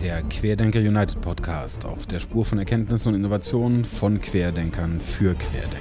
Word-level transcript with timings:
Der 0.00 0.22
Querdenker 0.22 0.78
United 0.78 1.20
Podcast 1.20 1.84
auf 1.84 2.06
der 2.06 2.20
Spur 2.20 2.44
von 2.44 2.58
Erkenntnis 2.58 3.06
und 3.08 3.14
Innovation 3.14 3.84
von 3.84 4.20
Querdenkern 4.20 5.00
für 5.00 5.34
Querdenker. 5.34 5.78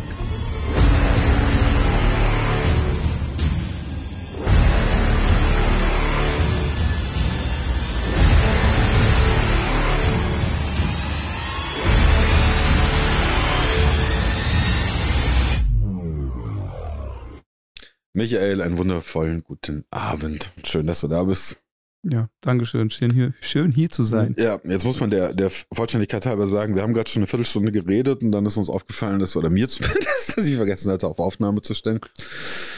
Michael, 18.13 18.63
einen 18.63 18.79
wundervollen 18.79 19.43
guten 19.43 19.85
Abend. 19.91 20.51
Schön, 20.63 20.87
dass 20.87 21.01
du 21.01 21.07
da 21.07 21.23
bist. 21.23 21.57
Ja, 22.03 22.29
Dankeschön. 22.41 22.89
Schön 22.89 23.11
hier, 23.11 23.33
schön 23.41 23.71
hier 23.71 23.89
zu 23.89 24.03
sein. 24.03 24.35
Ja, 24.37 24.59
jetzt 24.63 24.85
muss 24.85 24.99
man 24.99 25.09
der, 25.09 25.33
der 25.33 25.49
Vollständigkeit 25.49 26.25
halber 26.25 26.47
sagen, 26.47 26.75
wir 26.75 26.83
haben 26.83 26.93
gerade 26.93 27.09
schon 27.09 27.21
eine 27.21 27.27
Viertelstunde 27.27 27.71
geredet 27.71 28.23
und 28.23 28.31
dann 28.31 28.45
ist 28.45 28.57
uns 28.57 28.69
aufgefallen, 28.69 29.19
dass, 29.19 29.35
oder 29.35 29.49
mir 29.49 29.67
zumindest, 29.67 30.37
dass 30.37 30.45
ich 30.45 30.55
vergessen 30.55 30.91
hatte, 30.91 31.07
auf 31.07 31.19
Aufnahme 31.19 31.61
zu 31.61 31.73
stellen. 31.73 31.99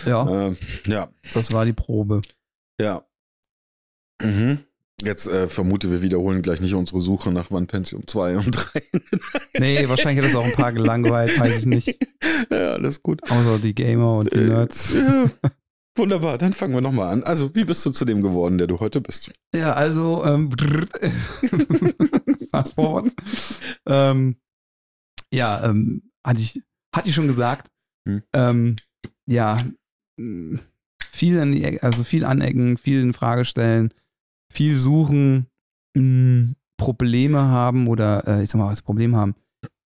Ja. 0.06 0.48
Äh, 0.50 0.56
ja. 0.88 1.10
Das 1.34 1.52
war 1.52 1.66
die 1.66 1.74
Probe. 1.74 2.22
Ja. 2.80 3.04
Mhm. 4.22 4.60
Jetzt 5.04 5.28
äh, 5.28 5.48
vermute, 5.48 5.92
wir 5.92 6.02
wiederholen 6.02 6.42
gleich 6.42 6.60
nicht 6.60 6.74
unsere 6.74 7.00
Suche 7.00 7.32
nach 7.32 7.52
One 7.52 7.68
Pentium 7.68 8.06
2 8.06 8.38
und 8.38 8.52
3. 8.52 8.84
nee, 9.60 9.88
wahrscheinlich 9.88 10.24
hat 10.24 10.30
es 10.30 10.36
auch 10.36 10.44
ein 10.44 10.52
paar 10.52 10.74
gelangweilt, 10.74 11.40
weiß 11.40 11.60
ich 11.60 11.66
nicht. 11.66 11.98
Ja, 12.50 12.74
alles 12.74 13.04
gut. 13.04 13.22
Außer 13.30 13.60
die 13.60 13.76
Gamer 13.76 14.18
und 14.18 14.34
die 14.34 14.38
äh, 14.38 14.48
Nerds. 14.48 14.94
Ja. 14.94 15.30
Wunderbar, 16.00 16.38
dann 16.38 16.54
fangen 16.54 16.74
wir 16.74 16.82
nochmal 16.82 17.14
an. 17.14 17.24
Also, 17.24 17.54
wie 17.56 17.66
bist 17.66 17.86
du 17.86 17.92
zu 17.92 18.06
dem 18.06 18.22
geworden, 18.22 18.58
der 18.58 18.68
du 18.68 18.80
heute 18.80 19.02
bist? 19.02 19.32
Ja, 19.54 19.74
also, 19.74 20.26
ähm, 20.26 20.50
fast 22.52 22.74
forward. 22.74 23.12
ähm, 23.86 24.38
ja, 25.32 25.70
ähm, 25.70 26.12
hatte 26.26 26.42
ich, 26.42 26.62
hatte 26.96 27.10
ich 27.10 27.16
schon 27.16 27.28
gesagt. 27.28 27.70
Hm. 28.08 28.24
Ähm, 28.34 28.76
ja, 29.28 29.58
viel, 31.12 31.40
an 31.40 31.52
die, 31.52 31.84
also 31.84 32.04
viel 32.04 32.26
anecken, 32.26 32.78
viel 32.78 33.02
in 33.02 33.14
Frage 33.14 33.46
stellen 33.46 33.94
viel 34.52 34.78
suchen, 34.78 35.48
mh, 35.96 36.02
hm, 36.02 36.56
Probleme 36.78 37.42
haben 37.42 37.88
oder 37.88 38.28
äh, 38.28 38.44
ich 38.44 38.50
sag 38.50 38.60
mal, 38.60 38.72
was 38.72 38.82
Problem 38.82 39.16
haben, 39.16 39.36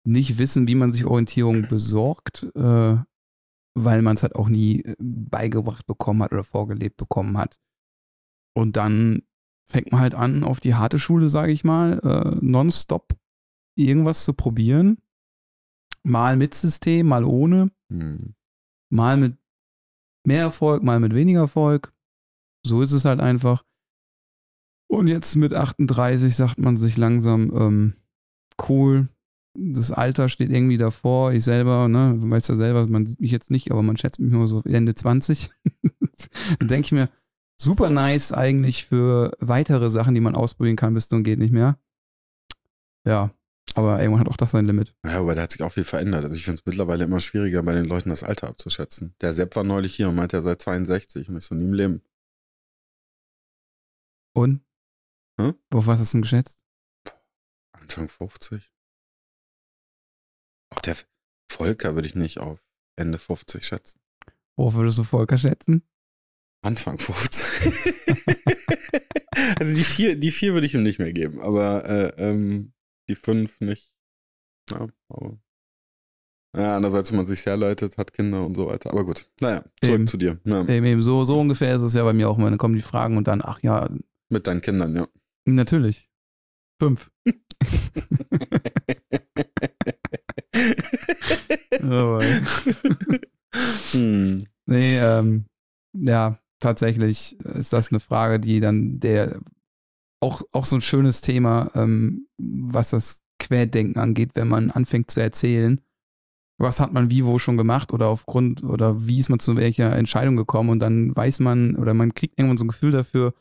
nicht 0.04 0.38
wissen, 0.38 0.68
wie 0.68 0.74
man 0.74 0.92
sich 0.92 1.04
Orientierung 1.04 1.68
besorgt, 1.68 2.44
äh, 2.54 2.96
weil 3.84 4.02
man 4.02 4.16
es 4.16 4.22
halt 4.22 4.34
auch 4.34 4.48
nie 4.48 4.82
äh, 4.82 4.96
beigebracht 4.98 5.86
bekommen 5.86 6.22
hat 6.22 6.32
oder 6.32 6.44
vorgelebt 6.44 6.96
bekommen 6.96 7.36
hat. 7.38 7.58
Und 8.54 8.76
dann 8.76 9.22
fängt 9.70 9.92
man 9.92 10.00
halt 10.00 10.14
an, 10.14 10.44
auf 10.44 10.60
die 10.60 10.74
harte 10.74 10.98
Schule, 10.98 11.28
sage 11.28 11.52
ich 11.52 11.64
mal, 11.64 12.00
äh, 12.00 12.38
nonstop 12.44 13.16
irgendwas 13.76 14.24
zu 14.24 14.32
probieren. 14.32 14.98
Mal 16.02 16.36
mit 16.36 16.54
System, 16.54 17.06
mal 17.06 17.24
ohne. 17.24 17.70
Hm. 17.90 18.34
Mal 18.90 19.16
mit 19.16 19.36
mehr 20.26 20.42
Erfolg, 20.42 20.82
mal 20.82 21.00
mit 21.00 21.14
weniger 21.14 21.40
Erfolg. 21.40 21.92
So 22.64 22.82
ist 22.82 22.92
es 22.92 23.04
halt 23.04 23.20
einfach. 23.20 23.64
Und 24.90 25.06
jetzt 25.08 25.36
mit 25.36 25.52
38 25.52 26.34
sagt 26.34 26.58
man 26.58 26.78
sich 26.78 26.96
langsam, 26.96 27.52
ähm, 27.54 27.94
cool, 28.68 29.08
das 29.58 29.90
Alter 29.90 30.28
steht 30.28 30.50
irgendwie 30.50 30.78
davor. 30.78 31.32
Ich 31.32 31.44
selber, 31.44 31.88
ne, 31.88 32.14
weiß 32.16 32.48
ja 32.48 32.56
selber, 32.56 32.86
man 32.86 33.06
sieht 33.06 33.20
mich 33.20 33.30
jetzt 33.30 33.50
nicht, 33.50 33.70
aber 33.70 33.82
man 33.82 33.96
schätzt 33.96 34.20
mich 34.20 34.30
nur 34.30 34.48
so 34.48 34.62
Ende 34.64 34.94
20. 34.94 35.50
Dann 36.58 36.68
denke 36.68 36.86
ich 36.86 36.92
mir, 36.92 37.08
super 37.56 37.90
nice 37.90 38.32
eigentlich 38.32 38.86
für 38.86 39.32
weitere 39.40 39.90
Sachen, 39.90 40.14
die 40.14 40.20
man 40.20 40.34
ausprobieren 40.34 40.76
kann, 40.76 40.94
bis 40.94 41.08
zum 41.08 41.24
geht 41.24 41.38
nicht 41.38 41.52
mehr. 41.52 41.78
Ja, 43.04 43.30
aber 43.74 44.00
irgendwann 44.00 44.20
hat 44.20 44.28
auch 44.28 44.36
das 44.36 44.52
sein 44.52 44.66
Limit. 44.66 44.94
Ja, 45.04 45.18
aber 45.20 45.34
da 45.34 45.42
hat 45.42 45.52
sich 45.52 45.62
auch 45.62 45.72
viel 45.72 45.84
verändert. 45.84 46.24
Also 46.24 46.36
ich 46.36 46.44
finde 46.44 46.60
es 46.60 46.66
mittlerweile 46.66 47.04
immer 47.04 47.20
schwieriger, 47.20 47.62
bei 47.62 47.72
den 47.72 47.84
Leuten 47.84 48.10
das 48.10 48.22
Alter 48.22 48.48
abzuschätzen. 48.48 49.14
Der 49.20 49.32
Sepp 49.32 49.56
war 49.56 49.64
neulich 49.64 49.94
hier 49.94 50.08
und 50.08 50.14
meinte, 50.14 50.36
er 50.36 50.42
sei 50.42 50.54
62 50.54 51.28
und 51.28 51.36
ich 51.36 51.44
so 51.44 51.54
nie 51.54 51.64
im 51.64 51.74
Leben. 51.74 52.02
Und? 54.34 54.62
Hm? 55.40 55.54
Worauf 55.70 55.86
hast 55.88 55.98
du 55.98 56.02
es 56.02 56.12
denn 56.12 56.22
geschätzt? 56.22 56.62
Anfang 57.72 58.08
50. 58.08 58.70
Auch 60.70 60.80
der 60.80 60.96
Volker 61.50 61.94
würde 61.94 62.08
ich 62.08 62.14
nicht 62.14 62.38
auf 62.38 62.62
Ende 62.96 63.18
50 63.18 63.64
schätzen. 63.64 64.00
Worauf 64.56 64.74
würdest 64.74 64.98
du 64.98 65.04
Volker 65.04 65.38
schätzen? 65.38 65.82
Anfang 66.62 66.98
50. 66.98 67.44
also 69.60 69.74
die 69.74 69.84
vier, 69.84 70.16
die 70.16 70.32
vier 70.32 70.54
würde 70.54 70.66
ich 70.66 70.74
ihm 70.74 70.82
nicht 70.82 70.98
mehr 70.98 71.12
geben, 71.12 71.40
aber 71.40 71.84
äh, 71.84 72.08
ähm, 72.18 72.72
die 73.08 73.14
fünf 73.14 73.60
nicht. 73.60 73.92
Ja, 74.70 74.88
aber 75.08 75.38
ja, 76.56 76.76
andererseits, 76.76 77.10
wenn 77.10 77.18
man 77.18 77.26
sich 77.26 77.44
herleitet, 77.44 77.98
hat 77.98 78.12
Kinder 78.12 78.44
und 78.44 78.56
so 78.56 78.66
weiter. 78.66 78.90
Aber 78.90 79.04
gut, 79.04 79.28
naja, 79.40 79.64
zurück 79.82 79.94
eben. 79.94 80.06
zu 80.06 80.16
dir. 80.16 80.40
Ja. 80.44 80.62
Eben, 80.62 80.86
eben, 80.86 81.02
so, 81.02 81.24
so 81.24 81.38
ungefähr 81.38 81.76
ist 81.76 81.82
es 81.82 81.94
ja 81.94 82.02
bei 82.02 82.12
mir 82.12 82.28
auch 82.28 82.38
immer. 82.38 82.48
Dann 82.48 82.58
kommen 82.58 82.74
die 82.74 82.82
Fragen 82.82 83.16
und 83.16 83.28
dann, 83.28 83.42
ach 83.42 83.60
ja. 83.62 83.88
Mit 84.30 84.46
deinen 84.46 84.60
Kindern, 84.60 84.96
ja. 84.96 85.08
Natürlich. 85.44 86.08
Fünf. 86.80 87.10
oh, 91.82 92.20
hm. 93.92 94.46
Nee, 94.66 94.98
ähm, 94.98 95.46
ja, 95.94 96.38
tatsächlich 96.60 97.38
ist 97.40 97.72
das 97.72 97.90
eine 97.90 98.00
Frage, 98.00 98.40
die 98.40 98.60
dann 98.60 99.00
der 99.00 99.40
auch, 100.20 100.42
auch 100.52 100.66
so 100.66 100.76
ein 100.76 100.82
schönes 100.82 101.20
Thema, 101.20 101.70
ähm, 101.74 102.26
was 102.38 102.90
das 102.90 103.22
Querdenken 103.38 104.00
angeht, 104.00 104.30
wenn 104.34 104.48
man 104.48 104.70
anfängt 104.70 105.10
zu 105.10 105.20
erzählen, 105.20 105.80
was 106.58 106.80
hat 106.80 106.92
man 106.92 107.10
wie 107.10 107.24
wo 107.24 107.38
schon 107.38 107.56
gemacht 107.56 107.92
oder 107.92 108.08
aufgrund 108.08 108.64
oder 108.64 109.06
wie 109.06 109.20
ist 109.20 109.28
man 109.28 109.38
zu 109.38 109.56
welcher 109.56 109.94
Entscheidung 109.94 110.36
gekommen 110.36 110.70
und 110.70 110.80
dann 110.80 111.14
weiß 111.14 111.40
man 111.40 111.76
oder 111.76 111.94
man 111.94 112.14
kriegt 112.14 112.38
irgendwann 112.38 112.58
so 112.58 112.64
ein 112.64 112.68
Gefühl 112.68 112.90
dafür, 112.90 113.32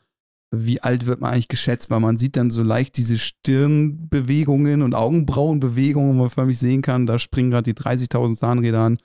wie 0.50 0.80
alt 0.80 1.06
wird 1.06 1.20
man 1.20 1.32
eigentlich 1.32 1.48
geschätzt, 1.48 1.90
weil 1.90 2.00
man 2.00 2.16
sieht 2.16 2.36
dann 2.36 2.50
so 2.50 2.62
leicht 2.62 2.96
diese 2.96 3.18
Stirnbewegungen 3.18 4.82
und 4.82 4.94
Augenbrauenbewegungen, 4.94 6.16
wo 6.16 6.22
man 6.22 6.30
förmlich 6.30 6.58
sehen 6.58 6.82
kann, 6.82 7.06
da 7.06 7.18
springen 7.18 7.50
gerade 7.50 7.72
die 7.72 7.78
30.000 7.78 8.36
Zahnräder 8.36 8.80
an. 8.80 8.98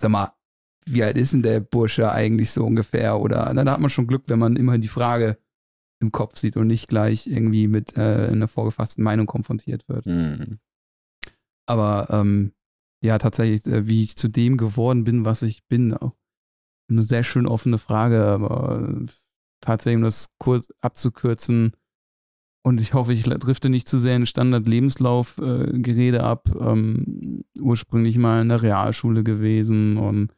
Sag 0.00 0.10
mal, 0.10 0.32
wie 0.86 1.02
alt 1.02 1.16
ist 1.16 1.32
denn 1.32 1.42
der 1.42 1.60
Bursche 1.60 2.12
eigentlich 2.12 2.50
so 2.50 2.64
ungefähr? 2.64 3.18
Oder 3.18 3.50
na, 3.54 3.64
da 3.64 3.72
hat 3.72 3.80
man 3.80 3.90
schon 3.90 4.06
Glück, 4.06 4.24
wenn 4.26 4.38
man 4.38 4.56
immer 4.56 4.76
die 4.76 4.88
Frage 4.88 5.38
im 6.00 6.12
Kopf 6.12 6.38
sieht 6.38 6.56
und 6.56 6.66
nicht 6.66 6.88
gleich 6.88 7.26
irgendwie 7.26 7.66
mit 7.66 7.96
äh, 7.96 8.28
einer 8.30 8.48
vorgefassten 8.48 9.02
Meinung 9.02 9.26
konfrontiert 9.26 9.88
wird. 9.88 10.04
Mhm. 10.04 10.58
Aber 11.66 12.08
ähm, 12.10 12.52
ja, 13.02 13.16
tatsächlich, 13.16 13.66
äh, 13.66 13.86
wie 13.86 14.02
ich 14.02 14.16
zu 14.16 14.28
dem 14.28 14.58
geworden 14.58 15.04
bin, 15.04 15.24
was 15.24 15.40
ich 15.42 15.66
bin, 15.66 15.94
auch 15.94 16.12
eine 16.90 17.02
sehr 17.02 17.24
schön 17.24 17.46
offene 17.46 17.78
Frage, 17.78 18.22
aber 18.22 18.88
äh, 18.88 19.06
tatsächlich, 19.64 19.98
um 19.98 20.04
das 20.04 20.26
kurz 20.38 20.72
abzukürzen, 20.80 21.72
und 22.66 22.80
ich 22.80 22.94
hoffe, 22.94 23.12
ich 23.12 23.24
drifte 23.24 23.68
nicht 23.68 23.86
zu 23.86 23.98
sehr 23.98 24.16
in 24.16 24.26
Standard-Lebenslauf-Gerede 24.26 26.16
äh, 26.16 26.20
ab. 26.20 26.48
Ähm, 26.58 27.44
ursprünglich 27.60 28.16
mal 28.16 28.40
in 28.40 28.48
der 28.48 28.62
Realschule 28.62 29.22
gewesen 29.22 29.98
und 29.98 30.32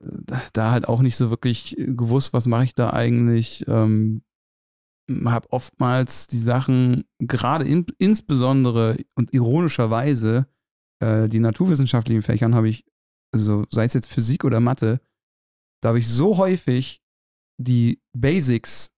äh, 0.00 0.38
da 0.54 0.70
halt 0.70 0.88
auch 0.88 1.02
nicht 1.02 1.16
so 1.16 1.28
wirklich 1.28 1.76
gewusst, 1.78 2.32
was 2.32 2.46
mache 2.46 2.64
ich 2.64 2.74
da 2.74 2.94
eigentlich. 2.94 3.66
Ähm, 3.68 4.22
habe 5.26 5.52
oftmals 5.52 6.28
die 6.28 6.38
Sachen, 6.38 7.04
gerade 7.18 7.66
in, 7.66 7.84
insbesondere 7.98 8.96
und 9.14 9.32
ironischerweise, 9.34 10.46
äh, 11.00 11.28
die 11.28 11.40
naturwissenschaftlichen 11.40 12.22
Fächern 12.22 12.54
habe 12.54 12.70
ich, 12.70 12.86
also 13.34 13.66
sei 13.70 13.84
es 13.84 13.92
jetzt 13.92 14.10
Physik 14.10 14.44
oder 14.44 14.60
Mathe, 14.60 15.00
da 15.82 15.90
habe 15.90 15.98
ich 15.98 16.08
so 16.08 16.38
häufig 16.38 17.02
die 17.60 18.00
Basics 18.16 18.90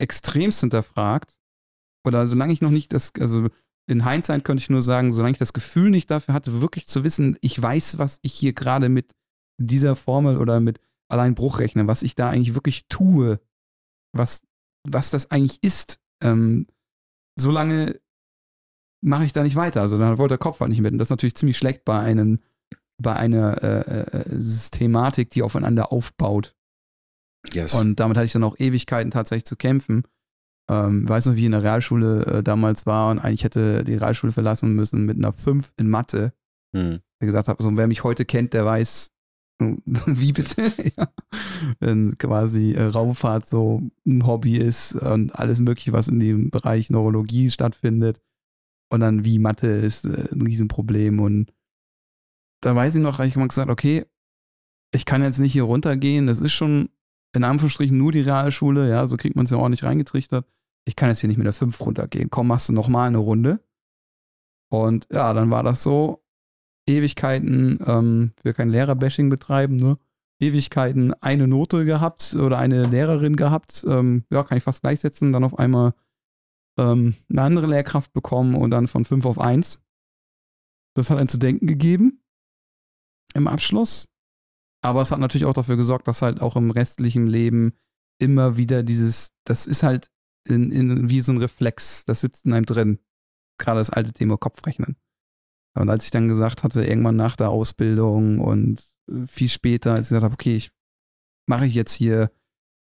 extremst 0.00 0.60
hinterfragt, 0.60 1.36
oder 2.06 2.26
solange 2.26 2.52
ich 2.52 2.62
noch 2.62 2.70
nicht 2.70 2.92
das, 2.92 3.12
also 3.18 3.48
in 3.86 4.08
Hindsight 4.08 4.44
könnte 4.44 4.62
ich 4.62 4.70
nur 4.70 4.82
sagen, 4.82 5.12
solange 5.12 5.32
ich 5.32 5.38
das 5.38 5.52
Gefühl 5.52 5.90
nicht 5.90 6.10
dafür 6.10 6.34
hatte, 6.34 6.60
wirklich 6.60 6.86
zu 6.86 7.04
wissen, 7.04 7.36
ich 7.40 7.60
weiß, 7.60 7.98
was 7.98 8.18
ich 8.22 8.32
hier 8.32 8.52
gerade 8.52 8.88
mit 8.88 9.14
dieser 9.60 9.96
Formel 9.96 10.38
oder 10.38 10.60
mit 10.60 10.80
allein 11.08 11.34
Bruchrechnen, 11.34 11.88
was 11.88 12.02
ich 12.02 12.14
da 12.14 12.30
eigentlich 12.30 12.54
wirklich 12.54 12.86
tue, 12.88 13.40
was, 14.16 14.42
was 14.88 15.10
das 15.10 15.30
eigentlich 15.30 15.62
ist, 15.62 15.98
ähm, 16.22 16.66
solange 17.38 18.00
mache 19.02 19.24
ich 19.24 19.32
da 19.32 19.42
nicht 19.42 19.56
weiter. 19.56 19.80
Also 19.80 19.98
dann 19.98 20.18
wollte 20.18 20.32
der 20.32 20.38
Kopf 20.38 20.60
halt 20.60 20.70
nicht 20.70 20.80
mit. 20.80 20.92
Und 20.92 20.98
das 20.98 21.06
ist 21.06 21.10
natürlich 21.10 21.34
ziemlich 21.34 21.58
schlecht 21.58 21.84
bei 21.84 21.98
einem, 21.98 22.40
bei 22.98 23.14
einer 23.14 23.62
äh, 23.62 24.00
äh 24.00 24.40
Systematik, 24.40 25.30
die 25.30 25.42
aufeinander 25.42 25.92
aufbaut. 25.92 26.54
Yes. 27.52 27.74
Und 27.74 28.00
damit 28.00 28.16
hatte 28.16 28.26
ich 28.26 28.32
dann 28.32 28.44
auch 28.44 28.58
Ewigkeiten 28.58 29.10
tatsächlich 29.10 29.46
zu 29.46 29.56
kämpfen. 29.56 30.04
Ähm, 30.70 31.08
weiß 31.08 31.26
noch, 31.26 31.34
wie 31.34 31.40
ich 31.40 31.46
in 31.46 31.52
der 31.52 31.62
Realschule 31.62 32.26
äh, 32.26 32.42
damals 32.42 32.86
war 32.86 33.10
und 33.10 33.18
eigentlich 33.18 33.44
hätte 33.44 33.82
die 33.82 33.96
Realschule 33.96 34.32
verlassen 34.32 34.74
müssen 34.74 35.04
mit 35.04 35.16
einer 35.16 35.32
5 35.32 35.72
in 35.78 35.88
Mathe. 35.88 36.32
Hm. 36.74 37.00
Ich 37.18 37.26
gesagt 37.26 37.48
habe, 37.48 37.62
so, 37.62 37.76
wer 37.76 37.86
mich 37.86 38.04
heute 38.04 38.24
kennt, 38.24 38.54
der 38.54 38.64
weiß, 38.64 39.12
wie 39.60 40.32
bitte? 40.32 40.72
ja. 40.96 41.12
wenn 41.80 42.16
quasi 42.18 42.72
äh, 42.72 42.84
Raumfahrt 42.84 43.48
so 43.48 43.82
ein 44.06 44.26
Hobby 44.26 44.56
ist 44.56 44.94
und 44.94 45.34
alles 45.34 45.60
Mögliche, 45.60 45.92
was 45.92 46.08
in 46.08 46.20
dem 46.20 46.50
Bereich 46.50 46.90
Neurologie 46.90 47.50
stattfindet. 47.50 48.20
Und 48.92 49.00
dann 49.00 49.24
wie 49.24 49.38
Mathe 49.38 49.68
ist 49.68 50.06
äh, 50.06 50.28
ein 50.32 50.42
Riesenproblem. 50.42 51.20
Und 51.20 51.52
da 52.60 52.74
weiß 52.74 52.94
ich 52.96 53.02
noch, 53.02 53.18
habe 53.18 53.28
ich 53.28 53.36
mal 53.36 53.48
gesagt, 53.48 53.70
okay, 53.70 54.06
ich 54.92 55.04
kann 55.04 55.22
jetzt 55.22 55.38
nicht 55.38 55.52
hier 55.52 55.64
runtergehen. 55.64 56.26
Das 56.26 56.40
ist 56.40 56.52
schon 56.52 56.90
in 57.34 57.44
Anführungsstrichen 57.44 57.96
nur 57.96 58.12
die 58.12 58.20
Realschule, 58.20 58.88
ja, 58.88 59.06
so 59.06 59.16
kriegt 59.16 59.36
man 59.36 59.44
es 59.44 59.50
ja 59.50 59.56
ordentlich 59.56 59.84
reingetrichtert. 59.84 60.46
Ich 60.84 60.96
kann 60.96 61.08
jetzt 61.08 61.20
hier 61.20 61.28
nicht 61.28 61.36
mit 61.36 61.46
der 61.46 61.52
5 61.52 61.80
runtergehen. 61.80 62.30
Komm, 62.30 62.48
machst 62.48 62.68
du 62.68 62.72
nochmal 62.72 63.08
eine 63.08 63.18
Runde. 63.18 63.60
Und 64.70 65.06
ja, 65.12 65.32
dann 65.34 65.50
war 65.50 65.62
das 65.62 65.82
so. 65.82 66.24
Ewigkeiten, 66.88 67.78
ähm, 67.86 68.32
wir 68.42 68.52
kein 68.52 68.70
Lehrerbashing 68.70 69.28
betreiben, 69.28 69.76
ne? 69.76 69.98
Ewigkeiten 70.40 71.12
eine 71.20 71.46
Note 71.46 71.84
gehabt 71.84 72.34
oder 72.34 72.58
eine 72.58 72.86
Lehrerin 72.86 73.36
gehabt. 73.36 73.84
Ähm, 73.86 74.24
ja, 74.30 74.42
kann 74.42 74.58
ich 74.58 74.64
fast 74.64 74.80
gleichsetzen. 74.80 75.32
Dann 75.32 75.44
auf 75.44 75.58
einmal 75.58 75.92
ähm, 76.78 77.14
eine 77.28 77.42
andere 77.42 77.66
Lehrkraft 77.66 78.12
bekommen 78.12 78.54
und 78.54 78.70
dann 78.70 78.88
von 78.88 79.04
5 79.04 79.26
auf 79.26 79.38
1. 79.38 79.80
Das 80.94 81.10
hat 81.10 81.18
einen 81.18 81.28
zu 81.28 81.38
denken 81.38 81.66
gegeben 81.66 82.22
im 83.34 83.46
Abschluss. 83.46 84.09
Aber 84.82 85.02
es 85.02 85.10
hat 85.10 85.18
natürlich 85.18 85.44
auch 85.44 85.54
dafür 85.54 85.76
gesorgt, 85.76 86.08
dass 86.08 86.22
halt 86.22 86.40
auch 86.40 86.56
im 86.56 86.70
restlichen 86.70 87.26
Leben 87.26 87.72
immer 88.18 88.56
wieder 88.56 88.82
dieses, 88.82 89.32
das 89.44 89.66
ist 89.66 89.82
halt 89.82 90.10
in, 90.46 90.72
in, 90.72 91.10
wie 91.10 91.20
so 91.20 91.32
ein 91.32 91.38
Reflex, 91.38 92.04
das 92.04 92.20
sitzt 92.20 92.46
in 92.46 92.52
einem 92.52 92.66
drin. 92.66 92.98
Gerade 93.58 93.80
das 93.80 93.90
alte 93.90 94.12
Thema 94.12 94.38
Kopfrechnen. 94.38 94.96
Und 95.74 95.88
als 95.90 96.04
ich 96.04 96.10
dann 96.10 96.28
gesagt 96.28 96.64
hatte, 96.64 96.84
irgendwann 96.84 97.16
nach 97.16 97.36
der 97.36 97.50
Ausbildung 97.50 98.40
und 98.40 98.82
viel 99.26 99.48
später, 99.48 99.94
als 99.94 100.06
ich 100.06 100.10
gesagt 100.10 100.24
habe, 100.24 100.34
okay, 100.34 100.56
ich 100.56 100.70
mache 101.46 101.66
ich 101.66 101.74
jetzt 101.74 101.92
hier, 101.92 102.30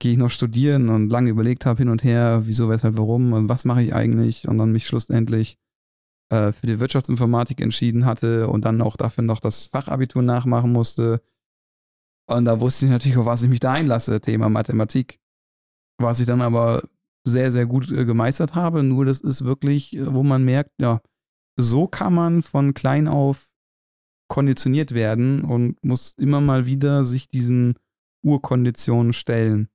gehe 0.00 0.12
ich 0.12 0.19
noch 0.19 0.31
studieren 0.31 0.88
und 0.88 1.10
lange 1.10 1.31
überlegt 1.31 1.66
habe 1.66 1.78
hin 1.78 1.88
und 1.88 2.02
her, 2.02 2.42
wieso, 2.44 2.69
weshalb, 2.69 2.96
warum 2.98 3.32
und 3.32 3.48
was 3.48 3.64
mache 3.64 3.82
ich 3.82 3.94
eigentlich 3.94 4.48
und 4.48 4.58
dann 4.58 4.72
mich 4.72 4.86
schlussendlich 4.86 5.58
äh, 6.31 6.52
für 6.52 6.66
die 6.66 6.81
Wirtschaftsinformatik 6.81 7.60
entschieden 7.60 8.06
hatte 8.06 8.48
und 8.48 8.64
dann 8.64 8.81
auch 8.81 8.96
dafür 8.96 9.25
noch 9.25 9.40
das 9.40 9.66
Fachabitur 9.66 10.22
nachmachen 10.22 10.72
musste. 10.72 11.22
Und 12.26 12.46
da 12.46 12.60
wusste 12.60 12.86
ich 12.86 12.90
natürlich, 12.90 13.18
auf 13.18 13.26
was 13.26 13.42
ich 13.42 13.50
mich 13.50 13.60
da 13.60 13.72
einlasse, 13.72 14.20
Thema 14.20 14.48
Mathematik. 14.48 15.20
Was 15.98 16.20
ich 16.20 16.26
dann 16.26 16.40
aber 16.40 16.82
sehr, 17.26 17.50
sehr 17.52 17.66
gut 17.66 17.90
äh, 17.90 18.04
gemeistert 18.04 18.54
habe. 18.54 18.82
Nur 18.82 19.04
das 19.04 19.20
ist 19.20 19.44
wirklich, 19.44 19.96
äh, 19.96 20.12
wo 20.12 20.22
man 20.22 20.44
merkt, 20.44 20.72
ja, 20.78 21.00
so 21.56 21.86
kann 21.86 22.14
man 22.14 22.42
von 22.42 22.74
klein 22.74 23.08
auf 23.08 23.50
konditioniert 24.28 24.92
werden 24.92 25.42
und 25.42 25.82
muss 25.84 26.14
immer 26.14 26.40
mal 26.40 26.66
wieder 26.66 27.04
sich 27.04 27.28
diesen 27.28 27.74
Urkonditionen 28.22 29.12
stellen. 29.12 29.68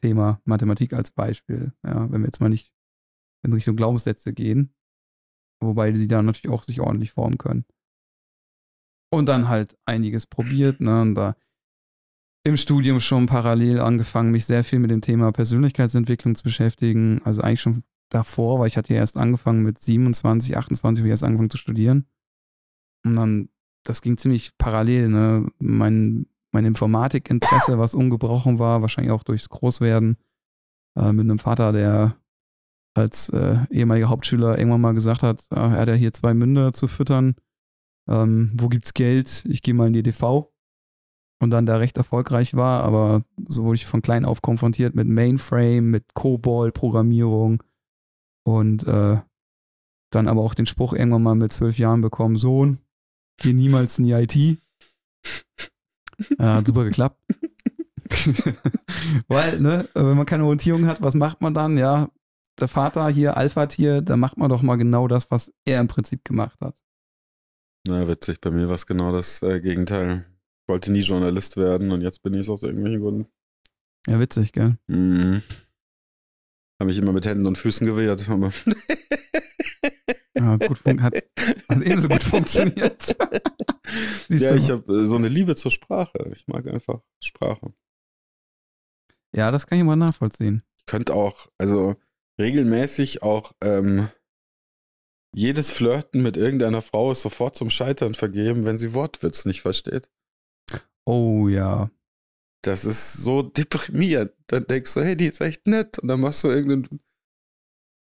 Thema 0.00 0.40
Mathematik 0.44 0.92
als 0.92 1.10
Beispiel. 1.10 1.72
Ja, 1.84 2.10
wenn 2.10 2.20
wir 2.20 2.28
jetzt 2.28 2.40
mal 2.40 2.50
nicht 2.50 2.72
in 3.42 3.52
Richtung 3.52 3.76
Glaubenssätze 3.76 4.32
gehen, 4.32 4.74
wobei 5.60 5.92
sie 5.94 6.06
da 6.06 6.22
natürlich 6.22 6.54
auch 6.54 6.62
sich 6.62 6.80
ordentlich 6.80 7.12
formen 7.12 7.38
können. 7.38 7.64
Und 9.10 9.26
dann 9.26 9.48
halt 9.48 9.76
einiges 9.86 10.26
probiert, 10.26 10.80
ne, 10.80 11.00
und 11.00 11.14
da 11.14 11.34
im 12.44 12.56
Studium 12.56 13.00
schon 13.00 13.26
parallel 13.26 13.80
angefangen, 13.80 14.30
mich 14.30 14.46
sehr 14.46 14.64
viel 14.64 14.78
mit 14.78 14.90
dem 14.90 15.00
Thema 15.00 15.32
Persönlichkeitsentwicklung 15.32 16.34
zu 16.34 16.44
beschäftigen. 16.44 17.20
Also 17.24 17.42
eigentlich 17.42 17.60
schon 17.60 17.84
davor, 18.10 18.58
weil 18.58 18.68
ich 18.68 18.76
hatte 18.76 18.94
ja 18.94 19.00
erst 19.00 19.16
angefangen 19.16 19.62
mit 19.62 19.78
27, 19.78 20.56
28, 20.56 21.00
habe 21.00 21.08
ich 21.08 21.10
erst 21.10 21.24
angefangen 21.24 21.50
zu 21.50 21.58
studieren. 21.58 22.06
Und 23.04 23.16
dann, 23.16 23.48
das 23.84 24.02
ging 24.02 24.18
ziemlich 24.18 24.56
parallel, 24.56 25.08
ne? 25.08 25.46
Mein, 25.58 26.26
mein 26.52 26.64
Informatikinteresse, 26.64 27.78
was 27.78 27.94
ungebrochen 27.94 28.58
war, 28.58 28.82
wahrscheinlich 28.82 29.12
auch 29.12 29.24
durchs 29.24 29.48
Großwerden, 29.48 30.16
äh, 30.96 31.12
mit 31.12 31.24
einem 31.24 31.38
Vater, 31.38 31.72
der 31.72 32.16
als 32.94 33.28
äh, 33.28 33.58
ehemaliger 33.70 34.08
Hauptschüler 34.08 34.58
irgendwann 34.58 34.80
mal 34.80 34.94
gesagt 34.94 35.22
hat, 35.22 35.46
äh, 35.50 35.56
er 35.56 35.70
hat 35.70 35.88
ja 35.88 35.94
hier 35.94 36.12
zwei 36.12 36.34
Münder 36.34 36.72
zu 36.72 36.88
füttern. 36.88 37.36
Ähm, 38.08 38.52
wo 38.54 38.68
gibt's 38.68 38.94
Geld? 38.94 39.44
Ich 39.48 39.62
gehe 39.62 39.74
mal 39.74 39.88
in 39.88 39.92
die 39.92 40.02
DV 40.02 40.50
und 41.40 41.50
dann 41.50 41.66
da 41.66 41.76
recht 41.76 41.96
erfolgreich 41.96 42.54
war, 42.54 42.82
aber 42.82 43.22
so 43.48 43.64
wurde 43.64 43.76
ich 43.76 43.86
von 43.86 44.02
klein 44.02 44.24
auf 44.24 44.42
konfrontiert 44.42 44.94
mit 44.94 45.06
Mainframe, 45.06 45.90
mit 45.90 46.14
COBOL-Programmierung 46.14 47.62
und 48.44 48.86
äh, 48.86 49.18
dann 50.10 50.28
aber 50.28 50.40
auch 50.40 50.54
den 50.54 50.66
Spruch 50.66 50.94
irgendwann 50.94 51.22
mal 51.22 51.34
mit 51.34 51.52
zwölf 51.52 51.78
Jahren 51.78 52.00
bekommen, 52.00 52.36
Sohn, 52.36 52.78
geh 53.36 53.52
niemals 53.52 53.98
in 53.98 54.06
die 54.06 54.12
IT. 54.12 54.58
Ja, 56.38 56.56
hat 56.56 56.66
super 56.66 56.84
geklappt. 56.84 57.20
Weil, 59.28 59.60
ne, 59.60 59.88
wenn 59.94 60.16
man 60.16 60.26
keine 60.26 60.44
Orientierung 60.44 60.86
hat, 60.86 61.02
was 61.02 61.14
macht 61.14 61.40
man 61.42 61.54
dann? 61.54 61.76
Ja, 61.76 62.08
der 62.58 62.68
Vater 62.68 63.08
hier, 63.08 63.36
Alpha-Tier, 63.36 64.02
da 64.02 64.16
macht 64.16 64.38
man 64.38 64.48
doch 64.48 64.62
mal 64.62 64.76
genau 64.76 65.06
das, 65.06 65.30
was 65.30 65.52
er 65.64 65.80
im 65.80 65.88
Prinzip 65.88 66.24
gemacht 66.24 66.58
hat. 66.60 66.74
Na, 67.88 68.06
witzig, 68.06 68.42
bei 68.42 68.50
mir 68.50 68.68
war 68.68 68.74
es 68.74 68.86
genau 68.86 69.12
das 69.12 69.42
äh, 69.42 69.60
Gegenteil 69.60 70.26
wollte 70.66 70.92
nie 70.92 71.00
Journalist 71.00 71.56
werden 71.56 71.90
und 71.90 72.02
jetzt 72.02 72.22
bin 72.22 72.34
ich 72.34 72.40
es 72.40 72.50
aus 72.50 72.62
irgendwelchen 72.62 73.00
Gründen. 73.00 73.26
Ja, 74.06 74.20
witzig, 74.20 74.52
gell? 74.52 74.76
Mhm. 74.86 75.42
Habe 76.78 76.88
mich 76.88 76.98
immer 76.98 77.12
mit 77.12 77.24
Händen 77.24 77.46
und 77.46 77.56
Füßen 77.56 77.86
gewehrt, 77.86 78.28
aber. 78.28 78.52
ja, 80.36 80.56
gut 80.56 80.78
hat, 81.00 81.14
hat 81.14 81.82
ebenso 81.82 82.08
gut 82.08 82.22
funktioniert. 82.22 83.16
ja, 84.28 84.54
ich 84.54 84.70
habe 84.70 84.92
äh, 84.92 85.06
so 85.06 85.16
eine 85.16 85.28
Liebe 85.28 85.56
zur 85.56 85.70
Sprache. 85.70 86.30
Ich 86.34 86.46
mag 86.46 86.66
einfach 86.66 87.00
Sprache. 87.24 87.72
Ja, 89.34 89.50
das 89.50 89.66
kann 89.66 89.78
ich 89.78 89.84
mal 89.84 89.96
nachvollziehen. 89.96 90.62
Ich 90.76 90.84
könnte 90.84 91.14
auch, 91.14 91.48
also 91.56 91.96
regelmäßig 92.38 93.22
auch 93.22 93.52
ähm, 93.62 94.10
jedes 95.34 95.70
Flirten 95.70 96.22
mit 96.22 96.36
irgendeiner 96.36 96.82
Frau 96.82 97.12
ist 97.12 97.22
sofort 97.22 97.56
zum 97.56 97.70
Scheitern 97.70 98.14
vergeben, 98.14 98.64
wenn 98.64 98.78
sie 98.78 98.94
Wortwitz 98.94 99.44
nicht 99.44 99.62
versteht. 99.62 100.10
Oh 101.04 101.48
ja. 101.48 101.90
Das 102.62 102.84
ist 102.84 103.14
so 103.14 103.42
deprimierend. 103.42 104.32
Dann 104.48 104.66
denkst 104.66 104.94
du, 104.94 105.02
hey, 105.02 105.16
die 105.16 105.26
ist 105.26 105.40
echt 105.40 105.66
nett. 105.66 105.98
Und 105.98 106.08
dann 106.08 106.20
machst 106.20 106.42
du 106.44 106.48
irgendeinen 106.48 107.00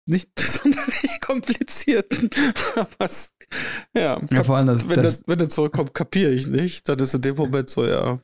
nicht 0.08 0.40
sonderlich 0.40 1.22
komplizierten. 1.22 2.30
Was, 2.98 3.32
ja, 3.96 4.22
ja, 4.32 4.44
vor 4.44 4.58
allem 4.58 4.68
das, 4.68 4.88
wenn, 4.90 5.04
das, 5.04 5.24
wenn 5.28 5.40
er 5.40 5.50
zurückkommt, 5.50 5.94
kapiere 5.94 6.32
ich 6.32 6.48
nicht. 6.48 6.90
Dann 6.90 7.00
ist 7.00 7.14
in 7.14 7.22
dem 7.22 7.36
Moment 7.36 7.70
so, 7.70 7.86
ja. 7.86 8.20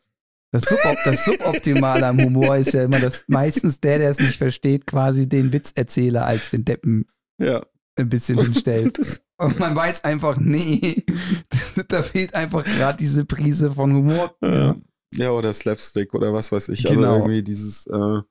Das, 0.51 0.63
Subop 0.65 0.97
das 1.03 1.25
Suboptimale 1.25 2.05
am 2.05 2.21
Humor 2.21 2.57
ist 2.57 2.73
ja 2.73 2.83
immer, 2.83 2.99
dass 2.99 3.25
meistens 3.27 3.79
der, 3.79 3.97
der 3.97 4.11
es 4.11 4.19
nicht 4.19 4.37
versteht, 4.37 4.85
quasi 4.85 5.27
den 5.27 5.51
Witz 5.51 5.71
erzähle, 5.75 6.23
als 6.25 6.51
den 6.51 6.63
Deppen 6.63 7.07
ja. 7.39 7.65
Ein 7.97 8.09
bisschen 8.09 8.39
hinstellt. 8.39 9.21
Und 9.37 9.59
man 9.59 9.75
weiß 9.75 10.03
einfach, 10.03 10.37
nee, 10.37 11.03
da 11.87 12.01
fehlt 12.03 12.33
einfach 12.33 12.63
gerade 12.63 12.97
diese 12.97 13.25
Prise 13.25 13.71
von 13.71 13.93
Humor. 13.93 14.35
Ja. 14.41 14.75
ja, 15.15 15.31
oder 15.31 15.53
Slapstick 15.53 16.13
oder 16.13 16.33
was 16.33 16.51
weiß 16.51 16.69
ich. 16.69 16.87
Also 16.87 16.99
genau. 16.99 17.13
Also 17.13 17.25
irgendwie 17.25 17.43
dieses. 17.43 17.87
Äh 17.87 18.21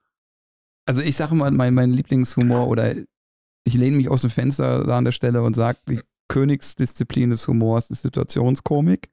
also 0.86 1.02
ich 1.02 1.16
sage 1.16 1.34
mal, 1.34 1.50
mein, 1.50 1.74
mein 1.74 1.92
Lieblingshumor 1.92 2.66
oder 2.66 2.94
ich 3.64 3.74
lehne 3.74 3.96
mich 3.96 4.08
aus 4.08 4.22
dem 4.22 4.30
Fenster 4.30 4.84
da 4.84 4.98
an 4.98 5.04
der 5.04 5.12
Stelle 5.12 5.42
und 5.42 5.54
sage, 5.54 5.78
die 5.88 6.00
Königsdisziplin 6.28 7.30
des 7.30 7.46
Humors 7.46 7.90
ist 7.90 8.02
Situationskomik. 8.02 9.10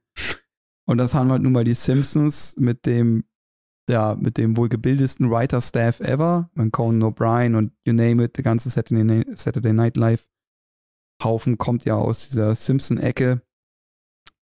Und 0.86 0.98
das 0.98 1.14
haben 1.14 1.30
halt 1.30 1.42
nun 1.42 1.52
mal 1.52 1.64
die 1.64 1.74
Simpsons 1.74 2.56
mit 2.58 2.86
dem, 2.86 3.24
ja, 3.88 4.16
mit 4.16 4.38
dem 4.38 4.56
wohl 4.56 4.68
gebildesten 4.68 5.30
Writer-Staff 5.30 6.00
ever. 6.00 6.50
Man 6.54 6.72
Conan 6.72 7.12
O'Brien 7.12 7.56
und 7.56 7.72
you 7.84 7.92
name 7.92 8.24
it, 8.24 8.36
der 8.36 8.44
ganze 8.44 8.70
Saturday 8.70 9.72
Night 9.72 9.96
Live 9.96 10.26
Haufen 11.22 11.58
kommt 11.58 11.84
ja 11.84 11.94
aus 11.94 12.28
dieser 12.28 12.54
Simpson-Ecke. 12.54 13.42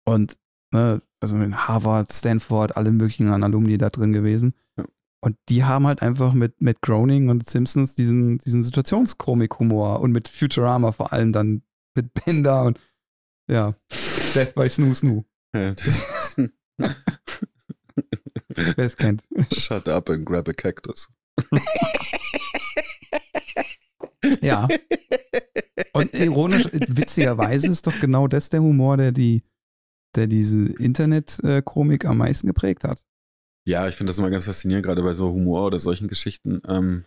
Und, 0.06 0.38
ne, 0.72 1.02
also 1.20 1.36
in 1.38 1.68
Harvard, 1.68 2.14
Stanford, 2.14 2.78
alle 2.78 2.92
möglichen 2.92 3.30
Alumni 3.30 3.78
da 3.78 3.90
drin 3.90 4.14
gewesen. 4.14 4.54
Ja. 4.78 4.86
Und 5.22 5.38
die 5.50 5.64
haben 5.64 5.88
halt 5.88 6.02
einfach 6.02 6.34
mit, 6.34 6.62
mit 6.62 6.82
Groening 6.82 7.30
und 7.30 7.50
Simpsons 7.50 7.96
diesen, 7.96 8.38
diesen 8.40 8.64
Situationskomik-Humor 8.64 10.00
und 10.02 10.12
mit 10.12 10.28
Futurama 10.28 10.92
vor 10.92 11.14
allem 11.14 11.34
dann 11.34 11.64
mit 11.96 12.14
Bender 12.14 12.64
und 12.64 12.80
ja, 13.50 13.76
Death 14.34 14.54
by 14.56 14.70
Snoo 14.70 14.94
Snoo. 14.94 15.24
Ja, 15.56 15.74
Wer 18.48 18.78
es 18.78 18.98
kennt. 18.98 19.24
Shut 19.52 19.88
up 19.88 20.10
and 20.10 20.26
grab 20.26 20.48
a 20.48 20.54
cactus. 20.54 21.10
Ja. 24.42 24.68
Und 25.94 26.14
ironisch, 26.14 26.66
witzigerweise 26.72 27.68
ist 27.68 27.88
doch 27.88 28.00
genau 28.00 28.28
das 28.28 28.50
der 28.50 28.62
Humor, 28.62 28.98
der 28.98 29.12
die, 29.12 29.44
der 30.16 30.28
diese 30.28 30.72
Internet-Komik 30.74 32.06
am 32.06 32.18
meisten 32.18 32.48
geprägt 32.48 32.84
hat. 32.84 33.06
Ja, 33.68 33.88
ich 33.88 33.96
finde 33.96 34.12
das 34.12 34.18
immer 34.18 34.30
ganz 34.30 34.46
faszinierend, 34.46 34.86
gerade 34.86 35.02
bei 35.04 35.14
so 35.14 35.32
Humor 35.32 35.66
oder 35.66 35.80
solchen 35.80 36.08
Geschichten. 36.08 36.62
Ähm, 36.68 37.06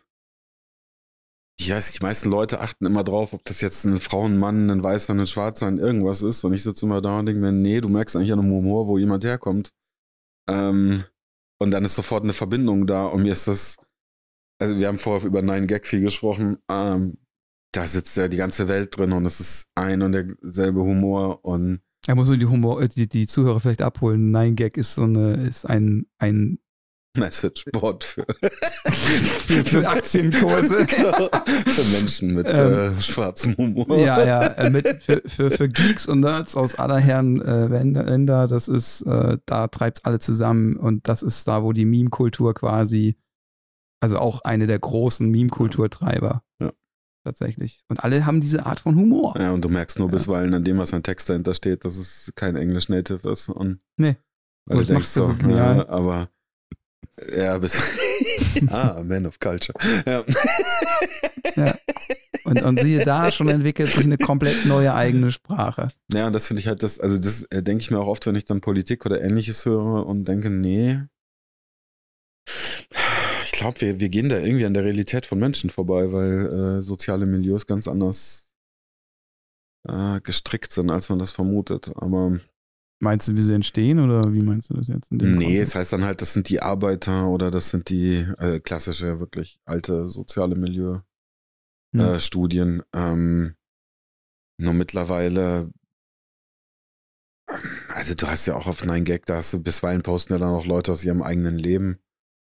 ich 1.61 1.71
weiß, 1.71 1.93
die 1.93 2.03
meisten 2.03 2.29
Leute 2.31 2.61
achten 2.61 2.87
immer 2.87 3.05
drauf, 3.05 3.33
ob 3.33 3.45
das 3.45 3.61
jetzt 3.61 3.85
ein 3.85 3.99
Frau, 3.99 4.27
ein 4.27 4.39
Mann, 4.39 4.71
ein 4.71 4.83
Weißer, 4.83 5.15
ein 5.15 5.27
Schwarzer, 5.27 5.67
ein 5.67 5.79
irgendwas 5.79 6.23
ist. 6.23 6.45
Und 6.45 6.53
ich 6.53 6.63
sitze 6.63 6.87
immer 6.87 7.01
da 7.01 7.19
und 7.19 7.27
denke 7.27 7.41
mir, 7.41 7.53
nee, 7.53 7.81
du 7.81 7.89
merkst 7.89 8.17
eigentlich 8.17 8.33
an 8.33 8.41
einem 8.41 8.53
Humor, 8.53 8.87
wo 8.87 8.99
jemand 8.99 9.25
herkommt. 9.25 9.73
Ähm, 10.49 11.05
Und 11.61 11.73
dann 11.73 11.85
ist 11.85 11.97
sofort 11.97 12.23
eine 12.23 12.33
Verbindung 12.33 12.87
da. 12.87 13.07
Und 13.07 13.23
mir 13.23 13.33
ist 13.33 13.49
das, 13.49 13.79
also 14.61 14.79
wir 14.79 14.87
haben 14.87 14.99
vorher 14.99 15.27
über 15.27 15.43
Nine 15.43 15.67
Gag 15.67 15.87
viel 15.87 16.01
gesprochen. 16.01 16.59
Ähm, 16.69 17.19
da 17.73 17.87
sitzt 17.87 18.17
ja 18.17 18.29
die 18.29 18.37
ganze 18.37 18.69
Welt 18.69 18.97
drin 18.97 19.13
und 19.13 19.27
es 19.27 19.41
ist 19.41 19.69
ein 19.75 20.03
und 20.03 20.13
derselbe 20.13 20.81
Humor 20.81 21.45
und 21.45 21.81
er 22.07 22.15
muss 22.15 22.29
nur 22.29 22.39
die 22.39 22.47
Humor, 22.47 22.81
äh, 22.81 22.89
die, 22.89 23.07
die 23.09 23.27
Zuhörer 23.27 23.61
vielleicht 23.61 23.83
abholen. 23.83 24.31
Nine 24.31 24.55
Gag 24.55 24.79
ist 24.79 24.95
so 24.95 25.03
eine, 25.03 25.47
ist 25.47 25.67
ein, 25.67 26.07
ein 26.19 26.59
Messageboard 27.19 28.05
für, 28.05 28.27
für, 28.91 29.65
für 29.65 29.89
Aktienkurse. 29.89 30.87
genau. 30.87 31.29
Für 31.67 31.99
Menschen 31.99 32.35
mit 32.35 32.47
ähm, 32.49 32.97
äh, 32.97 33.01
schwarzem 33.01 33.57
Humor. 33.57 33.99
Ja, 33.99 34.25
ja, 34.25 34.43
äh, 34.47 34.71
mit, 34.71 35.03
für, 35.03 35.23
für, 35.27 35.51
für 35.51 35.69
Geeks 35.69 36.07
und 36.07 36.21
Nerds 36.21 36.57
aus 36.57 36.77
aller 36.77 36.99
Herren 36.99 37.43
äh, 37.43 37.67
Länder. 37.67 38.47
Das 38.47 38.69
ist, 38.69 39.03
äh, 39.03 39.37
da 39.45 39.69
treibt 39.69 39.99
es 39.99 40.05
alle 40.05 40.19
zusammen 40.19 40.77
und 40.77 41.09
das 41.09 41.23
ist 41.23 41.47
da, 41.49 41.63
wo 41.63 41.73
die 41.73 41.85
Meme-Kultur 41.85 42.55
quasi, 42.55 43.17
also 44.01 44.19
auch 44.19 44.43
eine 44.43 44.67
der 44.67 44.79
großen 44.79 45.29
Meme-Kulturtreiber. 45.29 46.43
Tatsächlich. 47.29 47.85
Und 47.89 48.03
alle 48.03 48.25
haben 48.25 48.41
diese 48.41 48.65
Art 48.65 48.81
von 48.81 48.97
Humor. 48.97 49.35
Ja, 49.39 49.53
und 49.53 49.63
du 49.63 49.69
merkst 49.69 49.99
nur 49.99 50.09
ja. 50.09 50.13
bisweilen 50.13 50.55
an 50.55 50.65
dem, 50.65 50.79
was 50.79 50.95
ein 50.95 51.03
Text 51.03 51.29
dahinter 51.29 51.53
steht, 51.53 51.85
dass 51.85 51.99
es 51.99 52.33
kein 52.37 52.57
Englisch 52.57 52.89
Native 52.89 53.31
ist. 53.31 53.51
Und 53.51 53.81
nee. 53.99 54.17
Weil 54.65 54.79
du 54.79 54.85
denkst 54.85 55.09
so, 55.09 55.37
so 55.39 55.49
ja, 55.51 55.87
aber 55.91 56.31
ja, 57.37 57.59
bis 57.59 57.79
ah, 58.71 59.03
Man 59.05 59.27
of 59.27 59.39
Culture. 59.41 59.79
Ja. 60.07 60.25
ja. 61.55 61.75
Und, 62.45 62.63
und 62.63 62.81
siehe 62.81 63.05
da, 63.05 63.31
schon 63.31 63.49
entwickelt 63.49 63.91
sich 63.91 64.05
eine 64.05 64.17
komplett 64.17 64.65
neue 64.65 64.95
eigene 64.95 65.31
Sprache. 65.31 65.89
Ja, 66.11 66.29
und 66.29 66.33
das 66.33 66.47
finde 66.47 66.61
ich 66.61 66.67
halt, 66.67 66.83
das, 66.83 66.99
also 66.99 67.19
das 67.19 67.45
äh, 67.51 67.63
denke 67.63 67.83
ich 67.83 67.91
mir 67.91 67.99
auch 67.99 68.09
oft, 68.09 68.25
wenn 68.25 68.37
ich 68.37 68.47
dann 68.47 68.63
Politik 68.63 69.05
oder 69.05 69.21
ähnliches 69.21 69.67
höre 69.67 70.07
und 70.07 70.27
denke, 70.27 70.49
nee, 70.49 71.03
glaube, 73.59 73.81
wir, 73.81 74.01
wir 74.01 74.09
gehen 74.09 74.29
da 74.29 74.39
irgendwie 74.39 74.67
an 74.67 74.75
der 74.75 74.85
Realität 74.85 75.27
von 75.27 75.39
Menschen 75.39 75.71
vorbei, 75.71 76.13
weil 76.13 76.79
äh, 76.79 76.83
soziale 76.83 77.27
Milieus 77.27 77.67
ganz 77.67 77.89
anders 77.89 78.53
äh, 79.89 80.21
gestrickt 80.21 80.73
sind, 80.73 80.91
als 80.91 81.09
man 81.09 81.19
das 81.19 81.33
vermutet. 81.33 81.91
Aber 81.97 82.39
Meinst 83.01 83.29
du, 83.29 83.37
wie 83.37 83.43
sie 83.43 83.55
entstehen 83.55 84.01
oder 84.01 84.33
wie 84.33 84.43
meinst 84.43 84.71
du 84.71 84.75
das 84.75 84.89
jetzt? 84.89 85.13
nee, 85.13 85.33
Kontext? 85.33 85.63
es 85.63 85.77
heißt 85.77 85.93
dann 85.93 86.05
halt, 86.05 86.21
das 86.21 86.33
sind 86.33 86.49
die 86.49 86.61
Arbeiter 86.61 87.29
oder 87.29 87.53
das 87.53 87.71
sind 87.71 87.91
die 87.91 88.27
äh, 88.39 88.59
klassische, 88.59 89.21
wirklich 89.21 89.61
alte 89.65 90.09
soziale 90.09 90.57
Milieu-Studien. 90.57 92.83
Ja. 92.93 93.13
Ähm, 93.13 93.55
nur 94.61 94.75
mittlerweile, 94.75 95.71
also 97.89 98.15
du 98.15 98.27
hast 98.27 98.47
ja 98.47 98.57
auch 98.57 98.67
auf 98.67 98.83
9gag, 98.83 99.27
da 99.27 99.37
hast 99.37 99.53
du 99.53 99.63
bisweilen 99.63 100.03
posten 100.03 100.33
ja 100.33 100.41
dann 100.41 100.55
auch 100.55 100.67
Leute 100.67 100.91
aus 100.91 101.05
ihrem 101.05 101.23
eigenen 101.23 101.57
Leben. 101.57 102.01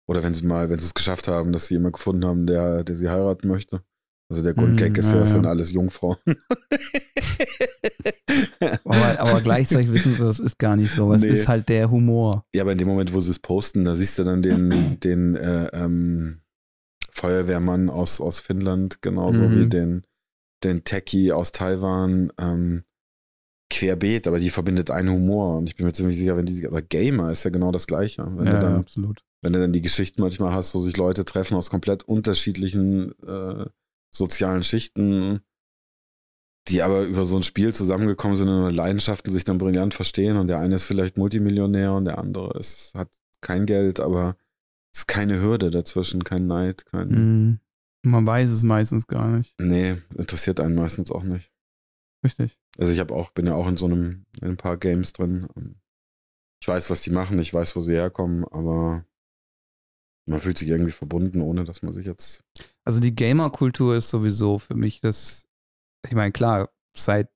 Oder 0.06 0.22
wenn 0.22 0.34
sie 0.34 0.46
mal, 0.46 0.68
wenn 0.70 0.78
sie 0.78 0.86
es 0.86 0.94
geschafft 0.94 1.28
haben, 1.28 1.52
dass 1.52 1.66
sie 1.66 1.74
jemanden 1.74 1.94
gefunden 1.94 2.24
haben, 2.24 2.46
der, 2.46 2.84
der 2.84 2.94
sie 2.96 3.08
heiraten 3.08 3.48
möchte. 3.48 3.82
Also 4.30 4.42
der 4.42 4.54
Grundgag 4.54 4.92
mm, 4.92 5.00
ist 5.00 5.12
ja, 5.12 5.18
das 5.18 5.30
sind 5.30 5.46
alles 5.46 5.70
Jungfrauen. 5.70 6.16
aber, 8.84 9.20
aber, 9.20 9.40
gleichzeitig 9.42 9.92
wissen 9.92 10.14
sie, 10.14 10.22
das 10.22 10.40
ist 10.40 10.58
gar 10.58 10.76
nicht 10.76 10.92
so. 10.92 11.12
Es 11.12 11.22
nee. 11.22 11.28
ist 11.28 11.46
halt 11.46 11.68
der 11.68 11.90
Humor. 11.90 12.46
Ja, 12.54 12.62
aber 12.62 12.72
in 12.72 12.78
dem 12.78 12.88
Moment, 12.88 13.12
wo 13.12 13.20
sie 13.20 13.30
es 13.30 13.38
posten, 13.38 13.84
da 13.84 13.94
siehst 13.94 14.18
du 14.18 14.24
dann 14.24 14.40
den, 14.40 14.98
den 15.04 15.36
äh, 15.36 15.66
ähm, 15.72 16.40
Feuerwehrmann 17.10 17.90
aus, 17.90 18.20
aus 18.20 18.40
Finnland, 18.40 19.02
genauso 19.02 19.42
mhm. 19.42 19.60
wie 19.60 19.68
den, 19.68 20.04
den 20.64 20.84
Techie 20.84 21.32
aus 21.32 21.52
Taiwan. 21.52 22.32
Ähm, 22.38 22.84
querbeet, 23.74 24.26
aber 24.26 24.38
die 24.38 24.50
verbindet 24.50 24.90
einen 24.90 25.10
Humor. 25.10 25.58
Und 25.58 25.68
ich 25.68 25.76
bin 25.76 25.86
mir 25.86 25.92
ziemlich 25.92 26.16
sicher, 26.16 26.36
wenn 26.36 26.46
die, 26.46 26.66
aber 26.66 26.82
Gamer 26.82 27.30
ist 27.30 27.44
ja 27.44 27.50
genau 27.50 27.72
das 27.72 27.86
Gleiche. 27.86 28.26
Wenn 28.36 28.46
ja, 28.46 28.58
dann, 28.58 28.76
absolut 28.76 29.22
wenn 29.44 29.52
du 29.52 29.60
dann 29.60 29.72
die 29.72 29.82
Geschichten 29.82 30.22
manchmal 30.22 30.54
hast, 30.54 30.74
wo 30.74 30.78
sich 30.78 30.96
Leute 30.96 31.26
treffen 31.26 31.54
aus 31.54 31.68
komplett 31.68 32.02
unterschiedlichen 32.02 33.12
äh, 33.22 33.66
sozialen 34.10 34.64
Schichten, 34.64 35.40
die 36.68 36.80
aber 36.80 37.02
über 37.02 37.26
so 37.26 37.36
ein 37.36 37.42
Spiel 37.42 37.74
zusammengekommen 37.74 38.38
sind 38.38 38.48
und 38.48 38.72
Leidenschaften 38.72 39.30
sich 39.30 39.44
dann 39.44 39.58
brillant 39.58 39.92
verstehen 39.92 40.38
und 40.38 40.48
der 40.48 40.60
eine 40.60 40.76
ist 40.76 40.84
vielleicht 40.84 41.18
Multimillionär 41.18 41.92
und 41.92 42.06
der 42.06 42.16
andere 42.16 42.58
ist, 42.58 42.94
hat 42.94 43.10
kein 43.42 43.66
Geld, 43.66 44.00
aber 44.00 44.38
es 44.94 45.00
ist 45.00 45.08
keine 45.08 45.42
Hürde 45.42 45.68
dazwischen, 45.68 46.24
kein 46.24 46.46
Neid, 46.46 46.86
kein. 46.86 47.08
Mm, 47.08 47.60
man 48.02 48.26
weiß 48.26 48.50
es 48.50 48.62
meistens 48.62 49.06
gar 49.06 49.28
nicht. 49.28 49.54
Nee, 49.60 49.98
interessiert 50.16 50.58
einen 50.58 50.74
meistens 50.74 51.12
auch 51.12 51.22
nicht. 51.22 51.50
Richtig. 52.24 52.58
Also 52.78 52.90
ich 52.92 52.98
habe 52.98 53.14
auch, 53.14 53.30
bin 53.30 53.46
ja 53.46 53.54
auch 53.54 53.66
in 53.68 53.76
so 53.76 53.86
einem, 53.86 54.24
in 54.40 54.48
ein 54.48 54.56
paar 54.56 54.78
Games 54.78 55.12
drin. 55.12 55.46
Ich 56.60 56.66
weiß, 56.66 56.88
was 56.88 57.02
die 57.02 57.10
machen, 57.10 57.38
ich 57.38 57.52
weiß, 57.52 57.76
wo 57.76 57.82
sie 57.82 57.92
herkommen, 57.92 58.44
aber 58.46 59.04
man 60.26 60.40
fühlt 60.40 60.56
sich 60.56 60.68
irgendwie 60.68 60.90
verbunden, 60.90 61.42
ohne 61.42 61.64
dass 61.64 61.82
man 61.82 61.92
sich 61.92 62.06
jetzt. 62.06 62.42
Also 62.84 63.00
die 63.00 63.14
Gamer-Kultur 63.14 63.94
ist 63.96 64.08
sowieso 64.08 64.58
für 64.58 64.74
mich 64.74 65.00
das, 65.00 65.46
ich 66.06 66.14
meine, 66.14 66.32
klar, 66.32 66.70
seit, 66.96 67.30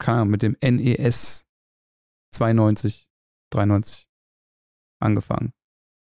keine 0.00 0.18
Ahnung, 0.18 0.30
mit 0.30 0.42
dem 0.42 0.56
NES 0.62 1.46
92, 2.36 3.08
93 3.52 4.08
angefangen. 5.00 5.52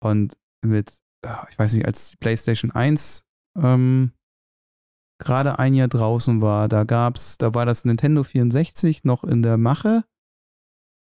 Und 0.02 0.36
mit, 0.64 0.98
ich 1.50 1.58
weiß 1.58 1.72
nicht, 1.74 1.86
als 1.86 2.16
PlayStation 2.16 2.72
1 2.72 3.26
ähm, 3.56 4.12
gerade 5.18 5.58
ein 5.58 5.74
Jahr 5.74 5.88
draußen 5.88 6.40
war, 6.40 6.68
da 6.68 6.84
gab's, 6.84 7.38
da 7.38 7.54
war 7.54 7.66
das 7.66 7.84
Nintendo 7.84 8.22
64 8.22 9.04
noch 9.04 9.24
in 9.24 9.42
der 9.42 9.56
Mache. 9.56 10.04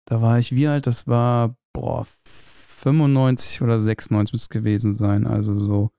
Da 0.07 0.23
war 0.23 0.39
ich 0.39 0.55
wie 0.55 0.69
alt? 0.69 0.87
Das 0.87 1.07
war, 1.07 1.57
boah, 1.73 2.07
95 2.25 3.63
oder 3.63 3.81
96 3.81 4.33
müsste 4.33 4.45
es 4.45 4.49
gewesen 4.49 4.95
sein. 4.95 5.27
Also 5.27 5.59
so 5.59 5.91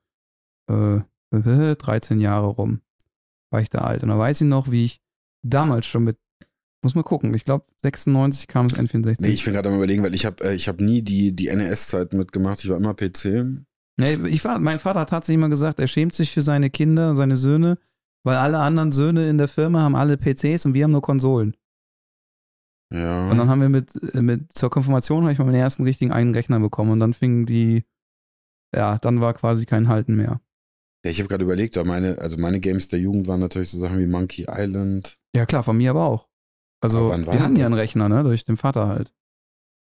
äh, 0.69 1.01
13 1.75 2.19
Jahre 2.19 2.47
rum 2.47 2.81
war 3.49 3.61
ich 3.61 3.69
da 3.69 3.79
alt. 3.79 4.03
Und 4.03 4.09
da 4.09 4.17
weiß 4.17 4.41
ich 4.41 4.47
noch, 4.47 4.71
wie 4.71 4.85
ich 4.85 5.01
damals 5.43 5.85
schon 5.85 6.03
mit, 6.03 6.17
muss 6.81 6.95
mal 6.95 7.03
gucken, 7.03 7.33
ich 7.33 7.45
glaube 7.45 7.65
96 7.83 8.47
kam 8.47 8.69
das 8.69 8.79
N64. 8.79 9.17
Nee, 9.19 9.29
ich 9.29 9.43
bin 9.43 9.53
gerade 9.53 9.69
am 9.69 9.75
überlegen, 9.75 10.03
weil 10.03 10.13
ich 10.13 10.25
habe 10.25 10.43
äh, 10.43 10.55
ich 10.55 10.67
hab 10.67 10.79
nie 10.79 11.01
die, 11.01 11.33
die 11.33 11.53
NES-Zeit 11.53 12.13
mitgemacht. 12.13 12.63
Ich 12.63 12.69
war 12.69 12.77
immer 12.77 12.93
PC. 12.93 13.65
Nee, 13.99 14.15
ich 14.27 14.45
war, 14.45 14.59
mein 14.59 14.79
Vater 14.79 15.01
hat 15.01 15.09
tatsächlich 15.09 15.39
immer 15.39 15.49
gesagt, 15.49 15.79
er 15.79 15.87
schämt 15.87 16.13
sich 16.13 16.31
für 16.31 16.43
seine 16.43 16.69
Kinder, 16.69 17.15
seine 17.15 17.35
Söhne, 17.35 17.77
weil 18.27 18.36
alle 18.36 18.60
anderen 18.60 18.91
Söhne 18.91 19.29
in 19.29 19.38
der 19.38 19.48
Firma 19.48 19.81
haben 19.81 19.96
alle 19.96 20.17
PCs 20.17 20.65
und 20.65 20.74
wir 20.74 20.84
haben 20.84 20.91
nur 20.91 21.01
Konsolen. 21.01 21.55
Ja. 22.93 23.29
Und 23.29 23.38
dann 23.38 23.50
haben 23.50 23.62
wir 23.62 23.69
mit, 23.69 23.96
äh, 24.13 24.22
mit 24.22 24.51
zur 24.53 24.69
Konfirmation 24.69 25.24
habe 25.24 25.31
ich 25.31 25.39
mal 25.39 25.46
meinen 25.46 25.55
ersten 25.55 25.84
richtigen 25.84 26.12
einen 26.12 26.34
Rechner 26.34 26.60
bekommen 26.60 26.91
und 26.91 27.00
dann 27.00 27.13
fingen 27.13 27.46
die, 27.46 27.86
ja, 28.75 28.98
dann 28.98 29.22
war 29.22 29.34
quasi 29.34 29.65
kein 29.65 29.88
Halten 29.88 30.17
mehr. 30.17 30.41
Ja, 31.05 31.12
ich 31.12 31.19
habe 31.19 31.29
gerade 31.29 31.46
überlegt, 31.46 31.77
meine, 31.86 32.17
also 32.17 32.38
meine 32.38 32.60
Games 32.60 32.89
der 32.89 33.00
Jugend 33.00 33.27
waren 33.27 33.39
natürlich 33.39 33.69
so 33.69 33.77
Sachen 33.77 33.98
wie 33.98 34.07
Monkey 34.07 34.46
Island. 34.50 35.17
Ja, 35.34 35.46
klar, 35.46 35.63
von 35.63 35.77
mir 35.77 35.91
aber 35.91 36.05
auch. 36.05 36.27
Also, 36.81 37.13
aber 37.13 37.31
wir 37.31 37.39
hatten 37.39 37.55
ja 37.55 37.65
einen 37.65 37.75
Rechner, 37.75 38.10
ne, 38.10 38.24
durch 38.24 38.43
den 38.43 38.57
Vater 38.57 38.89
halt. 38.89 39.13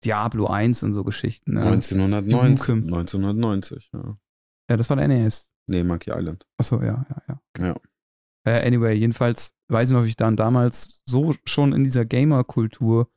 Diablo 0.05 0.47
1 0.47 0.85
und 0.85 0.93
so 0.93 1.03
Geschichten. 1.03 1.55
Ne? 1.55 1.63
1990. 1.63 2.69
1990, 2.69 3.91
ja. 3.93 4.17
Ja, 4.71 4.77
das 4.77 4.89
war 4.91 4.97
der 4.97 5.09
NES. 5.09 5.51
Nee, 5.67 5.83
Monkey 5.83 6.13
Island. 6.17 6.47
Achso, 6.57 6.81
ja, 6.81 7.05
ja, 7.11 7.23
ja. 7.29 7.67
Ja. 7.67 7.77
Äh, 8.49 8.67
anyway, 8.67 8.95
jedenfalls 8.95 9.53
weiß 9.69 9.91
ich 9.91 9.95
noch, 9.95 10.05
wie 10.05 10.09
ich 10.09 10.17
dann 10.17 10.37
damals 10.37 11.03
so 11.05 11.35
schon 11.45 11.75
in 11.75 11.85
dieser 11.85 12.07
Gamer-Kultur 12.07 13.09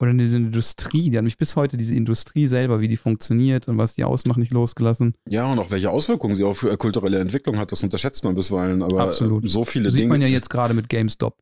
oder 0.00 0.10
in 0.10 0.18
dieser 0.18 0.38
Industrie, 0.38 1.08
die 1.08 1.16
hat 1.16 1.24
mich 1.24 1.38
bis 1.38 1.56
heute 1.56 1.76
diese 1.76 1.94
Industrie 1.94 2.46
selber, 2.46 2.80
wie 2.80 2.88
die 2.88 2.96
funktioniert 2.96 3.68
und 3.68 3.78
was 3.78 3.94
die 3.94 4.04
ausmacht, 4.04 4.38
nicht 4.38 4.52
losgelassen. 4.52 5.14
Ja, 5.28 5.50
und 5.50 5.58
auch 5.58 5.70
welche 5.70 5.90
Auswirkungen 5.90 6.34
sie 6.34 6.44
auf 6.44 6.64
äh, 6.64 6.76
kulturelle 6.76 7.18
Entwicklung 7.20 7.58
hat, 7.58 7.70
das 7.70 7.82
unterschätzt 7.82 8.24
man 8.24 8.34
bisweilen. 8.34 8.82
Aber 8.82 9.02
Absolut. 9.02 9.44
Äh, 9.44 9.48
so 9.48 9.64
viele 9.64 9.88
Dinge. 9.88 10.00
Sieht 10.00 10.08
man 10.08 10.20
ja 10.20 10.26
jetzt 10.26 10.50
gerade 10.50 10.74
mit 10.74 10.88
GameStop. 10.88 11.38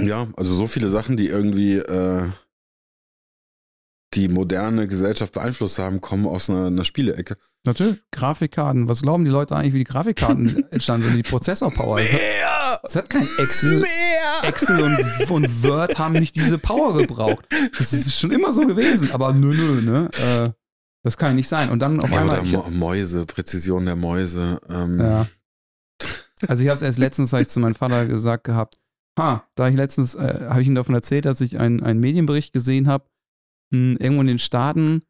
Ja, 0.00 0.28
also 0.36 0.54
so 0.54 0.66
viele 0.66 0.88
Sachen, 0.88 1.16
die 1.16 1.28
irgendwie 1.28 1.76
äh, 1.76 2.28
die 4.16 4.28
moderne 4.28 4.88
Gesellschaft 4.88 5.34
beeinflusst 5.34 5.78
haben, 5.78 6.00
kommen 6.00 6.26
aus 6.26 6.48
einer, 6.48 6.66
einer 6.66 6.84
Spielecke. 6.84 7.36
Natürlich, 7.66 8.02
Grafikkarten. 8.10 8.88
Was 8.88 9.02
glauben 9.02 9.24
die 9.24 9.30
Leute 9.30 9.54
eigentlich, 9.54 9.74
wie 9.74 9.78
die 9.78 9.84
Grafikkarten 9.84 10.66
entstanden 10.70 11.08
sind? 11.08 11.16
Die 11.16 11.22
Prozessorpower. 11.22 11.96
Mehr! 11.96 12.80
Es 12.82 12.96
hat 12.96 13.10
kein 13.10 13.28
Excel. 13.38 13.80
Mehr! 13.80 14.48
Excel 14.48 14.82
und, 14.82 15.30
und 15.30 15.62
Word 15.62 15.98
haben 15.98 16.14
nicht 16.14 16.36
diese 16.36 16.58
Power 16.58 16.96
gebraucht. 16.96 17.46
Das 17.76 17.92
ist 17.92 18.18
schon 18.18 18.30
immer 18.30 18.52
so 18.52 18.66
gewesen, 18.66 19.10
aber 19.12 19.32
nö, 19.32 19.54
nö, 19.54 19.82
ne? 19.82 20.10
Äh, 20.12 20.50
das 21.02 21.16
kann 21.16 21.30
ja 21.30 21.34
nicht 21.34 21.48
sein. 21.48 21.70
Und 21.70 21.80
dann 21.80 22.00
auf 22.00 22.10
ja, 22.10 22.20
einmal. 22.20 22.40
Oder 22.40 22.70
Mäuse, 22.70 23.26
Präzision 23.26 23.84
der 23.84 23.96
Mäuse. 23.96 24.60
Ähm. 24.68 24.98
Ja. 24.98 25.26
Also 26.48 26.62
ich 26.62 26.68
habe 26.68 26.76
es 26.76 26.82
erst 26.82 26.98
letztens 26.98 27.32
ich 27.32 27.48
zu 27.48 27.60
meinem 27.60 27.74
Vater 27.74 28.06
gesagt 28.06 28.44
gehabt. 28.44 28.78
Ha, 29.18 29.44
da 29.54 29.68
ich 29.68 29.74
letztens, 29.74 30.14
äh, 30.14 30.46
habe 30.48 30.60
ich 30.60 30.68
ihm 30.68 30.74
davon 30.74 30.94
erzählt, 30.94 31.24
dass 31.24 31.40
ich 31.40 31.58
einen, 31.58 31.82
einen 31.82 32.00
Medienbericht 32.00 32.52
gesehen 32.52 32.86
habe, 32.86 33.06
irgendwo 33.70 34.20
in 34.22 34.26
den 34.28 34.38
Staaten, 34.38 35.02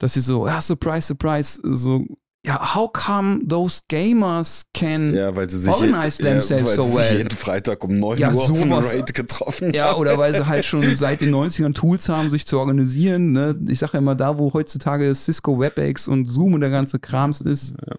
dass 0.00 0.14
sie 0.14 0.20
so, 0.20 0.46
ja, 0.46 0.60
Surprise, 0.60 1.06
Surprise, 1.08 1.60
so, 1.64 2.04
ja, 2.46 2.74
how 2.74 2.90
come 2.92 3.40
those 3.48 3.82
gamers 3.88 4.64
can 4.72 5.12
Ja, 5.12 5.34
weil 5.34 5.50
sie 5.50 5.58
sich 5.58 5.70
organize 5.70 6.22
themselves 6.22 6.50
ja, 6.50 6.66
weil 6.66 6.76
so 6.76 6.82
sie 6.84 6.88
sich 6.90 6.98
well? 7.10 7.16
jeden 7.18 7.30
Freitag 7.36 7.82
um 7.84 7.98
9 7.98 8.18
Ja, 8.18 8.32
Uhr 8.32 8.38
auf 8.40 8.46
sowas. 8.46 8.92
Raid 8.92 9.12
getroffen 9.12 9.72
Ja, 9.72 9.88
haben. 9.90 10.00
oder 10.00 10.16
weil 10.18 10.32
sie 10.34 10.46
halt 10.46 10.64
schon 10.64 10.94
seit 10.96 11.20
den 11.20 11.34
90ern 11.34 11.74
Tools 11.74 12.08
haben, 12.08 12.30
sich 12.30 12.46
zu 12.46 12.58
organisieren. 12.60 13.32
Ne? 13.32 13.58
Ich 13.68 13.80
sage 13.80 13.94
ja 13.94 13.98
immer, 13.98 14.14
da 14.14 14.38
wo 14.38 14.52
heutzutage 14.54 15.12
Cisco 15.14 15.58
WebEx 15.58 16.06
und 16.06 16.28
Zoom 16.28 16.54
und 16.54 16.60
der 16.60 16.70
ganze 16.70 17.00
Krams 17.00 17.40
ist, 17.40 17.74
Ja. 17.86 17.96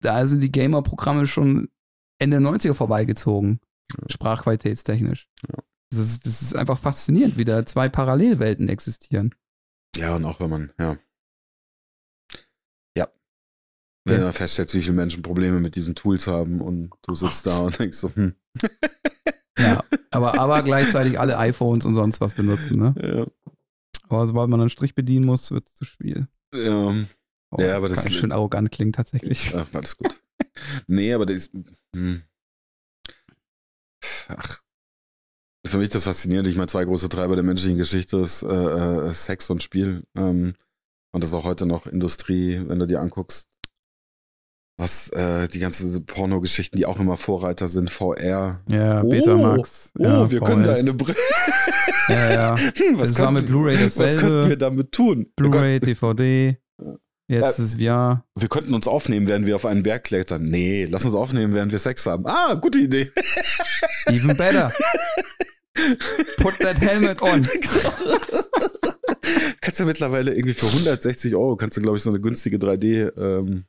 da 0.00 0.26
sind 0.26 0.40
die 0.40 0.52
Gamer-Programme 0.52 1.26
schon 1.26 1.68
Ende 2.20 2.38
der 2.40 2.48
90er 2.48 2.74
vorbeigezogen. 2.74 3.58
Sprachqualitätstechnisch. 4.08 5.26
Ja. 5.48 5.62
Das, 5.96 6.04
ist, 6.04 6.26
das 6.26 6.42
ist 6.42 6.56
einfach 6.56 6.78
faszinierend, 6.78 7.38
wie 7.38 7.44
da 7.44 7.64
zwei 7.66 7.88
Parallelwelten 7.88 8.68
existieren. 8.68 9.34
Ja, 9.96 10.16
und 10.16 10.24
auch 10.24 10.40
wenn 10.40 10.50
man, 10.50 10.72
ja. 10.78 10.96
Ja. 12.96 13.08
Wenn 14.04 14.20
Ja. 14.20 14.26
du 14.26 14.32
feststellst, 14.32 14.74
wie 14.74 14.82
viele 14.82 14.94
Menschen 14.94 15.22
Probleme 15.22 15.60
mit 15.60 15.76
diesen 15.76 15.94
Tools 15.94 16.26
haben 16.26 16.60
und 16.60 16.90
du 17.02 17.14
sitzt 17.14 17.46
da 17.46 17.58
und 17.58 17.78
denkst 17.78 17.98
so, 17.98 18.14
hm, 18.14 18.34
Ja, 19.58 19.84
aber, 20.10 20.38
aber 20.38 20.62
gleichzeitig 20.64 21.18
alle 21.20 21.38
iPhones 21.38 21.84
und 21.84 21.94
sonst 21.94 22.20
was 22.20 22.34
benutzen. 22.34 22.76
Ne? 22.78 22.94
ja. 23.00 23.52
Aber 24.08 24.26
sobald 24.26 24.50
man 24.50 24.60
einen 24.60 24.70
Strich 24.70 24.94
bedienen 24.96 25.24
muss, 25.26 25.50
wird 25.52 25.68
es 25.68 25.74
zu 25.76 25.84
schwierig. 25.84 26.24
Ja, 26.54 27.06
Oh, 27.50 27.60
Ja, 27.62 27.76
aber 27.76 27.88
das- 27.88 28.02
kann 28.02 28.12
schön 28.12 28.32
arrogant 28.32 28.72
klingt 28.72 28.96
tatsächlich. 28.96 29.54
Ach, 29.54 29.66
alles 29.72 29.96
gut. 29.96 30.20
nee, 30.88 31.14
aber 31.14 31.24
das 31.24 31.36
ist. 31.46 31.52
Hm. 31.94 32.24
Ach. 34.28 34.63
Für 35.66 35.78
mich 35.78 35.88
das 35.88 36.04
faszinierend. 36.04 36.46
Ich 36.48 36.56
meine, 36.56 36.66
zwei 36.68 36.84
große 36.84 37.08
Treiber 37.08 37.34
der 37.36 37.44
menschlichen 37.44 37.78
Geschichte 37.78 38.18
ist 38.18 38.42
äh, 38.42 38.46
äh, 38.48 39.12
Sex 39.12 39.48
und 39.50 39.62
Spiel. 39.62 40.02
Ähm, 40.16 40.54
und 41.12 41.22
das 41.22 41.30
ist 41.30 41.34
auch 41.36 41.44
heute 41.44 41.64
noch 41.66 41.86
Industrie, 41.86 42.60
wenn 42.66 42.78
du 42.78 42.86
dir 42.86 43.00
anguckst, 43.00 43.48
was 44.76 45.08
äh, 45.10 45.48
die 45.48 45.60
ganzen 45.60 46.04
Pornogeschichten, 46.04 46.76
die 46.76 46.84
auch 46.84 46.98
immer 46.98 47.16
Vorreiter 47.16 47.68
sind, 47.68 47.90
VR. 47.90 48.60
Ja, 48.66 49.02
Oh, 49.02 49.08
Betamax. 49.08 49.92
Oh, 49.98 50.02
ja, 50.02 50.30
wir 50.30 50.40
können 50.40 50.64
da 50.64 50.74
eine 50.74 50.92
Brille. 50.94 51.16
Ja, 52.08 52.30
ja. 52.32 52.56
Hm, 52.76 52.98
Das 52.98 53.18
war 53.18 53.30
mit 53.30 53.46
Blu-ray 53.46 53.76
Was 53.86 53.94
dasselbe. 53.94 54.20
könnten 54.20 54.48
wir 54.50 54.56
damit 54.56 54.92
tun? 54.92 55.26
Blu-ray, 55.36 55.80
DVD. 55.80 56.58
Jetzt 57.28 57.58
Ja. 57.58 57.64
ist 57.64 57.74
VR. 57.80 58.24
wir 58.38 58.48
könnten 58.48 58.74
uns 58.74 58.86
aufnehmen, 58.86 59.26
während 59.26 59.46
wir 59.46 59.56
auf 59.56 59.64
einen 59.64 59.82
Berg 59.82 60.04
klettern. 60.04 60.44
Nee, 60.44 60.84
lass 60.84 61.06
uns 61.06 61.14
aufnehmen, 61.14 61.54
während 61.54 61.72
wir 61.72 61.78
Sex 61.78 62.04
haben. 62.04 62.26
Ah, 62.26 62.52
gute 62.54 62.78
Idee. 62.80 63.10
Even 64.06 64.36
better. 64.36 64.70
Put 66.38 66.58
that 66.60 66.80
helmet 66.80 67.20
on. 67.22 67.46
kannst 69.60 69.80
du 69.80 69.84
mittlerweile 69.84 70.34
irgendwie 70.34 70.54
für 70.54 70.66
160 70.66 71.34
Euro 71.34 71.56
kannst 71.56 71.76
du, 71.76 71.82
glaube 71.82 71.96
ich, 71.96 72.02
so 72.02 72.10
eine 72.10 72.20
günstige 72.20 72.58
3D, 72.58 73.16
ähm, 73.18 73.64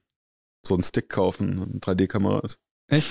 so 0.65 0.75
einen 0.75 0.83
Stick 0.83 1.09
kaufen, 1.09 1.62
eine 1.62 1.79
3D-Kamera 1.79 2.39
ist. 2.41 2.57
Echt? 2.91 3.09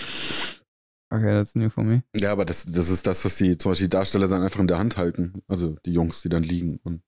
Okay, 1.10 1.32
that's 1.32 1.54
new 1.54 1.70
for 1.70 1.84
me. 1.84 2.02
Ja, 2.16 2.32
aber 2.32 2.44
das, 2.44 2.64
das 2.66 2.88
ist 2.90 3.06
das, 3.06 3.24
was 3.24 3.36
die 3.36 3.56
zum 3.58 3.70
Beispiel 3.72 3.86
die 3.86 3.90
Darsteller 3.90 4.28
dann 4.28 4.42
einfach 4.42 4.60
in 4.60 4.66
der 4.66 4.78
Hand 4.78 4.96
halten. 4.96 5.42
Also 5.48 5.76
die 5.86 5.92
Jungs, 5.92 6.22
die 6.22 6.28
dann 6.28 6.42
liegen. 6.42 6.80
Und 6.82 7.02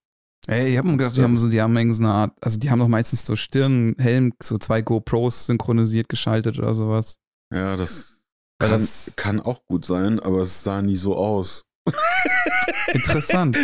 Ey, 0.46 0.68
ich 0.72 0.78
hab 0.78 0.84
mir 0.84 0.96
gedacht, 0.96 1.16
die 1.16 1.20
Ja. 1.20 1.26
haben 1.26 1.38
so, 1.38 1.48
die 1.48 1.60
haben 1.60 1.76
irgendwie 1.76 1.96
so 1.96 2.04
eine 2.04 2.12
Art, 2.12 2.32
also 2.40 2.58
die 2.58 2.70
haben 2.70 2.78
doch 2.78 2.88
meistens 2.88 3.26
so 3.26 3.34
Stirnhelm, 3.34 4.32
so 4.40 4.58
zwei 4.58 4.82
GoPros 4.82 5.46
synchronisiert 5.46 6.08
geschaltet 6.08 6.58
oder 6.58 6.74
sowas. 6.74 7.18
ja, 7.52 7.76
das 7.76 8.22
kann, 8.60 8.70
das- 8.70 9.14
kann 9.16 9.40
auch 9.40 9.64
gut 9.66 9.84
sein, 9.84 10.20
aber 10.20 10.42
es 10.42 10.62
sah 10.62 10.82
nie 10.82 10.96
so 10.96 11.16
aus. 11.16 11.64
Interessant. 12.92 13.56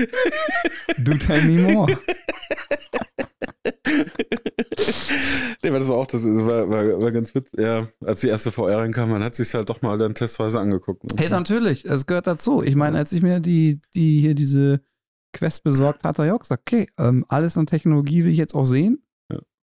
Do 0.98 1.14
tell 1.14 1.42
me 1.44 1.60
more. 1.72 1.98
nee, 5.62 5.68
aber 5.68 5.78
das 5.78 5.88
war 5.88 5.96
auch, 5.96 6.06
das 6.06 6.24
war, 6.24 6.68
war, 6.68 7.00
war 7.00 7.12
ganz 7.12 7.34
witzig. 7.34 7.58
Ja, 7.58 7.88
als 8.04 8.20
die 8.20 8.28
erste 8.28 8.52
VR 8.52 8.78
reinkam, 8.78 9.10
man 9.10 9.22
hat 9.22 9.34
sich 9.34 9.52
halt 9.54 9.68
doch 9.68 9.82
mal 9.82 9.98
dann 9.98 10.14
testweise 10.14 10.60
angeguckt. 10.60 11.04
ne? 11.04 11.10
Hey, 11.18 11.28
natürlich, 11.28 11.84
es 11.84 12.06
gehört 12.06 12.26
dazu. 12.26 12.62
Ich 12.62 12.76
meine, 12.76 12.98
als 12.98 13.12
ich 13.12 13.22
mir 13.22 13.40
die, 13.40 13.80
die 13.94 14.20
hier 14.20 14.34
diese 14.34 14.80
Quest 15.32 15.64
besorgt 15.64 16.04
hatte, 16.04 16.18
habe 16.18 16.28
ich 16.28 16.32
auch 16.34 16.40
gesagt, 16.40 16.62
okay, 16.66 16.86
ähm, 16.98 17.24
alles 17.28 17.56
an 17.56 17.66
Technologie 17.66 18.24
will 18.24 18.32
ich 18.32 18.38
jetzt 18.38 18.54
auch 18.54 18.64
sehen. 18.64 19.02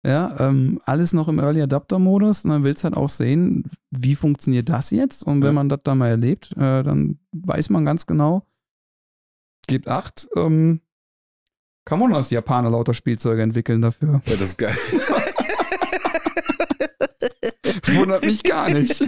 Ja. 0.04 0.36
Ähm, 0.40 0.82
alles 0.86 1.14
noch 1.14 1.28
im 1.28 1.38
Early 1.40 1.62
Adapter-Modus 1.62 2.44
und 2.46 2.50
dann 2.52 2.64
willst 2.64 2.84
du 2.84 2.86
halt 2.86 2.98
auch 2.98 3.10
sehen, 3.10 3.66
wie 3.92 4.16
funktioniert 4.16 4.68
das 4.70 4.90
jetzt? 4.90 5.24
Und 5.24 5.42
wenn 5.42 5.48
Ja. 5.50 5.54
man 5.54 5.70
das 5.70 5.82
dann 5.84 6.00
mal 6.00 6.08
erlebt, 6.10 6.52
äh, 6.58 6.82
dann 6.84 7.20
weiß 7.34 7.70
man 7.70 7.86
ganz 7.86 8.06
genau, 8.08 8.46
gebt 9.68 9.88
acht, 9.88 10.28
ähm, 10.36 10.82
kann 11.86 12.00
man 12.00 12.14
die 12.24 12.34
Japaner 12.34 12.70
lauter 12.72 12.94
Spielzeuge 12.96 13.42
entwickeln 13.44 13.82
dafür. 13.82 14.22
Ja, 14.26 14.34
das 14.34 14.42
ist 14.42 14.58
geil. 14.58 14.76
Wundert 17.94 18.24
mich 18.24 18.44
gar 18.44 18.70
nicht. 18.70 19.02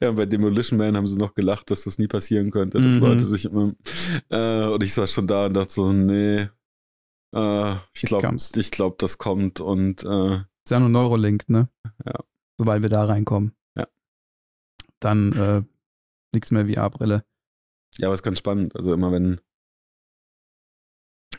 ja, 0.00 0.10
bei 0.12 0.26
Demolition 0.26 0.78
Man 0.78 0.96
haben 0.96 1.06
sie 1.06 1.16
noch 1.16 1.34
gelacht, 1.34 1.70
dass 1.70 1.84
das 1.84 1.98
nie 1.98 2.08
passieren 2.08 2.50
könnte, 2.50 2.80
dass 2.80 2.94
Mhm. 2.96 3.00
Leute 3.00 3.24
sich 3.24 3.44
immer. 3.46 3.72
Äh, 4.30 4.64
und 4.66 4.82
ich 4.82 4.94
saß 4.94 5.12
schon 5.12 5.26
da 5.26 5.46
und 5.46 5.54
dachte 5.54 5.74
so, 5.74 5.92
nee. 5.92 6.48
Äh, 7.34 7.76
ich 7.94 8.02
glaube, 8.02 8.36
glaub, 8.70 8.98
das 8.98 9.18
kommt 9.18 9.60
und 9.60 10.02
äh, 10.02 10.36
ist 10.36 10.70
ja 10.70 10.80
nur 10.80 10.88
Neurolink, 10.88 11.48
ne? 11.48 11.68
Ja. 12.04 12.20
Sobald 12.58 12.82
wir 12.82 12.88
da 12.88 13.04
reinkommen. 13.04 13.54
Ja. 13.76 13.86
Dann 14.98 15.32
äh, 15.32 15.62
nichts 16.34 16.50
mehr 16.50 16.66
VR-Brille. 16.66 17.24
ja, 17.98 18.08
aber 18.08 18.14
ist 18.14 18.22
ganz 18.22 18.38
spannend. 18.38 18.76
Also 18.76 18.92
immer 18.92 19.12
wenn 19.12 19.40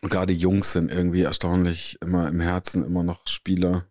gerade 0.02 0.34
Jungs 0.34 0.72
sind 0.72 0.92
irgendwie 0.92 1.22
erstaunlich 1.22 2.02
immer 2.02 2.28
im 2.28 2.40
Herzen 2.40 2.84
immer 2.84 3.04
noch 3.04 3.28
Spieler. 3.28 3.88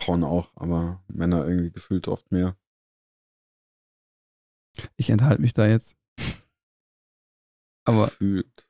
Frauen 0.00 0.24
auch, 0.24 0.52
aber 0.56 1.04
Männer 1.06 1.46
irgendwie 1.46 1.70
gefühlt 1.70 2.08
oft 2.08 2.32
mehr. 2.32 2.56
Ich 4.96 5.10
enthalte 5.10 5.40
mich 5.40 5.54
da 5.54 5.66
jetzt. 5.66 5.96
Aber 7.84 8.06
Gefühlt. 8.06 8.63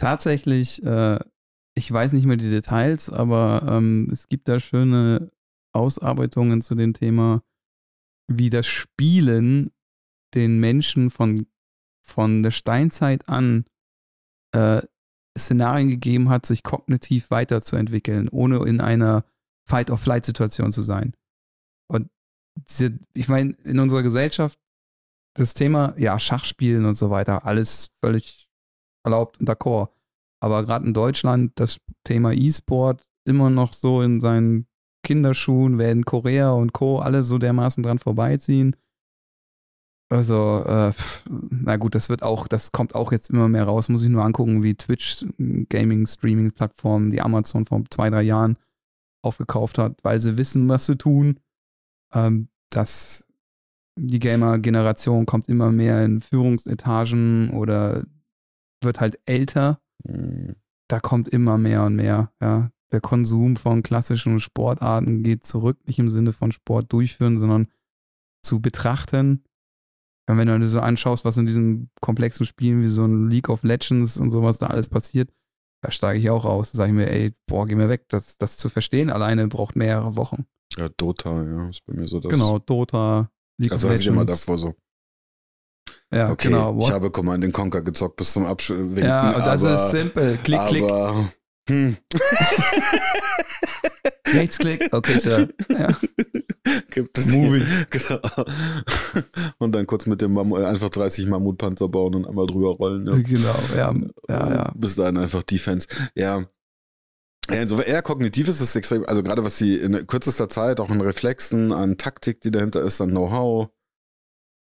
Tatsächlich, 0.00 0.82
äh, 0.82 1.18
ich 1.76 1.92
weiß 1.92 2.14
nicht 2.14 2.24
mehr 2.24 2.38
die 2.38 2.50
Details, 2.50 3.10
aber 3.10 3.66
ähm, 3.68 4.08
es 4.10 4.28
gibt 4.28 4.48
da 4.48 4.58
schöne 4.58 5.30
Ausarbeitungen 5.72 6.62
zu 6.62 6.74
dem 6.74 6.94
Thema, 6.94 7.42
wie 8.26 8.50
das 8.50 8.66
Spielen 8.66 9.70
den 10.34 10.58
Menschen 10.58 11.10
von, 11.10 11.46
von 12.02 12.42
der 12.42 12.50
Steinzeit 12.50 13.28
an 13.28 13.66
äh, 14.52 14.82
Szenarien 15.38 15.88
gegeben 15.88 16.28
hat, 16.28 16.46
sich 16.46 16.62
kognitiv 16.62 17.30
weiterzuentwickeln, 17.30 18.28
ohne 18.28 18.64
in 18.66 18.80
einer 18.80 19.24
Fight-or-Flight-Situation 19.68 20.72
zu 20.72 20.82
sein. 20.82 21.14
Und 21.88 22.10
diese, 22.56 22.98
ich 23.12 23.28
meine, 23.28 23.52
in 23.64 23.78
unserer 23.78 24.02
Gesellschaft 24.02 24.58
das 25.34 25.54
Thema, 25.54 25.94
ja, 25.96 26.18
Schachspielen 26.18 26.84
und 26.84 26.94
so 26.94 27.10
weiter, 27.10 27.44
alles 27.44 27.90
völlig 28.02 28.49
erlaubt 29.04 29.40
d'accord. 29.40 29.88
Aber 30.40 30.64
gerade 30.64 30.86
in 30.86 30.94
Deutschland 30.94 31.52
das 31.56 31.78
Thema 32.04 32.32
E-Sport 32.32 33.02
immer 33.24 33.50
noch 33.50 33.74
so 33.74 34.02
in 34.02 34.20
seinen 34.20 34.66
Kinderschuhen, 35.02 35.78
werden 35.78 36.04
Korea 36.04 36.50
und 36.52 36.72
Co. 36.72 36.98
alle 36.98 37.24
so 37.24 37.38
dermaßen 37.38 37.82
dran 37.82 37.98
vorbeiziehen. 37.98 38.76
Also, 40.10 40.64
äh, 40.66 40.92
na 41.50 41.76
gut, 41.76 41.94
das 41.94 42.08
wird 42.08 42.22
auch, 42.22 42.48
das 42.48 42.72
kommt 42.72 42.94
auch 42.94 43.12
jetzt 43.12 43.30
immer 43.30 43.48
mehr 43.48 43.64
raus. 43.64 43.88
Muss 43.88 44.02
ich 44.02 44.08
nur 44.08 44.24
angucken, 44.24 44.62
wie 44.62 44.74
Twitch 44.74 45.24
Gaming 45.68 46.06
Streaming 46.06 46.50
Plattform, 46.50 47.12
die 47.12 47.20
Amazon 47.20 47.64
vor 47.64 47.82
zwei, 47.90 48.10
drei 48.10 48.22
Jahren 48.22 48.56
aufgekauft 49.22 49.78
hat, 49.78 50.02
weil 50.02 50.18
sie 50.18 50.36
wissen, 50.36 50.68
was 50.68 50.86
sie 50.86 50.96
tun. 50.96 51.38
Ähm, 52.12 52.48
dass 52.70 53.26
die 53.96 54.18
Gamer-Generation 54.18 55.26
kommt 55.26 55.48
immer 55.48 55.70
mehr 55.70 56.04
in 56.04 56.20
Führungsetagen 56.20 57.50
oder 57.50 58.04
wird 58.82 59.00
halt 59.00 59.18
älter. 59.26 59.80
Hm. 60.06 60.56
Da 60.88 61.00
kommt 61.00 61.28
immer 61.28 61.58
mehr 61.58 61.84
und 61.84 61.96
mehr. 61.96 62.32
Ja. 62.40 62.70
Der 62.92 63.00
Konsum 63.00 63.56
von 63.56 63.82
klassischen 63.82 64.40
Sportarten 64.40 65.22
geht 65.22 65.44
zurück, 65.44 65.78
nicht 65.86 65.98
im 65.98 66.10
Sinne 66.10 66.32
von 66.32 66.50
Sport 66.50 66.92
durchführen, 66.92 67.38
sondern 67.38 67.68
zu 68.42 68.60
betrachten. 68.60 69.44
Und 70.28 70.38
wenn 70.38 70.48
du 70.48 70.58
dir 70.58 70.68
so 70.68 70.80
anschaust, 70.80 71.24
was 71.24 71.36
in 71.36 71.46
diesen 71.46 71.90
komplexen 72.00 72.46
Spielen 72.46 72.82
wie 72.82 72.88
so 72.88 73.04
ein 73.04 73.28
League 73.30 73.48
of 73.48 73.62
Legends 73.62 74.16
und 74.16 74.30
sowas 74.30 74.58
da 74.58 74.66
alles 74.66 74.88
passiert, 74.88 75.32
da 75.82 75.90
steige 75.90 76.18
ich 76.20 76.30
auch 76.30 76.44
aus. 76.44 76.72
Da 76.72 76.78
sage 76.78 76.90
ich 76.90 76.96
mir, 76.96 77.10
ey, 77.10 77.34
boah, 77.46 77.66
geh 77.66 77.74
mir 77.74 77.88
weg. 77.88 78.06
Das, 78.08 78.38
das 78.38 78.56
zu 78.56 78.68
verstehen 78.68 79.10
alleine 79.10 79.48
braucht 79.48 79.76
mehrere 79.76 80.16
Wochen. 80.16 80.46
Ja, 80.76 80.88
Dota, 80.88 81.42
ja, 81.44 81.68
ist 81.68 81.84
bei 81.86 81.94
mir 81.94 82.06
so 82.06 82.20
das. 82.20 82.30
genau, 82.30 82.58
Dota, 82.58 83.30
League 83.58 83.72
Also 83.72 83.86
of 83.88 83.94
was 83.94 84.00
ich 84.00 84.06
immer 84.06 84.22
Legends. 84.22 84.40
davor 84.40 84.58
so. 84.58 84.74
Ja, 86.12 86.30
Okay, 86.30 86.48
genau. 86.48 86.76
ich 86.76 86.84
What? 86.84 86.92
habe 86.92 87.10
Command 87.10 87.52
Conquer 87.52 87.82
gezockt 87.82 88.16
bis 88.16 88.32
zum 88.32 88.44
Abschwinken. 88.46 88.98
ja, 89.04 89.30
und 89.36 89.46
das 89.46 89.64
aber, 89.64 89.74
ist 89.76 89.90
simpel. 89.92 90.38
Klick, 90.42 90.66
klick. 90.66 90.82
aber, 90.82 91.30
Hm. 91.68 91.96
Rechtsklick. 94.26 94.88
Okay, 94.92 95.18
Sir. 95.18 95.48
Ja. 95.68 95.88
Gibt 96.90 97.18
es 97.18 97.26
Moving. 97.26 97.64
Genau. 97.90 98.20
Und 99.58 99.72
dann 99.72 99.86
kurz 99.86 100.06
mit 100.06 100.20
dem 100.20 100.32
Mammut, 100.34 100.62
einfach 100.62 100.90
30 100.90 101.26
Mammutpanzer 101.26 101.88
bauen 101.88 102.14
und 102.14 102.26
einmal 102.26 102.46
drüber 102.46 102.70
rollen. 102.70 103.06
Ja. 103.06 103.16
Genau, 103.16 103.54
ja. 103.76 103.94
Ja, 104.28 104.54
ja. 104.54 104.72
Bis 104.76 104.94
dahin 104.96 105.16
einfach 105.16 105.42
Defense. 105.42 105.88
Ja. 106.14 106.44
Ja, 107.50 107.56
insofern 107.62 107.86
eher 107.86 108.02
kognitiv 108.02 108.48
ist 108.48 108.60
es 108.60 108.76
extrem, 108.76 109.04
also 109.06 109.22
gerade 109.22 109.44
was 109.44 109.56
sie 109.58 109.74
in 109.76 110.06
kürzester 110.06 110.48
Zeit, 110.48 110.78
auch 110.78 110.90
in 110.90 111.00
Reflexen, 111.00 111.72
an 111.72 111.96
Taktik, 111.96 112.40
die 112.42 112.50
dahinter 112.52 112.82
ist, 112.82 113.00
an 113.00 113.10
Know-how, 113.10 113.70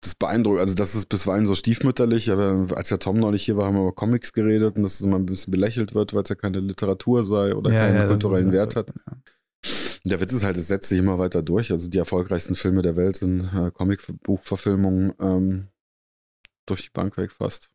das 0.02 0.16
beeindruckt. 0.16 0.60
Also 0.60 0.76
das 0.76 0.96
ist 0.96 1.08
bisweilen 1.08 1.46
so 1.46 1.56
stiefmütterlich, 1.56 2.30
aber 2.32 2.68
als 2.76 2.90
der 2.90 3.00
Tom 3.00 3.20
neulich 3.20 3.46
hier 3.46 3.58
war, 3.58 3.66
haben 3.66 3.76
wir 3.76 3.82
über 3.82 3.96
Comics 3.96 4.34
geredet 4.34 4.76
und 4.76 4.84
dass 4.84 4.96
es 4.96 5.02
immer 5.02 5.18
ein 5.18 5.26
bisschen 5.26 5.52
belächelt 5.52 5.94
wird, 5.96 6.14
weil 6.14 6.24
es 6.24 6.30
ja 6.30 6.36
keine 6.36 6.60
Literatur 6.60 7.24
sei 7.24 7.56
oder 7.56 7.72
ja, 7.72 7.80
keinen 7.80 7.96
ja, 7.96 8.08
kulturellen 8.08 8.52
Wert 8.52 8.76
hat. 8.76 8.90
Ja. 8.90 9.18
Der 10.06 10.22
Witz 10.22 10.32
ist 10.32 10.44
halt, 10.44 10.58
es 10.58 10.68
setzt 10.68 10.90
sich 10.90 11.00
immer 11.00 11.20
weiter 11.20 11.42
durch. 11.42 11.72
Also 11.72 11.90
die 11.90 11.98
erfolgreichsten 11.98 12.56
Filme 12.56 12.82
der 12.82 12.96
Welt 12.96 13.18
sind 13.18 13.52
äh, 13.54 13.72
Comicbuchverfilmungen 13.72 15.14
ähm, 15.20 15.68
durch 16.66 16.84
die 16.84 16.92
Bank 16.94 17.18
weg 17.18 17.32
fast. 17.32 17.72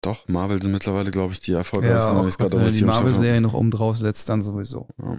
Doch, 0.00 0.28
Marvel 0.28 0.60
sind 0.60 0.70
mittlerweile, 0.70 1.10
glaube 1.10 1.32
ich, 1.32 1.40
die 1.40 1.52
erfolgreichsten. 1.52 2.14
Ja, 2.14 2.20
auch, 2.20 2.52
wenn 2.52 2.74
die 2.74 2.84
Marvel-Serie 2.84 3.40
noch 3.40 3.54
oben 3.54 3.70
drauf 3.70 3.96
setzt, 3.96 4.28
dann 4.28 4.42
sowieso. 4.42 4.86
Ja. 5.02 5.18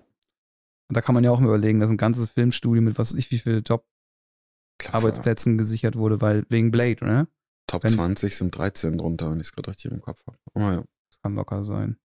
Und 0.87 0.95
da 0.95 1.01
kann 1.01 1.15
man 1.15 1.23
ja 1.23 1.31
auch 1.31 1.39
mal 1.39 1.47
überlegen, 1.47 1.79
dass 1.79 1.89
ein 1.89 1.97
ganzes 1.97 2.29
Filmstudio 2.29 2.81
mit 2.81 2.97
was 2.97 3.13
ich 3.13 3.31
wie 3.31 3.39
viel 3.39 3.63
Job-Arbeitsplätzen 3.65 5.53
ja. 5.53 5.57
gesichert 5.57 5.95
wurde, 5.95 6.21
weil 6.21 6.45
wegen 6.49 6.71
Blade, 6.71 7.03
ne? 7.03 7.27
Top 7.67 7.83
wenn, 7.83 7.93
20 7.93 8.35
sind 8.35 8.55
13 8.55 8.97
drunter, 8.97 9.31
wenn 9.31 9.39
ich 9.39 9.47
es 9.47 9.53
gerade 9.53 9.69
richtig 9.69 9.91
im 9.91 10.01
Kopf 10.01 10.25
habe. 10.27 10.37
Oh, 10.53 10.59
ja. 10.59 10.83
Kann 11.23 11.35
locker 11.35 11.63
sein. 11.63 11.97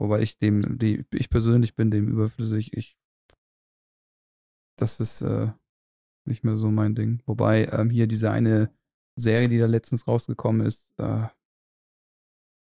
Wobei 0.00 0.20
ich 0.22 0.38
dem, 0.38 0.78
die, 0.78 1.04
ich 1.12 1.30
persönlich 1.30 1.76
bin 1.76 1.90
dem 1.90 2.08
überflüssig. 2.08 2.72
Ich, 2.76 2.98
das 4.76 4.98
ist 4.98 5.22
äh, 5.22 5.52
nicht 6.24 6.44
mehr 6.44 6.56
so 6.56 6.70
mein 6.70 6.94
Ding. 6.94 7.22
Wobei 7.26 7.66
ähm, 7.66 7.90
hier 7.90 8.08
diese 8.08 8.30
eine 8.30 8.72
Serie, 9.16 9.48
die 9.48 9.58
da 9.58 9.66
letztens 9.66 10.06
rausgekommen 10.06 10.66
ist, 10.66 10.92
äh, 10.98 11.26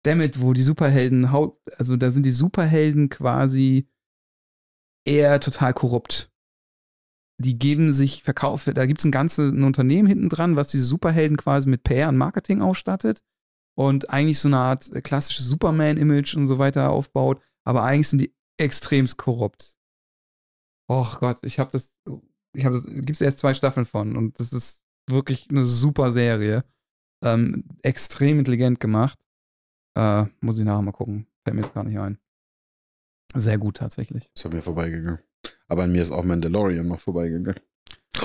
damit, 0.03 0.41
wo 0.41 0.53
die 0.53 0.63
Superhelden, 0.63 1.27
also 1.77 1.97
da 1.97 2.11
sind 2.11 2.25
die 2.25 2.31
Superhelden 2.31 3.11
quasi 3.11 3.89
eher 5.05 5.41
total 5.41 5.73
korrupt. 5.75 6.31
Die 7.39 7.59
geben 7.59 7.93
sich 7.93 8.23
Verkaufe, 8.23 8.75
da 8.75 8.85
gibt 8.85 9.01
es 9.01 9.07
ein 9.07 9.13
ganzes 9.13 9.51
ein 9.51 9.65
Unternehmen 9.65 10.07
hinten 10.07 10.29
dran, 10.29 10.57
was 10.57 10.69
diese 10.69 10.85
Superhelden 10.85 11.39
quasi 11.39 11.69
mit 11.69 11.85
PR 11.85 12.11
und 12.11 12.19
Marketing 12.19 12.61
ausstattet 12.61 13.23
und 13.79 14.11
eigentlich 14.11 14.39
so 14.39 14.49
eine 14.49 14.59
Art 14.59 14.91
klassisches 15.03 15.47
Superman-Image 15.47 16.37
und 16.37 16.47
so 16.47 16.59
weiter 16.59 16.91
aufbaut, 16.91 17.41
aber 17.65 17.83
eigentlich 17.83 18.09
sind 18.09 18.19
die 18.21 18.35
extremst 18.59 19.17
korrupt. 19.17 19.77
Och 20.91 21.21
Gott, 21.21 21.39
ich 21.45 21.59
habe 21.59 21.71
das, 21.71 21.95
ich 22.53 22.65
habe 22.67 22.77
das, 22.77 22.85
gibt 22.85 23.13
es 23.13 23.21
erst 23.21 23.39
zwei 23.39 23.55
Staffeln 23.55 23.87
von 23.87 24.17
und 24.17 24.39
das 24.39 24.53
ist 24.53 24.83
wirklich 25.09 25.49
eine 25.51 25.65
super 25.65 26.13
Serie. 26.13 26.65
Ähm, 27.23 27.65
extrem 27.83 28.39
intelligent 28.39 28.81
gemacht. 28.81 29.19
Äh, 29.97 30.27
muss 30.41 30.59
ich 30.59 30.65
nachher 30.65 30.83
mal 30.83 30.93
gucken. 30.93 31.27
Fällt 31.45 31.57
mir 31.57 31.63
jetzt 31.63 31.75
gar 31.75 31.85
nicht 31.85 31.99
ein. 31.99 32.19
Sehr 33.35 33.59
gut 33.59 33.77
tatsächlich. 33.77 34.31
Ist 34.35 34.47
an 34.47 34.53
mir 34.53 34.63
vorbeigegangen. 34.63 35.21
Aber 35.69 35.85
an 35.85 35.93
mir 35.93 36.03
ist 36.03 36.11
auch 36.11 36.25
Mandalorian 36.25 36.87
noch 36.87 37.01
vorbeigegangen. 37.01 37.61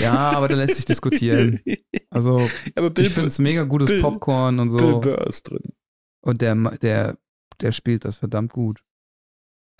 Ja, 0.00 0.30
aber 0.30 0.48
da 0.48 0.56
lässt 0.56 0.76
sich 0.76 0.84
diskutieren. 0.86 1.60
Also, 2.10 2.38
ja, 2.76 2.90
ich 2.98 3.08
finde 3.08 3.28
es 3.28 3.38
mega 3.38 3.62
gutes 3.62 3.88
Bill, 3.88 4.02
Popcorn 4.02 4.58
und 4.58 4.68
so. 4.68 4.76
Bill 4.76 5.00
Burr 5.00 5.26
ist 5.26 5.44
drin. 5.44 5.72
Und 6.20 6.42
der, 6.42 6.54
der, 6.82 7.16
der 7.62 7.72
spielt 7.72 8.04
das 8.04 8.18
verdammt 8.18 8.52
gut. 8.52 8.82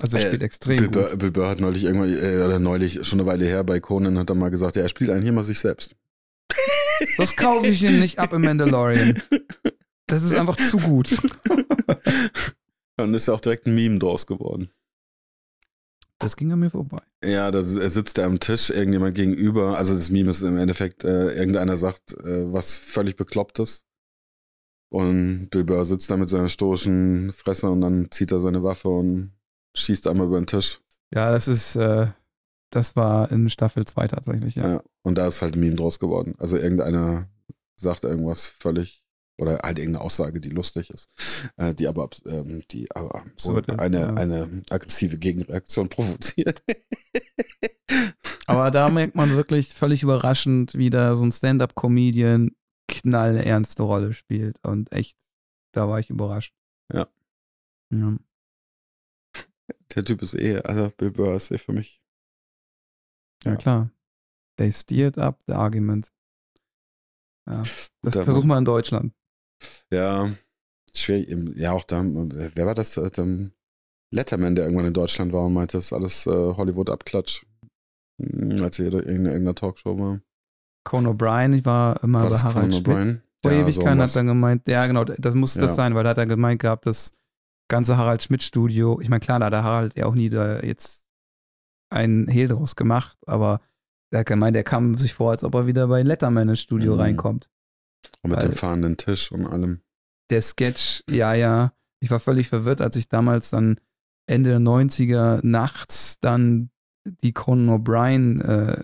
Also 0.00 0.16
er 0.16 0.24
äh, 0.24 0.26
spielt 0.28 0.42
extrem 0.42 0.76
Bill 0.78 0.86
gut. 0.86 0.94
Burr, 0.94 1.16
Bill 1.16 1.30
Burr 1.30 1.48
hat 1.48 1.60
neulich 1.60 1.84
irgendwann, 1.84 2.08
äh, 2.08 2.42
oder 2.42 2.58
neulich, 2.58 3.06
schon 3.06 3.20
eine 3.20 3.28
Weile 3.28 3.44
her 3.44 3.64
bei 3.64 3.80
Conan, 3.80 4.18
hat 4.18 4.30
er 4.30 4.34
mal 4.34 4.50
gesagt, 4.50 4.76
ja, 4.76 4.82
er 4.82 4.88
spielt 4.88 5.10
eigentlich 5.10 5.28
immer 5.28 5.44
sich 5.44 5.58
selbst. 5.58 5.94
Das 7.16 7.36
kaufe 7.36 7.66
ich 7.66 7.82
ihm 7.82 7.98
nicht 7.98 8.18
ab 8.18 8.32
im 8.32 8.42
Mandalorian. 8.42 9.20
Das 10.06 10.22
ist 10.22 10.34
einfach 10.34 10.56
zu 10.56 10.76
gut. 10.76 11.16
Dann 13.02 13.14
ist 13.14 13.26
ja 13.26 13.34
auch 13.34 13.40
direkt 13.40 13.66
ein 13.66 13.74
Meme 13.74 13.98
draus 13.98 14.26
geworden. 14.26 14.70
Das 16.18 16.36
ging 16.36 16.52
an 16.52 16.60
mir 16.60 16.70
vorbei. 16.70 17.02
Ja, 17.24 17.50
da 17.50 17.62
sitzt 17.62 18.16
er 18.16 18.26
am 18.26 18.38
Tisch, 18.38 18.70
irgendjemand 18.70 19.16
gegenüber. 19.16 19.76
Also 19.76 19.94
das 19.94 20.08
Meme 20.08 20.30
ist 20.30 20.42
im 20.42 20.56
Endeffekt, 20.56 21.02
äh, 21.02 21.34
irgendeiner 21.34 21.76
sagt 21.76 22.14
äh, 22.14 22.52
was 22.52 22.74
völlig 22.76 23.16
Beklopptes. 23.16 23.84
Und 24.88 25.48
Bill 25.50 25.64
Burr 25.64 25.84
sitzt 25.84 26.10
da 26.10 26.16
mit 26.16 26.28
seiner 26.28 26.48
stoischen 26.48 27.32
Fresse 27.32 27.68
und 27.70 27.80
dann 27.80 28.10
zieht 28.10 28.30
er 28.30 28.40
seine 28.40 28.62
Waffe 28.62 28.88
und 28.88 29.32
schießt 29.74 30.06
einmal 30.06 30.28
über 30.28 30.40
den 30.40 30.46
Tisch. 30.46 30.80
Ja, 31.12 31.30
das 31.32 31.48
ist, 31.48 31.74
äh, 31.76 32.08
das 32.70 32.94
war 32.94 33.32
in 33.32 33.50
Staffel 33.50 33.84
2 33.84 34.08
tatsächlich, 34.08 34.54
ja. 34.54 34.68
ja. 34.68 34.82
Und 35.02 35.18
da 35.18 35.26
ist 35.26 35.42
halt 35.42 35.56
ein 35.56 35.60
Meme 35.60 35.76
draus 35.76 35.98
geworden. 35.98 36.34
Also 36.38 36.56
irgendeiner 36.56 37.28
sagt 37.74 38.04
irgendwas 38.04 38.46
völlig 38.46 39.01
oder 39.38 39.58
halt 39.62 39.78
irgendeine 39.78 40.04
Aussage, 40.04 40.40
die 40.40 40.50
lustig 40.50 40.90
ist, 40.90 41.10
äh, 41.56 41.74
die 41.74 41.88
aber, 41.88 42.08
ähm, 42.26 42.62
die 42.70 42.90
aber 42.94 43.24
so 43.36 43.56
eine, 43.56 44.00
ja. 44.00 44.14
eine 44.14 44.62
aggressive 44.70 45.18
Gegenreaktion 45.18 45.88
provoziert. 45.88 46.62
aber 48.46 48.70
da 48.70 48.88
merkt 48.88 49.14
man 49.14 49.30
wirklich 49.30 49.74
völlig 49.74 50.02
überraschend, 50.02 50.74
wie 50.74 50.90
da 50.90 51.16
so 51.16 51.24
ein 51.24 51.32
Stand-up-Comedian 51.32 52.50
knallernste 52.88 53.82
Rolle 53.82 54.12
spielt 54.12 54.58
und 54.64 54.92
echt, 54.92 55.16
da 55.72 55.88
war 55.88 55.98
ich 55.98 56.10
überrascht. 56.10 56.54
Ja. 56.92 57.08
ja. 57.90 58.16
Der 59.94 60.04
Typ 60.04 60.22
ist 60.22 60.34
eh, 60.34 60.58
also 60.58 60.90
Bill 60.96 61.10
Burr 61.10 61.34
ist 61.34 61.50
eh 61.50 61.58
für 61.58 61.72
mich. 61.72 62.02
Ja, 63.44 63.52
ja. 63.52 63.56
klar. 63.56 63.90
They 64.56 64.70
steered 64.72 65.18
up 65.18 65.42
the 65.46 65.54
argument. 65.54 66.12
Ja, 67.48 67.64
das 68.02 68.14
versuchen 68.14 68.46
wir 68.48 68.58
in 68.58 68.64
Deutschland. 68.64 69.14
Ja, 69.90 70.32
schwer. 70.94 71.24
Ja, 71.56 71.72
auch 71.72 71.84
da, 71.84 72.04
wer 72.04 72.66
war 72.66 72.74
das? 72.74 72.96
Ähm, 72.96 73.52
Letterman, 74.10 74.54
der 74.54 74.66
irgendwann 74.66 74.86
in 74.86 74.94
Deutschland 74.94 75.32
war 75.32 75.46
und 75.46 75.54
meinte, 75.54 75.78
das 75.78 75.86
ist 75.86 75.92
alles 75.92 76.26
äh, 76.26 76.30
Hollywood-Abklatsch. 76.30 77.44
Hm, 78.20 78.62
als 78.62 78.78
er 78.78 78.92
in 78.92 79.26
irgendeiner 79.26 79.54
Talkshow 79.54 79.98
war. 79.98 80.20
Conan 80.84 81.16
O'Brien, 81.16 81.54
ich 81.54 81.64
war 81.64 82.02
immer 82.02 82.22
war 82.22 82.30
bei 82.30 82.38
Harald 82.38 82.74
Schmidt. 82.74 83.22
Vor 83.42 83.50
ja, 83.50 83.62
Ewigkeiten 83.62 83.98
so 83.98 84.04
hat 84.04 84.16
er 84.16 84.24
gemeint, 84.24 84.68
ja 84.68 84.86
genau, 84.86 85.04
das 85.04 85.34
muss 85.34 85.56
ja. 85.56 85.62
das 85.62 85.74
sein, 85.74 85.94
weil 85.94 86.04
da 86.04 86.10
hat 86.10 86.18
er 86.18 86.26
gemeint 86.26 86.60
gehabt, 86.60 86.86
das 86.86 87.10
ganze 87.68 87.96
Harald 87.96 88.22
Schmidt-Studio, 88.22 89.00
ich 89.00 89.08
meine, 89.08 89.20
klar, 89.20 89.40
da 89.40 89.46
hat 89.46 89.52
der 89.52 89.64
Harald 89.64 89.96
ja 89.96 90.06
auch 90.06 90.14
nie 90.14 90.28
da 90.28 90.60
jetzt 90.60 91.08
einen 91.90 92.28
Hehl 92.28 92.48
draus 92.48 92.76
gemacht, 92.76 93.18
aber 93.26 93.60
er 94.12 94.20
hat 94.20 94.26
gemeint, 94.26 94.56
er 94.56 94.62
kam 94.62 94.96
sich 94.96 95.14
vor, 95.14 95.30
als 95.30 95.42
ob 95.42 95.54
er 95.54 95.66
wieder 95.66 95.88
bei 95.88 96.02
Letterman 96.02 96.50
ins 96.50 96.60
Studio 96.60 96.94
mhm. 96.94 97.00
reinkommt. 97.00 97.50
Und 98.22 98.30
mit 98.30 98.42
dem 98.42 98.52
fahrenden 98.52 98.96
Tisch 98.96 99.32
und 99.32 99.46
allem. 99.46 99.80
Der 100.30 100.42
Sketch, 100.42 101.02
ja, 101.08 101.34
ja. 101.34 101.72
Ich 102.00 102.10
war 102.10 102.20
völlig 102.20 102.48
verwirrt, 102.48 102.80
als 102.80 102.96
ich 102.96 103.08
damals 103.08 103.50
dann 103.50 103.78
Ende 104.26 104.50
der 104.50 104.60
90er 104.60 105.40
nachts 105.42 106.18
dann 106.20 106.70
die 107.04 107.32
Conan 107.32 107.80
O'Brien 107.80 108.40
äh, 108.40 108.82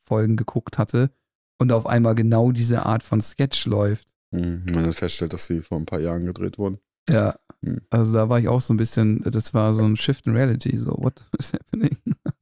Folgen 0.00 0.36
geguckt 0.36 0.78
hatte 0.78 1.10
und 1.58 1.72
auf 1.72 1.86
einmal 1.86 2.14
genau 2.14 2.52
diese 2.52 2.86
Art 2.86 3.02
von 3.02 3.20
Sketch 3.20 3.66
läuft. 3.66 4.08
Mhm, 4.30 4.64
man 4.72 4.84
dann 4.84 4.92
feststellt, 4.92 5.32
dass 5.32 5.46
sie 5.46 5.60
vor 5.60 5.78
ein 5.78 5.86
paar 5.86 6.00
Jahren 6.00 6.24
gedreht 6.24 6.58
wurden. 6.58 6.78
Ja, 7.08 7.36
mhm. 7.60 7.82
also 7.90 8.12
da 8.12 8.28
war 8.28 8.38
ich 8.38 8.48
auch 8.48 8.60
so 8.60 8.74
ein 8.74 8.76
bisschen, 8.76 9.22
das 9.24 9.54
war 9.54 9.74
so 9.74 9.84
ein 9.84 9.96
Shift 9.96 10.26
in 10.26 10.34
Reality, 10.34 10.76
so, 10.78 10.92
what 10.98 11.24
is 11.38 11.52
happening? 11.52 11.96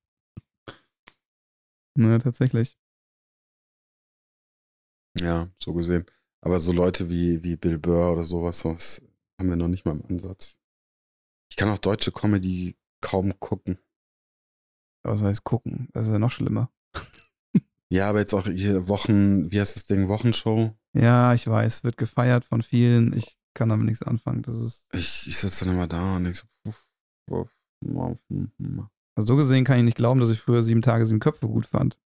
Na, 1.96 2.18
tatsächlich. 2.18 2.76
Ja, 5.20 5.48
so 5.59 5.72
gesehen. 5.74 6.05
Aber 6.40 6.61
so 6.61 6.72
Leute 6.72 7.09
wie, 7.09 7.42
wie 7.42 7.57
Bill 7.57 7.79
Burr 7.79 8.12
oder 8.12 8.24
sowas, 8.24 8.61
sowas 8.61 9.03
haben 9.38 9.48
wir 9.48 9.57
noch 9.57 9.68
nicht 9.68 9.85
mal 9.85 9.92
im 9.92 10.05
Ansatz. 10.07 10.59
Ich 11.50 11.57
kann 11.57 11.70
auch 11.70 11.79
deutsche 11.79 12.12
Comedy 12.12 12.77
kaum 13.00 13.38
gucken. 13.38 13.79
Was 15.05 15.22
heißt 15.22 15.44
gucken? 15.44 15.88
Das 15.92 16.07
ist 16.07 16.12
ja 16.12 16.18
noch 16.18 16.31
schlimmer. 16.31 16.70
ja, 17.90 18.09
aber 18.09 18.20
jetzt 18.20 18.35
auch 18.35 18.46
hier 18.46 18.88
Wochen, 18.88 19.50
wie 19.50 19.61
heißt 19.61 19.77
das 19.77 19.87
Ding, 19.87 20.09
Wochenshow? 20.09 20.74
Ja, 20.94 21.35
ich 21.35 21.46
weiß, 21.46 21.85
wird 21.85 21.96
gefeiert 21.96 22.44
von 22.44 22.62
vielen. 22.62 23.16
Ich 23.16 23.38
kann 23.55 23.68
damit 23.68 23.87
nichts 23.87 24.03
anfangen. 24.03 24.42
Das 24.42 24.57
ist. 24.57 24.88
Ich, 24.92 25.27
ich 25.29 25.38
sitze 25.38 25.64
dann 25.64 25.74
immer 25.74 25.87
da 25.87 26.16
und 26.16 26.24
denke 26.24 26.38
so, 26.38 26.46
uff, 26.68 26.87
uff, 27.31 27.50
uff, 27.87 28.27
also 29.16 29.27
so 29.29 29.37
gesehen 29.37 29.64
kann 29.64 29.79
ich 29.79 29.85
nicht 29.85 29.96
glauben, 29.96 30.20
dass 30.20 30.31
ich 30.31 30.40
früher 30.40 30.62
sieben 30.62 30.83
Tage, 30.83 31.07
sieben 31.07 31.20
Köpfe 31.20 31.46
gut 31.46 31.66
fand. 31.66 31.98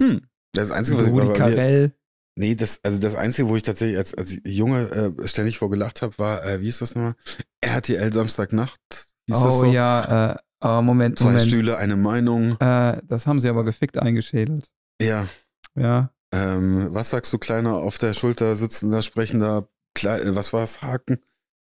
Hm. 0.00 0.26
Das 0.52 0.70
Einzige, 0.70 0.98
was 0.98 1.06
Rudi 1.06 1.28
ich 1.28 1.38
Carell. 1.38 1.92
Nee, 2.36 2.56
das, 2.56 2.80
also 2.82 2.98
das 2.98 3.14
Einzige, 3.14 3.48
wo 3.48 3.56
ich 3.56 3.62
tatsächlich 3.62 3.96
als, 3.96 4.12
als 4.14 4.36
Junge 4.44 5.14
äh, 5.18 5.28
ständig 5.28 5.58
vorgelacht 5.58 6.02
habe, 6.02 6.18
war, 6.18 6.44
äh, 6.44 6.60
wie 6.60 6.68
ist 6.68 6.80
das 6.80 6.94
nochmal? 6.94 7.14
RTL 7.60 8.12
Samstagnacht. 8.12 8.80
Hieß 9.26 9.36
oh 9.36 9.50
so? 9.50 9.64
ja, 9.66 10.32
äh, 10.32 10.36
aber 10.60 10.82
Moment, 10.82 11.18
Zwei 11.18 11.26
Moment. 11.26 11.46
Stühle, 11.46 11.76
eine 11.76 11.96
Meinung. 11.96 12.58
Äh, 12.60 13.00
das 13.04 13.26
haben 13.26 13.38
sie 13.38 13.48
aber 13.48 13.64
gefickt 13.64 13.98
eingeschädelt. 13.98 14.70
Ja. 15.00 15.28
Ja. 15.76 16.10
Ähm, 16.32 16.88
was 16.90 17.10
sagst 17.10 17.32
du, 17.32 17.38
kleiner, 17.38 17.74
auf 17.74 17.98
der 17.98 18.12
Schulter 18.12 18.56
sitzender, 18.56 19.02
sprechender, 19.02 19.68
Kle 19.94 20.20
äh, 20.20 20.34
was 20.34 20.52
war 20.52 20.62
es, 20.62 20.82
Haken? 20.82 21.20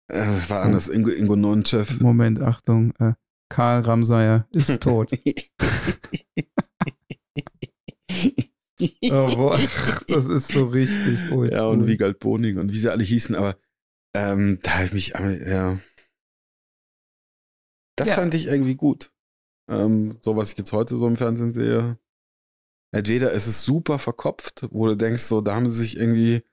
Äh, 0.09 0.27
war 0.49 0.61
oh. 0.61 0.65
anders, 0.65 0.89
Ingo, 0.89 1.11
Ingo 1.11 1.35
Nonchef. 1.35 1.99
Moment, 2.01 2.41
Achtung, 2.41 2.93
äh, 3.01 3.15
Karl 3.49 3.81
Ramsayer 3.81 4.47
ist 4.53 4.83
tot. 4.83 5.11
oh, 8.81 8.87
boah, 9.37 9.59
das 10.09 10.25
ist 10.27 10.49
so 10.49 10.67
richtig. 10.67 11.31
Oh, 11.31 11.45
ja, 11.45 11.67
und 11.67 11.87
Wiegald 11.87 12.19
Boning 12.19 12.59
und 12.59 12.73
wie 12.73 12.79
sie 12.79 12.91
alle 12.91 13.05
hießen, 13.05 13.35
aber 13.35 13.57
Ähm, 14.17 14.59
da 14.63 14.75
habe 14.75 14.85
ich 14.87 14.93
mich, 14.93 15.09
ja. 15.09 15.79
Das 17.97 18.09
Ja. 18.09 18.15
fand 18.15 18.35
ich 18.35 18.47
irgendwie 18.47 18.75
gut. 18.77 19.13
Ähm, 19.69 20.19
so, 20.23 20.37
was 20.37 20.53
ich 20.53 20.59
jetzt 20.59 20.73
heute 20.73 20.97
so 20.97 21.07
im 21.07 21.17
Fernsehen 21.17 21.53
sehe. 21.53 21.99
Entweder 22.93 23.33
ist 23.33 23.47
es 23.49 23.63
super 23.65 23.99
verkopft, 23.99 24.69
wo 24.71 24.87
du 24.87 24.97
denkst, 24.97 25.25
so, 25.25 25.41
da 25.41 25.55
haben 25.57 25.69
sie 25.69 25.77
sich 25.83 25.97
irgendwie 25.97 26.45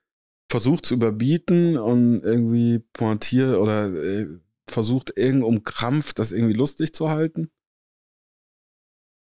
versucht 0.52 0.86
zu 0.86 0.96
überbieten 0.96 1.78
und 1.78 2.24
irgendwie 2.24 2.80
pointiert 2.94 3.56
oder 3.58 3.94
äh, 3.94 4.28
versucht, 4.68 5.14
irgend 5.18 5.44
um 5.44 5.64
Krampf 5.64 6.14
das 6.14 6.32
irgendwie 6.32 6.54
lustig 6.56 6.94
zu 6.94 7.10
halten. 7.10 7.52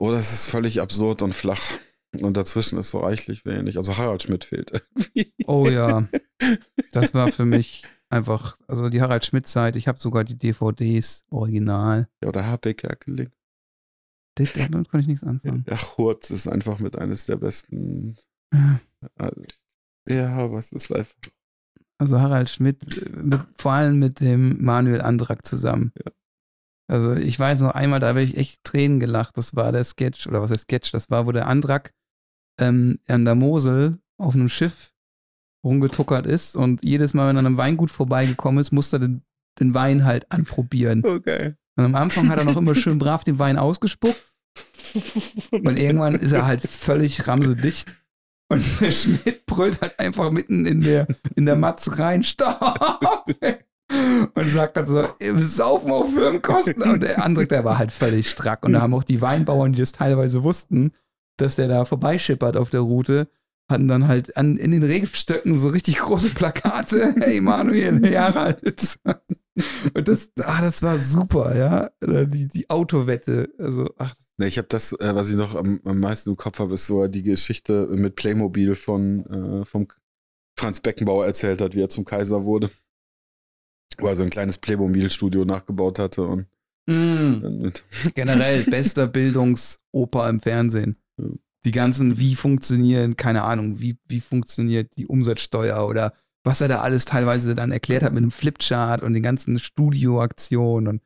Oder 0.01 0.18
es 0.18 0.33
ist 0.33 0.47
völlig 0.47 0.81
absurd 0.81 1.23
und 1.23 1.35
flach. 1.35 1.62
Und 2.22 2.37
dazwischen 2.37 2.79
ist 2.79 2.90
so 2.90 3.00
reichlich 3.00 3.44
wenig. 3.44 3.77
Also 3.77 3.96
Harald 3.96 4.22
Schmidt 4.22 4.44
fehlt 4.44 4.72
irgendwie. 4.72 5.33
Oh 5.46 5.68
ja, 5.68 6.09
das 6.92 7.14
war 7.14 7.33
für 7.33 7.44
mich 7.44 7.85
einfach, 8.11 8.57
also 8.68 8.88
die 8.90 9.00
Harald 9.00 9.24
Schmidt-Zeit, 9.24 9.77
ich 9.77 9.88
habe 9.88 9.98
sogar 9.98 10.24
die 10.24 10.38
DVDs 10.38 11.24
original. 11.31 12.09
Ja, 12.22 12.29
oder 12.29 12.46
HP 12.46 12.74
Kerkeling. 12.74 13.31
Damit 14.37 14.88
konnte 14.88 15.03
ich 15.03 15.07
nichts 15.07 15.24
anfangen. 15.24 15.64
Ach, 15.70 15.96
Hurz 15.96 16.31
ist 16.31 16.48
einfach 16.48 16.79
mit 16.81 16.96
eines 16.98 17.27
der 17.27 17.37
besten. 17.37 18.16
Ja. 18.53 18.79
äh, 19.18 19.33
Ja, 20.09 20.50
was 20.53 20.72
ist 20.72 20.92
einfach. 20.92 21.14
Also 21.98 22.20
Harald 22.20 22.50
Schmidt, 22.50 22.83
äh, 23.07 23.11
mit, 23.16 23.40
vor 23.57 23.72
allem 23.72 23.98
mit 23.98 24.20
dem 24.20 24.62
Manuel 24.62 25.00
Andrak 25.00 25.46
zusammen. 25.46 25.92
Ja. 26.05 26.12
Also 26.90 27.14
ich 27.14 27.38
weiß 27.38 27.61
noch 27.61 27.70
einmal, 27.70 28.00
da 28.00 28.09
habe 28.09 28.22
ich 28.22 28.37
echt 28.37 28.62
Tränen 28.64 29.00
gelacht. 29.00 29.38
Das 29.38 29.55
war 29.55 29.72
der 29.72 29.85
Sketch, 29.85 30.27
oder 30.27 30.42
was 30.42 30.50
ist 30.50 30.62
Sketch? 30.62 30.90
Das 30.90 31.11
war, 31.11 31.27
wo 31.27 31.33
der 31.33 31.46
Andrak 31.46 31.92
ähm, 32.59 32.99
an 33.09 33.25
der 33.25 33.35
Mosel 33.35 33.99
auf 34.19 34.35
einem 34.35 34.49
Schiff 34.49 34.93
rumgetuckert 35.64 36.27
ist 36.27 36.57
und 36.57 36.85
jedes 36.85 37.14
Mal, 37.14 37.29
wenn 37.29 37.37
er 37.37 37.40
an 37.40 37.47
einem 37.47 37.59
Weingut 37.59 37.90
vorbeigekommen 37.90 38.61
ist, 38.61 38.71
musste 38.73 38.97
er 38.97 39.01
den, 39.01 39.23
den 39.59 39.75
Wein 39.75 40.05
halt 40.05 40.31
anprobieren. 40.31 41.05
Okay. 41.05 41.55
Und 41.77 41.85
am 41.85 41.95
Anfang 41.95 42.29
hat 42.29 42.38
er 42.38 42.45
noch 42.45 42.57
immer 42.57 42.75
schön 42.75 42.99
brav 42.99 43.25
den 43.25 43.38
Wein 43.38 43.59
ausgespuckt 43.59 44.33
und 45.51 45.77
irgendwann 45.77 46.14
ist 46.14 46.33
er 46.33 46.47
halt 46.47 46.61
völlig 46.61 47.27
ramsedicht. 47.27 47.95
Und 48.49 48.81
der 48.81 48.93
Schmidt 48.93 49.47
brüllt 49.47 49.81
halt 49.81 49.99
einfach 49.99 50.31
mitten 50.31 50.67
in 50.67 50.83
der, 50.83 51.07
in 51.35 51.47
der 51.47 51.57
Matz 51.57 51.99
rein, 51.99 52.23
stopp! 52.23 53.27
Und 54.35 54.49
sagt 54.49 54.77
dann 54.77 54.87
so, 54.87 55.07
saufen 55.45 55.90
auf 55.90 56.12
Firmenkosten. 56.12 56.83
Und 56.83 57.03
der 57.03 57.23
andere, 57.23 57.47
der 57.47 57.64
war 57.64 57.79
halt 57.79 57.93
völlig 57.93 58.29
strack. 58.31 58.64
Und 58.64 58.73
da 58.73 58.81
haben 58.81 58.95
auch 58.95 59.05
die 59.05 59.21
Weinbauern, 59.21 59.73
die 59.73 59.81
das 59.81 59.93
teilweise 59.93 60.43
wussten, 60.43 60.93
dass 61.37 61.57
der 61.57 61.68
da 61.68 61.85
vorbeischippert 61.85 62.57
auf 62.57 62.70
der 62.70 62.81
Route, 62.81 63.29
hatten 63.68 63.88
dann 63.88 64.09
halt 64.09 64.37
an, 64.37 64.57
in 64.57 64.73
den 64.73 64.83
Rebstöcken 64.83 65.57
so 65.57 65.68
richtig 65.68 65.99
große 65.99 66.31
Plakate. 66.31 67.14
Hey 67.20 67.40
Manuel, 67.40 68.03
Harald. 68.16 68.62
Und 69.94 70.09
das, 70.09 70.33
ah, 70.40 70.61
das 70.61 70.83
war 70.83 70.99
super, 70.99 71.57
ja. 71.57 71.90
Die, 72.27 72.49
die 72.49 72.68
Autowette. 72.68 73.49
Also, 73.59 73.88
ach, 73.99 74.14
Ne, 74.37 74.49
ich 74.49 74.59
habe 74.59 74.66
das, 74.68 74.92
äh, 74.94 75.14
was 75.14 75.29
ich 75.29 75.37
noch 75.37 75.55
am, 75.55 75.81
am 75.85 76.01
meisten 76.01 76.31
im 76.31 76.37
Kopf 76.37 76.59
habe, 76.59 76.75
ist 76.75 76.87
so 76.87 77.07
die 77.07 77.23
Geschichte 77.23 77.87
mit 77.92 78.16
Playmobil 78.16 78.75
von 78.75 79.27
äh, 79.27 79.64
vom 79.64 79.87
Franz 80.59 80.81
Beckenbauer 80.81 81.27
erzählt 81.27 81.61
hat, 81.61 81.75
wie 81.75 81.83
er 81.83 81.88
zum 81.88 82.05
Kaiser 82.05 82.44
wurde. 82.44 82.70
Wo 83.99 84.09
er 84.09 84.16
so 84.16 84.25
ein 84.25 84.31
kleines 84.31 84.59
Playmobil-Studio 84.59 85.44
nachgebaut 85.44 86.01
hatte 86.01 86.23
und 86.23 86.47
mm. 86.87 87.68
generell 88.16 88.64
bester 88.64 89.07
Bildungsoper 89.07 90.29
im 90.29 90.40
Fernsehen. 90.40 90.97
Die 91.18 91.70
ganzen, 91.70 92.18
wie 92.18 92.35
funktionieren, 92.35 93.16
keine 93.16 93.44
Ahnung, 93.44 93.81
wie, 93.81 93.98
wie 94.07 94.20
funktioniert 94.20 94.96
die 94.96 95.07
Umsatzsteuer 95.07 95.87
oder 95.88 96.12
was 96.44 96.61
er 96.61 96.68
da 96.68 96.81
alles 96.81 97.07
teilweise 97.07 97.55
dann 97.55 97.72
erklärt 97.72 98.03
hat 98.03 98.12
mit 98.12 98.22
dem 98.22 98.31
Flipchart 98.31 99.03
und 99.03 99.14
den 99.14 99.22
ganzen 99.22 99.59
Studioaktionen. 99.59 100.88
Und 100.88 101.03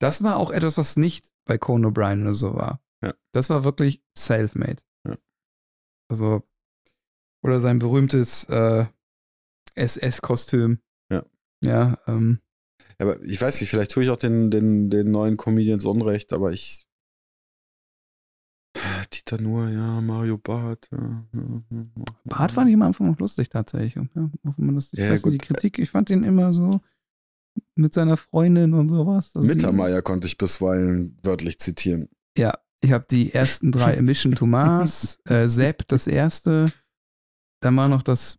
das 0.00 0.24
war 0.24 0.36
auch 0.36 0.50
etwas, 0.50 0.76
was 0.76 0.96
nicht 0.96 1.30
bei 1.44 1.56
Conan 1.56 1.92
O'Brien 1.92 2.22
oder 2.22 2.34
so 2.34 2.54
war. 2.54 2.80
Ja. 3.02 3.14
Das 3.32 3.48
war 3.48 3.62
wirklich 3.64 4.02
self-made. 4.18 4.82
Ja. 5.06 5.16
Also, 6.08 6.42
oder 7.44 7.60
sein 7.60 7.78
berühmtes 7.78 8.44
äh, 8.44 8.86
SS-Kostüm. 9.74 10.80
Ja. 11.10 11.24
Ja, 11.64 11.98
ähm, 12.06 12.40
Aber 12.98 13.22
ich 13.22 13.40
weiß 13.40 13.60
nicht, 13.60 13.70
vielleicht 13.70 13.92
tue 13.92 14.02
ich 14.02 14.10
auch 14.10 14.16
den, 14.16 14.50
den, 14.50 14.90
den 14.90 15.10
neuen 15.10 15.36
Comedians 15.36 15.84
Unrecht, 15.84 16.32
aber 16.32 16.52
ich. 16.52 16.86
Dieter 19.24 19.40
Nuhr, 19.42 19.68
ja, 19.68 20.00
Mario 20.00 20.36
Barth. 20.38 20.88
Ja, 20.90 21.24
ja, 21.32 21.62
ja. 21.70 21.84
Bart 22.24 22.52
fand 22.52 22.68
ich 22.68 22.74
am 22.74 22.82
Anfang 22.82 23.10
noch 23.10 23.18
lustig 23.18 23.48
tatsächlich. 23.50 23.94
Ja, 23.94 24.30
auch 24.44 24.54
wenn 24.56 24.66
man 24.66 24.74
das, 24.76 24.92
ich 24.92 24.98
Ja, 24.98 25.10
weiß 25.10 25.24
nicht, 25.24 25.34
die 25.42 25.46
Kritik, 25.46 25.78
ich 25.78 25.90
fand 25.90 26.10
ihn 26.10 26.24
immer 26.24 26.52
so 26.52 26.80
mit 27.76 27.94
seiner 27.94 28.16
Freundin 28.16 28.74
und 28.74 28.88
sowas. 28.88 29.32
Mittermeier 29.34 30.02
konnte 30.02 30.26
ich 30.26 30.38
bisweilen 30.38 31.18
wörtlich 31.22 31.58
zitieren. 31.60 32.08
Ja, 32.36 32.54
ich 32.80 32.92
habe 32.92 33.04
die 33.10 33.32
ersten 33.32 33.70
drei 33.70 33.94
Emission 33.96 34.34
to 34.34 34.46
Mars, 34.46 35.18
äh, 35.26 35.46
Sepp 35.48 35.86
das 35.88 36.06
erste, 36.06 36.72
dann 37.60 37.76
war 37.76 37.88
noch 37.88 38.02
das, 38.02 38.38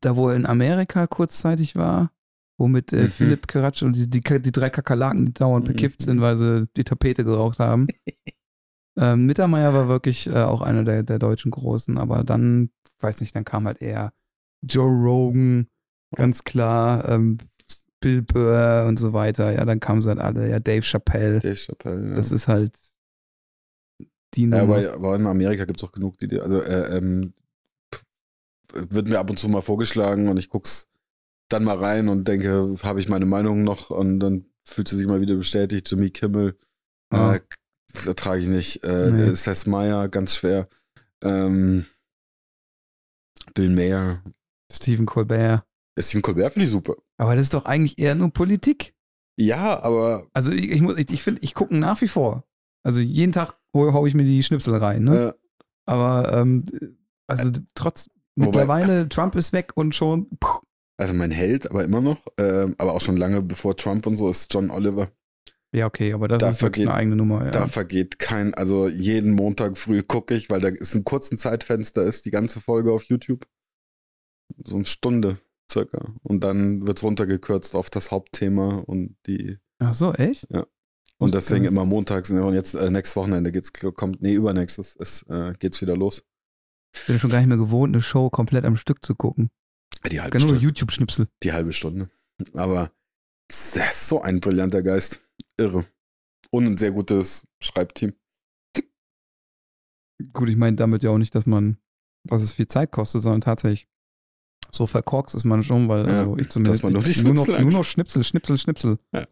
da 0.00 0.16
wo 0.16 0.28
er 0.30 0.36
in 0.36 0.46
Amerika 0.46 1.06
kurzzeitig 1.06 1.76
war, 1.76 2.12
wo 2.56 2.66
mit 2.68 2.92
äh, 2.92 3.02
Mhm. 3.04 3.08
Philipp 3.08 3.46
Karatsch 3.48 3.82
und 3.82 3.94
die, 3.96 4.08
die, 4.08 4.20
die 4.22 4.52
drei 4.52 4.70
Kakerlaken, 4.70 5.26
die 5.26 5.34
dauernd 5.34 5.66
Mhm. 5.66 5.72
bekifft 5.72 6.00
sind, 6.02 6.20
weil 6.20 6.36
sie 6.36 6.66
die 6.76 6.84
Tapete 6.84 7.24
geraucht 7.24 7.58
haben. 7.58 7.88
ähm, 8.98 9.26
Mittermeier 9.26 9.72
war 9.72 9.88
wirklich 9.88 10.26
äh, 10.26 10.42
auch 10.42 10.60
einer 10.60 10.84
der, 10.84 11.02
der 11.02 11.18
deutschen 11.18 11.50
Großen, 11.50 11.96
aber 11.98 12.24
dann, 12.24 12.70
weiß 13.00 13.20
nicht, 13.20 13.34
dann 13.36 13.44
kam 13.44 13.66
halt 13.66 13.80
eher 13.80 14.12
Joe 14.62 14.90
Rogan, 14.90 15.68
ganz 16.14 16.44
klar, 16.44 17.08
ähm, 17.08 17.38
Bill 18.00 18.22
Burr 18.22 18.86
und 18.88 18.98
so 18.98 19.12
weiter. 19.12 19.52
Ja, 19.52 19.64
dann 19.64 19.80
kamen 19.80 20.02
sie 20.02 20.08
halt 20.08 20.18
alle, 20.20 20.48
ja, 20.48 20.60
Dave 20.60 20.82
Chappelle. 20.82 21.40
Dave 21.40 21.56
Chappelle. 21.56 22.10
Ja. 22.10 22.14
Das 22.16 22.30
ist 22.32 22.48
halt 22.48 22.76
die 24.34 24.42
Ja, 24.48 24.60
Nummer. 24.60 24.76
aber, 24.78 24.92
aber 24.94 25.16
in 25.16 25.26
Amerika 25.26 25.64
gibt 25.64 25.80
es 25.80 25.88
auch 25.88 25.92
genug, 25.92 26.18
die, 26.18 26.38
also 26.40 26.60
äh, 26.60 26.96
ähm, 26.98 27.32
wird 28.72 29.08
mir 29.08 29.18
ab 29.18 29.30
und 29.30 29.38
zu 29.38 29.48
mal 29.48 29.62
vorgeschlagen 29.62 30.28
und 30.28 30.36
ich 30.38 30.48
guck's 30.48 30.86
dann 31.48 31.64
mal 31.64 31.76
rein 31.76 32.08
und 32.08 32.28
denke, 32.28 32.76
habe 32.82 33.00
ich 33.00 33.08
meine 33.08 33.24
Meinung 33.26 33.62
noch 33.64 33.90
und 33.90 34.20
dann 34.20 34.44
fühlt 34.64 34.86
sie 34.88 34.96
sich 34.96 35.06
mal 35.06 35.20
wieder 35.22 35.34
bestätigt. 35.36 35.90
Jimmy 35.90 36.10
Kimmel, 36.10 36.58
Ah. 37.10 37.36
äh, 37.36 37.40
das 37.92 38.06
ertrage 38.06 38.40
ich 38.42 38.48
nicht. 38.48 38.84
Äh, 38.84 39.10
Nee. 39.10 39.34
Seth 39.34 39.66
Meyer, 39.66 40.08
ganz 40.08 40.34
schwer. 40.36 40.68
Ähm, 41.22 41.86
Bill 43.54 43.70
Mayer. 43.70 44.22
Stephen 44.72 45.06
Colbert. 45.06 45.64
Stephen 45.98 46.22
Colbert 46.22 46.52
finde 46.52 46.66
ich 46.66 46.70
super. 46.70 46.96
Aber 47.16 47.34
das 47.34 47.44
ist 47.44 47.54
doch 47.54 47.64
eigentlich 47.64 47.98
eher 47.98 48.14
nur 48.14 48.30
Politik. 48.30 48.94
Ja, 49.36 49.80
aber 49.82 50.26
Also 50.32 50.52
ich, 50.52 50.70
ich 50.70 50.80
muss, 50.80 50.96
ich, 50.98 51.10
ich 51.10 51.22
finde, 51.22 51.40
ich 51.42 51.54
gucke 51.54 51.76
nach 51.76 52.00
wie 52.00 52.08
vor. 52.08 52.44
Also 52.84 53.00
jeden 53.00 53.32
Tag 53.32 53.56
hau, 53.74 53.92
hau 53.92 54.06
ich 54.06 54.14
mir 54.14 54.24
die 54.24 54.42
Schnipsel 54.42 54.74
rein, 54.76 55.04
ne? 55.04 55.28
äh, 55.28 55.32
Aber 55.86 56.32
ähm, 56.32 56.64
also 57.26 57.50
trotz 57.74 58.08
Wobei- 58.36 58.46
mittlerweile 58.46 59.08
Trump 59.08 59.34
ist 59.34 59.52
weg 59.52 59.72
und 59.74 59.94
schon. 59.94 60.28
Puh, 60.38 60.60
also 60.96 61.14
mein 61.14 61.30
Held, 61.30 61.68
aber 61.70 61.84
immer 61.84 62.00
noch, 62.00 62.18
ähm, 62.38 62.74
aber 62.78 62.92
auch 62.94 63.00
schon 63.00 63.16
lange 63.16 63.42
bevor 63.42 63.76
Trump 63.76 64.06
und 64.06 64.16
so 64.16 64.28
ist 64.30 64.52
John 64.52 64.70
Oliver. 64.70 65.10
Ja, 65.74 65.86
okay, 65.86 66.12
aber 66.12 66.28
das 66.28 66.38
Da 66.38 66.50
ist 66.50 66.58
vergeht- 66.60 66.88
eine 66.88 66.94
eigene 66.94 67.16
Nummer. 67.16 67.44
Ja. 67.46 67.50
Da 67.50 67.66
vergeht 67.66 68.18
kein, 68.18 68.54
also 68.54 68.88
jeden 68.88 69.32
Montag 69.32 69.76
früh 69.76 70.02
gucke 70.02 70.34
ich, 70.34 70.48
weil 70.50 70.60
da 70.60 70.68
ist 70.68 70.94
ein 70.94 71.04
kurzen 71.04 71.38
Zeitfenster, 71.38 72.04
ist 72.04 72.24
die 72.24 72.30
ganze 72.30 72.60
Folge 72.60 72.92
auf 72.92 73.04
YouTube. 73.04 73.46
So 74.64 74.76
eine 74.76 74.86
Stunde 74.86 75.38
circa. 75.70 76.14
Und 76.22 76.42
dann 76.42 76.86
wird 76.86 76.98
es 76.98 77.04
runtergekürzt 77.04 77.74
auf 77.74 77.90
das 77.90 78.10
Hauptthema 78.10 78.76
und 78.86 79.16
die. 79.26 79.58
Ach 79.78 79.94
so, 79.94 80.12
echt? 80.14 80.44
Und 80.50 80.66
Wusste 81.18 81.36
deswegen 81.38 81.64
immer 81.66 81.84
montags. 81.84 82.30
ne, 82.30 82.42
Und 82.44 82.54
jetzt 82.54 82.74
äh, 82.74 82.90
nächstes 82.90 83.16
Wochenende 83.16 83.52
geht's, 83.52 83.72
kommt, 83.72 84.22
nee, 84.22 84.32
übernächstes 84.34 84.96
ist, 84.96 85.24
äh, 85.28 85.52
geht's 85.58 85.80
wieder 85.82 85.96
los. 85.96 86.24
Ich 86.94 87.06
bin 87.06 87.18
schon 87.18 87.30
gar 87.30 87.38
nicht 87.40 87.48
mehr 87.48 87.58
gewohnt, 87.58 87.94
eine 87.94 88.02
Show 88.02 88.30
komplett 88.30 88.64
am 88.64 88.76
Stück 88.76 89.04
zu 89.04 89.14
gucken. 89.14 89.50
Die 90.10 90.20
halbe 90.20 90.38
Genau, 90.38 90.48
Stunde. 90.48 90.64
YouTube-Schnipsel. 90.64 91.26
Die 91.42 91.52
halbe 91.52 91.72
Stunde. 91.72 92.08
Aber 92.54 92.90
das 93.48 93.76
ist 93.76 94.08
so 94.08 94.22
ein 94.22 94.40
brillanter 94.40 94.82
Geist. 94.82 95.20
Irre. 95.58 95.84
Und 96.50 96.66
ein 96.66 96.76
sehr 96.76 96.92
gutes 96.92 97.46
Schreibteam. 97.62 98.14
Gut, 100.32 100.48
ich 100.48 100.56
meine 100.56 100.76
damit 100.76 101.02
ja 101.02 101.10
auch 101.10 101.18
nicht, 101.18 101.34
dass 101.34 101.46
man, 101.46 101.78
dass 102.24 102.42
es 102.42 102.54
viel 102.54 102.66
Zeit 102.66 102.90
kostet, 102.90 103.22
sondern 103.22 103.40
tatsächlich 103.40 103.88
so 104.70 104.86
verkorkst 104.86 105.34
ist 105.34 105.44
man 105.44 105.62
schon, 105.62 105.88
weil 105.88 106.06
Ja, 106.06 106.20
also 106.20 106.36
ich 106.36 106.48
zumindest 106.48 106.82
nur 106.82 106.92
noch, 106.92 107.02
Schnipsel 107.02 107.62
nur 107.62 107.72
noch 107.72 107.84
Schnipsel, 107.84 108.24
Schnipsel, 108.24 108.58
Schnipsel. 108.58 108.98
Ja. 109.12 109.26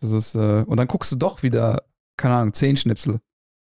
Das 0.00 0.12
ist, 0.12 0.34
äh, 0.34 0.64
und 0.66 0.76
dann 0.76 0.88
guckst 0.88 1.12
du 1.12 1.16
doch 1.16 1.42
wieder, 1.42 1.84
keine 2.16 2.34
Ahnung, 2.34 2.52
zehn 2.54 2.76
Schnipsel. 2.76 3.20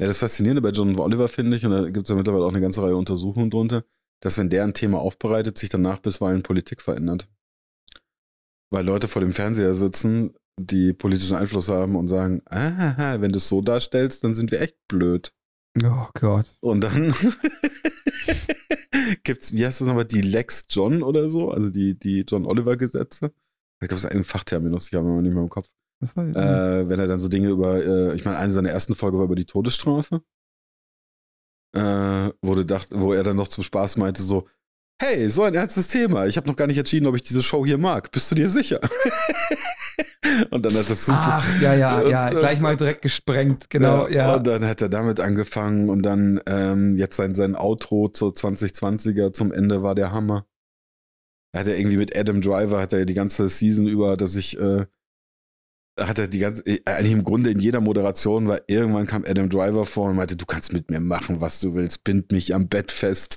Ja, 0.01 0.07
das 0.07 0.19
Faszinierende 0.19 0.63
bei 0.63 0.71
John 0.71 0.99
Oliver 0.99 1.29
finde 1.29 1.57
ich, 1.57 1.65
und 1.65 1.73
da 1.73 1.89
gibt 1.91 2.07
es 2.07 2.11
ja 2.11 2.17
mittlerweile 2.17 2.45
auch 2.45 2.51
eine 2.51 2.61
ganze 2.61 2.83
Reihe 2.83 2.97
Untersuchungen 2.97 3.51
drunter, 3.51 3.85
dass 4.21 4.39
wenn 4.39 4.51
der 4.51 4.65
ein 4.65 4.75
Thema 4.75 4.99
aufbereitet, 4.99 5.59
sich 5.59 5.69
danach 5.69 5.99
bisweilen 5.99 6.43
Politik 6.43 6.81
verändert. 6.81 7.29
Weil 8.71 8.85
Leute 8.85 9.07
vor 9.07 9.21
dem 9.21 9.33
Fernseher 9.33 9.75
sitzen, 9.75 10.35
die 10.59 10.93
politischen 10.93 11.37
Einfluss 11.37 11.69
haben 11.69 11.97
und 11.97 12.09
sagen, 12.09 12.43
ah, 12.47 13.21
wenn 13.21 13.33
du 13.33 13.39
es 13.39 13.49
so 13.49 13.61
darstellst, 13.61 14.25
dann 14.25 14.35
sind 14.35 14.51
wir 14.51 14.61
echt 14.61 14.77
blöd. 14.89 15.33
Oh 15.83 16.09
Gott. 16.15 16.55
Und 16.61 16.83
dann 16.83 17.13
gibt's, 19.25 19.53
wie 19.53 19.65
heißt 19.65 19.81
das 19.81 19.89
nochmal, 19.89 20.05
die 20.05 20.21
Lex 20.21 20.65
John 20.69 21.03
oder 21.03 21.31
so, 21.31 21.51
also 21.51 21.71
die, 21.71 21.99
die 21.99 22.25
John 22.29 22.47
Oliver 22.47 22.77
Gesetze. 22.77 23.33
Da 23.81 23.87
gab 23.87 23.99
es 23.99 24.05
einen 24.05 24.25
Fachterminus, 24.25 24.89
ich 24.89 24.95
habe 24.95 25.09
immer 25.09 25.23
nicht 25.23 25.35
mehr 25.35 25.43
im 25.43 25.49
Kopf. 25.49 25.69
Das 26.01 26.17
war, 26.17 26.27
äh, 26.27 26.89
wenn 26.89 27.01
er 27.01 27.07
dann 27.07 27.21
so 27.21 27.29
Dinge 27.29 27.49
über, 27.49 27.85
äh, 27.85 28.15
ich 28.15 28.25
meine, 28.25 28.37
eine 28.37 28.53
seiner 28.53 28.71
ersten 28.71 28.95
Folgen 28.95 29.19
war 29.19 29.25
über 29.25 29.37
die 29.37 29.47
Todesstrafe. 29.47 30.23
Äh, 31.75 32.31
wo, 32.43 32.55
dacht, 32.63 32.91
wo 32.93 33.15
er 33.15 33.23
dann 33.23 33.37
noch 33.37 33.49
zum 33.49 33.65
Spaß 33.65 33.97
meinte, 33.97 34.23
so, 34.23 34.47
hey, 35.01 35.29
so 35.29 35.43
ein 35.43 35.55
ernstes 35.55 35.89
Thema. 35.89 36.27
Ich 36.27 36.37
habe 36.37 36.49
noch 36.49 36.57
gar 36.57 36.67
nicht 36.67 36.79
entschieden, 36.79 37.07
ob 37.07 37.17
ich 37.17 37.23
diese 37.23 37.43
Show 37.43 37.65
hier 37.67 37.79
mag. 37.79 38.11
Bist 38.13 38.31
du 38.31 38.35
dir 38.35 38.49
sicher? 38.49 38.81
und 40.51 40.65
dann 40.65 40.75
hat 40.75 40.89
das 40.89 41.05
super. 41.05 41.19
Ach, 41.21 41.61
ja, 41.61 41.75
ja, 41.75 42.09
ja, 42.09 42.29
und, 42.29 42.39
gleich 42.39 42.61
mal 42.61 42.77
direkt 42.77 43.03
gesprengt, 43.03 43.69
genau, 43.71 44.07
ja, 44.09 44.15
ja. 44.15 44.35
Und 44.37 44.47
dann 44.47 44.65
hat 44.65 44.81
er 44.81 44.89
damit 44.89 45.21
angefangen 45.21 45.91
und 45.91 46.03
dann 46.03 46.41
ähm, 46.47 46.97
jetzt 46.97 47.17
sein, 47.17 47.35
sein 47.35 47.57
Outro 47.57 48.09
zur 48.09 48.31
2020er 48.31 49.33
zum 49.33 49.53
Ende 49.53 49.83
war 49.83 49.95
der 49.95 50.13
Hammer. 50.13 50.47
Er 51.55 51.61
hat 51.61 51.69
er 51.69 51.77
irgendwie 51.77 51.99
mit 51.99 52.17
Adam 52.17 52.41
Driver, 52.41 52.81
hat 52.81 52.93
er 52.93 53.05
die 53.05 53.15
ganze 53.15 53.49
Season 53.49 53.87
über, 53.87 54.17
dass 54.17 54.37
ich 54.37 54.59
äh, 54.59 54.87
hat 55.99 56.19
er 56.19 56.27
die 56.27 56.39
ganze, 56.39 56.65
äh, 56.67 56.81
eigentlich 56.87 57.13
im 57.13 57.25
Grunde 57.25 57.51
in 57.51 57.59
jeder 57.59 57.81
Moderation 57.81 58.49
war, 58.49 58.63
irgendwann 58.67 59.07
kam 59.07 59.25
Adam 59.27 59.51
Driver 59.51 59.85
vor 59.85 60.09
und 60.09 60.17
meinte, 60.17 60.37
du 60.37 60.47
kannst 60.47 60.73
mit 60.73 60.91
mir 60.91 61.01
machen, 61.01 61.41
was 61.41 61.61
du 61.61 61.75
willst, 61.75 62.03
bind 62.05 62.33
mich 62.33 62.55
am 62.55 62.69
Bett 62.69 62.91
fest. 62.91 63.37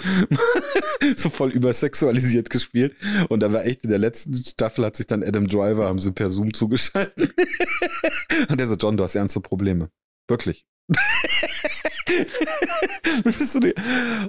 so 1.17 1.29
voll 1.29 1.51
übersexualisiert 1.51 2.49
gespielt. 2.49 2.95
Und 3.29 3.41
dann 3.41 3.51
war 3.51 3.65
echt 3.65 3.83
in 3.83 3.89
der 3.89 3.99
letzten 3.99 4.35
Staffel 4.35 4.85
hat 4.85 4.95
sich 4.95 5.07
dann 5.07 5.23
Adam 5.23 5.47
Driver, 5.47 5.87
haben 5.87 5.99
sie 5.99 6.11
per 6.11 6.31
Zoom 6.31 6.53
zugeschaltet. 6.53 7.33
und 8.49 8.61
er 8.61 8.67
so, 8.67 8.75
John, 8.75 8.95
du 8.97 9.03
hast 9.03 9.15
ernste 9.15 9.41
Probleme. 9.41 9.89
Wirklich. 10.27 10.65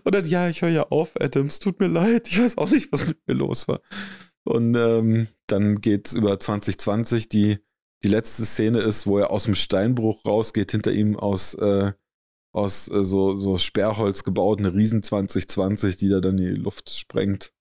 und 0.05 0.15
dann, 0.15 0.25
ja, 0.25 0.49
ich 0.49 0.63
höre 0.63 0.71
ja 0.71 0.85
auf, 0.85 1.13
Adam, 1.21 1.47
es 1.47 1.59
tut 1.59 1.79
mir 1.81 1.89
leid, 1.89 2.29
ich 2.29 2.41
weiß 2.41 2.57
auch 2.57 2.71
nicht, 2.71 2.91
was 2.93 3.07
mit 3.07 3.19
mir 3.27 3.35
los 3.35 3.69
war. 3.69 3.81
Und 4.45 4.75
ähm, 4.77 5.29
dann 5.49 5.81
geht's 5.81 6.13
über 6.13 6.41
2020, 6.41 7.29
die 7.29 7.59
die 8.03 8.09
letzte 8.09 8.45
Szene 8.45 8.81
ist, 8.81 9.07
wo 9.07 9.19
er 9.19 9.31
aus 9.31 9.45
dem 9.45 9.55
Steinbruch 9.55 10.25
rausgeht, 10.25 10.73
hinter 10.73 10.93
ihm 10.93 11.17
aus, 11.17 11.55
äh, 11.55 11.93
aus 12.53 12.89
äh, 12.89 13.03
so, 13.03 13.39
so 13.39 13.59
Sperrholz 13.59 14.23
gebaut, 14.23 14.59
eine 14.59 14.75
Riesen 14.75 15.03
2020, 15.03 15.97
die 15.97 16.09
da 16.09 16.21
dann 16.21 16.37
die 16.37 16.49
Luft 16.49 16.91
sprengt. 16.91 17.53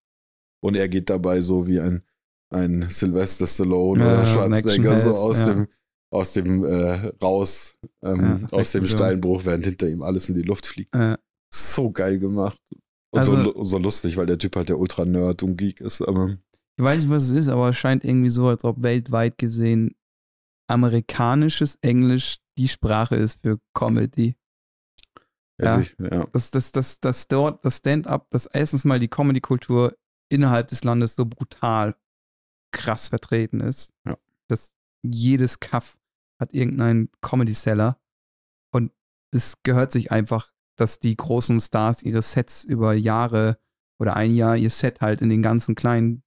Und 0.62 0.76
er 0.76 0.89
geht 0.89 1.10
dabei 1.10 1.41
so 1.41 1.67
wie 1.67 1.80
ein, 1.80 2.04
ein 2.50 2.89
Sylvester 2.89 3.48
Stallone 3.48 4.04
ja, 4.04 4.13
oder 4.13 4.26
Schwarzenegger 4.26 4.98
so 4.98 5.15
aus 5.15 5.39
ja. 5.39 5.45
dem, 5.45 5.67
aus 6.12 6.34
dem 6.34 6.63
äh, 6.63 7.12
raus, 7.21 7.76
ähm, 8.04 8.48
ja, 8.52 8.58
aus 8.58 8.71
dem 8.71 8.84
so. 8.84 8.95
Steinbruch, 8.95 9.45
während 9.45 9.65
hinter 9.65 9.88
ihm 9.88 10.02
alles 10.02 10.30
in 10.30 10.36
die 10.36 10.41
Luft 10.41 10.65
fliegt. 10.65 10.95
So 11.54 11.91
geil 11.91 12.19
gemacht. 12.19 12.60
Und 13.12 13.19
also, 13.19 13.54
so, 13.54 13.63
so 13.63 13.78
lustig, 13.78 14.17
weil 14.17 14.26
der 14.26 14.38
Typ 14.38 14.56
halt 14.56 14.69
der 14.69 14.78
Ultra-Nerd 14.78 15.43
und 15.43 15.56
Geek 15.56 15.80
ist. 15.80 16.02
Aber 16.02 16.38
ich 16.78 16.84
weiß 16.84 17.04
nicht, 17.04 17.10
was 17.10 17.26
es 17.26 17.32
ist, 17.32 17.48
aber 17.48 17.69
es 17.69 17.78
scheint 17.78 18.04
irgendwie 18.04 18.30
so, 18.30 18.48
als 18.48 18.65
ob 18.65 18.84
weltweit 18.84 19.38
gesehen 19.38 19.95
amerikanisches 20.67 21.78
Englisch 21.82 22.39
die 22.58 22.67
Sprache 22.67 23.15
ist 23.15 23.41
für 23.41 23.60
Comedy. 23.73 24.36
Ja, 25.62 25.82
ja. 25.99 26.28
Das, 26.34 26.51
das, 26.51 26.71
das, 26.71 26.99
das 26.99 27.28
dort, 27.28 27.63
das 27.63 27.78
Stand-up, 27.78 28.30
dass 28.32 28.45
erstens 28.45 28.84
mal 28.84 28.99
die 28.99 29.08
Comedy-Kultur 29.08 29.95
innerhalb 30.30 30.67
des 30.67 30.84
Landes 30.84 31.15
so 31.15 31.25
brutal 31.25 31.95
krass 32.71 33.08
vertreten 33.10 33.62
ist. 33.62 33.93
Ja. 34.06 34.17
Dass 34.47 34.73
jedes 35.01 35.60
Kaff 35.60 35.97
hat 36.39 36.54
irgendeinen 36.54 37.10
Comedy-Seller. 37.21 37.99
Und 38.73 38.91
es 39.32 39.56
gehört 39.63 39.91
sich 39.91 40.12
einfach, 40.12 40.51
dass 40.78 40.99
die 40.99 41.15
großen 41.15 41.62
Stars 41.62 42.04
ihre 42.04 42.21
Sets 42.21 42.65
über 42.65 42.93
Jahre 42.93 43.58
oder 43.97 44.15
ein 44.15 44.36
Jahr 44.36 44.58
ihr 44.58 44.69
Set 44.69 44.99
halt 45.01 45.21
in 45.21 45.30
den 45.30 45.41
ganzen 45.41 45.75
kleinen. 45.75 46.23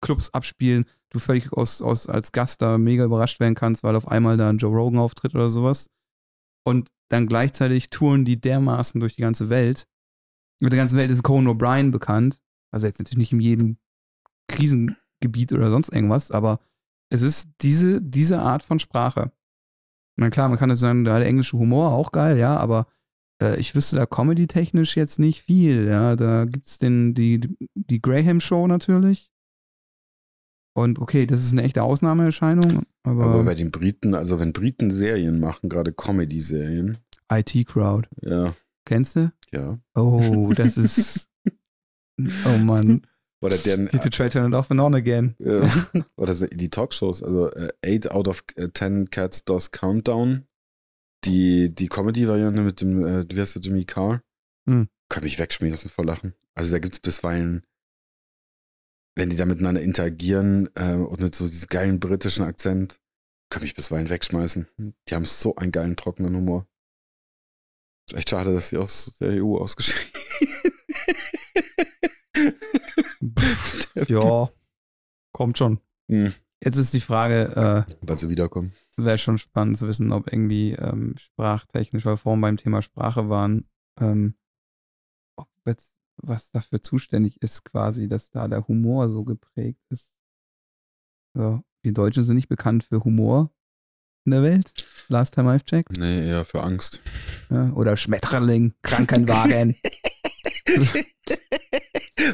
Clubs 0.00 0.30
abspielen 0.30 0.86
du 1.10 1.18
völlig 1.18 1.52
aus, 1.52 1.82
aus, 1.82 2.06
als 2.06 2.32
Gast 2.32 2.62
da 2.62 2.78
mega 2.78 3.04
überrascht 3.04 3.40
werden 3.40 3.54
kannst, 3.54 3.82
weil 3.82 3.96
auf 3.96 4.08
einmal 4.08 4.36
da 4.36 4.48
ein 4.48 4.58
Joe 4.58 4.74
Rogan 4.74 4.98
auftritt 4.98 5.34
oder 5.34 5.50
sowas. 5.50 5.90
Und 6.64 6.90
dann 7.08 7.26
gleichzeitig 7.26 7.90
touren 7.90 8.24
die 8.24 8.40
dermaßen 8.40 9.00
durch 9.00 9.16
die 9.16 9.22
ganze 9.22 9.48
Welt. 9.48 9.86
Mit 10.60 10.72
der 10.72 10.78
ganzen 10.78 10.98
Welt 10.98 11.10
ist 11.10 11.22
Conan 11.22 11.56
O'Brien 11.56 11.90
bekannt. 11.90 12.40
Also 12.72 12.86
jetzt 12.86 12.98
natürlich 12.98 13.18
nicht 13.18 13.32
in 13.32 13.40
jedem 13.40 13.78
Krisengebiet 14.48 15.52
oder 15.52 15.70
sonst 15.70 15.92
irgendwas, 15.92 16.30
aber 16.30 16.60
es 17.10 17.22
ist 17.22 17.50
diese, 17.60 18.02
diese 18.02 18.40
Art 18.40 18.62
von 18.62 18.80
Sprache. 18.80 19.32
Na 20.16 20.30
klar, 20.30 20.48
man 20.48 20.58
kann 20.58 20.70
jetzt 20.70 20.80
sagen, 20.80 21.04
der 21.04 21.24
englische 21.24 21.58
Humor 21.58 21.92
auch 21.92 22.10
geil, 22.10 22.38
ja, 22.38 22.56
aber 22.56 22.86
äh, 23.40 23.58
ich 23.60 23.74
wüsste 23.74 23.96
da 23.96 24.06
comedy-technisch 24.06 24.96
jetzt 24.96 25.18
nicht 25.18 25.42
viel, 25.42 25.86
ja. 25.86 26.16
Da 26.16 26.46
gibt 26.46 26.66
es 26.66 26.78
die, 26.78 27.56
die 27.74 28.02
Graham 28.02 28.40
Show 28.40 28.66
natürlich. 28.66 29.30
Und 30.76 30.98
okay, 30.98 31.26
das 31.26 31.40
ist 31.40 31.52
eine 31.52 31.62
echte 31.62 31.82
Ausnahmeerscheinung. 31.82 32.82
Aber, 33.02 33.24
aber 33.24 33.44
bei 33.44 33.54
den 33.54 33.70
Briten, 33.70 34.14
also 34.14 34.38
wenn 34.38 34.52
Briten 34.52 34.90
Serien 34.90 35.40
machen, 35.40 35.70
gerade 35.70 35.90
Comedy-Serien. 35.90 36.98
IT-Crowd. 37.32 38.06
Ja. 38.20 38.54
Kennst 38.84 39.16
du? 39.16 39.32
Ja. 39.52 39.78
Oh, 39.94 40.52
das 40.54 40.76
ist. 40.76 41.30
oh 42.44 42.58
Mann. 42.58 43.06
Oder 43.40 43.56
deren. 43.56 43.88
Did 43.88 44.04
you 44.04 44.10
try 44.10 44.28
turn 44.28 44.52
it 44.52 44.54
off 44.54 44.70
and 44.70 44.78
on 44.78 44.94
again? 44.94 45.34
Ja. 45.38 45.62
Oder 46.16 46.34
die 46.34 46.68
Talkshows, 46.68 47.22
also 47.22 47.46
uh, 47.46 47.68
Eight 47.82 48.10
out 48.10 48.28
of 48.28 48.44
uh, 48.60 48.68
Ten 48.68 49.08
Cats 49.08 49.46
Does 49.46 49.70
Countdown. 49.70 50.44
Die, 51.24 51.74
die 51.74 51.88
Comedy-Variante 51.88 52.60
mit 52.60 52.82
dem, 52.82 53.02
äh, 53.02 53.24
wie 53.30 53.40
heißt 53.40 53.54
der, 53.54 53.62
Jimmy 53.62 53.86
Carr? 53.86 54.22
Hm. 54.68 54.88
Kann 55.08 55.24
mich 55.24 55.38
wegschmeißen 55.38 55.90
vor 55.90 56.04
Lachen. 56.04 56.34
Also 56.54 56.72
da 56.72 56.80
gibt 56.80 56.92
es 56.92 57.00
bisweilen 57.00 57.64
wenn 59.16 59.30
die 59.30 59.36
da 59.36 59.46
miteinander 59.46 59.80
interagieren 59.80 60.68
äh, 60.74 60.92
und 60.92 61.20
mit 61.20 61.34
so 61.34 61.48
diesem 61.48 61.68
geilen 61.68 61.98
britischen 61.98 62.44
Akzent, 62.44 63.00
kann 63.50 63.62
mich 63.62 63.74
bisweilen 63.74 64.10
wegschmeißen. 64.10 64.68
Die 65.08 65.14
haben 65.14 65.24
so 65.24 65.56
einen 65.56 65.72
geilen, 65.72 65.96
trockenen 65.96 66.36
Humor. 66.36 66.68
Ist 68.08 68.16
echt 68.16 68.30
schade, 68.30 68.52
dass 68.52 68.68
sie 68.68 68.76
aus 68.76 69.16
der 69.18 69.42
EU 69.42 69.56
ausgeschieden 69.56 70.12
Ja, 74.08 74.50
kommt 75.32 75.58
schon. 75.58 75.80
Hm. 76.10 76.34
Jetzt 76.62 76.76
ist 76.76 76.94
die 76.94 77.00
Frage, 77.00 77.86
äh, 77.88 77.94
wann 78.02 78.18
sie 78.18 78.30
wiederkommen. 78.30 78.72
Wäre 78.96 79.18
schon 79.18 79.38
spannend 79.38 79.78
zu 79.78 79.88
wissen, 79.88 80.12
ob 80.12 80.30
irgendwie 80.32 80.72
ähm, 80.72 81.14
sprachtechnisch, 81.18 82.04
weil 82.04 82.16
vorhin 82.16 82.40
beim 82.40 82.56
Thema 82.56 82.82
Sprache 82.82 83.28
waren, 83.28 83.68
ähm, 83.98 84.34
ob 85.36 85.48
jetzt 85.66 85.95
was 86.18 86.50
dafür 86.50 86.82
zuständig 86.82 87.40
ist, 87.42 87.64
quasi, 87.64 88.08
dass 88.08 88.30
da 88.30 88.48
der 88.48 88.66
Humor 88.68 89.08
so 89.08 89.24
geprägt 89.24 89.82
ist. 89.90 90.12
Ja, 91.36 91.62
die 91.84 91.92
Deutschen 91.92 92.24
sind 92.24 92.36
nicht 92.36 92.48
bekannt 92.48 92.84
für 92.84 93.04
Humor 93.04 93.50
in 94.24 94.32
der 94.32 94.42
Welt. 94.42 94.72
Last 95.08 95.34
time 95.34 95.50
I've 95.54 95.64
checked. 95.64 95.96
Nee, 95.96 96.28
eher 96.28 96.44
für 96.44 96.62
Angst. 96.62 97.00
Ja, 97.50 97.70
oder 97.72 97.96
Schmetterling, 97.96 98.74
Krankenwagen. 98.82 99.76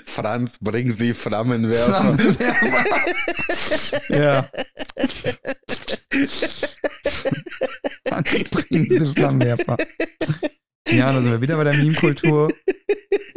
Franz, 0.05 0.59
bring 0.61 0.93
Sie 0.97 1.13
Flammenwerfer. 1.13 2.15
Flammenwerfer. 2.15 2.85
ja. 4.11 4.49
Franz, 8.07 8.51
bringen 8.51 8.89
Sie 8.89 9.07
Flammenwerfer. 9.07 9.77
Ja, 10.89 11.13
da 11.13 11.21
sind 11.21 11.33
wir 11.33 11.41
wieder 11.41 11.57
bei 11.57 11.65
der 11.65 11.75
Meme-Kultur. 11.75 12.53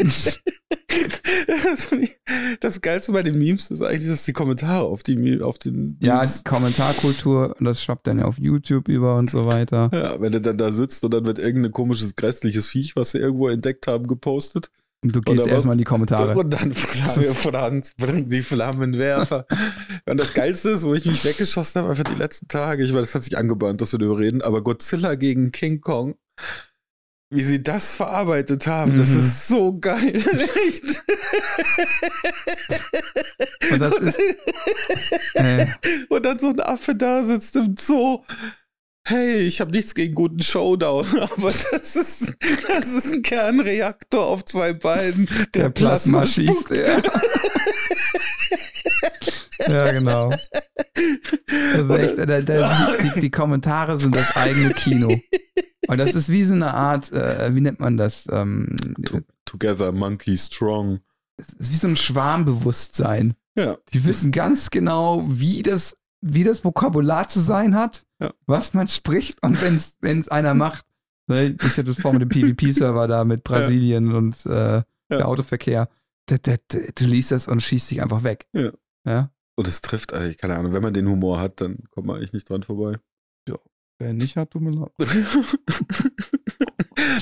das 2.59 2.81
Geilste 2.81 3.11
bei 3.11 3.23
den 3.23 3.37
Memes 3.37 3.71
ist 3.71 3.81
eigentlich, 3.81 4.09
dass 4.09 4.25
die 4.25 4.33
Kommentare 4.33 4.85
auf, 4.85 5.03
die, 5.03 5.41
auf 5.41 5.57
den. 5.57 5.97
Memes 6.01 6.03
ja, 6.03 6.25
Kommentarkultur, 6.49 7.55
und 7.59 7.65
das 7.65 7.83
schwappt 7.83 8.07
dann 8.07 8.19
ja 8.19 8.25
auf 8.25 8.37
YouTube 8.37 8.87
über 8.87 9.17
und 9.17 9.29
so 9.29 9.45
weiter. 9.45 9.89
Ja, 10.05 10.19
wenn 10.19 10.33
du 10.33 10.41
dann 10.41 10.57
da 10.57 10.71
sitzt 10.71 11.03
und 11.03 11.13
dann 11.13 11.25
wird 11.25 11.39
irgendein 11.39 11.71
komisches, 11.71 12.15
grässliches 12.15 12.67
Viech, 12.67 12.95
was 12.95 13.11
sie 13.11 13.17
irgendwo 13.17 13.47
entdeckt 13.47 13.87
haben, 13.87 14.07
gepostet. 14.07 14.69
Und 15.01 15.15
du 15.15 15.21
gehst 15.21 15.47
erstmal 15.47 15.73
in 15.73 15.79
die 15.79 15.85
Kommentare. 15.85 16.35
Und 16.35 16.51
dann 16.51 16.73
Flamme, 16.73 17.33
Franz, 17.33 17.93
bring 17.97 18.27
die 18.27 18.41
Flammenwerfer. 18.41 19.45
und 20.05 20.19
das 20.19 20.33
Geilste 20.33 20.71
ist, 20.71 20.83
wo 20.83 20.93
ich 20.93 21.05
mich 21.05 21.23
weggeschossen 21.23 21.81
habe, 21.81 21.91
einfach 21.91 22.03
die 22.03 22.17
letzten 22.17 22.47
Tage. 22.47 22.83
Ich 22.83 22.93
weiß, 22.93 23.05
das 23.05 23.15
hat 23.15 23.23
sich 23.23 23.37
angebahnt, 23.37 23.81
dass 23.81 23.93
wir 23.93 23.99
darüber 23.99 24.19
reden, 24.19 24.41
aber 24.41 24.63
Godzilla 24.63 25.15
gegen 25.15 25.51
King 25.51 25.81
Kong 25.81 26.15
wie 27.35 27.43
sie 27.43 27.61
das 27.61 27.95
verarbeitet 27.95 28.65
haben, 28.67 28.93
mhm. 28.93 28.97
das 28.97 29.11
ist 29.11 29.47
so 29.47 29.77
geil. 29.77 30.15
Echt. 30.67 31.01
Und 33.71 33.79
das 33.79 33.95
ist. 33.95 34.19
Äh. 35.35 35.67
Und 36.07 36.25
dann 36.25 36.39
so 36.39 36.49
ein 36.49 36.59
Affe 36.61 36.95
da 36.95 37.23
sitzt 37.23 37.57
im 37.57 37.75
Zoo. 37.77 38.23
Hey, 39.07 39.41
ich 39.41 39.61
habe 39.61 39.71
nichts 39.71 39.93
gegen 39.93 40.15
guten 40.15 40.41
Showdown, 40.41 41.05
aber 41.19 41.53
das 41.71 41.95
ist, 41.95 42.35
das 42.67 42.87
ist 42.87 43.13
ein 43.13 43.21
Kernreaktor 43.21 44.25
auf 44.25 44.45
zwei 44.45 44.73
Beinen, 44.73 45.27
der, 45.53 45.63
der 45.63 45.69
Plasma, 45.69 46.19
Plasma 46.19 46.25
schießt. 46.25 46.69
Ja. 46.71 47.01
ja, 49.67 49.91
genau. 49.91 50.29
Das 50.29 51.81
ist 51.81 51.89
echt, 51.89 52.17
da, 52.29 52.41
da, 52.41 52.95
die, 53.15 53.19
die 53.21 53.31
Kommentare 53.31 53.97
sind 53.97 54.15
das 54.15 54.35
eigene 54.35 54.73
Kino. 54.73 55.19
Und 55.87 55.97
das 55.97 56.15
ist 56.15 56.29
wie 56.29 56.43
so 56.43 56.53
eine 56.53 56.73
Art, 56.73 57.11
äh, 57.11 57.53
wie 57.53 57.61
nennt 57.61 57.79
man 57.79 57.97
das? 57.97 58.27
Ähm, 58.31 58.75
Together 59.45 59.91
Monkey 59.91 60.35
Strong. 60.37 60.99
Es 61.37 61.49
ist 61.49 61.71
wie 61.71 61.75
so 61.75 61.87
ein 61.87 61.95
Schwarmbewusstsein. 61.95 63.35
Ja. 63.55 63.77
Die 63.93 64.03
wissen 64.05 64.31
ganz 64.31 64.69
genau, 64.69 65.25
wie 65.27 65.63
das, 65.63 65.95
wie 66.21 66.43
das 66.43 66.63
Vokabular 66.63 67.27
zu 67.27 67.39
sein 67.39 67.75
hat, 67.75 68.05
Ja. 68.19 68.33
was 68.47 68.73
man 68.73 68.87
spricht 68.87 69.41
und 69.43 69.61
wenn 69.61 69.75
es 70.19 70.27
einer 70.29 70.53
macht. 70.53 70.85
Ne, 71.27 71.55
Ich 71.61 71.63
hatte 71.63 71.83
das 71.85 71.99
vor 71.99 72.13
mit 72.13 72.21
dem 72.21 72.29
PvP-Server 72.29 73.07
da 73.07 73.23
mit 73.23 73.43
Brasilien 73.43 74.13
und 74.13 74.45
äh, 74.45 74.81
der 75.09 75.27
Autoverkehr. 75.27 75.87
Da, 76.27 76.37
da, 76.37 76.55
du 76.67 77.05
liest 77.05 77.31
das 77.31 77.47
und 77.47 77.61
schießt 77.61 77.91
dich 77.91 78.01
einfach 78.01 78.23
weg. 78.23 78.47
Ja. 78.53 78.71
ja? 79.05 79.31
Und 79.55 79.67
es 79.67 79.81
trifft, 79.81 80.11
ey, 80.11 80.35
keine 80.35 80.57
Ahnung, 80.57 80.73
wenn 80.73 80.83
man 80.83 80.93
den 80.93 81.07
Humor 81.07 81.39
hat, 81.39 81.61
dann 81.61 81.83
kommt 81.91 82.07
man 82.07 82.17
eigentlich 82.17 82.33
nicht 82.33 82.49
dran 82.49 82.63
vorbei. 82.63 82.99
Wer 83.97 84.13
nicht 84.13 84.35
hat, 84.35 84.51
tut 84.51 84.61
mir 84.61 84.71
leid. 84.71 84.91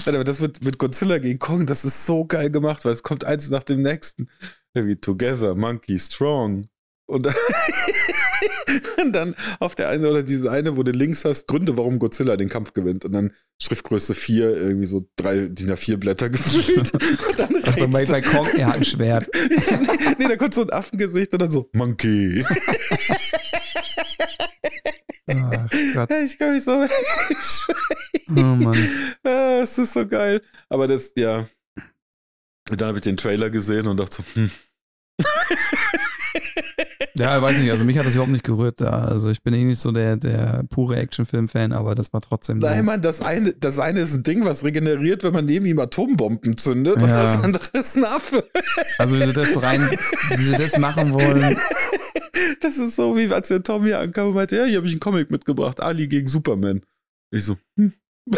Warte, 0.05 0.15
aber 0.15 0.23
das 0.23 0.39
mit, 0.39 0.63
mit 0.63 0.79
Godzilla 0.79 1.19
gegen 1.19 1.37
Kong, 1.37 1.67
das 1.67 1.85
ist 1.85 2.05
so 2.05 2.25
geil 2.25 2.49
gemacht, 2.49 2.83
weil 2.83 2.93
es 2.93 3.03
kommt 3.03 3.25
eins 3.25 3.49
nach 3.49 3.63
dem 3.63 3.83
nächsten. 3.83 4.27
Irgendwie 4.73 4.95
Together, 4.95 5.53
Monkey, 5.55 5.99
Strong. 5.99 6.65
Und 7.13 7.27
dann, 7.27 7.35
und 9.03 9.13
dann 9.13 9.35
auf 9.59 9.75
der 9.75 9.89
eine 9.89 10.09
oder 10.09 10.23
diese 10.23 10.49
eine, 10.49 10.77
wo 10.77 10.83
du 10.83 10.91
links 10.91 11.23
hast, 11.25 11.47
Gründe, 11.47 11.77
warum 11.77 11.99
Godzilla 11.99 12.37
den 12.37 12.49
Kampf 12.49 12.73
gewinnt. 12.73 13.05
Und 13.05 13.11
dann 13.11 13.33
Schriftgröße 13.61 14.15
4, 14.15 14.57
irgendwie 14.57 14.87
so 14.87 15.07
drei 15.15 15.47
DIN 15.47 15.71
A4 15.71 15.97
Blätter 15.97 16.29
gefüllt. 16.31 16.91
Und 16.93 17.39
dann 17.39 17.55
rechts 17.55 18.11
bei 18.11 18.21
Kong, 18.21 18.47
er 18.57 18.67
hat 18.67 18.77
ein 18.77 18.83
Schwert. 18.83 19.29
nee, 19.35 20.15
nee, 20.17 20.27
da 20.27 20.35
kommt 20.37 20.55
so 20.55 20.63
ein 20.63 20.71
Affengesicht 20.71 21.33
und 21.33 21.41
dann 21.43 21.51
so, 21.51 21.69
Monkey. 21.71 22.43
Ach 25.27 25.69
Gott. 25.93 26.11
ich 26.11 26.39
kann 26.39 26.53
mich 26.53 26.63
so. 26.63 26.87
Oh 28.29 28.41
Mann. 28.41 28.89
Es 29.21 29.77
ist 29.77 29.93
so 29.93 30.07
geil. 30.07 30.41
Aber 30.67 30.87
das, 30.87 31.11
ja. 31.15 31.47
Dann 32.65 32.87
habe 32.87 32.97
ich 32.97 33.03
den 33.03 33.17
Trailer 33.17 33.51
gesehen 33.51 33.85
und 33.87 33.97
dachte 33.97 34.15
so, 34.15 34.23
hm. 34.33 34.49
Ja, 37.15 37.39
weiß 37.41 37.59
nicht, 37.59 37.69
also 37.69 37.85
mich 37.85 37.97
hat 37.97 38.05
das 38.07 38.13
überhaupt 38.15 38.31
nicht 38.31 38.43
gerührt 38.43 38.81
da. 38.81 39.05
Also 39.05 39.29
ich 39.29 39.43
bin 39.43 39.53
eh 39.53 39.63
nicht 39.63 39.79
so 39.79 39.91
der, 39.91 40.17
der 40.17 40.63
pure 40.69 40.95
Actionfilm-Fan, 40.97 41.71
aber 41.71 41.93
das 41.93 42.11
war 42.11 42.21
trotzdem 42.21 42.59
so. 42.59 42.65
Nein, 42.67 42.85
Mann, 42.85 43.01
das 43.03 43.21
eine, 43.21 43.53
das 43.53 43.77
eine 43.77 43.99
ist 44.01 44.13
ein 44.15 44.23
Ding, 44.23 44.45
was 44.45 44.63
regeneriert, 44.63 45.23
wenn 45.23 45.33
man 45.33 45.45
neben 45.45 45.65
ihm 45.67 45.77
Atombomben 45.79 46.57
zündet. 46.57 46.95
Und 46.95 47.07
Ja. 47.07 47.23
das 47.23 47.43
andere 47.43 47.65
ist 47.77 47.95
ein 47.97 48.05
Affe. 48.05 48.49
Also 48.97 49.19
wie 49.19 49.23
sie 49.25 49.33
das 49.33 49.61
rein, 49.61 49.89
wie 50.35 50.43
sie 50.43 50.57
das 50.57 50.77
machen 50.79 51.13
wollen. 51.13 51.57
Das 52.61 52.77
ist 52.77 52.95
so, 52.95 53.15
wie 53.15 53.31
als 53.31 53.49
der 53.49 53.61
Tommy 53.61 53.93
ankam 53.93 54.29
und 54.29 54.33
meinte, 54.33 54.57
ja, 54.57 54.65
hier 54.65 54.77
habe 54.77 54.87
ich 54.87 54.93
einen 54.93 54.99
Comic 54.99 55.29
mitgebracht, 55.29 55.79
Ali 55.81 56.07
gegen 56.07 56.27
Superman. 56.27 56.81
Ich 57.31 57.45
so, 57.45 57.57
hm. 57.77 57.93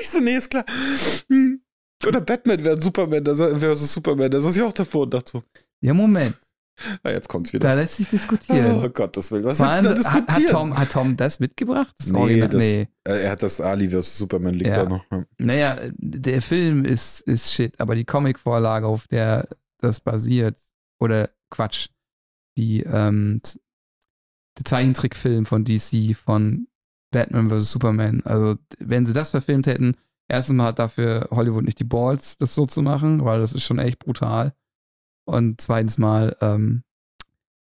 ich 0.00 0.08
so, 0.08 0.20
nee, 0.20 0.36
ist 0.36 0.50
klar. 0.50 0.64
Hm. 1.28 1.60
Oder 2.06 2.20
Batman 2.20 2.64
wäre 2.64 2.80
Superman, 2.80 3.22
das 3.24 3.38
wäre 3.38 3.76
so 3.76 3.86
Superman, 3.86 4.30
da 4.30 4.40
saß 4.40 4.56
ich 4.56 4.62
auch 4.62 4.72
davor 4.72 5.02
und 5.02 5.14
dachte 5.14 5.32
so, 5.32 5.42
Ja, 5.82 5.92
Moment, 5.94 6.36
ah, 7.02 7.10
jetzt 7.10 7.28
kommt's 7.28 7.52
wieder. 7.52 7.68
da 7.68 7.74
lässt 7.74 7.96
sich 7.96 8.08
diskutieren. 8.08 8.80
Oh 8.84 8.88
Gottes 8.88 9.30
Willen, 9.32 9.44
was 9.44 9.56
Vor 9.58 9.66
willst 9.66 9.84
du 9.84 9.88
allem, 9.88 10.02
da 10.02 10.10
hat, 10.10 10.20
diskutieren? 10.28 10.46
hat, 10.46 10.50
Tom, 10.52 10.78
hat 10.78 10.92
Tom 10.92 11.16
das 11.16 11.40
mitgebracht? 11.40 11.94
Das 11.98 12.12
Nee, 12.12 12.18
Original? 12.18 12.48
das- 12.48 12.62
nee. 12.62 12.88
Äh, 13.04 13.22
er 13.24 13.30
hat 13.32 13.42
das 13.42 13.60
Ali 13.60 13.90
vs. 13.90 14.16
Superman 14.16 14.54
liegt 14.54 14.70
Ja. 14.70 14.84
da 14.84 14.88
noch. 14.88 15.04
Ja. 15.10 15.24
Naja, 15.38 15.78
der 15.98 16.40
Film 16.40 16.84
ist, 16.84 17.20
ist 17.22 17.52
shit, 17.52 17.78
aber 17.80 17.94
die 17.96 18.04
Comicvorlage, 18.04 18.86
auf 18.86 19.08
der 19.08 19.48
das 19.80 20.00
basiert, 20.00 20.58
oder 21.00 21.28
Quatsch, 21.50 21.88
die, 22.56 22.82
ähm, 22.84 23.40
der 24.58 24.64
Zeichentrickfilm 24.64 25.46
von 25.46 25.64
DC 25.64 26.14
von 26.14 26.68
Batman 27.10 27.50
vs. 27.50 27.72
Superman. 27.72 28.22
Also, 28.24 28.56
wenn 28.78 29.04
sie 29.06 29.12
das 29.14 29.30
verfilmt 29.30 29.66
hätten, 29.66 29.96
erstens 30.28 30.56
mal 30.56 30.66
hat 30.66 30.78
dafür 30.78 31.28
Hollywood 31.32 31.64
nicht 31.64 31.78
die 31.80 31.84
Balls, 31.84 32.36
das 32.38 32.54
so 32.54 32.66
zu 32.66 32.82
machen, 32.82 33.24
weil 33.24 33.40
das 33.40 33.52
ist 33.52 33.64
schon 33.64 33.78
echt 33.78 33.98
brutal. 33.98 34.54
Und 35.24 35.60
zweitens 35.60 35.98
mal 35.98 36.36
ähm, 36.40 36.82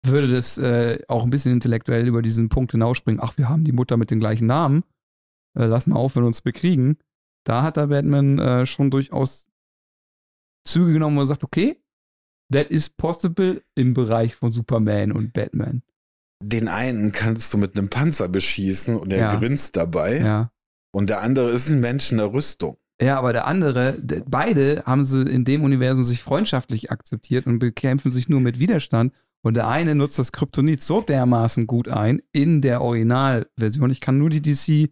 würde 0.05 0.29
das 0.29 0.59
äh, 0.59 1.03
auch 1.09 1.25
ein 1.25 1.31
bisschen 1.31 1.53
intellektuell 1.53 2.07
über 2.07 2.23
diesen 2.23 2.49
Punkt 2.49 2.73
hinausspringen. 2.73 3.21
Ach, 3.23 3.37
wir 3.39 3.49
haben 3.49 3.65
die 3.65 3.73
Mutter 3.73 3.97
mit 3.97 4.11
dem 4.11 4.21
gleichen 4.21 4.47
Namen. 4.47 4.85
Äh, 5.57 5.67
lass 5.67 5.87
mal 5.87 5.97
aufhören, 5.97 6.27
uns 6.27 6.43
bekriegen 6.43 6.99
da 7.45 7.63
hat 7.63 7.77
der 7.77 7.87
Batman 7.87 8.39
äh, 8.39 8.67
schon 8.67 8.91
durchaus 8.91 9.49
Züge 10.67 10.95
genommen, 10.95 11.17
wo 11.17 11.21
er 11.21 11.27
sagt, 11.27 11.45
okay, 11.45 11.79
that 12.51 12.69
is 12.71 12.89
possible 12.89 13.63
im 13.75 13.95
Bereich 13.95 14.35
von 14.35 14.51
Superman 14.51 15.13
und 15.13 15.33
Batman. 15.35 15.83
Den 16.43 16.69
einen 16.69 17.13
kannst 17.13 17.53
du 17.53 17.59
mit 17.59 17.77
einem 17.77 17.91
Panzer 17.91 18.29
beschießen 18.29 18.97
und 18.97 19.13
er 19.13 19.19
Ja. 19.19 19.39
grinst 19.39 19.77
dabei. 19.77 20.19
Ja. 20.19 20.51
Und 20.93 21.11
der 21.11 21.21
andere 21.21 21.51
ist 21.51 21.69
ein 21.69 21.81
Mensch 21.81 22.11
in 22.11 22.19
der 22.19 22.33
Rüstung. 22.33 22.79
Ja, 23.03 23.19
aber 23.19 23.33
der 23.33 23.47
andere, 23.47 23.95
de- 24.01 24.23
beide 24.27 24.83
haben 24.87 25.05
sie 25.05 25.23
in 25.23 25.45
dem 25.45 25.63
Universum 25.65 26.05
sich 26.05 26.23
freundschaftlich 26.23 26.91
akzeptiert 26.93 27.47
und 27.47 27.59
bekämpfen 27.59 28.13
sich 28.13 28.29
nur 28.29 28.41
mit 28.41 28.61
Widerstand. 28.61 29.13
Und 29.43 29.55
der 29.55 29.69
eine 29.69 29.95
nutzt 29.95 30.19
das 30.19 30.33
Kryptonit 30.33 30.83
so 30.83 31.01
dermaßen 31.03 31.67
gut 31.67 31.89
ein 31.89 32.23
in 32.33 32.63
der 32.63 32.81
Originalversion. 32.81 33.91
Ich 33.91 34.01
kann 34.01 34.17
nur 34.19 34.31
die 34.31 34.41
DC 34.41 34.91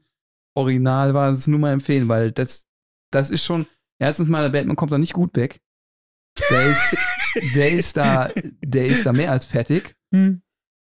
Originalbasis 0.55 1.47
nur 1.47 1.59
mal 1.61 1.73
empfehlen, 1.73 2.09
weil 2.09 2.33
das, 2.33 2.67
das 3.11 3.31
ist 3.31 3.45
schon, 3.45 3.67
erstens 3.99 4.29
mal, 4.29 4.43
der 4.43 4.51
Batman 4.59 4.77
kommt 4.77 4.93
da 4.93 4.99
nicht 4.99 5.15
gut 5.15 5.35
weg. 5.37 5.61
Der 6.51 6.67
ist, 6.71 6.99
der 7.55 7.71
ist 7.73 7.97
da, 7.97 8.29
der 8.63 8.87
ist 8.87 9.07
da 9.07 9.13
mehr 9.13 9.31
als 9.33 9.47
fertig. 9.47 9.97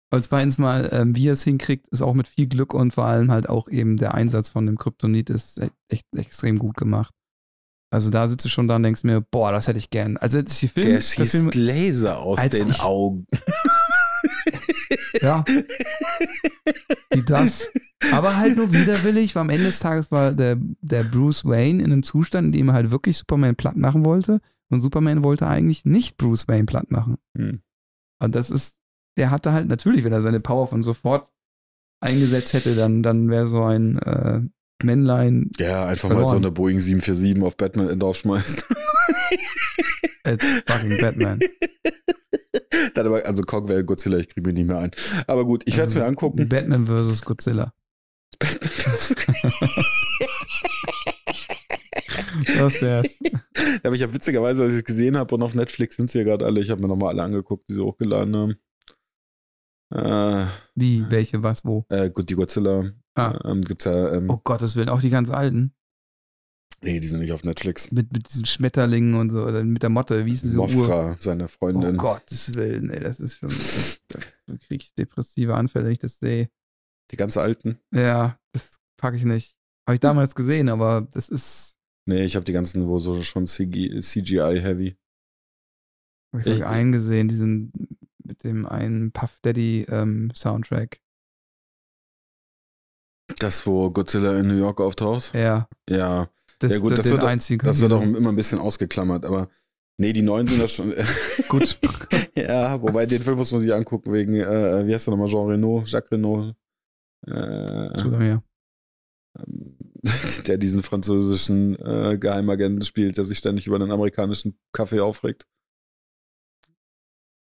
Und 0.09 0.23
zweitens 0.23 0.57
mal, 0.57 0.89
ähm, 0.93 1.15
wie 1.15 1.27
er 1.27 1.33
es 1.33 1.43
hinkriegt, 1.43 1.87
ist 1.89 2.01
auch 2.01 2.13
mit 2.13 2.27
viel 2.29 2.47
Glück 2.47 2.73
und 2.73 2.93
vor 2.93 3.05
allem 3.05 3.29
halt 3.31 3.49
auch 3.49 3.67
eben 3.67 3.97
der 3.97 4.13
Einsatz 4.13 4.49
von 4.49 4.65
dem 4.65 4.77
Kryptonit 4.77 5.29
ist 5.29 5.59
e- 5.59 5.69
echt 5.89 6.05
extrem 6.15 6.57
gut 6.59 6.77
gemacht. 6.77 7.13
Also 7.91 8.09
da 8.09 8.27
sitze 8.27 8.47
ich 8.47 8.53
schon 8.53 8.67
da 8.67 8.77
und 8.77 8.83
denkst 8.83 9.03
mir, 9.03 9.21
boah, 9.21 9.51
das 9.51 9.67
hätte 9.67 9.79
ich 9.79 9.89
gern. 9.89 10.17
Also 10.17 10.37
hätte 10.39 10.51
ich 10.51 10.59
die 10.59 10.67
Film, 10.67 10.85
Der 10.87 10.95
der 10.99 11.01
Film 11.25 11.51
schießt 11.51 11.55
Laser 11.55 12.19
aus 12.19 12.37
Als 12.37 12.57
den 12.57 12.69
ich- 12.69 12.79
Augen. 12.81 13.27
ja, 15.21 15.43
wie 17.11 17.23
das. 17.23 17.69
Aber 18.11 18.37
halt 18.37 18.57
nur 18.57 18.71
widerwillig, 18.73 19.35
weil 19.35 19.41
am 19.41 19.49
Ende 19.49 19.65
des 19.65 19.79
Tages 19.79 20.11
war 20.11 20.31
der, 20.31 20.57
der 20.81 21.03
Bruce 21.03 21.45
Wayne 21.45 21.83
in 21.83 21.91
einem 21.91 22.03
Zustand, 22.03 22.47
in 22.47 22.51
dem 22.51 22.69
er 22.69 22.73
halt 22.75 22.91
wirklich 22.91 23.17
Superman 23.17 23.55
platt 23.55 23.75
machen 23.77 24.05
wollte. 24.05 24.39
Und 24.69 24.81
Superman 24.81 25.23
wollte 25.23 25.47
eigentlich 25.47 25.85
nicht 25.85 26.17
Bruce 26.17 26.47
Wayne 26.47 26.65
platt 26.65 26.91
machen. 26.91 27.17
Hm. 27.37 27.61
Und 28.21 28.35
das 28.35 28.49
ist, 28.49 28.75
der 29.17 29.31
hatte 29.31 29.51
halt 29.51 29.67
natürlich, 29.67 30.03
wenn 30.03 30.13
er 30.13 30.21
seine 30.21 30.39
Power 30.39 30.67
von 30.67 30.83
sofort 30.83 31.29
eingesetzt 31.99 32.53
hätte, 32.53 32.75
dann, 32.75 33.01
dann 33.03 33.29
wäre 33.29 33.49
so 33.49 33.63
ein 33.63 33.97
äh, 33.99 34.41
Männlein 34.83 35.49
Ja, 35.59 35.85
einfach 35.85 36.09
mal 36.09 36.15
Verloren. 36.15 36.31
so 36.31 36.37
eine 36.37 36.51
Boeing 36.51 36.79
747 36.79 37.43
auf 37.43 37.57
Batman 37.57 37.99
draufschmeißt. 37.99 38.63
als 40.23 40.45
fucking 40.67 40.97
Batman. 41.01 41.39
Dann 42.93 43.07
aber, 43.07 43.25
also 43.25 43.41
Kong 43.43 43.67
wäre 43.69 43.83
Godzilla, 43.83 44.17
ich 44.19 44.29
kriege 44.29 44.47
mich 44.47 44.55
nicht 44.55 44.67
mehr 44.67 44.77
ein. 44.77 44.91
Aber 45.25 45.45
gut, 45.45 45.63
ich 45.65 45.77
werde 45.77 45.87
es 45.89 45.93
Also, 45.95 46.01
mir 46.03 46.07
angucken. 46.07 46.47
Batman 46.47 46.85
vs. 46.85 47.23
Godzilla. 47.25 47.73
Das 52.57 52.81
wär's. 52.81 53.17
Aber 53.83 53.95
ich 53.95 54.03
habe 54.03 54.13
witzigerweise, 54.13 54.63
als 54.63 54.73
ich 54.73 54.79
es 54.79 54.85
gesehen 54.85 55.17
habe 55.17 55.33
und 55.35 55.43
auf 55.43 55.53
Netflix 55.53 55.95
sind 55.95 56.09
sie 56.09 56.19
ja 56.19 56.23
gerade 56.23 56.45
alle, 56.45 56.61
ich 56.61 56.69
habe 56.69 56.81
mir 56.81 56.87
nochmal 56.87 57.09
alle 57.09 57.23
angeguckt, 57.23 57.69
die 57.69 57.73
sie 57.75 57.81
hochgeladen 57.81 58.35
haben. 58.35 58.55
Äh, 59.93 60.47
Die, 60.75 61.05
welche, 61.09 61.41
was, 61.43 61.63
wo? 61.65 61.85
äh, 61.89 62.09
gut, 62.09 62.29
die 62.29 62.35
Godzilla 62.35 62.91
Ah. 63.15 63.39
ähm, 63.45 63.61
gibt's 63.61 63.85
ja, 63.85 64.13
ähm, 64.13 64.29
Oh 64.29 64.37
Gottes 64.43 64.75
Willen, 64.75 64.89
auch 64.89 65.01
die 65.01 65.09
ganz 65.09 65.29
alten. 65.31 65.73
nee, 66.81 66.99
die 66.99 67.07
sind 67.07 67.19
nicht 67.21 67.31
auf 67.31 67.43
Netflix. 67.43 67.89
Mit, 67.91 68.11
mit 68.13 68.29
diesen 68.29 68.45
Schmetterlingen 68.45 69.15
und 69.15 69.31
so, 69.31 69.43
oder 69.45 69.63
mit 69.63 69.81
der 69.81 69.89
Motte, 69.89 70.25
wie 70.25 70.31
hieß 70.31 70.41
diese 70.43 70.59
Uhr? 70.59 70.67
Mofra, 70.67 71.15
seine 71.19 71.45
Oh 71.45 71.47
Freundin. 71.47 71.97
Gottes 71.97 72.53
Willen, 72.53 72.89
ey, 72.91 72.99
das 72.99 73.19
ist 73.19 73.37
schon. 73.37 73.49
Da 74.09 74.55
kriege 74.67 74.83
ich 74.83 74.93
depressive 74.93 75.55
Anfälle, 75.55 75.85
wenn 75.85 75.93
ich 75.93 75.99
das 75.99 76.19
sehe. 76.19 76.49
Die 77.11 77.15
ganz 77.17 77.37
alten. 77.37 77.79
Ja, 77.93 78.37
das 78.51 78.79
packe 78.97 79.17
ich 79.17 79.23
nicht. 79.23 79.55
Habe 79.87 79.95
ich 79.95 79.99
damals 80.01 80.35
gesehen, 80.35 80.69
aber 80.69 81.07
das 81.11 81.29
ist. 81.29 81.77
Nee, 82.05 82.23
ich 82.25 82.35
habe 82.35 82.45
die 82.45 82.53
ganzen, 82.53 82.87
wo 82.87 82.99
so 82.99 83.21
schon 83.23 83.47
CG, 83.47 83.99
CGI-heavy. 83.99 84.97
Habe 86.33 86.41
ich, 86.41 86.47
Ich- 86.47 86.57
ich 86.59 86.65
einen 86.65 86.91
gesehen, 86.91 87.27
diesen 87.29 87.71
mit 88.27 88.43
dem 88.43 88.65
einen 88.65 89.11
Puff 89.11 89.39
Daddy 89.41 89.85
ähm, 89.89 90.31
Soundtrack. 90.35 90.99
Das, 93.39 93.65
wo 93.65 93.89
Godzilla 93.91 94.39
in 94.39 94.47
New 94.47 94.57
York 94.57 94.79
auftaucht. 94.79 95.33
Ja. 95.35 95.67
Ja, 95.89 96.29
Das, 96.59 96.71
Ja, 96.71 96.79
gut, 96.79 96.97
das, 96.97 97.05
wird 97.09 97.21
auch- 97.21 97.27
einzigen. 97.27 97.65
das 97.65 97.79
wird 97.81 97.91
auch 97.93 98.01
immer 98.01 98.29
ein 98.29 98.35
bisschen 98.35 98.59
ausgeklammert, 98.59 99.25
aber 99.25 99.49
nee, 99.97 100.13
die 100.13 100.21
neuen 100.21 100.47
sind 100.47 100.61
das 100.61 100.71
schon. 100.71 100.93
gut. 101.49 101.77
ja, 102.35 102.81
wobei 102.81 103.05
den 103.05 103.21
Film 103.21 103.37
muss 103.37 103.51
man 103.51 103.61
sich 103.61 103.73
angucken 103.73 104.13
wegen, 104.13 104.35
äh, 104.35 104.87
wie 104.87 104.93
heißt 104.93 105.07
der 105.07 105.11
nochmal, 105.11 105.27
Jean 105.27 105.47
Reno, 105.47 105.83
Jacques 105.85 106.11
Reno. 106.11 106.53
Äh, 107.25 107.93
Zu 107.95 108.09
lange 108.09 108.23
her. 108.25 108.43
der 110.47 110.57
diesen 110.57 110.81
französischen 110.81 111.75
äh, 111.79 112.17
Geheimagenten 112.17 112.83
spielt, 112.83 113.17
der 113.17 113.25
sich 113.25 113.37
ständig 113.39 113.67
über 113.67 113.77
den 113.77 113.91
amerikanischen 113.91 114.57
Kaffee 114.71 114.99
aufregt. 115.01 115.45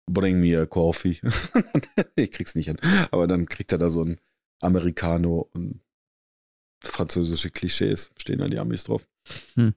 Bring 0.10 0.40
me 0.40 0.60
a 0.60 0.66
coffee. 0.66 1.20
ich 2.16 2.32
krieg's 2.32 2.56
nicht 2.56 2.68
hin. 2.68 2.78
Aber 3.12 3.28
dann 3.28 3.46
kriegt 3.46 3.72
er 3.72 3.78
da 3.78 3.90
so 3.90 4.04
ein 4.04 4.20
Americano 4.60 5.50
und 5.54 5.82
französische 6.84 7.50
Klischees. 7.50 8.12
Stehen 8.18 8.40
da 8.40 8.48
die 8.48 8.60
Amis 8.60 8.84
drauf. 8.84 9.08
Hm. 9.56 9.74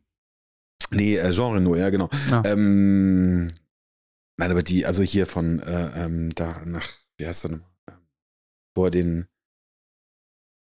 Nee, 0.90 1.16
äh, 1.16 1.30
Jean 1.32 1.54
Reno, 1.54 1.76
ja, 1.76 1.90
genau. 1.90 2.08
Ah. 2.30 2.42
Ähm, 2.44 3.48
Nein, 4.38 4.50
aber 4.50 4.62
die, 4.62 4.84
also 4.84 5.02
hier 5.02 5.26
von 5.26 5.60
äh, 5.60 6.04
ähm, 6.04 6.34
da 6.34 6.62
nach, 6.66 6.88
wie 7.16 7.26
heißt 7.26 7.46
er 7.46 7.50
nochmal? 7.52 7.70
Wo 8.74 8.84
er 8.84 8.90
den 8.90 9.26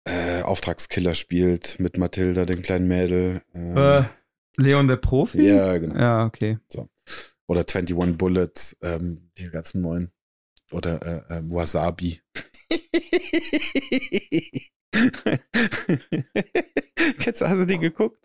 äh, 0.06 0.42
Auftragskiller 0.42 1.14
spielt 1.14 1.80
mit 1.80 1.98
Mathilda, 1.98 2.46
dem 2.46 2.64
kleinen 2.64 2.88
Mädel. 2.88 3.44
Äh, 3.54 4.04
Leon 4.58 4.88
der 4.88 4.96
Profi? 4.96 5.42
Ja, 5.44 5.78
genau. 5.78 5.96
Ja, 5.96 6.26
okay. 6.26 6.58
So. 6.70 6.90
Oder 7.50 7.66
21 7.68 8.16
Bullets, 8.16 8.78
ähm, 8.84 9.32
die 9.40 9.50
ganzen 9.50 9.82
neuen. 9.82 10.12
Oder 10.72 11.02
äh, 11.30 11.38
äh, 11.38 11.42
Wasabi. 11.46 12.22
Kennst 17.18 17.42
du, 17.42 17.50
hast 17.50 17.58
du 17.58 17.66
den 17.66 17.82
geguckt? 17.82 18.24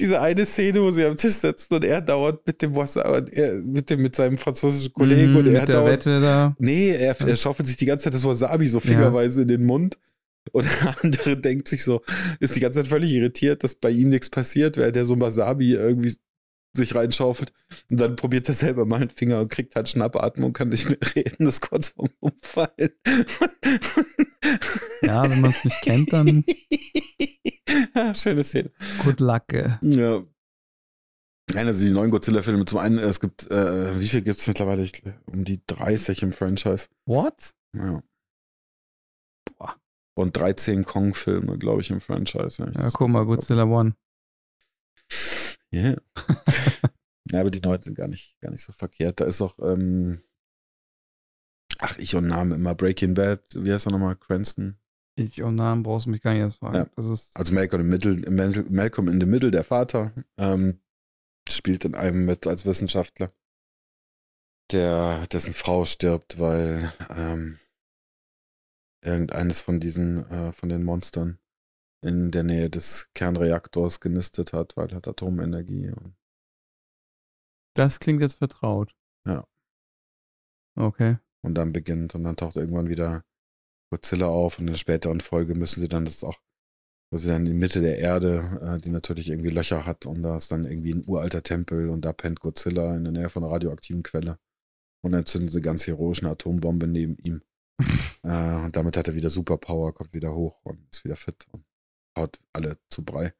Diese 0.00 0.22
eine 0.22 0.46
Szene, 0.46 0.80
wo 0.80 0.90
sie 0.90 1.04
am 1.04 1.16
Tisch 1.16 1.34
sitzen 1.34 1.74
und 1.74 1.84
er 1.84 2.00
dauert 2.00 2.46
mit 2.46 2.62
dem 2.62 2.74
Wasabi, 2.74 3.32
er, 3.32 3.56
mit 3.56 3.90
dem, 3.90 4.00
mit 4.00 4.16
seinem 4.16 4.38
französischen 4.38 4.94
Kollegen 4.94 5.34
Mm, 5.34 5.36
und 5.36 5.46
er 5.48 5.60
mit 5.60 5.68
der 5.68 5.76
dauert. 5.76 5.92
Wette 5.92 6.20
da. 6.22 6.56
Nee, 6.58 6.92
er, 6.92 7.20
er 7.20 7.36
schaufelt 7.36 7.66
sich 7.66 7.76
die 7.76 7.84
ganze 7.84 8.04
Zeit 8.04 8.14
das 8.14 8.24
Wasabi 8.24 8.66
so 8.66 8.80
fingerweise 8.80 9.42
in 9.42 9.48
den 9.48 9.66
Mund. 9.66 9.98
Und 10.52 10.64
der 10.64 10.96
andere 11.02 11.36
denkt 11.36 11.68
sich 11.68 11.84
so, 11.84 12.00
ist 12.40 12.56
die 12.56 12.60
ganze 12.60 12.80
Zeit 12.80 12.88
völlig 12.88 13.12
irritiert, 13.12 13.62
dass 13.62 13.74
bei 13.74 13.90
ihm 13.90 14.08
nichts 14.08 14.30
passiert, 14.30 14.78
während 14.78 14.96
der 14.96 15.04
so 15.04 15.20
Wasabi 15.20 15.74
irgendwie 15.74 16.14
sich 16.76 16.94
reinschaufelt. 16.94 17.52
Und 17.90 17.98
dann 18.00 18.16
probiert 18.16 18.48
er 18.48 18.54
selber 18.54 18.84
mal 18.84 19.00
einen 19.00 19.10
Finger 19.10 19.40
und 19.40 19.48
kriegt 19.50 19.74
halt 19.76 19.88
Schnappatmung, 19.88 20.52
kann 20.52 20.68
nicht 20.68 20.88
mehr 20.88 20.98
reden, 21.14 21.46
ist 21.46 21.60
kurz 21.60 21.88
vorm 21.88 22.10
Umfallen. 22.20 22.92
Ja, 25.02 25.28
wenn 25.28 25.40
man 25.40 25.50
es 25.50 25.64
nicht 25.64 25.82
kennt, 25.82 26.12
dann 26.12 26.44
ja, 27.94 28.14
schöne 28.14 28.44
Szene. 28.44 28.70
good 29.04 29.20
luck. 29.20 29.52
Ja. 29.52 30.22
Nein, 31.52 31.68
also 31.68 31.84
die 31.84 31.92
neuen 31.92 32.10
Godzilla-Filme, 32.10 32.64
zum 32.64 32.78
einen, 32.78 32.98
es 32.98 33.20
gibt, 33.20 33.48
äh, 33.50 34.00
wie 34.00 34.08
viel 34.08 34.22
gibt 34.22 34.38
es 34.38 34.46
mittlerweile? 34.46 34.82
Ich, 34.82 35.04
um 35.26 35.44
die 35.44 35.60
30 35.66 36.22
im 36.22 36.32
Franchise. 36.32 36.88
What? 37.04 37.52
Ja. 37.72 38.02
Boah. 39.56 39.76
Und 40.14 40.36
13 40.36 40.84
Kong-Filme, 40.84 41.56
glaube 41.58 41.82
ich, 41.82 41.90
im 41.90 42.00
Franchise. 42.00 42.68
Ja, 42.74 42.90
guck 42.92 43.08
mal, 43.08 43.24
Godzilla 43.24 43.64
One. 43.64 43.94
Ja. 45.72 45.96
Ja, 47.30 47.40
aber 47.40 47.50
die 47.50 47.60
neuen 47.60 47.82
sind 47.82 47.94
gar 47.96 48.08
nicht, 48.08 48.38
gar 48.40 48.50
nicht 48.50 48.62
so 48.62 48.72
verkehrt. 48.72 49.20
Da 49.20 49.24
ist 49.24 49.40
auch, 49.40 49.58
ähm, 49.58 50.22
ach, 51.78 51.98
ich 51.98 52.14
und 52.14 52.26
Namen 52.28 52.52
immer 52.52 52.74
Breaking 52.74 53.14
Bad, 53.14 53.42
wie 53.54 53.72
heißt 53.72 53.86
er 53.86 53.92
nochmal? 53.92 54.16
Cranston? 54.16 54.78
Ich 55.18 55.42
und 55.42 55.54
Namen 55.54 55.82
brauchst 55.82 56.06
du 56.06 56.10
mich 56.10 56.20
gar 56.20 56.32
nicht 56.32 56.42
erst 56.42 56.58
fragen. 56.58 56.76
Ja. 56.76 56.90
Das 56.96 57.06
ist, 57.06 57.34
Also 57.36 57.54
Malcolm 57.54 57.80
in, 57.92 58.00
the 58.00 58.08
Middle, 58.08 58.30
Mal- 58.30 58.66
Malcolm 58.70 59.08
in 59.08 59.20
the 59.20 59.26
Middle, 59.26 59.50
der 59.50 59.64
Vater, 59.64 60.12
ähm, 60.36 60.80
spielt 61.48 61.84
in 61.84 61.94
einem 61.94 62.24
mit 62.24 62.46
als 62.46 62.66
Wissenschaftler, 62.66 63.32
der, 64.72 65.26
dessen 65.28 65.52
Frau 65.52 65.84
stirbt, 65.84 66.38
weil 66.38 66.92
ähm, 67.08 67.58
irgendeines 69.02 69.60
von 69.60 69.80
diesen, 69.80 70.28
äh, 70.30 70.52
von 70.52 70.68
den 70.68 70.82
Monstern 70.84 71.38
in 72.02 72.30
der 72.30 72.42
Nähe 72.42 72.68
des 72.68 73.10
Kernreaktors 73.14 74.00
genistet 74.00 74.52
hat, 74.52 74.76
weil 74.76 74.92
hat 74.92 75.08
Atomenergie. 75.08 75.90
Und 75.90 76.14
das 77.78 78.00
klingt 78.00 78.20
jetzt 78.22 78.38
vertraut. 78.38 78.94
Ja. 79.26 79.46
Okay. 80.76 81.16
und 81.42 81.54
dann 81.54 81.72
beginnt 81.72 82.14
und 82.14 82.24
dann 82.24 82.36
taucht 82.36 82.56
irgendwann 82.56 82.88
wieder 82.88 83.24
Godzilla 83.90 84.26
auf 84.26 84.58
und 84.58 84.66
in 84.66 84.72
der 84.72 84.78
späteren 84.78 85.20
Folge 85.20 85.54
müssen 85.54 85.80
sie 85.80 85.88
dann 85.88 86.04
das 86.04 86.22
auch, 86.24 86.38
wo 87.10 87.16
sie 87.16 87.28
dann 87.28 87.46
in 87.46 87.52
die 87.52 87.58
Mitte 87.58 87.80
der 87.80 87.98
Erde, 87.98 88.60
äh, 88.62 88.80
die 88.80 88.90
natürlich 88.90 89.30
irgendwie 89.30 89.50
Löcher 89.50 89.86
hat 89.86 90.06
und 90.06 90.22
da 90.22 90.36
ist 90.36 90.50
dann 90.52 90.64
irgendwie 90.64 90.92
ein 90.92 91.04
uralter 91.06 91.42
Tempel 91.42 91.88
und 91.88 92.04
da 92.04 92.12
pennt 92.12 92.40
Godzilla 92.40 92.96
in 92.96 93.04
der 93.04 93.12
Nähe 93.12 93.28
von 93.30 93.42
einer 93.42 93.52
radioaktiven 93.52 94.02
Quelle 94.02 94.38
und 95.02 95.12
dann 95.12 95.24
zünden 95.24 95.48
sie 95.48 95.62
ganz 95.62 95.86
heroisch 95.86 96.22
eine 96.22 96.32
Atombombe 96.32 96.86
neben 96.86 97.16
ihm 97.22 97.42
äh, 98.22 98.56
und 98.56 98.76
damit 98.76 98.96
hat 98.96 99.08
er 99.08 99.14
wieder 99.14 99.30
Superpower, 99.30 99.94
kommt 99.94 100.12
wieder 100.12 100.34
hoch 100.34 100.60
und 100.64 100.80
ist 100.92 101.04
wieder 101.04 101.16
fit 101.16 101.46
und 101.52 101.64
haut 102.18 102.40
alle 102.52 102.78
zu 102.90 103.04
Brei. 103.04 103.32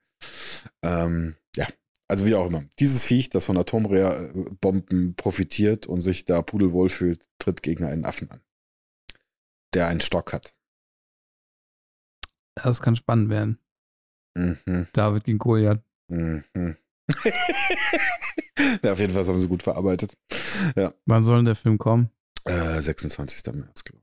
Ähm, 0.83 1.37
ja, 1.57 1.67
also 2.09 2.25
wie 2.27 2.35
auch 2.35 2.47
immer. 2.47 2.65
Dieses 2.79 3.03
Viech, 3.03 3.31
das 3.31 3.45
von 3.45 3.57
Atombomben 3.57 5.15
profitiert 5.17 5.87
und 5.87 6.01
sich 6.01 6.25
da 6.25 6.43
pudelwohl 6.43 6.89
fühlt, 6.89 7.27
tritt 7.39 7.63
gegen 7.63 7.85
einen 7.85 8.05
Affen 8.05 8.31
an, 8.31 8.41
der 9.75 9.89
einen 9.89 10.01
Stock 10.01 10.33
hat. 10.33 10.55
Das 12.55 12.81
kann 12.81 12.97
spannend 12.97 13.29
werden. 13.31 13.59
Mhm, 14.35 14.87
David 14.93 15.25
gegen 15.25 15.39
Goliath. 15.39 15.83
mhm. 16.09 16.77
ja, 18.83 18.93
auf 18.93 18.99
jeden 18.99 19.15
Fall 19.15 19.27
haben 19.27 19.39
sie 19.41 19.49
gut 19.49 19.63
verarbeitet. 19.63 20.17
Wann 21.05 21.23
soll 21.23 21.37
denn 21.37 21.45
der 21.45 21.55
Film 21.55 21.79
kommen? 21.79 22.11
Äh, 22.45 22.81
26. 22.81 23.55
März, 23.55 23.85
glaube 23.85 24.03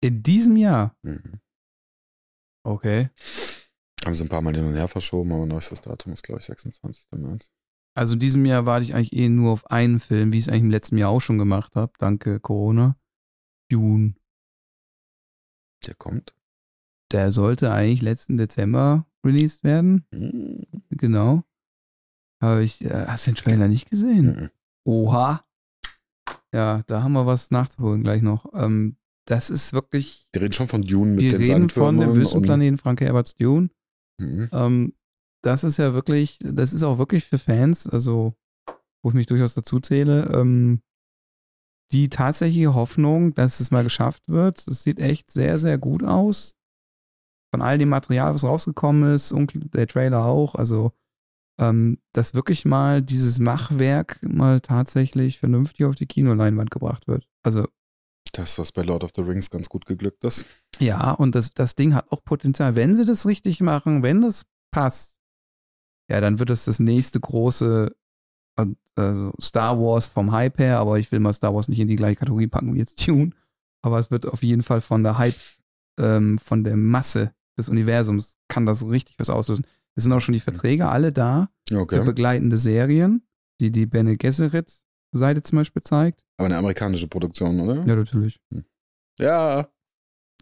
In 0.00 0.22
diesem 0.22 0.56
Jahr. 0.56 0.96
ich. 1.02 1.10
Mhm. 1.10 1.40
Okay. 2.62 3.08
Haben 4.04 4.14
sie 4.14 4.24
ein 4.24 4.28
paar 4.28 4.42
Mal 4.42 4.54
hin 4.54 4.64
und 4.64 4.74
her 4.74 4.88
verschoben, 4.88 5.32
aber 5.32 5.46
neuestes 5.46 5.80
Datum 5.80 6.12
ist, 6.12 6.22
glaube 6.22 6.40
ich, 6.40 6.46
26. 6.46 7.06
März. 7.12 7.50
Also 7.94 8.14
in 8.14 8.20
diesem 8.20 8.46
Jahr 8.46 8.66
warte 8.66 8.84
ich 8.84 8.94
eigentlich 8.94 9.12
eh 9.12 9.28
nur 9.28 9.52
auf 9.52 9.70
einen 9.70 10.00
Film, 10.00 10.32
wie 10.32 10.38
ich 10.38 10.44
es 10.44 10.48
eigentlich 10.48 10.62
im 10.62 10.70
letzten 10.70 10.96
Jahr 10.96 11.10
auch 11.10 11.20
schon 11.20 11.38
gemacht 11.38 11.74
habe. 11.74 11.92
Danke 11.98 12.40
Corona. 12.40 12.96
Dune. 13.70 14.14
Der 15.86 15.94
kommt. 15.94 16.34
Der 17.12 17.32
sollte 17.32 17.72
eigentlich 17.72 18.02
letzten 18.02 18.36
Dezember 18.36 19.06
released 19.24 19.64
werden. 19.64 20.06
Mhm. 20.12 20.66
Genau. 20.90 21.44
Habe 22.42 22.64
ich, 22.64 22.82
äh, 22.84 23.06
hast 23.06 23.26
du 23.26 23.32
den 23.32 23.36
Trailer 23.36 23.68
nicht 23.68 23.90
gesehen? 23.90 24.26
Mhm. 24.26 24.50
Oha. 24.84 25.44
Ja, 26.52 26.82
da 26.86 27.02
haben 27.02 27.12
wir 27.12 27.26
was 27.26 27.50
nachzuholen 27.50 28.02
gleich 28.02 28.22
noch. 28.22 28.52
Ähm, 28.54 28.96
das 29.26 29.50
ist 29.50 29.72
wirklich, 29.72 30.26
Wir 30.32 30.42
reden 30.42 30.52
schon 30.52 30.68
von 30.68 30.82
Dune 30.82 31.12
mit 31.12 31.20
wir 31.20 31.30
den 31.32 31.42
reden 31.42 31.68
von 31.68 31.98
dem 31.98 32.14
Wüstenplaneten 32.14 32.78
Frank 32.78 33.00
Herberts 33.00 33.34
Dune. 33.36 33.70
Mhm. 34.20 34.48
Ähm, 34.52 34.94
das 35.42 35.64
ist 35.64 35.78
ja 35.78 35.94
wirklich, 35.94 36.38
das 36.42 36.72
ist 36.72 36.82
auch 36.82 36.98
wirklich 36.98 37.24
für 37.24 37.38
Fans, 37.38 37.86
also 37.86 38.34
wo 39.02 39.10
ich 39.10 39.14
mich 39.14 39.26
durchaus 39.26 39.54
dazu 39.54 39.80
zähle, 39.80 40.30
ähm, 40.34 40.82
die 41.92 42.08
tatsächliche 42.08 42.74
Hoffnung, 42.74 43.34
dass 43.34 43.58
es 43.60 43.70
mal 43.70 43.82
geschafft 43.82 44.22
wird. 44.28 44.66
Es 44.68 44.82
sieht 44.82 45.00
echt 45.00 45.30
sehr, 45.30 45.58
sehr 45.58 45.78
gut 45.78 46.04
aus. 46.04 46.54
Von 47.52 47.62
all 47.62 47.78
dem 47.78 47.88
Material, 47.88 48.32
was 48.32 48.44
rausgekommen 48.44 49.14
ist, 49.14 49.32
und 49.32 49.74
der 49.74 49.88
Trailer 49.88 50.24
auch, 50.24 50.54
also 50.54 50.92
ähm, 51.60 51.98
dass 52.14 52.34
wirklich 52.34 52.64
mal 52.64 53.02
dieses 53.02 53.38
Machwerk 53.38 54.20
mal 54.22 54.60
tatsächlich 54.60 55.38
vernünftig 55.38 55.84
auf 55.84 55.96
die 55.96 56.06
Kinoleinwand 56.06 56.70
gebracht 56.70 57.08
wird. 57.08 57.26
Also 57.42 57.66
Das, 58.32 58.58
was 58.58 58.72
bei 58.72 58.82
Lord 58.82 59.04
of 59.04 59.10
the 59.16 59.22
Rings 59.22 59.50
ganz 59.50 59.68
gut 59.68 59.86
geglückt 59.86 60.24
ist. 60.24 60.44
ja, 60.78 61.10
und 61.12 61.34
das, 61.34 61.50
das 61.50 61.74
Ding 61.74 61.94
hat 61.94 62.10
auch 62.10 62.24
Potenzial. 62.24 62.76
Wenn 62.76 62.94
sie 62.94 63.04
das 63.04 63.26
richtig 63.26 63.60
machen, 63.60 64.02
wenn 64.02 64.22
das 64.22 64.44
passt, 64.70 65.18
ja, 66.10 66.20
dann 66.20 66.38
wird 66.38 66.50
es 66.50 66.64
das 66.64 66.78
nächste 66.80 67.20
große, 67.20 67.94
also 68.96 69.32
Star 69.40 69.78
Wars 69.78 70.06
vom 70.06 70.32
Hype 70.32 70.58
her, 70.58 70.78
aber 70.78 70.98
ich 70.98 71.10
will 71.12 71.20
mal 71.20 71.32
Star 71.32 71.54
Wars 71.54 71.68
nicht 71.68 71.78
in 71.80 71.88
die 71.88 71.96
gleiche 71.96 72.16
Kategorie 72.16 72.46
packen 72.48 72.74
wie 72.74 72.78
jetzt 72.78 73.04
Tune. 73.04 73.30
Aber 73.82 73.98
es 73.98 74.10
wird 74.10 74.26
auf 74.26 74.42
jeden 74.42 74.62
Fall 74.62 74.80
von 74.80 75.02
der 75.02 75.16
Hype, 75.18 75.36
ähm, 75.98 76.38
von 76.38 76.64
der 76.64 76.76
Masse 76.76 77.32
des 77.58 77.68
Universums, 77.68 78.36
kann 78.48 78.66
das 78.66 78.86
richtig 78.86 79.16
was 79.18 79.30
auslösen. 79.30 79.64
Es 79.94 80.04
sind 80.04 80.12
auch 80.12 80.20
schon 80.20 80.34
die 80.34 80.40
Verträge 80.40 80.88
alle 80.88 81.12
da 81.12 81.48
für 81.68 81.80
Okay. 81.80 82.04
begleitende 82.04 82.58
Serien, 82.58 83.22
die 83.60 83.70
die 83.70 83.86
Bene 83.86 84.16
Gesserit 84.16 84.79
Seite 85.12 85.42
zum 85.42 85.58
Beispiel 85.58 85.82
zeigt. 85.82 86.24
Aber 86.36 86.46
eine 86.46 86.56
amerikanische 86.56 87.08
Produktion, 87.08 87.60
oder? 87.60 87.84
Ja, 87.84 87.96
natürlich. 87.96 88.40
Ja. 89.18 89.68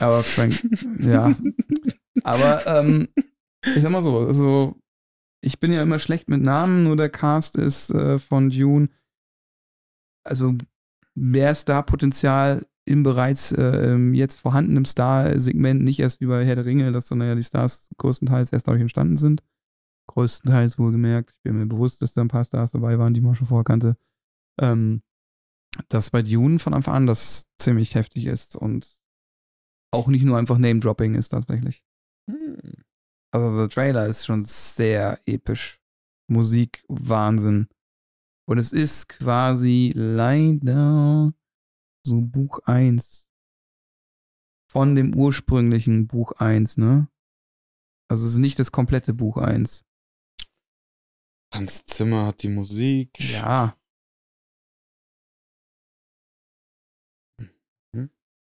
Aber 0.00 0.22
Frank, 0.22 0.64
ja. 1.00 1.34
Aber 2.22 2.66
ähm, 2.66 3.08
ich 3.64 3.82
sag 3.82 3.90
mal 3.90 4.02
so, 4.02 4.18
also 4.18 4.76
ich 5.40 5.60
bin 5.60 5.72
ja 5.72 5.82
immer 5.82 5.98
schlecht 5.98 6.28
mit 6.28 6.42
Namen, 6.42 6.84
nur 6.84 6.96
der 6.96 7.08
Cast 7.08 7.56
ist 7.56 7.90
äh, 7.90 8.18
von 8.18 8.50
Dune. 8.50 8.88
Also 10.24 10.54
mehr 11.14 11.54
Star-Potenzial 11.54 12.66
im 12.84 13.02
bereits 13.02 13.52
äh, 13.52 13.96
jetzt 14.12 14.40
vorhandenen 14.40 14.84
Star-Segment, 14.84 15.82
nicht 15.82 16.00
erst 16.00 16.20
wie 16.20 16.26
bei 16.26 16.44
Herr 16.44 16.56
der 16.56 16.64
Ringe, 16.64 16.90
dass 16.92 17.06
dann 17.08 17.20
ja 17.20 17.34
die 17.34 17.44
Stars 17.44 17.90
größtenteils 17.98 18.52
erst 18.52 18.66
dadurch 18.66 18.80
entstanden 18.80 19.16
sind. 19.16 19.42
Größtenteils 20.08 20.78
wohlgemerkt. 20.78 21.30
Ich 21.30 21.42
bin 21.42 21.58
mir 21.58 21.66
bewusst, 21.66 22.00
dass 22.00 22.14
da 22.14 22.22
ein 22.22 22.28
paar 22.28 22.44
Stars 22.44 22.72
dabei 22.72 22.98
waren, 22.98 23.12
die 23.14 23.20
man 23.20 23.34
schon 23.34 23.46
vorher 23.46 23.64
kannte. 23.64 23.96
Ähm, 24.60 25.02
dass 25.88 26.10
bei 26.10 26.22
Dune 26.22 26.58
von 26.58 26.74
Anfang 26.74 26.94
an 26.94 27.06
das 27.06 27.46
ziemlich 27.58 27.94
heftig 27.94 28.26
ist 28.26 28.56
und 28.56 28.98
auch 29.92 30.08
nicht 30.08 30.24
nur 30.24 30.38
einfach 30.38 30.58
Name-Dropping 30.58 31.14
ist 31.14 31.30
tatsächlich. 31.30 31.84
Hm. 32.30 32.84
Also 33.32 33.56
der 33.58 33.68
Trailer 33.68 34.06
ist 34.06 34.26
schon 34.26 34.42
sehr 34.42 35.20
episch. 35.26 35.80
Musik, 36.30 36.84
Wahnsinn. 36.88 37.68
Und 38.48 38.58
es 38.58 38.72
ist 38.72 39.08
quasi 39.08 39.92
leider 39.94 41.32
so 42.06 42.20
Buch 42.20 42.60
1 42.64 43.30
von 44.70 44.94
dem 44.94 45.14
ursprünglichen 45.14 46.06
Buch 46.06 46.32
1, 46.32 46.78
ne? 46.78 47.08
Also 48.10 48.26
es 48.26 48.32
ist 48.32 48.38
nicht 48.38 48.58
das 48.58 48.72
komplette 48.72 49.12
Buch 49.12 49.36
1. 49.36 49.84
Hans 51.54 51.84
Zimmer 51.86 52.26
hat 52.26 52.42
die 52.42 52.48
Musik. 52.48 53.18
Ja. 53.20 53.77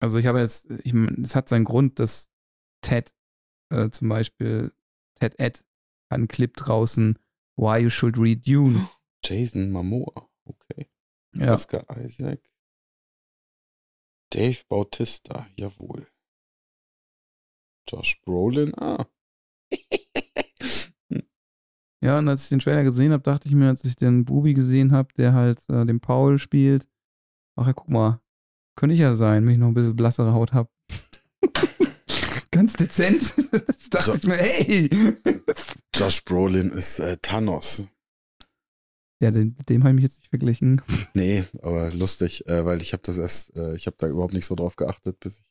Also 0.04 0.20
ich 0.20 0.26
habe 0.26 0.42
jetzt, 0.42 0.70
ich 0.84 0.94
meine, 0.94 1.24
es 1.24 1.34
hat 1.34 1.48
seinen 1.48 1.64
Grund, 1.64 1.98
dass 1.98 2.30
Ted 2.82 3.16
äh, 3.70 3.90
zum 3.90 4.10
Beispiel, 4.10 4.74
Ted 5.16 5.40
Ed 5.40 5.60
hat 6.10 6.18
einen 6.18 6.28
Clip 6.28 6.54
draußen, 6.54 7.18
Why 7.56 7.84
You 7.84 7.90
Should 7.90 8.18
Read 8.18 8.46
Dune. 8.46 8.90
Jason 9.24 9.72
Momoa, 9.72 10.30
okay. 10.44 10.90
Ja. 11.36 11.54
Oscar 11.54 11.86
Isaac. 12.04 12.42
Dave 14.34 14.60
Bautista, 14.68 15.48
jawohl. 15.58 16.06
Josh 17.88 18.20
Brolin, 18.24 18.78
ah. 18.78 19.08
Ja, 22.04 22.20
und 22.20 22.28
als 22.28 22.44
ich 22.44 22.50
den 22.50 22.60
Trailer 22.60 22.84
gesehen 22.84 23.14
habe, 23.14 23.24
dachte 23.24 23.48
ich 23.48 23.56
mir, 23.56 23.70
als 23.70 23.86
ich 23.86 23.96
den 23.96 24.26
Bubi 24.26 24.54
gesehen 24.54 24.92
habe, 24.92 25.14
der 25.14 25.32
halt 25.32 25.64
äh, 25.70 25.86
den 25.86 26.02
Paul 26.02 26.40
spielt, 26.40 26.90
ach 27.56 27.68
ja, 27.68 27.72
guck 27.72 27.88
mal, 27.88 28.20
könnte 28.76 28.94
ich 28.94 29.00
ja 29.00 29.16
sein, 29.16 29.46
wenn 29.46 29.54
ich 29.54 29.60
noch 29.60 29.68
ein 29.68 29.74
bisschen 29.74 29.96
blassere 29.96 30.34
Haut 30.34 30.54
habe. 30.54 30.70
Ganz 32.52 32.74
dezent. 32.74 33.34
Das 33.90 33.90
dachte 33.90 34.06
So. 34.06 34.14
ich 34.14 34.24
mir, 34.24 34.38
hey. 34.38 34.90
Josh 35.96 36.24
Brolin 36.24 36.72
ist 36.72 37.00
äh, 37.00 37.18
Thanos. 37.22 37.84
Ja, 39.22 39.30
den, 39.32 39.56
mit 39.58 39.70
dem 39.70 39.84
habe 39.84 39.92
ich 39.92 39.96
mich 39.96 40.04
jetzt 40.04 40.20
nicht 40.20 40.30
verglichen. 40.30 40.82
Nee, 41.14 41.44
aber 41.62 41.92
lustig, 41.92 42.48
äh, 42.48 42.66
weil 42.66 42.82
ich 42.82 42.94
habe 42.94 43.04
das 43.06 43.18
erst, 43.20 43.56
äh, 43.56 43.76
ich 43.76 43.86
habe 43.86 43.98
da 44.00 44.08
überhaupt 44.08 44.34
nicht 44.34 44.46
so 44.46 44.56
drauf 44.56 44.76
geachtet, 44.76 45.20
bis 45.20 45.38
ich 45.38 45.44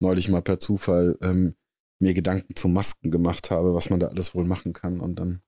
neulich 0.00 0.28
mal 0.28 0.42
per 0.42 0.60
Zufall 0.60 1.18
ähm, 1.20 1.56
mir 2.00 2.14
Gedanken 2.14 2.54
zu 2.54 2.68
Masken 2.68 3.10
gemacht 3.10 3.50
habe, 3.50 3.74
was 3.74 3.90
man 3.90 3.98
da 4.00 4.06
alles 4.08 4.34
wohl 4.34 4.44
machen 4.44 4.72
kann 4.72 5.00
und 5.00 5.16
dann 5.16 5.42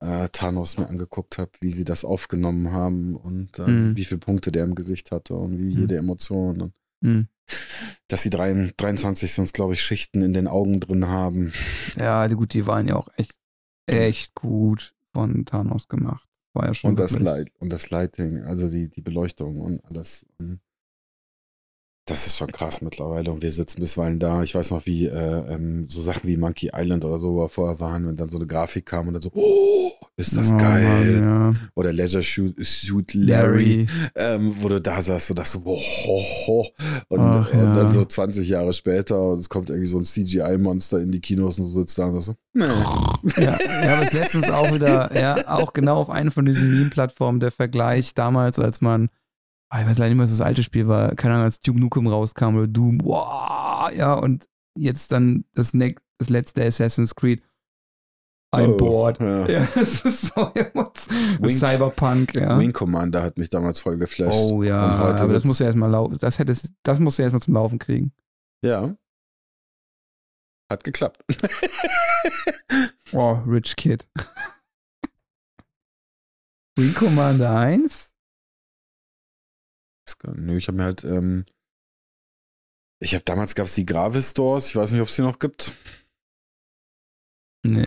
äh, 0.00 0.28
Thanos 0.30 0.76
mir 0.78 0.88
angeguckt 0.88 1.38
habe, 1.38 1.50
wie 1.60 1.70
sie 1.72 1.84
das 1.84 2.04
aufgenommen 2.04 2.70
haben 2.72 3.16
und 3.16 3.58
äh, 3.58 3.66
Mhm. 3.68 3.96
wie 3.96 4.04
viele 4.04 4.18
Punkte 4.18 4.52
der 4.52 4.64
im 4.64 4.74
Gesicht 4.74 5.10
hatte 5.10 5.34
und 5.34 5.58
wie 5.58 5.74
Mhm. 5.74 5.80
jede 5.80 5.96
Emotion 5.96 6.60
und 6.62 6.72
Hm. 7.02 7.28
dass 8.08 8.22
sie 8.22 8.30
drei, 8.30 8.72
23 8.76 9.32
sind, 9.32 9.52
glaube 9.52 9.72
ich, 9.74 9.80
Schichten 9.82 10.20
in 10.22 10.32
den 10.32 10.46
Augen 10.48 10.80
drin 10.80 11.06
haben. 11.08 11.52
Ja, 11.96 12.26
gut, 12.28 12.52
die 12.54 12.66
waren 12.66 12.86
ja 12.88 12.96
auch 12.96 13.08
echt, 13.16 13.34
echt 13.86 14.34
gut 14.34 14.94
von 15.14 15.44
Thanos 15.46 15.88
gemacht. 15.88 16.26
War 16.54 16.66
ja 16.66 16.74
schon 16.74 16.90
Und 16.90 17.00
das, 17.00 17.18
Light, 17.18 17.50
und 17.58 17.70
das 17.72 17.90
Lighting, 17.90 18.42
also 18.42 18.68
die, 18.68 18.88
die 18.88 19.00
Beleuchtung 19.00 19.60
und 19.60 19.84
alles. 19.84 20.26
Und 20.38 20.60
das 22.08 22.26
ist 22.26 22.36
schon 22.36 22.50
krass 22.50 22.80
mittlerweile. 22.80 23.30
Und 23.30 23.42
wir 23.42 23.52
sitzen 23.52 23.80
bisweilen 23.80 24.18
da. 24.18 24.42
Ich 24.42 24.54
weiß 24.54 24.70
noch, 24.70 24.86
wie 24.86 25.06
äh, 25.06 25.54
ähm, 25.54 25.86
so 25.88 26.00
Sachen 26.00 26.28
wie 26.28 26.36
Monkey 26.36 26.70
Island 26.74 27.04
oder 27.04 27.18
so 27.18 27.34
wo 27.34 27.48
vorher 27.48 27.78
waren, 27.80 28.06
wenn 28.06 28.16
dann 28.16 28.28
so 28.28 28.38
eine 28.38 28.46
Grafik 28.46 28.86
kam 28.86 29.08
und 29.08 29.14
dann 29.14 29.22
so, 29.22 29.30
oh, 29.34 29.92
ist 30.16 30.36
das 30.36 30.52
Oh, 30.52 30.56
geil. 30.56 31.20
Mann, 31.20 31.54
ja. 31.54 31.70
Oder 31.74 31.92
Leisure 31.92 32.22
Suit, 32.22 32.54
Suit 32.60 33.14
Larry, 33.14 33.86
Ähm, 34.14 34.54
wo 34.60 34.68
du 34.68 34.80
da 34.80 35.00
saßt 35.00 35.30
und 35.30 35.38
dachtest 35.38 35.52
so, 35.54 35.60
boah, 35.60 35.78
ho, 35.78 36.22
ho. 36.46 36.66
Und, 37.08 37.20
Ach, 37.20 37.52
und 37.52 37.58
ja. 37.58 37.74
dann 37.74 37.90
so 37.90 38.04
20 38.04 38.48
Jahre 38.48 38.72
später 38.72 39.20
und 39.32 39.40
es 39.40 39.48
kommt 39.48 39.70
irgendwie 39.70 39.88
so 39.88 39.98
ein 39.98 40.04
CGI-Monster 40.04 41.00
in 41.00 41.12
die 41.12 41.20
Kinos 41.20 41.58
und 41.58 41.66
du 41.66 41.70
sitzt 41.70 41.98
da 41.98 42.06
und 42.06 42.20
sagst 42.20 42.26
so, 42.26 42.34
nee. 42.54 43.42
Ja, 43.42 43.58
ich 43.60 43.88
habe 43.88 44.04
es 44.04 44.12
letztens 44.12 44.50
auch 44.50 44.72
wieder, 44.72 45.10
ja, 45.14 45.36
auch 45.48 45.72
genau 45.72 46.00
auf 46.00 46.10
einer 46.10 46.30
von 46.30 46.44
diesen 46.44 46.70
Meme-Plattformen 46.70 47.40
der 47.40 47.50
Vergleich 47.52 48.14
damals, 48.14 48.58
als 48.58 48.80
man, 48.80 49.10
ich 49.72 49.86
weiß 49.86 49.98
leider 49.98 50.08
nicht 50.10 50.16
mehr, 50.16 50.24
was 50.24 50.30
das 50.30 50.40
alte 50.40 50.62
Spiel 50.62 50.88
war, 50.88 51.14
keine 51.14 51.34
Ahnung, 51.34 51.44
als 51.46 51.60
Duke 51.60 51.78
Nukem 51.78 52.06
rauskam 52.06 52.56
oder 52.56 52.66
Doom, 52.68 53.00
wow, 53.02 53.90
ja, 53.92 54.14
und 54.14 54.48
jetzt 54.76 55.12
dann 55.12 55.44
das, 55.54 55.74
ne 55.74 55.94
das 56.18 56.30
letzte 56.30 56.64
Assassin's 56.64 57.14
Creed, 57.14 57.42
I'm 58.54 58.72
Oh, 58.72 58.76
bored. 58.78 59.20
Ja. 59.20 59.46
Ja, 59.48 59.68
es 59.76 60.00
ist 60.06 60.26
so, 60.34 60.50
Wing- 60.54 61.50
Cyberpunk, 61.50 62.34
ja. 62.34 62.58
Wing 62.58 62.72
Commander 62.72 63.22
hat 63.22 63.36
mich 63.36 63.50
damals 63.50 63.78
voll 63.78 63.98
geflasht. 63.98 64.38
Oh 64.38 64.62
ja, 64.62 64.80
aber 64.80 65.12
das 65.12 65.28
sitzt- 65.28 65.44
muss 65.44 65.58
ja 65.58 65.66
erstmal 65.66 65.90
laufen. 65.90 66.16
Das 66.18 66.38
das 66.82 66.98
musst 66.98 67.18
du 67.18 67.22
erstmal 67.22 67.42
zum 67.42 67.52
Laufen 67.54 67.78
kriegen. 67.78 68.12
Ja. 68.64 68.96
Hat 70.70 70.82
geklappt. 70.84 71.22
Oh, 73.12 73.32
Rich 73.46 73.76
Kid. 73.76 74.06
Wing 76.76 76.94
Commander 76.94 77.58
1? 77.58 78.12
Nö, 80.24 80.56
ich 80.56 80.68
habe 80.68 80.76
mir 80.78 80.84
halt, 80.84 81.04
ähm, 81.04 81.44
ich 83.00 83.14
habe 83.14 83.24
damals 83.24 83.54
gab 83.54 83.66
es 83.66 83.74
die 83.74 83.86
Gravis 83.86 84.32
Stores, 84.32 84.68
ich 84.68 84.76
weiß 84.76 84.92
nicht, 84.92 85.00
ob 85.00 85.08
es 85.08 85.16
die 85.16 85.22
noch 85.22 85.38
gibt. 85.38 85.72
Nee. 87.66 87.86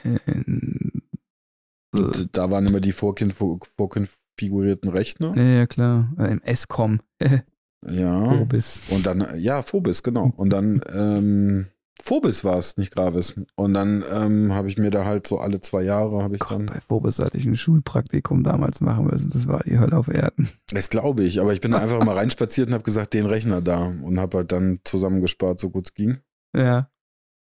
Und 1.94 2.30
da 2.38 2.52
waren 2.52 2.68
immer 2.68 2.80
die 2.80 2.94
vorkin 2.94 3.32
vorkonfigurierten 3.32 4.90
Rechner. 4.90 5.36
Ja, 5.36 5.44
ja, 5.44 5.66
klar. 5.66 6.14
Im 6.18 6.42
S-Com. 6.42 7.02
Ja. 7.84 8.38
Phobis. 8.38 8.92
Und 8.92 9.08
dann, 9.08 9.22
äh, 9.22 9.38
ja, 9.38 9.64
Phobis, 9.64 10.04
genau. 10.04 10.32
Und 10.38 10.52
dann, 10.52 10.82
ähm, 10.90 11.66
Phobis 12.04 12.44
war 12.44 12.58
es, 12.58 12.78
nicht 12.78 12.96
Gravis. 12.96 13.36
Und 13.56 13.74
dann 13.74 14.04
ähm, 14.12 14.54
habe 14.54 14.68
ich 14.68 14.78
mir 14.78 14.90
da 14.90 15.06
halt 15.06 15.28
so 15.28 15.40
alle 15.40 15.62
zwei 15.62 15.84
Jahre, 15.84 16.24
habe 16.24 16.36
ich 16.36 16.42
Gott, 16.42 16.52
dann, 16.52 16.66
bei 16.66 16.80
Phobis 16.82 17.20
hatte 17.20 17.38
ich 17.38 17.46
ein 17.46 17.56
Schulpraktikum 17.56 18.44
damals 18.44 18.82
machen 18.82 19.06
müssen. 19.06 19.30
Das 19.32 19.48
war 19.48 19.62
die 19.64 19.80
Hölle 19.80 19.98
auf 19.98 20.08
Erden. 20.08 20.50
das 20.72 20.90
glaube 20.90 21.24
ich, 21.24 21.40
aber 21.40 21.54
ich 21.54 21.62
bin 21.62 21.72
da 21.72 21.78
einfach 21.78 22.04
mal 22.04 22.18
reinspaziert 22.18 22.68
und 22.68 22.74
habe 22.74 22.84
gesagt, 22.84 23.14
den 23.14 23.26
Rechner 23.26 23.62
da 23.62 23.86
und 23.86 24.20
habe 24.20 24.40
halt 24.40 24.52
dann 24.52 24.80
zusammengespart, 24.84 25.60
so 25.60 25.70
gut 25.70 25.90
es 25.90 25.94
ging. 25.94 26.18
Ja. 26.56 26.90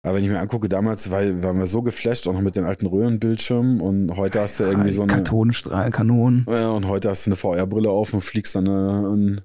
Aber 0.04 0.16
wenn 0.16 0.24
ich 0.24 0.30
mir 0.30 0.40
angucke, 0.40 0.68
damals 0.68 1.12
weil, 1.12 1.44
waren 1.44 1.58
wir 1.58 1.66
so 1.66 1.82
geflasht, 1.82 2.26
auch 2.26 2.32
noch 2.32 2.40
mit 2.40 2.56
den 2.56 2.64
alten 2.64 2.86
Röhrenbildschirmen 2.86 3.80
und 3.80 4.16
heute 4.16 4.40
hast 4.40 4.58
du 4.58 4.64
irgendwie 4.64 4.90
so 4.90 5.02
eine, 5.02 5.12
Kartonenstrahl, 5.12 5.90
Kanonen. 5.90 6.44
ja, 6.48 6.70
und 6.70 6.88
heute 6.88 7.08
hast 7.08 7.26
du 7.26 7.30
eine 7.30 7.36
VR-Brille 7.36 7.88
auf 7.88 8.12
und 8.12 8.20
fliegst 8.20 8.56
dann 8.56 8.66
äh, 8.66 9.06
und, 9.06 9.42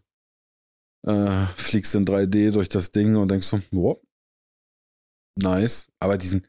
äh, 1.05 1.45
fliegst 1.55 1.93
in 1.93 2.05
3D 2.05 2.51
durch 2.51 2.69
das 2.69 2.91
Ding 2.91 3.15
und 3.15 3.29
denkst 3.29 3.45
so, 3.45 3.59
wow, 3.71 3.99
nice. 5.37 5.87
Aber 5.99 6.17
diesen, 6.17 6.45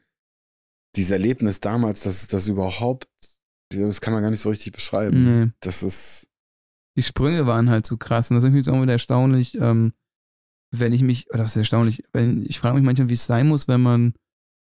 dieses 0.95 1.11
Erlebnis 1.11 1.59
damals, 1.59 2.01
das 2.01 2.27
das 2.27 2.47
überhaupt, 2.47 3.07
das 3.71 4.01
kann 4.01 4.13
man 4.13 4.23
gar 4.23 4.31
nicht 4.31 4.41
so 4.41 4.49
richtig 4.49 4.73
beschreiben. 4.73 5.23
Nee. 5.23 5.51
Das 5.59 5.83
ist, 5.83 6.27
Die 6.97 7.03
Sprünge 7.03 7.45
waren 7.45 7.69
halt 7.69 7.85
so 7.85 7.97
krass. 7.97 8.31
Und 8.31 8.37
das 8.37 8.43
ist 8.43 8.53
jetzt 8.53 8.69
auch 8.69 8.81
wieder 8.81 8.93
erstaunlich, 8.93 9.55
ähm, 9.59 9.93
wenn 10.71 10.93
ich 10.93 11.01
mich, 11.01 11.29
oder 11.31 11.43
was 11.43 11.51
ist 11.51 11.57
erstaunlich, 11.57 12.03
wenn, 12.11 12.45
ich 12.45 12.59
frage 12.59 12.75
mich 12.75 12.83
manchmal, 12.83 13.09
wie 13.09 13.13
es 13.13 13.25
sein 13.25 13.47
muss, 13.47 13.67
wenn 13.67 13.81
man 13.81 14.13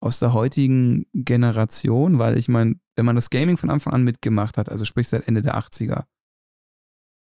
aus 0.02 0.20
der 0.20 0.34
heutigen 0.34 1.06
Generation, 1.14 2.20
weil 2.20 2.38
ich 2.38 2.48
meine, 2.48 2.80
wenn 2.96 3.06
man 3.06 3.16
das 3.16 3.30
Gaming 3.30 3.58
von 3.58 3.70
Anfang 3.70 3.94
an 3.94 4.04
mitgemacht 4.04 4.58
hat, 4.58 4.70
also 4.70 4.86
sprich 4.86 5.08
seit 5.10 5.28
Ende 5.28 5.42
der 5.42 5.58
80er, 5.58 6.06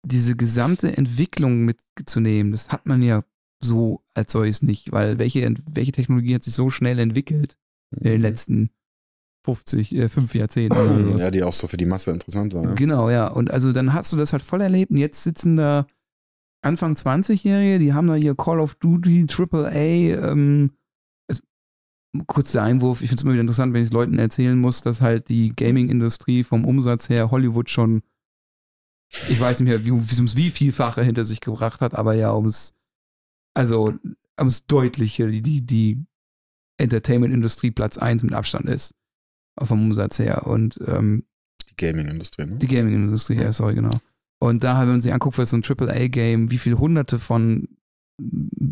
diese 0.07 0.37
gesamte 0.37 0.97
Entwicklung 0.97 1.65
mitzunehmen, 1.65 2.53
das 2.53 2.71
hat 2.71 2.87
man 2.87 3.03
ja 3.03 3.25
so 3.67 4.03
als 4.15 4.33
solches 4.33 4.63
nicht, 4.63 4.93
weil 4.93 5.19
welche, 5.19 5.55
welche 5.71 5.93
Technologie 5.93 6.35
hat 6.35 6.43
sich 6.43 6.55
so 6.55 6.71
schnell 6.71 6.99
entwickelt 6.99 7.57
in 7.97 8.11
den 8.11 8.23
letzten 8.23 8.71
50, 9.45 9.95
äh, 9.95 10.09
fünf 10.09 10.35
Jahrzehnten 10.35 10.77
oder 10.77 11.05
sowas? 11.05 11.23
ja, 11.23 11.31
die 11.31 11.43
auch 11.43 11.53
so 11.53 11.69
für 11.69 11.77
die 11.77 11.87
Masse 11.87 12.11
interessant 12.11 12.53
war. 12.55 12.65
Ja. 12.65 12.75
Genau, 12.75 13.11
ja. 13.11 13.29
Und 13.29 13.51
also 13.51 13.73
dann 13.73 13.93
hast 13.93 14.13
du 14.13 14.17
das 14.17 14.33
halt 14.33 14.43
voll 14.43 14.61
erlebt 14.61 14.91
und 14.91 14.97
jetzt 14.97 15.23
sitzen 15.23 15.57
da 15.57 15.87
Anfang 16.63 16.95
20-Jährige, 16.95 17.79
die 17.79 17.93
haben 17.95 18.09
da 18.09 18.15
hier 18.15 18.35
Call 18.35 18.59
of 18.61 18.75
Duty, 18.75 19.27
AAA, 19.31 20.31
ähm, 20.31 20.73
es, 21.29 21.41
kurzer 22.27 22.63
Einwurf, 22.63 23.03
ich 23.03 23.09
finde 23.09 23.21
es 23.21 23.23
immer 23.23 23.33
wieder 23.35 23.43
interessant, 23.43 23.73
wenn 23.73 23.83
ich 23.83 23.89
es 23.89 23.93
Leuten 23.93 24.19
erzählen 24.19 24.59
muss, 24.59 24.81
dass 24.81 25.01
halt 25.01 25.29
die 25.29 25.55
Gaming-Industrie 25.55 26.43
vom 26.43 26.65
Umsatz 26.65 27.09
her 27.09 27.31
Hollywood 27.31 27.71
schon, 27.71 28.03
ich 29.29 29.41
weiß 29.41 29.61
nicht 29.61 29.69
mehr, 29.69 29.85
wie, 29.85 29.93
wie, 29.93 30.17
ums 30.17 30.37
wie 30.37 30.51
vielfache 30.51 31.03
hinter 31.03 31.25
sich 31.25 31.41
gebracht 31.41 31.81
hat, 31.81 31.95
aber 31.95 32.15
ja, 32.15 32.35
ums, 32.35 32.75
also 33.57 33.95
ums 34.39 34.67
Deutliche, 34.67 35.29
die, 35.29 35.43
die, 35.43 35.67
die 35.67 36.05
Entertainment-Industrie 36.79 37.71
Platz 37.71 37.97
1 37.99 38.23
mit 38.23 38.35
Abstand 38.35 38.67
ist. 38.67 38.95
Vom 39.59 39.83
Umsatz 39.83 40.19
her. 40.19 40.47
Und 40.47 40.79
ähm, 40.87 41.25
Die 41.71 41.77
Gaming-Industrie, 41.77 42.47
ne? 42.47 42.57
die 42.57 42.67
Gaming-Industrie, 42.67 43.37
ja, 43.37 43.53
sorry, 43.53 43.75
genau. 43.75 43.99
Und 44.39 44.63
da, 44.63 44.83
wenn 44.83 44.89
man 44.89 45.01
sich 45.01 45.13
anguckt, 45.13 45.37
für 45.37 45.47
so 45.47 45.57
ein 45.57 45.65
AAA-Game, 45.65 46.51
wie 46.51 46.59
viele 46.59 46.79
hunderte 46.79 47.19
von 47.19 47.69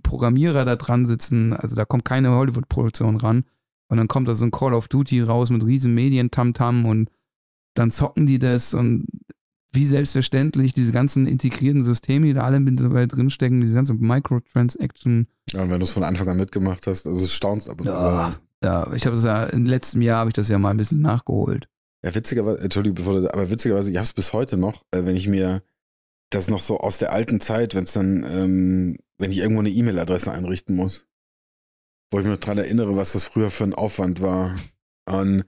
Programmierer 0.03 0.67
da 0.67 0.77
dran 0.77 1.07
sitzen, 1.07 1.55
also 1.55 1.75
da 1.75 1.87
kommt 1.87 2.05
keine 2.05 2.31
Hollywood-Produktion 2.33 3.17
ran. 3.17 3.45
Und 3.89 3.97
dann 3.97 4.09
kommt 4.09 4.29
da 4.29 4.35
so 4.35 4.45
ein 4.45 4.51
Call 4.51 4.75
of 4.75 4.89
Duty 4.89 5.23
raus 5.23 5.51
mit 5.51 5.65
riesen 5.65 5.95
Medien-Tamtam 5.95 6.85
und 6.85 7.11
dann 7.75 7.91
zocken 7.91 8.27
die 8.27 8.39
das 8.39 8.75
und 8.75 9.07
wie 9.75 9.87
selbstverständlich 9.87 10.73
diese 10.73 10.93
ganzen 10.93 11.27
integrierten 11.27 11.83
Systeme, 11.83 12.27
die 12.27 12.35
da 12.35 12.45
alle 12.45 12.61
mit 12.61 12.79
dabei 12.81 13.07
drinstecken, 13.07 13.61
diese 13.61 13.75
ganze 13.75 13.95
Microtransaction. 13.95 15.27
Ja, 15.53 15.63
und 15.63 15.71
wenn 15.71 15.81
du 15.81 15.85
es 15.85 15.91
von 15.93 16.05
Anfang 16.05 16.29
an 16.29 16.37
mitgemacht 16.37 16.87
hast, 16.87 17.07
also 17.07 17.25
es 17.25 17.33
staunst 17.33 17.69
ab 17.69 17.81
und 17.81 17.87
Ja. 17.87 18.33
zu. 18.33 18.67
Ja, 18.67 18.93
ich 18.95 19.05
habe 19.05 19.17
das 19.17 19.25
ja, 19.25 19.45
im 19.45 19.67
letzten 19.67 20.01
Jahr 20.01 20.21
habe 20.21 20.31
ich 20.31 20.35
das 20.35 20.49
ja 20.49 20.59
mal 20.59 20.71
ein 20.71 20.77
bisschen 20.79 21.01
nachgeholt. 21.03 21.69
Ja, 22.03 22.15
witzigerweise, 22.15 22.61
Entschuldigung, 22.61 22.95
bevor 22.97 23.21
du, 23.21 23.33
aber 23.33 23.51
witzigerweise, 23.51 23.91
ich 23.91 23.97
habe 23.97 24.05
es 24.05 24.13
bis 24.13 24.33
heute 24.33 24.57
noch, 24.57 24.83
äh, 24.91 25.05
wenn 25.05 25.17
ich 25.17 25.29
mir 25.29 25.63
das 26.31 26.49
noch 26.49 26.61
so 26.61 26.79
aus 26.79 26.99
der 26.99 27.13
alten 27.13 27.41
Zeit, 27.41 27.75
wenn 27.75 27.85
es 27.85 27.93
dann, 27.93 28.25
ähm, 28.29 28.97
wenn 29.19 29.31
ich 29.31 29.39
irgendwo 29.39 29.61
eine 29.61 29.71
E-Mail-Adresse 29.71 30.33
einrichten 30.33 30.75
muss, 30.77 31.07
wo 32.11 32.21
ich 32.21 32.27
mich 32.27 32.39
dran 32.39 32.59
erinnere, 32.59 32.97
was 32.97 33.13
das 33.13 33.25
früher 33.25 33.51
für 33.51 33.65
ein 33.65 33.75
Aufwand 33.75 34.21
war. 34.21 34.55
Und 35.07 35.45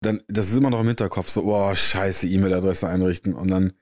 dann, 0.00 0.22
das 0.28 0.50
ist 0.50 0.56
immer 0.56 0.70
noch 0.70 0.80
im 0.80 0.86
Hinterkopf, 0.86 1.28
so, 1.28 1.44
oh, 1.44 1.74
scheiße, 1.74 2.28
E-Mail-Adresse 2.28 2.88
einrichten. 2.88 3.34
Und 3.34 3.50
dann 3.50 3.72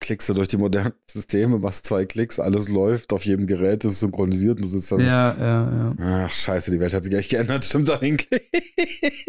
klickst 0.00 0.28
du 0.28 0.34
durch 0.34 0.48
die 0.48 0.56
modernen 0.56 0.94
Systeme, 1.10 1.58
machst 1.58 1.86
zwei 1.86 2.06
Klicks, 2.06 2.40
alles 2.40 2.68
läuft, 2.68 3.12
auf 3.12 3.24
jedem 3.24 3.46
Gerät 3.46 3.84
ist 3.84 4.00
synchronisiert 4.00 4.56
und 4.56 4.62
du 4.62 4.68
sitzt 4.68 4.90
da 4.90 4.98
so, 4.98 5.04
Ja, 5.04 5.36
ja, 5.38 5.94
ja. 5.98 6.24
ach 6.26 6.30
scheiße, 6.30 6.70
die 6.70 6.80
Welt 6.80 6.94
hat 6.94 7.04
sich 7.04 7.12
echt 7.12 7.30
geändert, 7.30 7.64
stimmt 7.66 7.90
eigentlich. 7.90 8.28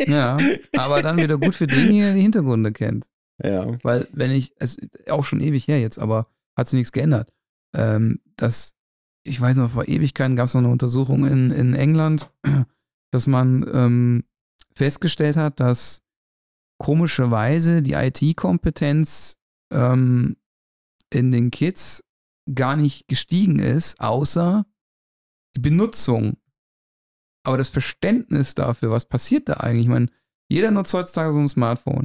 Ja, 0.08 0.38
aber 0.76 1.02
dann 1.02 1.18
wieder 1.18 1.38
gut 1.38 1.56
für 1.56 1.68
den 1.68 1.92
hier, 1.92 2.06
der 2.06 2.14
die 2.16 2.22
Hintergründe 2.22 2.72
kennt. 2.72 3.10
Ja. 3.44 3.78
Weil, 3.84 4.08
wenn 4.14 4.32
ich, 4.32 4.54
es 4.60 4.76
ist 4.76 5.12
auch 5.12 5.26
schon 5.26 5.42
ewig 5.42 5.68
her 5.68 5.80
jetzt, 5.80 6.00
aber 6.00 6.28
hat 6.56 6.70
sich 6.70 6.78
nichts 6.78 6.92
geändert. 6.92 7.32
Ähm, 7.76 8.20
dass, 8.38 8.76
ich 9.24 9.40
weiß 9.40 9.58
noch, 9.58 9.72
vor 9.72 9.88
Ewigkeiten 9.88 10.36
gab 10.36 10.46
es 10.46 10.54
noch 10.54 10.62
eine 10.62 10.70
Untersuchung 10.72 11.26
in, 11.26 11.52
in 11.52 11.74
England, 11.74 12.30
dass 13.12 13.28
man 13.28 13.70
ähm, 13.74 14.24
festgestellt 14.76 15.38
hat, 15.38 15.60
dass 15.60 16.01
komischerweise 16.82 17.84
die 17.84 17.94
IT-Kompetenz 17.94 19.38
ähm, 19.72 20.36
in 21.14 21.32
den 21.32 21.52
Kids 21.52 22.04
gar 22.56 22.76
nicht 22.76 23.08
gestiegen 23.08 23.60
ist, 23.60 24.02
außer 24.02 24.66
die 25.56 25.60
Benutzung. 25.60 26.38
Aber 27.44 27.60
das 27.60 27.70
Verständnis 27.70 28.56
dafür, 28.56 28.90
was 28.90 29.06
passiert 29.06 29.48
da 29.48 29.58
eigentlich? 29.58 29.86
Ich 29.86 29.92
meine, 29.92 30.08
jeder 30.50 30.72
nutzt 30.72 30.92
heutzutage 30.96 31.34
so 31.34 31.40
ein 31.40 31.50
Smartphone. 31.50 32.02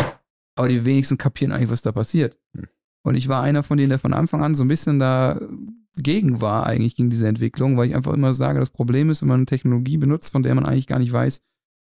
Aber 0.57 0.69
die 0.69 0.85
wenigsten 0.85 1.17
kapieren 1.17 1.53
eigentlich, 1.53 1.71
was 1.71 1.81
da 1.81 1.93
passiert. 1.93 2.39
Hm. 2.55 2.67
Und 3.03 3.15
ich 3.15 3.29
war 3.29 3.43
einer 3.43 3.63
von 3.63 3.79
denen, 3.79 3.89
der 3.89 3.99
von 3.99 4.13
Anfang 4.13 4.45
an 4.45 4.55
so 4.55 4.63
ein 4.63 4.69
bisschen 4.69 4.99
dagegen 4.99 6.43
war, 6.43 6.67
eigentlich 6.67 6.97
gegen 6.97 7.09
diese 7.09 7.29
Entwicklung, 7.29 7.79
weil 7.79 7.89
ich 7.89 7.95
einfach 7.95 8.13
immer 8.13 8.35
sage, 8.35 8.61
das 8.61 8.69
Problem 8.69 9.09
ist, 9.09 9.23
wenn 9.23 9.29
man 9.29 9.39
eine 9.39 9.47
Technologie 9.47 9.97
benutzt, 9.97 10.33
von 10.33 10.43
der 10.43 10.55
man 10.55 10.67
eigentlich 10.67 10.87
gar 10.87 10.99
nicht 10.99 11.15
weiß, 11.15 11.41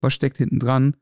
was 0.01 0.13
steckt 0.13 0.37
hinten 0.37 0.59
dran, 0.59 0.95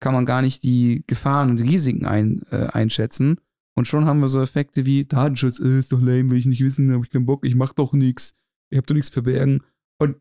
kann 0.00 0.14
man 0.14 0.26
gar 0.26 0.42
nicht 0.42 0.62
die 0.62 1.04
Gefahren 1.06 1.50
und 1.50 1.60
Risiken 1.60 2.06
ein, 2.06 2.42
äh, 2.50 2.66
einschätzen. 2.66 3.40
Und 3.74 3.86
schon 3.86 4.06
haben 4.06 4.20
wir 4.20 4.28
so 4.28 4.40
Effekte 4.40 4.86
wie 4.86 5.04
Datenschutz, 5.04 5.58
äh, 5.58 5.78
ist 5.78 5.92
doch 5.92 6.00
lame, 6.00 6.30
will 6.30 6.38
ich 6.38 6.46
nicht 6.46 6.64
wissen, 6.64 6.92
habe 6.92 7.04
ich 7.04 7.10
keinen 7.10 7.26
Bock, 7.26 7.44
ich 7.46 7.54
mach 7.54 7.72
doch 7.72 7.92
nichts, 7.92 8.34
ich 8.70 8.78
habe 8.78 8.86
doch 8.86 8.94
nichts 8.94 9.10
verbergen. 9.10 9.62
Und 9.98 10.16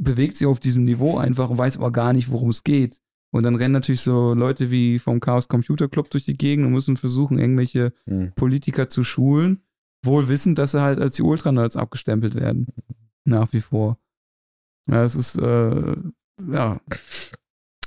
bewegt 0.00 0.36
sich 0.36 0.46
auf 0.46 0.60
diesem 0.60 0.84
Niveau 0.84 1.18
einfach 1.18 1.50
und 1.50 1.58
weiß 1.58 1.76
aber 1.78 1.90
gar 1.90 2.12
nicht, 2.12 2.30
worum 2.30 2.50
es 2.50 2.64
geht. 2.64 3.00
Und 3.32 3.42
dann 3.42 3.56
rennen 3.56 3.72
natürlich 3.72 4.00
so 4.00 4.34
Leute 4.34 4.70
wie 4.70 4.98
vom 4.98 5.20
Chaos 5.20 5.48
Computer 5.48 5.88
Club 5.88 6.10
durch 6.10 6.24
die 6.24 6.36
Gegend 6.36 6.66
und 6.66 6.72
müssen 6.72 6.96
versuchen, 6.96 7.38
irgendwelche 7.38 7.92
Hm. 8.06 8.32
Politiker 8.34 8.88
zu 8.88 9.04
schulen, 9.04 9.62
wohl 10.04 10.28
wissend, 10.28 10.58
dass 10.58 10.72
sie 10.72 10.80
halt 10.80 11.00
als 11.00 11.14
die 11.14 11.22
Ultranerds 11.22 11.76
abgestempelt 11.76 12.34
werden. 12.34 12.68
Nach 13.24 13.52
wie 13.52 13.60
vor. 13.60 13.98
Ja, 14.88 15.04
es 15.04 15.16
ist, 15.16 15.36
äh, 15.36 15.96
ja, 16.50 16.80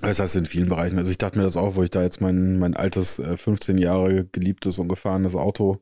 Das 0.02 0.20
heißt 0.20 0.36
in 0.38 0.46
vielen 0.46 0.70
Bereichen. 0.70 0.98
Also 0.98 1.12
ich 1.12 1.18
dachte 1.18 1.38
mir 1.38 1.44
das 1.44 1.58
auch, 1.58 1.76
wo 1.76 1.84
ich 1.84 1.90
da 1.90 2.02
jetzt 2.02 2.22
mein, 2.22 2.58
mein 2.58 2.76
altes, 2.76 3.20
äh, 3.20 3.38
15 3.38 3.78
Jahre 3.78 4.26
geliebtes 4.26 4.80
und 4.80 4.88
gefahrenes 4.88 5.36
Auto 5.36 5.82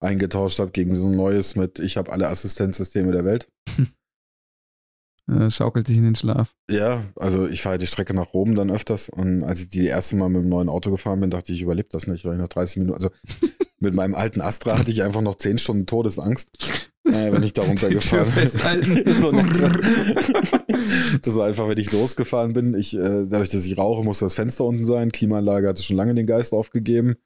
eingetauscht 0.00 0.58
habe 0.58 0.70
gegen 0.70 0.94
so 0.94 1.08
ein 1.08 1.16
neues 1.16 1.56
mit, 1.56 1.78
ich 1.78 1.96
habe 1.96 2.12
alle 2.12 2.28
Assistenzsysteme 2.28 3.12
der 3.12 3.24
Welt. 3.24 3.48
äh, 5.28 5.50
schaukelt 5.50 5.88
dich 5.88 5.96
in 5.96 6.04
den 6.04 6.16
Schlaf. 6.16 6.54
Ja, 6.70 7.04
also 7.16 7.46
ich 7.48 7.62
fahre 7.62 7.78
die 7.78 7.86
Strecke 7.86 8.14
nach 8.14 8.34
Rom 8.34 8.54
dann 8.54 8.70
öfters 8.70 9.08
und 9.08 9.42
als 9.42 9.60
ich 9.60 9.68
die 9.68 9.86
erste 9.86 10.16
Mal 10.16 10.28
mit 10.28 10.42
dem 10.42 10.48
neuen 10.48 10.68
Auto 10.68 10.90
gefahren 10.90 11.20
bin, 11.20 11.30
dachte 11.30 11.52
ich, 11.52 11.58
ich 11.58 11.62
überlebe 11.62 11.88
das 11.90 12.06
nicht, 12.06 12.24
weil 12.24 12.34
ich 12.34 12.40
nach 12.40 12.48
30 12.48 12.76
Minuten, 12.78 12.94
also 12.94 13.10
mit 13.78 13.94
meinem 13.94 14.14
alten 14.14 14.40
Astra 14.40 14.78
hatte 14.78 14.90
ich 14.90 15.02
einfach 15.02 15.22
noch 15.22 15.36
10 15.36 15.58
Stunden 15.58 15.86
Todesangst, 15.86 16.85
äh, 17.06 17.32
wenn 17.32 17.42
ich 17.42 17.52
da 17.52 17.62
runtergefahren 17.66 18.32
bin. 18.32 19.14
so 19.14 19.30
das 21.22 21.36
war 21.36 21.46
einfach, 21.46 21.68
wenn 21.68 21.78
ich 21.78 21.92
losgefahren 21.92 22.52
bin, 22.52 22.74
ich, 22.74 22.94
äh, 22.94 23.26
dadurch, 23.26 23.50
dass 23.50 23.64
ich 23.64 23.78
rauche, 23.78 24.04
musste 24.04 24.24
das 24.24 24.34
Fenster 24.34 24.64
unten 24.64 24.86
sein, 24.86 25.12
Klimaanlage 25.12 25.68
hatte 25.68 25.82
schon 25.82 25.96
lange 25.96 26.14
den 26.14 26.26
Geist 26.26 26.52
aufgegeben. 26.52 27.16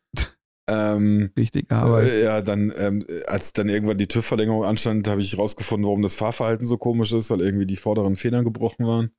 Ähm, 0.69 1.31
Wichtige 1.35 1.75
Arbeit. 1.75 2.09
äh, 2.09 2.25
ja, 2.25 2.43
dann, 2.43 2.73
ähm, 2.77 3.05
als 3.27 3.53
dann 3.53 3.69
irgendwann 3.69 3.99
die 3.99 4.07
TÜV-Verlängerung 4.07 4.65
anstand, 4.65 5.09
habe 5.09 5.21
ich 5.21 5.37
rausgefunden, 5.37 5.87
warum 5.87 6.03
das 6.03 6.15
Fahrverhalten 6.15 6.67
so 6.67 6.77
komisch 6.77 7.13
ist, 7.13 7.31
weil 7.31 7.41
irgendwie 7.41 7.67
die 7.67 7.77
vorderen 7.77 8.15
Federn 8.15 8.45
gebrochen 8.45 8.87
waren. 8.87 9.11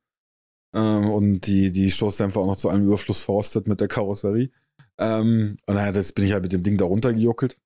Ähm, 0.74 1.10
und 1.10 1.40
die, 1.46 1.70
die 1.70 1.90
Stoßdämpfer 1.90 2.40
auch 2.40 2.46
noch 2.46 2.56
zu 2.56 2.70
einem 2.70 2.86
Überfluss 2.86 3.20
verstet 3.20 3.68
mit 3.68 3.80
der 3.80 3.88
Karosserie. 3.88 4.50
Ähm, 4.98 5.56
und 5.66 5.74
naja, 5.74 5.92
das 5.92 6.12
bin 6.12 6.24
ich 6.24 6.32
halt 6.32 6.42
mit 6.42 6.52
dem 6.52 6.62
Ding 6.62 6.78
da 6.78 6.86
runtergejuckelt. 6.86 7.58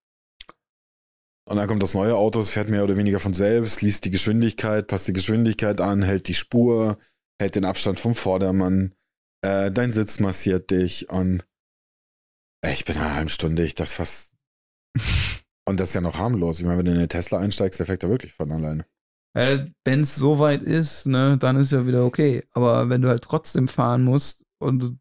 Und 1.49 1.57
dann 1.59 1.69
kommt 1.69 1.83
das 1.83 1.95
neue 1.95 2.17
Auto, 2.17 2.41
es 2.41 2.51
fährt 2.51 2.69
mehr 2.69 2.83
oder 2.83 2.97
weniger 2.97 3.21
von 3.21 3.33
selbst, 3.33 3.81
liest 3.81 4.05
die 4.05 4.11
Geschwindigkeit, 4.11 4.89
passt 4.89 5.07
die 5.07 5.13
Geschwindigkeit 5.13 5.81
an, 5.81 6.03
hält 6.03 6.27
die 6.27 6.35
Spur, 6.35 6.99
hält 7.41 7.55
den 7.55 7.65
Abstand 7.65 8.01
vom 8.01 8.17
Vordermann, 8.17 8.95
äh, 9.45 9.71
dein 9.71 9.93
Sitz 9.93 10.19
massiert 10.19 10.71
dich 10.71 11.09
und 11.09 11.47
ey, 12.65 12.73
ich 12.75 12.85
bin 12.85 12.97
nach 12.97 13.03
einer 13.05 13.15
halben 13.15 13.29
Stunde, 13.29 13.63
ich 13.63 13.75
dachte 13.75 13.95
fast. 13.95 14.33
Und 15.69 15.81
das 15.81 15.89
ist 15.89 15.95
ja 15.95 16.01
noch 16.01 16.17
harmlos. 16.17 16.61
Ich 16.61 16.65
meine, 16.65 16.79
wenn 16.79 16.85
du 16.85 16.93
in 16.93 16.99
eine 16.99 17.09
Tesla 17.09 17.41
einsteigst, 17.41 17.81
der 17.81 17.87
fährt 17.87 18.05
da 18.05 18.09
wirklich 18.09 18.33
von 18.33 18.53
alleine. 18.53 18.87
Wenn 19.35 20.01
es 20.03 20.15
so 20.15 20.39
weit 20.39 20.63
ist, 20.63 21.07
ne, 21.07 21.37
dann 21.39 21.57
ist 21.57 21.73
ja 21.73 21.87
wieder 21.87 22.05
okay. 22.05 22.45
Aber 22.53 22.89
wenn 22.89 23.03
du 23.03 23.09
halt 23.09 23.23
trotzdem 23.23 23.67
fahren 23.67 24.05
musst 24.05 24.45
und 24.59 24.79
du, 24.79 24.97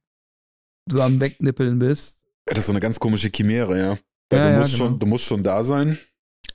du 0.89 1.01
am 1.01 1.21
Wegnippeln 1.21 1.77
bist, 1.77 2.25
Das 2.45 2.57
ist 2.59 2.65
so 2.65 2.71
eine 2.71 2.79
ganz 2.79 2.99
komische 2.99 3.29
Chimäre, 3.29 3.77
ja. 3.77 3.97
Weil 4.31 4.39
Ja, 4.39 4.45
du, 4.47 4.51
ja, 4.53 4.57
musst 4.59 4.71
genau. 4.73 4.85
schon, 4.85 4.99
du 4.99 5.05
musst 5.05 5.25
schon 5.25 5.43
da 5.43 5.63
sein, 5.63 5.99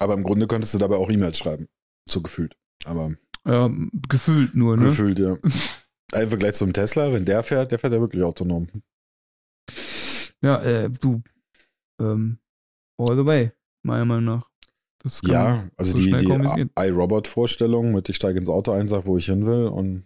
aber 0.01 0.15
im 0.15 0.25
Grunde 0.25 0.47
könntest 0.47 0.75
du 0.75 0.79
dabei 0.79 0.97
auch 0.97 1.11
E-Mails 1.11 1.39
schreiben. 1.39 1.69
So 2.09 2.21
gefühlt. 2.21 2.57
Aber 2.85 3.15
ähm, 3.47 3.91
gefühlt 4.09 4.55
nur, 4.55 4.77
ne? 4.77 4.85
gefühlt, 4.85 5.19
ja. 5.19 5.37
Im 6.21 6.29
Vergleich 6.29 6.55
zum 6.55 6.73
Tesla, 6.73 7.13
wenn 7.13 7.25
der 7.25 7.45
fährt, 7.45 7.71
der 7.71 7.79
fährt 7.79 7.93
ja 7.93 8.01
wirklich 8.01 8.25
autonom. 8.25 8.69
Ja, 10.43 10.61
äh, 10.63 10.91
du, 10.91 11.23
ähm, 12.01 12.39
all 12.99 13.17
the 13.17 13.25
way, 13.25 13.53
meiner 13.85 14.05
Meinung 14.05 14.25
nach. 14.25 14.51
Ja, 15.23 15.71
also 15.77 15.97
so 15.97 16.03
die, 16.03 16.11
die 16.11 16.69
iRobot-Vorstellung 16.77 17.93
mit 17.93 18.09
ich 18.09 18.17
steige 18.17 18.39
ins 18.39 18.51
Auto 18.51 18.73
ein, 18.73 18.89
sag, 18.89 19.07
wo 19.07 19.17
ich 19.17 19.27
hin 19.27 19.47
will 19.47 19.67
und 19.67 20.05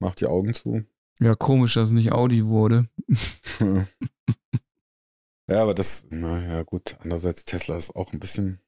mach 0.00 0.14
die 0.14 0.26
Augen 0.26 0.54
zu. 0.54 0.84
Ja, 1.20 1.34
komisch, 1.34 1.74
dass 1.74 1.88
es 1.88 1.94
nicht 1.94 2.12
Audi 2.12 2.46
wurde. 2.46 2.88
ja, 3.60 3.86
aber 5.62 5.74
das, 5.74 6.06
naja, 6.08 6.62
gut. 6.62 6.96
Andererseits, 7.00 7.44
Tesla 7.44 7.76
ist 7.76 7.94
auch 7.94 8.12
ein 8.12 8.20
bisschen, 8.20 8.60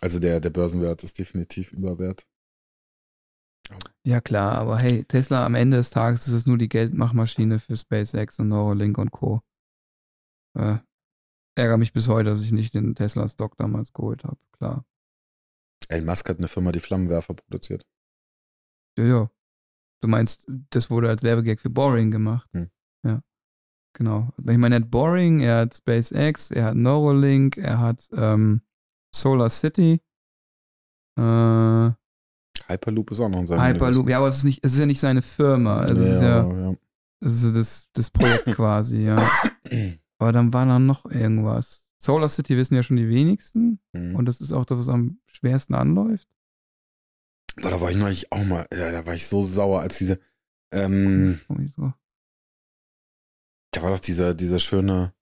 also 0.00 0.18
der, 0.18 0.40
der 0.40 0.50
Börsenwert 0.50 1.02
ist 1.04 1.18
definitiv 1.18 1.72
überwert. 1.72 2.26
Ja, 4.04 4.20
klar, 4.20 4.52
aber 4.52 4.78
hey, 4.78 5.04
Tesla 5.04 5.44
am 5.44 5.54
Ende 5.54 5.78
des 5.78 5.90
Tages 5.90 6.28
ist 6.28 6.34
es 6.34 6.46
nur 6.46 6.58
die 6.58 6.68
Geldmachmaschine 6.68 7.58
für 7.58 7.76
SpaceX 7.76 8.38
und 8.38 8.48
Neuralink 8.48 8.98
und 8.98 9.10
Co. 9.10 9.42
Äh, 10.54 10.78
ärgere 11.56 11.78
mich 11.78 11.92
bis 11.92 12.08
heute, 12.08 12.30
dass 12.30 12.42
ich 12.42 12.52
nicht 12.52 12.74
den 12.74 12.94
Tesla-Stock 12.94 13.56
damals 13.56 13.92
geholt 13.92 14.22
habe, 14.24 14.38
klar. 14.52 14.84
Elon 15.88 16.06
Musk 16.06 16.28
hat 16.28 16.38
eine 16.38 16.48
Firma, 16.48 16.72
die 16.72 16.80
Flammenwerfer 16.80 17.34
produziert. 17.34 17.84
Ja, 18.98 19.04
ja. 19.04 19.30
Du 20.02 20.08
meinst, 20.08 20.46
das 20.70 20.90
wurde 20.90 21.08
als 21.08 21.22
Werbegag 21.22 21.60
für 21.60 21.70
Boring 21.70 22.10
gemacht. 22.10 22.48
Hm. 22.52 22.70
Ja. 23.04 23.22
Genau. 23.94 24.32
Ich 24.38 24.58
meine, 24.58 24.76
er 24.76 24.82
hat 24.82 24.90
Boring, 24.90 25.40
er 25.40 25.60
hat 25.60 25.76
SpaceX, 25.76 26.50
er 26.50 26.66
hat 26.66 26.76
Neuralink, 26.76 27.56
er 27.56 27.80
hat 27.80 28.08
ähm, 28.12 28.62
Solar 29.16 29.50
City, 29.50 30.00
äh, 31.18 31.90
Hyperloop 32.68 33.10
ist 33.12 33.20
auch 33.20 33.28
noch 33.28 33.40
in 33.40 33.46
seinem 33.46 33.62
Hyperloop. 33.62 34.08
Ja, 34.08 34.18
aber 34.18 34.28
es 34.28 34.38
ist, 34.38 34.44
nicht, 34.44 34.64
es 34.64 34.74
ist 34.74 34.78
ja 34.78 34.86
nicht 34.86 35.00
seine 35.00 35.22
Firma. 35.22 35.80
Also 35.80 36.02
es 36.02 36.10
ist 36.10 36.22
ja, 36.22 36.46
ja. 36.50 36.76
es 37.20 37.42
ist 37.42 37.56
das, 37.56 37.88
das 37.92 38.10
Projekt 38.10 38.46
quasi, 38.54 39.02
ja. 39.02 39.16
Aber 40.18 40.32
dann 40.32 40.52
war 40.52 40.66
da 40.66 40.78
noch 40.78 41.06
irgendwas. 41.06 41.88
Solar 41.98 42.28
City 42.28 42.56
wissen 42.56 42.74
ja 42.74 42.82
schon 42.82 42.96
die 42.96 43.08
wenigsten. 43.08 43.80
Mhm. 43.92 44.16
Und 44.16 44.26
das 44.26 44.40
ist 44.40 44.52
auch 44.52 44.64
das, 44.64 44.78
was 44.78 44.88
am 44.88 45.20
schwersten 45.26 45.74
anläuft. 45.74 46.28
Boah, 47.56 47.70
da 47.70 47.80
war 47.80 47.90
ich 47.90 47.96
neulich 47.96 48.32
auch 48.32 48.44
mal, 48.44 48.66
ja, 48.72 48.92
da 48.92 49.06
war 49.06 49.14
ich 49.14 49.26
so 49.26 49.40
sauer, 49.40 49.80
als 49.80 49.96
diese, 49.96 50.20
ähm, 50.72 51.40
da 53.70 53.82
war 53.82 53.90
doch 53.90 54.00
dieser, 54.00 54.34
dieser 54.34 54.58
schöne, 54.58 55.14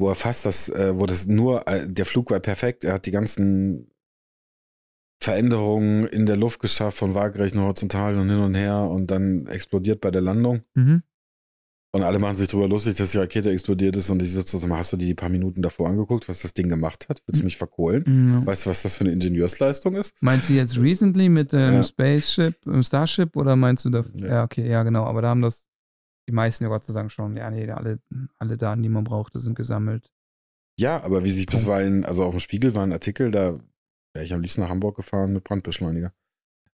wo 0.00 0.08
er 0.08 0.14
fast 0.14 0.46
das, 0.46 0.68
äh, 0.68 0.92
wo 0.98 1.06
das 1.06 1.26
nur, 1.26 1.68
äh, 1.68 1.86
der 1.88 2.06
Flug 2.06 2.30
war 2.30 2.40
perfekt, 2.40 2.84
er 2.84 2.94
hat 2.94 3.06
die 3.06 3.10
ganzen 3.10 3.90
Veränderungen 5.22 6.04
in 6.04 6.24
der 6.24 6.36
Luft 6.36 6.60
geschafft, 6.60 6.96
von 6.96 7.14
waagerechten 7.14 7.60
horizontal 7.60 8.18
und 8.18 8.30
hin 8.30 8.38
und 8.38 8.54
her 8.54 8.78
und 8.78 9.10
dann 9.10 9.46
explodiert 9.46 10.00
bei 10.00 10.10
der 10.10 10.22
Landung. 10.22 10.62
Mhm. 10.74 11.02
Und 11.92 12.04
alle 12.04 12.20
machen 12.20 12.36
sich 12.36 12.46
darüber 12.48 12.68
lustig, 12.68 12.96
dass 12.96 13.10
die 13.10 13.18
Rakete 13.18 13.50
explodiert 13.50 13.96
ist 13.96 14.08
und 14.10 14.22
ich 14.22 14.30
sitze 14.30 14.56
so, 14.58 14.68
hast 14.76 14.92
du 14.92 14.96
die 14.96 15.12
paar 15.12 15.28
Minuten 15.28 15.60
davor 15.60 15.88
angeguckt, 15.88 16.28
was 16.28 16.40
das 16.42 16.54
Ding 16.54 16.68
gemacht 16.68 17.08
hat? 17.08 17.20
Willst 17.26 17.40
du 17.40 17.44
mich 17.44 17.56
verkohlen? 17.56 18.04
Ja. 18.06 18.46
Weißt 18.46 18.64
du, 18.64 18.70
was 18.70 18.82
das 18.82 18.94
für 18.96 19.04
eine 19.04 19.12
Ingenieursleistung 19.12 19.96
ist? 19.96 20.14
Meinst 20.20 20.48
du 20.48 20.54
jetzt 20.54 20.78
recently 20.78 21.28
mit 21.28 21.50
dem 21.52 21.74
Ja. 21.74 21.82
Spaceship, 21.82 22.64
im 22.64 22.84
Starship 22.84 23.36
oder 23.36 23.56
meinst 23.56 23.84
du 23.84 23.90
da? 23.90 24.04
Ja. 24.14 24.26
Ja. 24.26 24.44
okay, 24.44 24.70
ja, 24.70 24.84
genau. 24.84 25.04
Aber 25.04 25.20
da 25.20 25.30
haben 25.30 25.42
das 25.42 25.66
die 26.30 26.36
meisten 26.36 26.62
ja 26.62 26.70
Gott 26.70 26.84
sei 26.84 26.92
Dank 26.92 27.10
schon. 27.10 27.36
Ja, 27.36 27.50
nee, 27.50 27.68
alle, 27.68 27.98
alle 28.38 28.56
Daten, 28.56 28.84
die 28.84 28.88
man 28.88 29.02
brauchte, 29.02 29.40
sind 29.40 29.56
gesammelt. 29.56 30.12
Ja, 30.78 31.02
aber 31.02 31.24
wie 31.24 31.32
sich 31.32 31.46
bisweilen, 31.46 32.04
also 32.04 32.24
auf 32.24 32.30
dem 32.30 32.40
Spiegel 32.40 32.72
war 32.76 32.84
ein 32.84 32.92
Artikel, 32.92 33.32
da 33.32 33.58
wäre 34.14 34.24
ich 34.24 34.32
am 34.32 34.40
liebsten 34.40 34.60
nach 34.60 34.68
Hamburg 34.68 34.94
gefahren 34.94 35.32
mit 35.32 35.42
Brandbeschleuniger. 35.42 36.14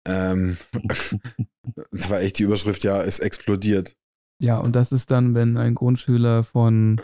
Ähm, 0.06 0.56
das 1.90 2.08
war 2.08 2.20
echt 2.20 2.38
die 2.38 2.44
Überschrift, 2.44 2.82
ja, 2.82 3.02
es 3.02 3.18
explodiert. 3.18 3.94
Ja, 4.40 4.56
und 4.56 4.74
das 4.74 4.90
ist 4.90 5.10
dann, 5.10 5.34
wenn 5.34 5.58
ein 5.58 5.74
Grundschüler 5.74 6.44
von 6.44 6.98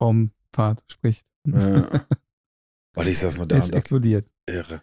Raumfahrt 0.00 0.82
spricht. 0.90 1.26
Äh, 1.46 1.82
Und 2.96 3.06
ich 3.06 3.18
saß 3.18 3.36
nur 3.36 3.46
da 3.46 3.56
ist 3.56 3.66
und 3.66 3.76
explodiert. 3.76 4.28
irre. 4.48 4.82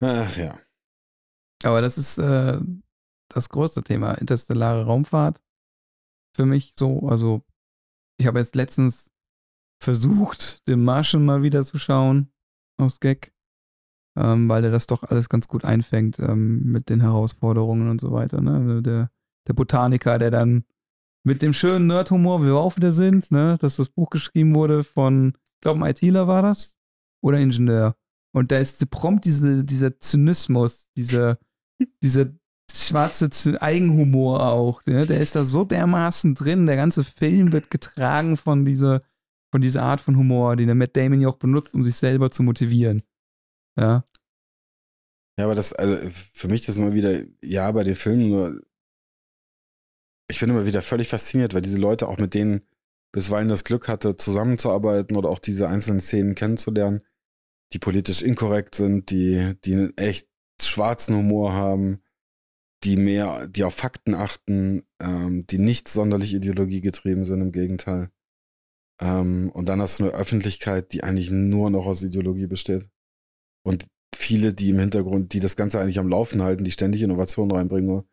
Ach 0.00 0.36
ja. 0.36 0.58
Aber 1.64 1.80
das 1.80 1.98
ist 1.98 2.18
äh, 2.18 2.60
das 3.34 3.48
größte 3.48 3.82
Thema, 3.82 4.12
interstellare 4.14 4.84
Raumfahrt. 4.84 5.40
Für 6.36 6.46
mich 6.46 6.74
so. 6.78 7.08
Also, 7.08 7.42
ich 8.18 8.26
habe 8.26 8.38
jetzt 8.38 8.54
letztens 8.54 9.10
versucht, 9.82 10.66
den 10.68 10.84
Martian 10.84 11.24
mal 11.24 11.42
wieder 11.42 11.64
zu 11.64 11.78
schauen 11.78 12.30
aus 12.76 13.00
Gag, 13.00 13.32
ähm, 14.16 14.48
weil 14.48 14.64
er 14.64 14.70
das 14.70 14.86
doch 14.86 15.02
alles 15.02 15.28
ganz 15.28 15.48
gut 15.48 15.64
einfängt 15.64 16.18
ähm, 16.18 16.62
mit 16.64 16.88
den 16.90 17.00
Herausforderungen 17.00 17.88
und 17.88 18.00
so 18.00 18.12
weiter. 18.12 18.40
Ne? 18.40 18.54
Also 18.54 18.80
der, 18.80 19.10
der 19.48 19.54
Botaniker, 19.54 20.18
der 20.18 20.30
dann 20.30 20.64
mit 21.24 21.42
dem 21.42 21.52
schönen 21.52 21.86
Nerd-Humor, 21.86 22.42
wie 22.42 22.46
wir 22.46 22.56
auch 22.56 22.76
wieder 22.76 22.92
sind, 22.92 23.30
ne? 23.30 23.58
dass 23.60 23.76
das 23.76 23.88
Buch 23.88 24.10
geschrieben 24.10 24.54
wurde 24.54 24.84
von, 24.84 25.34
ich 25.34 25.60
glaube, 25.62 25.84
ein 25.84 25.90
ITler 25.90 26.26
war 26.26 26.42
das 26.42 26.76
oder 27.22 27.38
Ingenieur. 27.38 27.96
Und 28.32 28.52
da 28.52 28.58
ist 28.58 28.88
prompt 28.90 29.24
diese, 29.24 29.64
dieser 29.64 29.98
Zynismus, 29.98 30.88
dieser, 30.96 31.38
dieser 32.02 32.26
schwarze 32.76 33.30
Eigenhumor 33.60 34.42
auch. 34.46 34.84
Ne? 34.86 35.06
Der 35.06 35.20
ist 35.20 35.36
da 35.36 35.44
so 35.44 35.64
dermaßen 35.64 36.34
drin. 36.34 36.66
Der 36.66 36.76
ganze 36.76 37.04
Film 37.04 37.52
wird 37.52 37.70
getragen 37.70 38.36
von 38.36 38.64
dieser, 38.64 39.00
von 39.50 39.60
dieser 39.60 39.82
Art 39.82 40.00
von 40.00 40.16
Humor, 40.16 40.56
den 40.56 40.66
der 40.66 40.74
Matt 40.74 40.96
Damon 40.96 41.20
ja 41.20 41.28
auch 41.28 41.38
benutzt, 41.38 41.74
um 41.74 41.84
sich 41.84 41.96
selber 41.96 42.30
zu 42.30 42.42
motivieren. 42.42 43.02
Ja. 43.78 44.04
Ja, 45.38 45.44
aber 45.44 45.54
das, 45.54 45.72
also 45.72 45.96
für 46.34 46.48
mich 46.48 46.66
das 46.66 46.76
immer 46.76 46.92
wieder, 46.92 47.22
ja, 47.42 47.70
bei 47.72 47.82
den 47.82 47.94
Filmen 47.94 48.28
nur, 48.28 48.60
ich 50.28 50.38
bin 50.38 50.50
immer 50.50 50.66
wieder 50.66 50.82
völlig 50.82 51.08
fasziniert, 51.08 51.54
weil 51.54 51.62
diese 51.62 51.78
Leute 51.78 52.08
auch 52.08 52.18
mit 52.18 52.34
denen 52.34 52.62
bisweilen 53.12 53.48
das 53.48 53.64
Glück 53.64 53.88
hatte, 53.88 54.16
zusammenzuarbeiten 54.16 55.16
oder 55.16 55.28
auch 55.28 55.38
diese 55.38 55.68
einzelnen 55.68 56.00
Szenen 56.00 56.34
kennenzulernen, 56.34 57.00
die 57.72 57.78
politisch 57.78 58.22
inkorrekt 58.22 58.74
sind, 58.74 59.10
die, 59.10 59.54
die 59.64 59.74
einen 59.74 59.96
echt 59.96 60.28
schwarzen 60.60 61.16
Humor 61.16 61.52
haben, 61.52 62.02
die 62.84 62.96
mehr, 62.96 63.46
die 63.46 63.64
auf 63.64 63.74
Fakten 63.74 64.14
achten, 64.14 64.84
ähm, 65.00 65.46
die 65.46 65.58
nicht 65.58 65.88
sonderlich 65.88 66.34
ideologiegetrieben 66.34 67.24
sind, 67.24 67.40
im 67.40 67.52
Gegenteil. 67.52 68.10
Ähm, 69.00 69.50
und 69.52 69.68
dann 69.68 69.80
hast 69.80 69.98
du 69.98 70.04
eine 70.04 70.12
Öffentlichkeit, 70.12 70.92
die 70.92 71.02
eigentlich 71.02 71.30
nur 71.30 71.70
noch 71.70 71.86
aus 71.86 72.02
Ideologie 72.02 72.46
besteht. 72.46 72.88
Und 73.64 73.86
viele, 74.14 74.52
die 74.54 74.70
im 74.70 74.78
Hintergrund, 74.78 75.32
die 75.32 75.40
das 75.40 75.56
Ganze 75.56 75.80
eigentlich 75.80 75.98
am 75.98 76.08
Laufen 76.08 76.42
halten, 76.42 76.64
die 76.64 76.70
ständig 76.70 77.02
Innovationen 77.02 77.54
reinbringen 77.54 78.04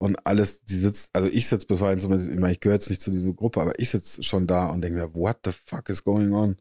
und 0.00 0.26
alles, 0.26 0.62
die 0.62 0.74
sitzt, 0.74 1.14
also 1.14 1.28
ich 1.28 1.48
sitze 1.48 1.66
bisweilen 1.66 1.98
zumindest, 1.98 2.30
ich 2.30 2.38
meine, 2.38 2.52
ich 2.52 2.60
gehöre 2.60 2.76
jetzt 2.76 2.90
nicht 2.90 3.00
zu 3.00 3.10
dieser 3.10 3.32
Gruppe, 3.32 3.60
aber 3.60 3.78
ich 3.78 3.90
sitze 3.90 4.22
schon 4.22 4.46
da 4.46 4.66
und 4.66 4.82
denke 4.82 4.98
mir, 4.98 5.14
what 5.14 5.38
the 5.44 5.52
fuck 5.52 5.88
is 5.88 6.04
going 6.04 6.32
on? 6.32 6.56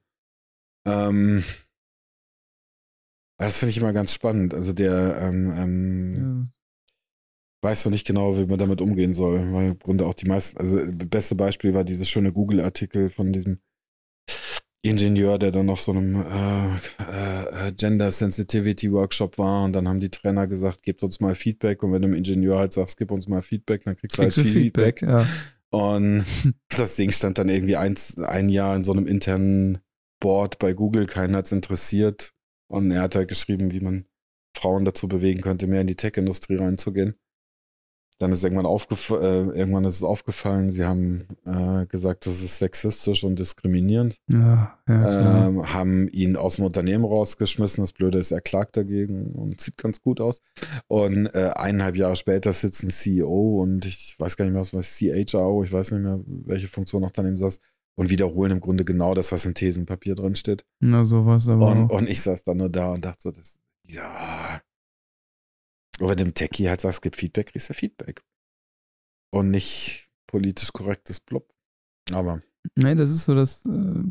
Ähm, 0.86 1.44
das 3.38 3.58
finde 3.58 3.72
ich 3.72 3.78
immer 3.78 3.94
ganz 3.94 4.14
spannend. 4.14 4.54
Also 4.54 4.74
der 4.74 5.18
ähm, 5.22 5.54
ähm. 5.56 6.50
Weiß 7.64 7.86
noch 7.86 7.92
nicht 7.92 8.06
genau, 8.06 8.38
wie 8.38 8.46
man 8.46 8.60
damit 8.60 8.82
umgehen 8.82 9.14
soll, 9.14 9.54
weil 9.54 9.70
im 9.70 9.80
Grunde 9.80 10.06
auch 10.06 10.14
die 10.14 10.28
meisten, 10.28 10.58
also 10.60 10.78
das 10.86 11.10
beste 11.10 11.36
Beispiel 11.36 11.74
war 11.74 11.84
dieses 11.84 12.10
schöne 12.10 12.32
Google-Artikel 12.32 13.10
von 13.10 13.32
diesem 13.32 13.60
Ingenieur, 14.86 15.40
der 15.40 15.52
dann 15.52 15.70
auf 15.70 15.82
so 15.82 15.94
einem 15.94 16.22
äh, 16.22 16.76
äh, 17.68 17.72
Gender 17.72 18.12
Sensitivity 18.12 18.92
Workshop 18.92 19.38
war 19.38 19.64
und 19.64 19.74
dann 19.74 19.88
haben 19.88 20.02
die 20.02 20.10
Trainer 20.10 20.46
gesagt, 20.46 20.84
gebt 20.84 21.04
uns 21.04 21.22
mal 21.22 21.36
Feedback 21.36 21.84
und 21.84 21.94
wenn 21.94 22.02
du 22.02 22.10
dem 22.10 22.18
Ingenieur 22.18 22.60
halt 22.60 22.74
sagst, 22.74 22.98
gib 22.98 23.10
uns 23.10 23.30
mal 23.30 23.42
Feedback, 23.42 23.86
dann 23.86 23.96
kriegst, 23.96 24.18
kriegst 24.18 24.38
du 24.38 24.42
halt 24.42 24.52
viel 24.52 24.62
Feedback. 24.64 25.00
Feedback. 25.00 25.26
Ja. 25.26 25.28
Und 25.70 26.26
das 26.78 26.98
Ding 26.98 27.12
stand 27.12 27.38
dann 27.38 27.48
irgendwie 27.48 27.78
ein, 27.78 27.96
ein 28.26 28.50
Jahr 28.50 28.76
in 28.76 28.84
so 28.84 28.92
einem 28.92 29.08
internen 29.08 29.78
Board 30.20 30.60
bei 30.60 30.74
Google, 30.74 31.06
keinen 31.06 31.36
hat 31.38 31.46
es 31.46 31.54
interessiert 31.54 32.34
und 32.68 32.92
er 32.92 33.04
hat 33.04 33.16
halt 33.16 33.30
geschrieben, 33.30 33.72
wie 33.72 33.80
man 33.80 34.06
Frauen 34.56 34.84
dazu 34.84 35.08
bewegen 35.08 35.42
könnte, 35.42 35.66
mehr 35.68 35.82
in 35.82 35.88
die 35.88 35.96
Tech-Industrie 35.96 36.58
reinzugehen. 36.58 37.16
Dann 38.24 38.32
ist 38.32 38.42
irgendwann, 38.42 38.66
aufgef 38.66 39.10
äh, 39.10 39.42
irgendwann 39.50 39.84
ist 39.84 39.98
es 39.98 40.04
aufgefallen, 40.04 40.72
sie 40.72 40.86
haben 40.86 41.28
äh, 41.46 41.86
gesagt, 41.88 42.26
das 42.26 42.42
ist 42.42 42.58
sexistisch 42.58 43.26
und 43.26 43.38
diskriminierend. 43.38 44.16
Ja, 44.30 44.80
ja, 44.88 45.48
ähm, 45.48 45.74
haben 45.74 46.08
ihn 46.08 46.38
aus 46.38 46.56
dem 46.56 46.64
Unternehmen 46.64 47.04
rausgeschmissen. 47.04 47.84
Das 47.84 47.92
Blöde 47.92 48.20
ist, 48.20 48.32
er 48.32 48.40
klagt 48.40 48.78
dagegen 48.78 49.34
und 49.34 49.60
sieht 49.60 49.78
ganz 49.78 50.00
gut 50.00 50.22
aus. 50.22 50.42
Und 50.88 51.26
äh, 51.36 51.52
eineinhalb 51.54 51.98
Jahre 51.98 52.16
später 52.16 52.54
sitzt 52.54 52.84
ein 52.84 52.92
CEO 52.92 53.62
und 53.62 53.86
ich 53.86 54.16
weiß 54.18 54.38
gar 54.38 54.46
nicht 54.46 54.54
mehr, 54.54 54.62
was 54.62 54.74
war 54.74 54.84
CHRO, 54.84 55.66
ich 55.66 55.74
weiß 55.74 55.92
nicht 55.92 56.04
mehr, 56.04 56.22
welche 56.26 56.70
Funktion 56.70 57.02
noch 57.02 57.12
daneben 57.12 57.36
saß 57.36 57.60
und 57.96 58.10
wiederholen 58.10 58.54
im 58.54 58.62
Grunde 58.62 58.86
genau 58.86 59.16
das, 59.16 59.34
was 59.34 59.46
im 59.46 59.54
Thesenpapier 59.54 60.16
drin 60.16 60.38
steht. 60.38 60.64
Na, 60.80 61.04
sowas 61.04 61.50
aber. 61.50 61.72
Und, 61.72 61.92
und 61.92 62.10
ich 62.10 62.22
saß 62.22 62.46
dann 62.46 62.56
nur 62.56 62.70
da 62.70 62.94
und 62.94 63.04
dachte 63.04 63.20
so, 63.24 63.32
das, 63.32 63.60
ja, 63.86 64.62
und 66.00 66.10
wenn 66.10 66.18
du 66.18 66.24
dem 66.26 66.34
Techie 66.34 66.70
halt 66.70 66.82
sagst, 66.82 67.02
gib 67.02 67.16
Feedback, 67.16 67.48
kriegst 67.48 67.70
du 67.70 67.74
Feedback. 67.74 68.24
Und 69.32 69.52
nicht 69.52 70.10
politisch 70.28 70.72
korrektes 70.72 71.20
Blub. 71.20 71.54
Aber. 72.12 72.42
Nein, 72.76 72.98
das 72.98 73.10
ist 73.10 73.26
so 73.26 73.36
das, 73.36 73.66
äh, 73.66 74.04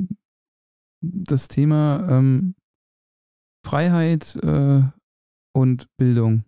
das 1.01 1.49
Thema 1.49 2.07
ähm, 2.11 2.55
Freiheit 3.65 4.37
äh, 4.37 4.83
und 5.55 5.89
Bildung. 5.97 6.45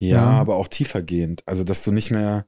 Ja, 0.00 0.16
ja, 0.16 0.30
aber 0.30 0.56
auch 0.56 0.68
tiefergehend. 0.68 1.42
Also, 1.46 1.64
dass 1.64 1.82
du 1.82 1.92
nicht 1.92 2.10
mehr. 2.10 2.46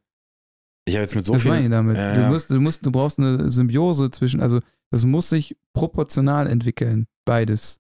Ich 0.87 0.95
habe 0.95 1.03
jetzt 1.03 1.15
mit 1.15 1.25
so 1.25 1.33
das 1.33 1.43
viel. 1.43 1.55
Ich 1.55 1.69
damit. 1.69 1.97
Äh, 1.97 2.15
du, 2.15 2.29
musst, 2.29 2.51
du, 2.51 2.61
musst, 2.61 2.87
du 2.87 2.93
brauchst 2.93 3.19
eine 3.19 3.51
Symbiose 3.51 4.11
zwischen, 4.11 4.41
also 4.41 4.61
das 4.91 5.05
muss 5.05 5.29
sich 5.29 5.57
proportional 5.75 6.47
entwickeln, 6.47 7.07
beides. 7.25 7.80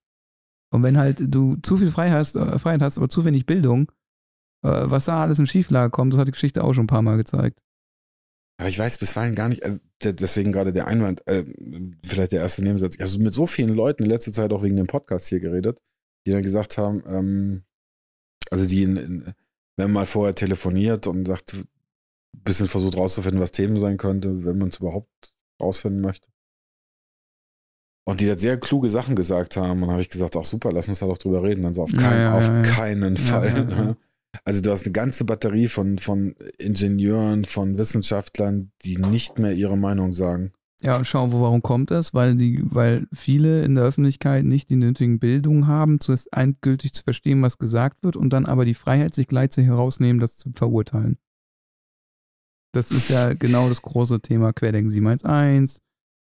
Und 0.72 0.82
wenn 0.82 0.96
halt 0.96 1.18
du 1.20 1.56
zu 1.62 1.76
viel 1.76 1.90
Freiheit 1.90 2.18
hast, 2.18 2.36
äh, 2.36 2.58
Freiheit 2.58 2.82
hast 2.82 2.98
aber 2.98 3.08
zu 3.08 3.24
wenig 3.24 3.46
Bildung, 3.46 3.90
äh, 4.62 4.68
was 4.84 5.06
da 5.06 5.22
alles 5.22 5.38
in 5.38 5.46
Schieflage 5.46 5.90
kommt, 5.90 6.12
das 6.12 6.20
hat 6.20 6.28
die 6.28 6.32
Geschichte 6.32 6.62
auch 6.62 6.74
schon 6.74 6.84
ein 6.84 6.88
paar 6.88 7.02
Mal 7.02 7.16
gezeigt. 7.16 7.60
Aber 8.58 8.68
ich 8.68 8.78
weiß 8.78 8.98
bisweilen 8.98 9.34
gar 9.34 9.48
nicht, 9.48 9.62
äh, 9.62 9.78
deswegen 10.02 10.52
gerade 10.52 10.72
der 10.72 10.86
Einwand, 10.86 11.26
äh, 11.26 11.44
vielleicht 12.04 12.32
der 12.32 12.40
erste 12.40 12.62
Nebensatz. 12.62 12.94
Ich 12.94 13.00
habe 13.00 13.22
mit 13.22 13.32
so 13.32 13.46
vielen 13.46 13.74
Leuten 13.74 14.04
in 14.04 14.10
letzter 14.10 14.32
Zeit 14.32 14.52
auch 14.52 14.62
wegen 14.62 14.76
dem 14.76 14.86
Podcast 14.86 15.28
hier 15.28 15.40
geredet, 15.40 15.78
die 16.26 16.30
dann 16.30 16.42
gesagt 16.42 16.76
haben, 16.78 17.02
ähm, 17.06 17.64
also 18.50 18.66
die, 18.66 18.82
in, 18.82 18.96
in, 18.96 19.24
wenn 19.76 19.86
man 19.86 19.92
mal 19.92 20.06
vorher 20.06 20.34
telefoniert 20.34 21.06
und 21.06 21.26
sagt, 21.26 21.54
ein 21.54 22.42
bisschen 22.44 22.68
versucht 22.68 22.96
rauszufinden, 22.96 23.40
was 23.40 23.52
Themen 23.52 23.78
sein 23.78 23.96
könnte, 23.96 24.44
wenn 24.44 24.58
man 24.58 24.68
es 24.68 24.76
überhaupt 24.76 25.32
rausfinden 25.60 26.02
möchte. 26.02 26.28
Und 28.04 28.20
die 28.20 28.26
da 28.26 28.36
sehr 28.36 28.58
kluge 28.58 28.88
Sachen 28.88 29.14
gesagt 29.14 29.56
haben. 29.56 29.82
Und 29.82 29.82
dann 29.82 29.90
habe 29.92 30.02
ich 30.02 30.08
gesagt, 30.08 30.36
auch 30.36 30.44
super, 30.44 30.72
lass 30.72 30.88
uns 30.88 31.00
da 31.00 31.06
doch 31.06 31.18
drüber 31.18 31.42
reden. 31.42 31.62
Dann 31.62 31.74
so, 31.74 31.82
auf, 31.82 31.92
kein, 31.92 32.18
ja, 32.18 32.20
ja, 32.20 32.34
auf 32.34 32.74
keinen 32.74 33.16
Fall. 33.16 33.64
Ne? 33.66 33.96
Also 34.44 34.60
du 34.62 34.70
hast 34.70 34.84
eine 34.84 34.92
ganze 34.92 35.24
Batterie 35.24 35.68
von, 35.68 35.98
von 35.98 36.34
Ingenieuren, 36.58 37.44
von 37.44 37.78
Wissenschaftlern, 37.78 38.72
die 38.82 38.96
nicht 38.96 39.38
mehr 39.38 39.52
ihre 39.52 39.76
Meinung 39.76 40.12
sagen. 40.12 40.52
Ja, 40.82 40.96
und 40.96 41.06
schauen, 41.06 41.32
wo, 41.32 41.42
warum 41.42 41.62
kommt 41.62 41.90
das? 41.90 42.14
Weil, 42.14 42.36
die, 42.36 42.62
weil 42.62 43.06
viele 43.12 43.64
in 43.64 43.74
der 43.74 43.84
Öffentlichkeit 43.84 44.44
nicht 44.44 44.70
die 44.70 44.76
nötigen 44.76 45.18
Bildungen 45.18 45.66
haben, 45.66 46.00
zuerst 46.00 46.28
endgültig 46.32 46.94
zu 46.94 47.02
verstehen, 47.02 47.42
was 47.42 47.58
gesagt 47.58 48.02
wird 48.02 48.16
und 48.16 48.32
dann 48.32 48.46
aber 48.46 48.64
die 48.64 48.74
Freiheit 48.74 49.14
sich 49.14 49.26
gleichzeitig 49.26 49.68
herausnehmen, 49.68 50.20
das 50.20 50.38
zu 50.38 50.52
verurteilen. 50.52 51.18
Das 52.72 52.90
ist 52.90 53.10
ja 53.10 53.34
genau 53.34 53.68
das 53.68 53.82
große 53.82 54.20
Thema 54.20 54.52
Querdenken 54.52 54.90
711 54.90 55.80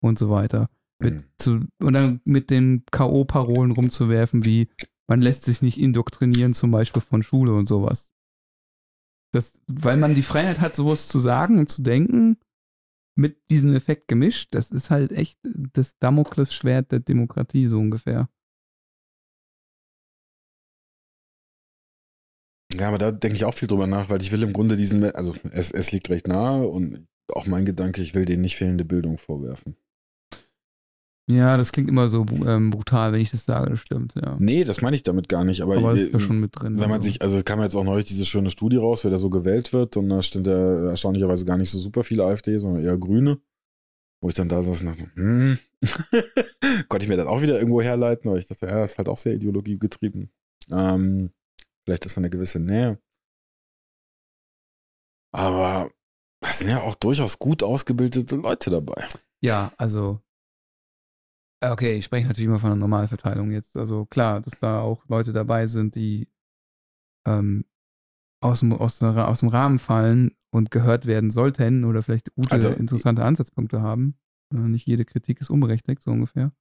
und 0.02 0.20
so 0.20 0.30
weiter. 0.30 0.68
Mit 1.02 1.16
mhm. 1.16 1.26
zu, 1.38 1.60
und 1.80 1.94
dann 1.94 2.22
mit 2.24 2.50
den 2.50 2.86
K.O.-Parolen 2.92 3.74
rumzuwerfen, 3.74 4.46
wie 4.46 4.70
man 5.08 5.22
lässt 5.22 5.44
sich 5.44 5.62
nicht 5.62 5.80
indoktrinieren, 5.80 6.54
zum 6.54 6.72
Beispiel 6.72 7.02
von 7.02 7.24
Schule 7.24 7.54
und 7.54 7.68
sowas. 7.68 8.12
Das, 9.34 9.60
weil 9.68 9.98
man 9.98 10.16
die 10.16 10.22
Freiheit 10.22 10.60
hat, 10.60 10.76
sowas 10.76 11.08
zu 11.08 11.20
sagen 11.20 11.58
und 11.60 11.68
zu 11.68 11.82
denken, 11.82 12.38
mit 13.16 13.50
diesem 13.50 13.76
Effekt 13.76 14.08
gemischt, 14.08 14.50
das 14.52 14.72
ist 14.72 14.90
halt 14.90 15.12
echt 15.12 15.38
das 15.44 15.98
Damoklesschwert 16.00 16.92
der 16.92 17.00
Demokratie, 17.00 17.68
so 17.68 17.78
ungefähr. 17.78 18.30
Ja, 22.74 22.88
aber 22.88 22.98
da 22.98 23.12
denke 23.12 23.36
ich 23.36 23.46
auch 23.46 23.54
viel 23.54 23.68
drüber 23.68 23.88
nach, 23.88 24.10
weil 24.10 24.22
ich 24.22 24.32
will 24.32 24.44
im 24.44 24.54
Grunde 24.54 24.78
diesen, 24.78 25.04
also 25.04 25.36
es, 25.52 25.72
es 25.72 25.92
liegt 25.92 26.10
recht 26.10 26.28
nahe 26.28 26.66
und 26.66 27.08
auch 27.30 27.46
mein 27.46 27.66
Gedanke, 27.66 28.02
ich 28.02 28.16
will 28.16 28.26
denen 28.26 28.42
nicht 28.42 28.56
fehlende 28.56 28.86
Bildung 28.86 29.18
vorwerfen. 29.18 29.76
Ja, 31.32 31.56
das 31.56 31.72
klingt 31.72 31.90
immer 31.90 32.08
so 32.08 32.26
ähm, 32.46 32.72
brutal, 32.72 33.14
wenn 33.14 33.22
ich 33.22 33.32
das 33.32 33.46
sage, 33.46 33.70
das 33.70 33.80
stimmt, 33.80 34.14
ja. 34.16 34.36
Nee, 34.40 34.64
das 34.64 34.82
meine 34.82 34.96
ich 34.96 35.04
damit 35.04 35.30
gar 35.30 35.44
nicht, 35.44 35.62
aber, 35.62 35.78
aber 35.78 35.94
ist 35.94 36.14
da 36.14 36.20
schon 36.20 36.40
mit 36.40 36.52
drin. 36.60 36.74
Wenn 36.74 36.90
man 36.90 37.00
also. 37.00 37.08
sich, 37.08 37.22
also 37.22 37.42
kam 37.44 37.62
jetzt 37.62 37.76
auch 37.76 37.84
neulich 37.84 38.06
diese 38.06 38.26
schöne 38.26 38.50
Studie 38.50 38.78
raus, 38.78 39.04
wer 39.04 39.12
da 39.12 39.18
so 39.18 39.30
gewählt 39.30 39.72
wird 39.72 39.96
und 39.98 40.10
da 40.10 40.22
stimmt 40.22 40.48
ja 40.48 40.90
erstaunlicherweise 40.90 41.46
gar 41.46 41.58
nicht 41.58 41.70
so 41.70 41.80
super 41.80 42.04
viele 42.04 42.26
AfD, 42.26 42.58
sondern 42.58 42.84
eher 42.84 42.98
Grüne. 42.98 43.40
Wo 44.24 44.30
ich 44.30 44.36
dann 44.36 44.50
da 44.50 44.62
saß 44.62 44.82
und 44.82 44.88
dachte, 44.88 45.10
hm, 45.16 45.58
konnte 46.90 47.06
ich 47.06 47.10
mir 47.10 47.18
das 47.18 47.26
auch 47.26 47.42
wieder 47.42 47.58
irgendwo 47.58 47.82
herleiten, 47.82 48.30
aber 48.30 48.38
ich 48.38 48.46
dachte, 48.46 48.68
ja, 48.68 48.80
das 48.80 48.92
ist 48.92 48.98
halt 49.00 49.10
auch 49.10 49.18
sehr 49.18 49.34
ideologiegetrieben. 49.34 50.32
Ähm, 50.70 51.32
vielleicht 51.84 52.06
ist 52.06 52.18
da 52.18 52.22
eine 52.22 52.30
gewisse 52.30 52.60
Nähe. 52.60 53.00
Aber 55.34 55.90
es 56.42 56.60
sind 56.60 56.70
ja 56.70 56.82
auch 56.82 56.96
durchaus 56.96 57.40
gut 57.40 57.64
ausgebildete 57.64 58.36
Leute 58.36 58.70
dabei. 58.70 59.08
Ja, 59.42 59.72
also 59.78 60.20
Okay, 61.64 61.98
ich 61.98 62.06
spreche 62.06 62.28
natürlich 62.28 62.48
immer 62.48 62.60
von 62.60 62.72
einer 62.72 62.80
Normalverteilung 62.80 63.52
jetzt. 63.52 63.78
Also 63.78 64.06
klar, 64.06 64.42
dass 64.42 64.60
da 64.60 64.82
auch 64.82 65.08
Leute 65.08 65.32
dabei 65.32 65.68
sind, 65.68 65.94
die 65.96 66.28
ähm, 67.28 67.66
aus, 68.42 68.62
dem, 68.62 68.74
aus, 68.74 68.98
der, 68.98 69.28
aus 69.28 69.42
dem 69.42 69.50
Rahmen 69.50 69.78
fallen 69.78 70.32
und 70.52 70.72
gehört 70.72 71.06
werden 71.06 71.30
sollten 71.30 71.86
oder 71.86 72.02
vielleicht 72.02 72.34
gute, 72.34 72.52
also, 72.52 72.70
interessante 72.70 73.24
Ansatzpunkte 73.24 73.82
haben. 73.82 74.18
Äh, 74.52 74.58
nicht 74.58 74.88
jede 74.88 75.06
Kritik 75.06 75.40
ist 75.40 75.52
unberechtigt, 75.52 76.02
so 76.02 76.12
ungefähr. 76.12 76.52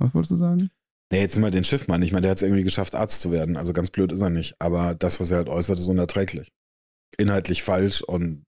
Was 0.00 0.14
wolltest 0.14 0.32
du 0.32 0.36
sagen? 0.36 0.70
Nee, 1.10 1.20
jetzt 1.20 1.36
immer 1.36 1.50
den 1.50 1.64
Schiffmann. 1.64 2.02
Ich 2.02 2.12
meine, 2.12 2.22
der 2.22 2.30
hat 2.30 2.38
es 2.38 2.42
irgendwie 2.42 2.64
geschafft, 2.64 2.94
Arzt 2.94 3.20
zu 3.20 3.30
werden. 3.30 3.56
Also 3.56 3.72
ganz 3.72 3.90
blöd 3.90 4.12
ist 4.12 4.20
er 4.20 4.30
nicht. 4.30 4.60
Aber 4.60 4.94
das, 4.94 5.20
was 5.20 5.30
er 5.30 5.38
halt 5.38 5.48
äußert, 5.48 5.78
ist 5.78 5.86
unerträglich. 5.86 6.52
Inhaltlich 7.16 7.62
falsch 7.62 8.02
und 8.02 8.44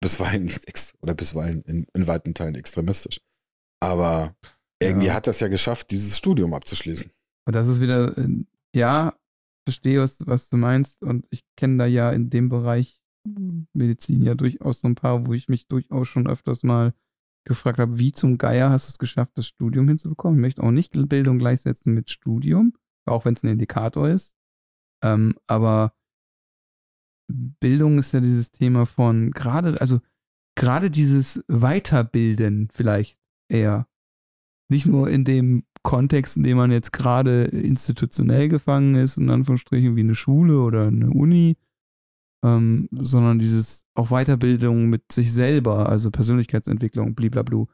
bisweilen 0.00 0.50
oder 1.00 1.14
bisweilen 1.14 1.62
in, 1.62 1.86
in 1.94 2.06
weiten 2.06 2.34
Teilen 2.34 2.54
extremistisch. 2.54 3.20
Aber 3.80 4.34
irgendwie 4.80 5.08
ja. 5.08 5.14
hat 5.14 5.26
das 5.26 5.40
ja 5.40 5.48
geschafft, 5.48 5.90
dieses 5.90 6.16
Studium 6.16 6.54
abzuschließen. 6.54 7.10
Und 7.46 7.54
das 7.54 7.68
ist 7.68 7.80
wieder, 7.80 8.16
äh, 8.18 8.44
ja, 8.74 9.14
verstehe, 9.66 10.00
was, 10.00 10.18
was 10.26 10.48
du 10.48 10.56
meinst. 10.56 11.02
Und 11.02 11.26
ich 11.30 11.44
kenne 11.56 11.78
da 11.78 11.86
ja 11.86 12.10
in 12.10 12.30
dem 12.30 12.48
Bereich 12.48 13.00
Medizin 13.72 14.22
ja 14.22 14.34
durchaus 14.34 14.80
so 14.80 14.88
ein 14.88 14.94
paar, 14.94 15.26
wo 15.26 15.34
ich 15.34 15.48
mich 15.48 15.66
durchaus 15.68 16.08
schon 16.08 16.26
öfters 16.26 16.62
mal 16.62 16.94
gefragt 17.44 17.78
habe, 17.78 17.98
wie 17.98 18.12
zum 18.12 18.38
Geier 18.38 18.70
hast 18.70 18.88
du 18.88 18.90
es 18.90 18.98
geschafft, 18.98 19.32
das 19.36 19.46
Studium 19.46 19.88
hinzubekommen? 19.88 20.38
Ich 20.38 20.42
möchte 20.42 20.62
auch 20.62 20.70
nicht 20.70 20.92
Bildung 21.08 21.38
gleichsetzen 21.38 21.94
mit 21.94 22.10
Studium, 22.10 22.74
auch 23.06 23.24
wenn 23.24 23.34
es 23.34 23.42
ein 23.42 23.48
Indikator 23.48 24.08
ist. 24.08 24.36
Ähm, 25.02 25.34
aber 25.46 25.94
Bildung 27.30 27.98
ist 27.98 28.12
ja 28.12 28.20
dieses 28.20 28.52
Thema 28.52 28.86
von 28.86 29.30
gerade, 29.30 29.80
also 29.80 30.00
gerade 30.56 30.90
dieses 30.90 31.42
Weiterbilden 31.48 32.68
vielleicht 32.72 33.17
eher. 33.48 33.86
Nicht 34.70 34.86
nur 34.86 35.08
in 35.08 35.24
dem 35.24 35.64
Kontext, 35.82 36.36
in 36.36 36.42
dem 36.42 36.58
man 36.58 36.70
jetzt 36.70 36.92
gerade 36.92 37.44
institutionell 37.44 38.48
gefangen 38.48 38.94
ist, 38.94 39.16
in 39.16 39.30
Anführungsstrichen 39.30 39.96
wie 39.96 40.00
eine 40.00 40.14
Schule 40.14 40.60
oder 40.60 40.88
eine 40.88 41.10
Uni, 41.10 41.56
ähm, 42.44 42.88
sondern 42.92 43.38
dieses 43.38 43.86
auch 43.94 44.08
Weiterbildung 44.08 44.88
mit 44.88 45.10
sich 45.10 45.32
selber, 45.32 45.88
also 45.88 46.10
Persönlichkeitsentwicklung, 46.10 47.14
blablabla. 47.14 47.64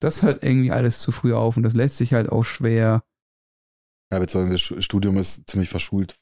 Das 0.00 0.22
hört 0.22 0.42
irgendwie 0.42 0.72
alles 0.72 0.98
zu 0.98 1.12
früh 1.12 1.32
auf 1.32 1.56
und 1.56 1.62
das 1.62 1.74
lässt 1.74 1.96
sich 1.96 2.12
halt 2.12 2.28
auch 2.28 2.44
schwer. 2.44 3.04
Ja, 4.10 4.18
beziehungsweise 4.18 4.74
das 4.74 4.84
Studium 4.84 5.16
ist 5.16 5.48
ziemlich 5.48 5.68
verschult 5.68 6.18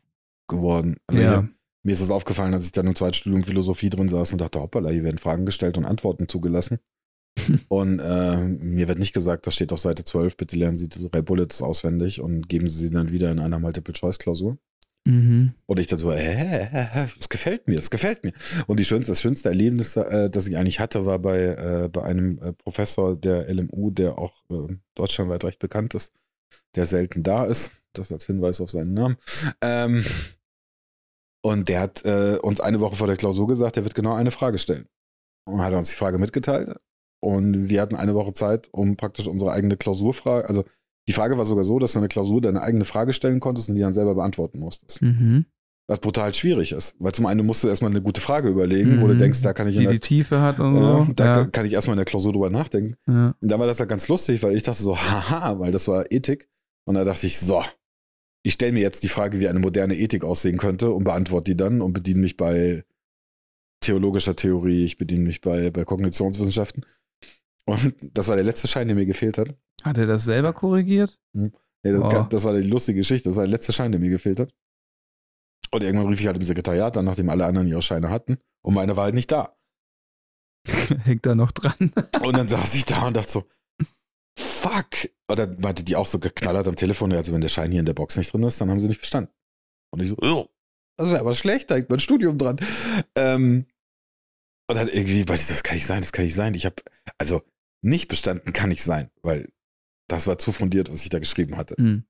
geworden. 0.48 0.96
Also 1.06 1.22
ja. 1.22 1.48
mir 1.82 1.92
ist 1.92 2.02
das 2.02 2.10
aufgefallen, 2.10 2.52
als 2.52 2.66
ich 2.66 2.72
dann 2.72 2.86
im 2.86 2.94
zweiten 2.94 3.14
Studium 3.14 3.42
Philosophie 3.42 3.88
drin 3.88 4.08
saß 4.08 4.32
und 4.32 4.40
dachte, 4.40 4.60
hoppala, 4.60 4.90
hier 4.90 5.04
werden 5.04 5.18
Fragen 5.18 5.46
gestellt 5.46 5.78
und 5.78 5.86
Antworten 5.86 6.28
zugelassen. 6.28 6.78
und 7.68 7.98
äh, 8.00 8.44
mir 8.44 8.88
wird 8.88 8.98
nicht 8.98 9.12
gesagt, 9.12 9.46
das 9.46 9.54
steht 9.54 9.72
auf 9.72 9.80
Seite 9.80 10.04
12, 10.04 10.36
bitte 10.36 10.56
lernen 10.56 10.76
Sie 10.76 10.88
die 10.88 11.08
drei 11.08 11.22
Bullets 11.22 11.62
auswendig 11.62 12.20
und 12.20 12.48
geben 12.48 12.68
Sie 12.68 12.78
sie 12.78 12.90
dann 12.90 13.10
wieder 13.10 13.30
in 13.30 13.38
einer 13.38 13.58
Multiple-Choice-Klausur. 13.58 14.58
Mhm. 15.06 15.54
Und 15.66 15.80
ich 15.80 15.86
dann 15.86 15.98
so, 15.98 16.12
hä, 16.12 17.08
es 17.18 17.28
gefällt 17.28 17.66
mir, 17.68 17.78
es 17.78 17.90
gefällt 17.90 18.22
mir. 18.22 18.32
Und 18.66 18.78
die 18.78 18.84
schönste, 18.84 19.12
das 19.12 19.22
schönste 19.22 19.48
Erlebnis, 19.48 19.96
äh, 19.96 20.28
das 20.28 20.46
ich 20.46 20.56
eigentlich 20.56 20.80
hatte, 20.80 21.06
war 21.06 21.18
bei, 21.18 21.38
äh, 21.38 21.88
bei 21.88 22.02
einem 22.02 22.38
äh, 22.38 22.52
Professor 22.52 23.16
der 23.16 23.52
LMU, 23.52 23.90
der 23.90 24.18
auch 24.18 24.34
äh, 24.50 24.76
deutschlandweit 24.94 25.44
recht 25.44 25.58
bekannt 25.58 25.94
ist, 25.94 26.12
der 26.74 26.84
selten 26.84 27.22
da 27.22 27.46
ist. 27.46 27.70
Das 27.92 28.12
als 28.12 28.26
Hinweis 28.26 28.60
auf 28.60 28.70
seinen 28.70 28.94
Namen. 28.94 29.16
Ähm, 29.62 30.04
und 31.42 31.68
der 31.68 31.80
hat 31.80 32.04
äh, 32.04 32.38
uns 32.40 32.60
eine 32.60 32.80
Woche 32.80 32.94
vor 32.94 33.08
der 33.08 33.16
Klausur 33.16 33.48
gesagt, 33.48 33.76
er 33.76 33.84
wird 33.84 33.94
genau 33.94 34.14
eine 34.14 34.30
Frage 34.30 34.58
stellen. 34.58 34.86
Und 35.44 35.60
hat 35.60 35.72
uns 35.72 35.88
die 35.88 35.96
Frage 35.96 36.18
mitgeteilt. 36.18 36.76
Und 37.20 37.68
wir 37.68 37.80
hatten 37.80 37.96
eine 37.96 38.14
Woche 38.14 38.32
Zeit, 38.32 38.68
um 38.72 38.96
praktisch 38.96 39.28
unsere 39.28 39.52
eigene 39.52 39.76
Klausurfrage, 39.76 40.48
also 40.48 40.64
die 41.08 41.12
Frage 41.12 41.36
war 41.38 41.44
sogar 41.44 41.64
so, 41.64 41.78
dass 41.78 41.92
du 41.92 41.98
eine 41.98 42.08
Klausur 42.08 42.40
deine 42.40 42.62
eigene 42.62 42.84
Frage 42.84 43.12
stellen 43.12 43.40
konntest 43.40 43.68
und 43.68 43.74
die 43.74 43.80
dann 43.80 43.92
selber 43.92 44.14
beantworten 44.14 44.58
musstest. 44.58 45.02
Mhm. 45.02 45.46
Was 45.88 45.98
brutal 45.98 46.32
schwierig 46.34 46.70
ist. 46.70 46.94
Weil 47.00 47.12
zum 47.12 47.26
einen 47.26 47.44
musst 47.44 47.64
du 47.64 47.68
erstmal 47.68 47.90
eine 47.90 48.00
gute 48.00 48.20
Frage 48.20 48.48
überlegen, 48.48 48.96
mhm. 48.96 49.02
wo 49.02 49.08
du 49.08 49.14
mhm. 49.14 49.18
denkst, 49.18 49.42
da 49.42 49.52
kann 49.52 49.66
ich 49.66 49.76
die, 49.76 49.82
der, 49.82 49.92
die 49.92 49.98
Tiefe 49.98 50.40
hat 50.40 50.60
und 50.60 50.76
so. 50.76 51.08
da 51.16 51.38
ja. 51.38 51.44
kann, 51.46 51.66
ich 51.66 51.72
erstmal 51.72 51.94
in 51.94 51.98
der 51.98 52.04
Klausur 52.04 52.32
drüber 52.32 52.48
nachdenken. 52.48 52.94
Ja. 53.08 53.34
Und 53.40 53.50
da 53.50 53.58
war 53.58 53.66
das 53.66 53.80
halt 53.80 53.88
ganz 53.88 54.06
lustig, 54.06 54.42
weil 54.42 54.54
ich 54.54 54.62
dachte 54.62 54.82
so, 54.82 54.96
haha, 54.96 55.58
weil 55.58 55.72
das 55.72 55.88
war 55.88 56.12
Ethik. 56.12 56.48
Und 56.84 56.94
da 56.94 57.04
dachte 57.04 57.26
ich, 57.26 57.40
so, 57.40 57.64
ich 58.44 58.52
stelle 58.52 58.72
mir 58.72 58.82
jetzt 58.82 59.02
die 59.02 59.08
Frage, 59.08 59.40
wie 59.40 59.48
eine 59.48 59.58
moderne 59.58 59.96
Ethik 59.96 60.22
aussehen 60.22 60.58
könnte 60.58 60.92
und 60.92 61.04
beantworte 61.04 61.50
die 61.50 61.56
dann 61.56 61.82
und 61.82 61.92
bediene 61.92 62.20
mich 62.20 62.36
bei 62.36 62.84
theologischer 63.80 64.36
Theorie, 64.36 64.84
ich 64.84 64.96
bediene 64.96 65.24
mich 65.24 65.40
bei, 65.40 65.70
bei 65.70 65.84
Kognitionswissenschaften. 65.84 66.86
Und 67.70 67.94
das 68.00 68.28
war 68.28 68.36
der 68.36 68.44
letzte 68.44 68.68
Schein, 68.68 68.88
der 68.88 68.96
mir 68.96 69.06
gefehlt 69.06 69.38
hat. 69.38 69.54
Hat 69.82 69.98
er 69.98 70.06
das 70.06 70.24
selber 70.24 70.52
korrigiert? 70.52 71.18
Hm. 71.34 71.52
Nee, 71.82 71.92
das, 71.92 72.02
oh. 72.02 72.26
das, 72.28 72.44
war 72.44 72.54
die 72.54 72.68
lustige 72.68 72.98
Geschichte. 72.98 73.28
Das 73.28 73.36
war 73.36 73.44
der 73.44 73.52
letzte 73.52 73.72
Schein, 73.72 73.92
der 73.92 74.00
mir 74.00 74.10
gefehlt 74.10 74.40
hat. 74.40 74.54
Und 75.70 75.82
irgendwann 75.82 76.08
rief 76.08 76.20
ich 76.20 76.26
halt 76.26 76.36
im 76.36 76.42
Sekretariat 76.42 76.96
dann, 76.96 77.04
nachdem 77.04 77.30
alle 77.30 77.46
anderen 77.46 77.68
ihre 77.68 77.80
Scheine 77.80 78.10
hatten. 78.10 78.38
Und 78.62 78.74
meine 78.74 78.96
war 78.96 79.04
halt 79.04 79.14
nicht 79.14 79.30
da. 79.30 79.56
Hängt 81.04 81.24
da 81.24 81.34
noch 81.34 81.52
dran. 81.52 81.92
und 82.22 82.36
dann 82.36 82.48
saß 82.48 82.74
ich 82.74 82.84
da 82.84 83.06
und 83.06 83.16
dachte 83.16 83.30
so, 83.30 83.44
fuck. 84.36 85.08
Und 85.28 85.38
dann 85.38 85.60
meinte 85.60 85.84
die 85.84 85.96
auch 85.96 86.06
so 86.06 86.18
geknallert 86.18 86.66
am 86.66 86.76
Telefon, 86.76 87.12
also 87.12 87.32
wenn 87.32 87.40
der 87.40 87.48
Schein 87.48 87.70
hier 87.70 87.80
in 87.80 87.86
der 87.86 87.94
Box 87.94 88.16
nicht 88.16 88.32
drin 88.32 88.42
ist, 88.42 88.60
dann 88.60 88.68
haben 88.68 88.80
sie 88.80 88.88
nicht 88.88 89.00
bestanden. 89.00 89.32
Und 89.92 90.00
ich 90.00 90.08
so, 90.08 90.16
oh, 90.20 90.46
das 90.98 91.08
wäre 91.08 91.20
aber 91.20 91.34
schlecht, 91.34 91.70
da 91.70 91.76
hängt 91.76 91.88
mein 91.88 92.00
Studium 92.00 92.36
dran. 92.36 92.58
Ähm, 93.16 93.66
und 94.68 94.76
dann 94.76 94.88
irgendwie, 94.88 95.26
weiß 95.26 95.42
ich, 95.42 95.48
das 95.48 95.62
kann 95.62 95.76
nicht 95.76 95.86
sein, 95.86 96.02
das 96.02 96.12
kann 96.12 96.24
nicht 96.24 96.34
sein. 96.34 96.54
Ich 96.54 96.66
habe, 96.66 96.76
also 97.18 97.42
nicht 97.82 98.08
bestanden 98.08 98.52
kann 98.52 98.68
nicht 98.68 98.82
sein, 98.82 99.10
weil 99.22 99.48
das 100.08 100.26
war 100.26 100.38
zu 100.38 100.52
fundiert, 100.52 100.92
was 100.92 101.02
ich 101.02 101.08
da 101.08 101.18
geschrieben 101.18 101.56
hatte. 101.56 101.80
Mhm. 101.80 102.04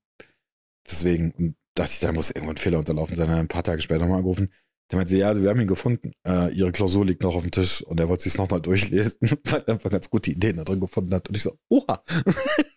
Deswegen 0.89 1.31
und 1.31 1.55
dachte 1.75 1.91
ich, 1.93 1.99
da 1.99 2.11
muss 2.11 2.31
irgendwo 2.31 2.51
ein 2.51 2.57
Fehler 2.57 2.79
unterlaufen 2.79 3.15
sein. 3.15 3.29
Ein 3.29 3.47
paar 3.47 3.63
Tage 3.63 3.81
später 3.81 4.07
mal 4.07 4.17
angerufen. 4.17 4.51
Der 4.91 4.97
meinte, 4.97 5.15
ja, 5.15 5.29
also 5.29 5.41
wir 5.41 5.49
haben 5.49 5.61
ihn 5.61 5.67
gefunden. 5.67 6.11
Äh, 6.27 6.53
ihre 6.53 6.71
Klausur 6.71 7.05
liegt 7.05 7.23
noch 7.23 7.35
auf 7.35 7.43
dem 7.43 7.51
Tisch 7.51 7.81
und 7.81 7.99
er 7.99 8.09
wollte 8.09 8.23
sich 8.23 8.37
nochmal 8.37 8.61
durchlesen, 8.61 9.19
weil 9.45 9.63
er 9.65 9.73
einfach 9.73 9.89
ganz 9.89 10.09
gute 10.09 10.31
Ideen 10.31 10.57
da 10.57 10.63
drin 10.63 10.81
gefunden 10.81 11.13
hat. 11.13 11.29
Und 11.29 11.37
ich 11.37 11.43
so, 11.43 11.57
oha. 11.69 12.03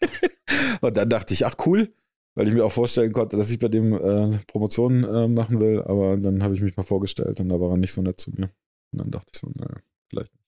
und 0.80 0.97
dann 0.97 1.11
dachte 1.11 1.34
ich, 1.34 1.45
ach 1.45 1.57
cool, 1.66 1.92
weil 2.36 2.47
ich 2.47 2.55
mir 2.55 2.64
auch 2.64 2.72
vorstellen 2.72 3.12
konnte, 3.12 3.36
dass 3.36 3.51
ich 3.51 3.59
bei 3.59 3.68
dem 3.68 3.95
äh, 3.95 4.38
Promotionen 4.47 5.03
äh, 5.05 5.26
machen 5.26 5.59
will. 5.59 5.82
Aber 5.82 6.16
dann 6.16 6.42
habe 6.42 6.55
ich 6.55 6.61
mich 6.61 6.76
mal 6.76 6.84
vorgestellt 6.84 7.40
und 7.40 7.49
da 7.49 7.59
war 7.59 7.70
er 7.70 7.76
nicht 7.78 7.92
so 7.92 8.03
nett 8.03 8.20
zu 8.20 8.30
mir. 8.30 8.51
Und 8.92 9.01
dann 9.01 9.11
dachte 9.11 9.32
ich 9.34 9.40
so, 9.40 9.51
naja, 9.53 9.80
vielleicht 10.09 10.32
nicht. 10.32 10.45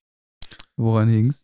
Woran 0.76 1.09
hing's? 1.09 1.42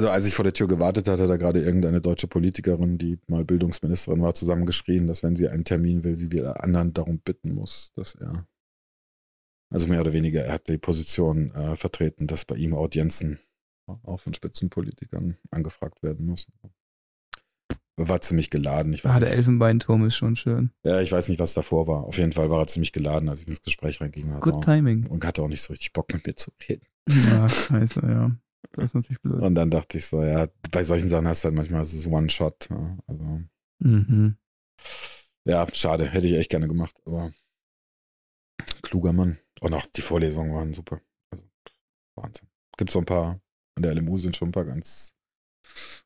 Also 0.00 0.08
als 0.08 0.24
ich 0.24 0.34
vor 0.34 0.44
der 0.44 0.54
Tür 0.54 0.66
gewartet 0.66 1.08
hatte, 1.08 1.26
da 1.26 1.36
gerade 1.36 1.60
irgendeine 1.60 2.00
deutsche 2.00 2.26
Politikerin, 2.26 2.96
die 2.96 3.18
mal 3.26 3.44
Bildungsministerin 3.44 4.22
war, 4.22 4.34
zusammengeschrien, 4.34 5.06
dass 5.06 5.22
wenn 5.22 5.36
sie 5.36 5.46
einen 5.46 5.66
Termin 5.66 6.04
will, 6.04 6.16
sie 6.16 6.32
wieder 6.32 6.64
anderen 6.64 6.94
darum 6.94 7.18
bitten 7.18 7.54
muss, 7.54 7.92
dass 7.96 8.14
er, 8.14 8.46
also 9.68 9.88
mehr 9.88 10.00
oder 10.00 10.14
weniger, 10.14 10.42
er 10.42 10.54
hat 10.54 10.70
die 10.70 10.78
Position 10.78 11.54
äh, 11.54 11.76
vertreten, 11.76 12.26
dass 12.26 12.46
bei 12.46 12.56
ihm 12.56 12.72
Audienzen 12.72 13.40
auch 14.04 14.18
von 14.20 14.32
Spitzenpolitikern 14.32 15.36
angefragt 15.50 16.02
werden 16.02 16.24
müssen. 16.24 16.54
War 17.98 18.22
ziemlich 18.22 18.48
geladen. 18.48 18.94
Ich 18.94 19.04
weiß 19.04 19.16
ah, 19.16 19.20
der 19.20 19.32
Elfenbeinturm 19.32 20.06
ist 20.06 20.16
schon 20.16 20.34
schön. 20.34 20.70
Ja, 20.82 21.02
ich 21.02 21.12
weiß 21.12 21.28
nicht, 21.28 21.40
was 21.40 21.52
davor 21.52 21.86
war. 21.86 22.04
Auf 22.04 22.16
jeden 22.16 22.32
Fall 22.32 22.48
war 22.48 22.60
er 22.60 22.68
ziemlich 22.68 22.92
geladen, 22.92 23.28
als 23.28 23.42
ich 23.42 23.48
ins 23.48 23.60
Gespräch 23.60 24.00
reinging. 24.00 24.40
Good 24.40 24.54
auch, 24.54 24.64
Timing. 24.64 25.08
Und 25.08 25.26
hatte 25.26 25.42
auch 25.42 25.48
nicht 25.48 25.60
so 25.60 25.74
richtig 25.74 25.92
Bock 25.92 26.10
mit 26.10 26.26
mir 26.26 26.36
zu 26.36 26.50
reden. 26.66 26.86
Ja, 27.06 27.46
scheiße, 27.50 28.00
ja. 28.00 28.30
Das 28.72 28.90
ist 28.90 28.94
natürlich 28.94 29.20
blöd. 29.20 29.42
Und 29.42 29.54
dann 29.54 29.70
dachte 29.70 29.98
ich 29.98 30.06
so, 30.06 30.22
ja, 30.22 30.48
bei 30.70 30.84
solchen 30.84 31.08
Sachen 31.08 31.26
hast 31.26 31.42
du 31.42 31.46
halt 31.46 31.56
manchmal, 31.56 31.82
es 31.82 31.94
ist 31.94 32.06
One-Shot. 32.06 32.68
Ja, 32.70 32.98
also. 33.06 33.42
Mhm. 33.80 34.36
Ja, 35.44 35.66
schade, 35.72 36.06
hätte 36.06 36.26
ich 36.26 36.34
echt 36.34 36.50
gerne 36.50 36.68
gemacht, 36.68 36.94
aber 37.06 37.32
kluger 38.82 39.12
Mann. 39.12 39.38
Und 39.60 39.74
auch 39.74 39.86
die 39.86 40.02
Vorlesungen 40.02 40.54
waren 40.54 40.74
super. 40.74 41.00
Also, 41.30 41.44
Wahnsinn. 42.16 42.48
Gibt 42.76 42.90
so 42.90 43.00
ein 43.00 43.06
paar, 43.06 43.40
an 43.76 43.82
der 43.82 43.94
LMU 43.94 44.16
sind 44.18 44.36
schon 44.36 44.48
ein 44.48 44.52
paar 44.52 44.64
ganz 44.64 45.14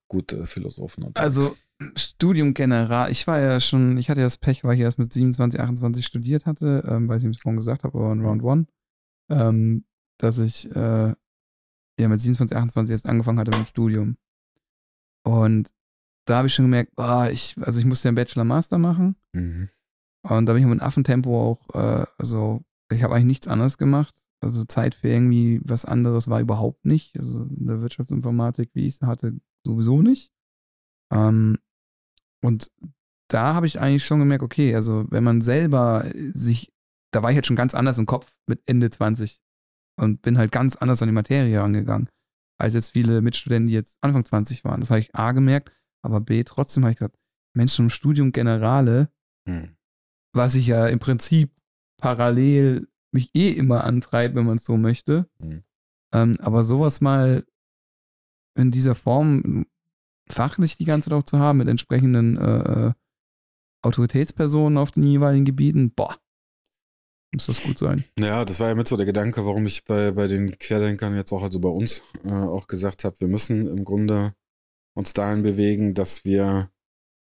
gute 0.08 0.46
Philosophen. 0.46 1.10
Also, 1.14 1.56
Studium 1.96 2.54
general, 2.54 3.10
ich 3.10 3.26
war 3.26 3.40
ja 3.40 3.60
schon, 3.60 3.98
ich 3.98 4.08
hatte 4.08 4.20
ja 4.20 4.26
das 4.26 4.38
Pech, 4.38 4.64
weil 4.64 4.74
ich 4.74 4.80
erst 4.80 4.98
mit 4.98 5.12
27, 5.12 5.60
28 5.60 6.06
studiert 6.06 6.46
hatte, 6.46 6.84
ähm, 6.88 7.08
weil 7.08 7.18
ich 7.18 7.24
es 7.24 7.40
vorhin 7.40 7.56
gesagt 7.56 7.82
habe, 7.82 7.98
aber 7.98 8.12
in 8.12 8.24
Round 8.24 8.42
One, 8.42 8.66
ähm, 9.28 9.84
dass 10.18 10.38
ich 10.38 10.70
äh, 10.74 11.14
ja 11.98 12.08
mit 12.08 12.20
27, 12.20 12.56
28 12.56 12.92
erst 12.92 13.06
angefangen 13.06 13.38
hatte 13.38 13.50
mit 13.50 13.66
dem 13.66 13.66
Studium. 13.66 14.16
Und 15.26 15.72
da 16.26 16.38
habe 16.38 16.48
ich 16.48 16.54
schon 16.54 16.66
gemerkt, 16.66 16.92
oh, 16.96 17.24
ich, 17.30 17.56
also 17.60 17.80
ich 17.80 17.86
musste 17.86 18.08
ja 18.08 18.10
einen 18.10 18.16
Bachelor-Master 18.16 18.78
machen. 18.78 19.16
Mhm. 19.32 19.68
Und 20.22 20.46
da 20.46 20.54
bin 20.54 20.62
ich 20.62 20.68
mit 20.68 20.80
Affentempo 20.80 21.40
auch, 21.40 21.74
äh, 21.74 22.06
also 22.18 22.62
ich 22.90 23.02
habe 23.02 23.14
eigentlich 23.14 23.26
nichts 23.26 23.48
anderes 23.48 23.78
gemacht. 23.78 24.14
Also 24.40 24.64
Zeit 24.64 24.94
für 24.94 25.08
irgendwie 25.08 25.60
was 25.64 25.84
anderes 25.84 26.28
war 26.28 26.40
überhaupt 26.40 26.84
nicht. 26.84 27.18
Also 27.18 27.42
in 27.42 27.66
der 27.66 27.80
Wirtschaftsinformatik, 27.80 28.70
wie 28.74 28.86
ich 28.86 28.94
es 28.94 29.02
hatte, 29.02 29.38
sowieso 29.64 30.02
nicht. 30.02 30.32
Ähm, 31.12 31.58
und 32.42 32.70
da 33.28 33.54
habe 33.54 33.66
ich 33.66 33.80
eigentlich 33.80 34.04
schon 34.04 34.18
gemerkt, 34.18 34.42
okay, 34.42 34.74
also 34.74 35.06
wenn 35.10 35.24
man 35.24 35.40
selber 35.40 36.04
sich, 36.32 36.72
da 37.10 37.22
war 37.22 37.30
ich 37.30 37.36
jetzt 37.36 37.46
schon 37.46 37.56
ganz 37.56 37.74
anders 37.74 37.98
im 37.98 38.06
Kopf 38.06 38.34
mit 38.46 38.62
Ende 38.66 38.90
20 38.90 39.40
und 39.96 40.22
bin 40.22 40.38
halt 40.38 40.52
ganz 40.52 40.76
anders 40.76 41.02
an 41.02 41.08
die 41.08 41.14
Materie 41.14 41.60
rangegangen. 41.60 42.08
als 42.56 42.74
jetzt 42.74 42.92
viele 42.92 43.20
Mitstudenten, 43.20 43.66
die 43.66 43.74
jetzt 43.74 43.96
Anfang 44.00 44.24
20 44.24 44.64
waren. 44.64 44.80
Das 44.80 44.90
habe 44.90 45.00
ich 45.00 45.14
A 45.14 45.32
gemerkt, 45.32 45.72
aber 46.02 46.20
B, 46.20 46.44
trotzdem 46.44 46.84
habe 46.84 46.92
ich 46.92 46.98
gesagt, 46.98 47.16
Menschen 47.52 47.86
im 47.86 47.90
Studium 47.90 48.30
Generale, 48.30 49.08
hm. 49.48 49.76
was 50.32 50.54
ich 50.54 50.68
ja 50.68 50.86
im 50.86 51.00
Prinzip 51.00 51.50
parallel 51.98 52.88
mich 53.12 53.34
eh 53.34 53.50
immer 53.50 53.84
antreibt, 53.84 54.36
wenn 54.36 54.46
man 54.46 54.56
es 54.56 54.64
so 54.64 54.76
möchte. 54.76 55.28
Hm. 55.40 55.64
Ähm, 56.12 56.36
aber 56.40 56.62
sowas 56.62 57.00
mal 57.00 57.44
in 58.56 58.70
dieser 58.70 58.94
Form 58.94 59.66
fachlich 60.28 60.76
die 60.76 60.84
ganze 60.84 61.10
Zeit 61.10 61.18
auch 61.18 61.24
zu 61.24 61.38
haben, 61.38 61.58
mit 61.58 61.68
entsprechenden 61.68 62.36
äh, 62.36 62.88
äh 62.88 62.92
Autoritätspersonen 63.82 64.78
auf 64.78 64.92
den 64.92 65.02
jeweiligen 65.02 65.44
Gebieten, 65.44 65.90
boah, 65.90 66.16
muss 67.34 67.46
das 67.46 67.62
gut 67.62 67.78
sein. 67.78 68.04
Ja, 68.18 68.44
das 68.44 68.60
war 68.60 68.68
ja 68.68 68.74
mit 68.74 68.88
so 68.88 68.96
der 68.96 69.06
Gedanke, 69.06 69.44
warum 69.44 69.66
ich 69.66 69.84
bei, 69.84 70.12
bei 70.12 70.26
den 70.26 70.58
Querdenkern 70.58 71.14
jetzt 71.14 71.32
auch, 71.32 71.42
also 71.42 71.60
bei 71.60 71.68
uns, 71.68 72.02
äh, 72.24 72.30
auch 72.30 72.66
gesagt 72.66 73.04
habe, 73.04 73.20
wir 73.20 73.28
müssen 73.28 73.66
im 73.66 73.84
Grunde 73.84 74.34
uns 74.96 75.12
dahin 75.12 75.42
bewegen, 75.42 75.94
dass 75.94 76.24
wir 76.24 76.70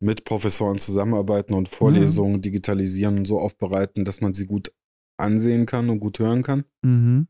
mit 0.00 0.24
Professoren 0.24 0.78
zusammenarbeiten 0.78 1.54
und 1.54 1.68
Vorlesungen 1.68 2.36
mhm. 2.36 2.42
digitalisieren 2.42 3.18
und 3.18 3.24
so 3.26 3.40
aufbereiten, 3.40 4.04
dass 4.04 4.20
man 4.20 4.32
sie 4.32 4.46
gut 4.46 4.72
ansehen 5.18 5.66
kann 5.66 5.90
und 5.90 5.98
gut 5.98 6.20
hören 6.20 6.42
kann. 6.42 6.64
Mhm. 6.82 7.26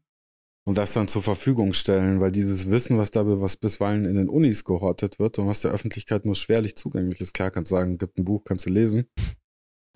Und 0.66 0.76
das 0.76 0.92
dann 0.92 1.08
zur 1.08 1.22
Verfügung 1.22 1.72
stellen, 1.72 2.20
weil 2.20 2.30
dieses 2.30 2.70
Wissen, 2.70 2.98
was 2.98 3.10
da 3.10 3.26
was 3.40 3.56
bisweilen 3.56 4.04
in 4.04 4.16
den 4.16 4.28
Unis 4.28 4.64
gehortet 4.64 5.18
wird 5.18 5.38
und 5.38 5.46
was 5.46 5.62
der 5.62 5.70
Öffentlichkeit 5.70 6.26
nur 6.26 6.34
schwerlich 6.34 6.76
zugänglich 6.76 7.22
ist, 7.22 7.32
klar 7.32 7.50
kannst 7.50 7.70
du 7.70 7.76
sagen, 7.76 7.96
gibt 7.96 8.18
ein 8.18 8.26
Buch, 8.26 8.44
kannst 8.44 8.66
du 8.66 8.70
lesen. 8.70 9.06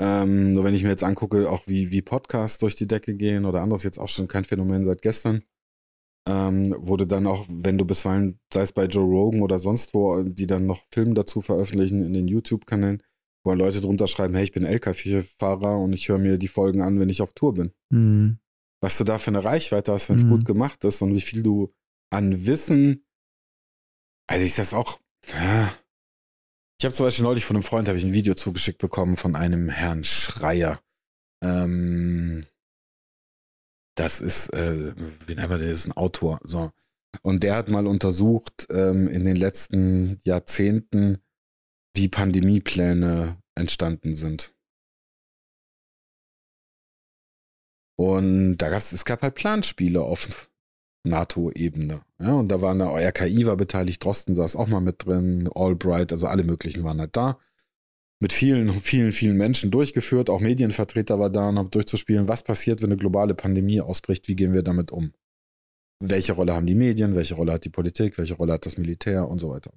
Ähm, 0.04 0.54
nur 0.54 0.64
wenn 0.64 0.74
ich 0.74 0.82
mir 0.82 0.88
jetzt 0.88 1.04
angucke, 1.04 1.48
auch 1.48 1.68
wie, 1.68 1.92
wie 1.92 2.02
Podcasts 2.02 2.58
durch 2.58 2.74
die 2.74 2.88
Decke 2.88 3.14
gehen 3.14 3.44
oder 3.44 3.62
anderes, 3.62 3.84
jetzt 3.84 3.98
auch 3.98 4.08
schon 4.08 4.26
kein 4.26 4.44
Phänomen 4.44 4.84
seit 4.84 5.00
gestern, 5.00 5.44
ähm, 6.28 6.74
wurde 6.76 7.06
dann 7.06 7.28
auch, 7.28 7.46
wenn 7.48 7.78
du 7.78 7.84
bisweilen, 7.84 8.40
sei 8.52 8.62
es 8.62 8.72
bei 8.72 8.86
Joe 8.86 9.04
Rogan 9.04 9.42
oder 9.42 9.60
sonst 9.60 9.94
wo, 9.94 10.24
die 10.24 10.48
dann 10.48 10.66
noch 10.66 10.82
Filme 10.90 11.14
dazu 11.14 11.40
veröffentlichen 11.40 12.04
in 12.04 12.14
den 12.14 12.26
YouTube-Kanälen, 12.26 13.00
wo 13.44 13.52
Leute 13.52 13.80
drunter 13.80 14.08
schreiben, 14.08 14.34
hey, 14.34 14.42
ich 14.42 14.50
bin 14.50 14.64
LKW-Fahrer 14.64 15.78
und 15.78 15.92
ich 15.92 16.08
höre 16.08 16.18
mir 16.18 16.36
die 16.36 16.48
Folgen 16.48 16.82
an, 16.82 16.98
wenn 16.98 17.08
ich 17.08 17.22
auf 17.22 17.32
Tour 17.32 17.54
bin. 17.54 17.72
Mhm. 17.90 18.38
Was 18.80 18.98
du 18.98 19.04
da 19.04 19.18
für 19.18 19.30
eine 19.30 19.44
Reichweite 19.44 19.92
hast, 19.92 20.08
wenn 20.08 20.16
es 20.16 20.24
mhm. 20.24 20.30
gut 20.30 20.44
gemacht 20.44 20.82
ist 20.84 21.00
und 21.02 21.14
wie 21.14 21.20
viel 21.20 21.44
du 21.44 21.68
an 22.10 22.44
Wissen, 22.44 23.04
also 24.26 24.44
ich 24.44 24.56
das 24.56 24.74
auch, 24.74 24.98
ja. 25.32 25.72
Ich 26.82 26.84
habe 26.84 26.96
zum 26.96 27.06
Beispiel 27.06 27.22
neulich 27.22 27.44
von 27.44 27.54
einem 27.54 27.62
Freund 27.62 27.88
ich 27.88 28.02
ein 28.02 28.12
Video 28.12 28.34
zugeschickt 28.34 28.78
bekommen 28.78 29.16
von 29.16 29.36
einem 29.36 29.68
Herrn 29.68 30.02
Schreier. 30.02 30.82
Ähm, 31.40 32.44
das 33.94 34.20
ist, 34.20 34.48
äh, 34.52 34.92
wie 35.28 35.36
nennt 35.36 35.48
man 35.48 35.60
das, 35.60 35.86
ein 35.86 35.92
Autor. 35.92 36.40
So. 36.42 36.72
Und 37.22 37.44
der 37.44 37.54
hat 37.54 37.68
mal 37.68 37.86
untersucht 37.86 38.66
ähm, 38.68 39.06
in 39.06 39.24
den 39.24 39.36
letzten 39.36 40.20
Jahrzehnten, 40.24 41.22
wie 41.94 42.08
Pandemiepläne 42.08 43.40
entstanden 43.54 44.16
sind. 44.16 44.52
Und 47.96 48.56
da 48.56 48.70
gab's, 48.70 48.90
es 48.90 49.04
gab 49.04 49.22
halt 49.22 49.36
Planspiele 49.36 50.00
auf 50.00 50.26
NATO-Ebene. 51.04 52.02
Ja, 52.20 52.34
und 52.34 52.48
da 52.48 52.60
war 52.62 52.72
eine 52.72 52.86
RKI 52.86 53.46
war 53.46 53.56
beteiligt, 53.56 54.04
Drosten 54.04 54.34
saß 54.34 54.56
auch 54.56 54.68
mal 54.68 54.80
mit 54.80 55.06
drin, 55.06 55.48
Albright, 55.54 56.12
also 56.12 56.26
alle 56.26 56.44
möglichen 56.44 56.84
waren 56.84 57.00
halt 57.00 57.16
da. 57.16 57.38
Mit 58.20 58.32
vielen, 58.32 58.70
vielen, 58.80 59.10
vielen 59.10 59.36
Menschen 59.36 59.72
durchgeführt, 59.72 60.30
auch 60.30 60.40
Medienvertreter 60.40 61.18
war 61.18 61.28
da 61.28 61.48
und 61.48 61.58
haben 61.58 61.70
durchzuspielen, 61.70 62.28
was 62.28 62.44
passiert, 62.44 62.80
wenn 62.80 62.90
eine 62.90 62.96
globale 62.96 63.34
Pandemie 63.34 63.80
ausbricht, 63.80 64.28
wie 64.28 64.36
gehen 64.36 64.52
wir 64.52 64.62
damit 64.62 64.92
um? 64.92 65.12
Welche 65.98 66.32
Rolle 66.32 66.54
haben 66.54 66.66
die 66.66 66.76
Medien, 66.76 67.16
welche 67.16 67.34
Rolle 67.34 67.52
hat 67.52 67.64
die 67.64 67.70
Politik, 67.70 68.18
welche 68.18 68.34
Rolle 68.34 68.52
hat 68.52 68.66
das 68.66 68.78
Militär 68.78 69.28
und 69.28 69.40
so 69.40 69.50
weiter. 69.50 69.72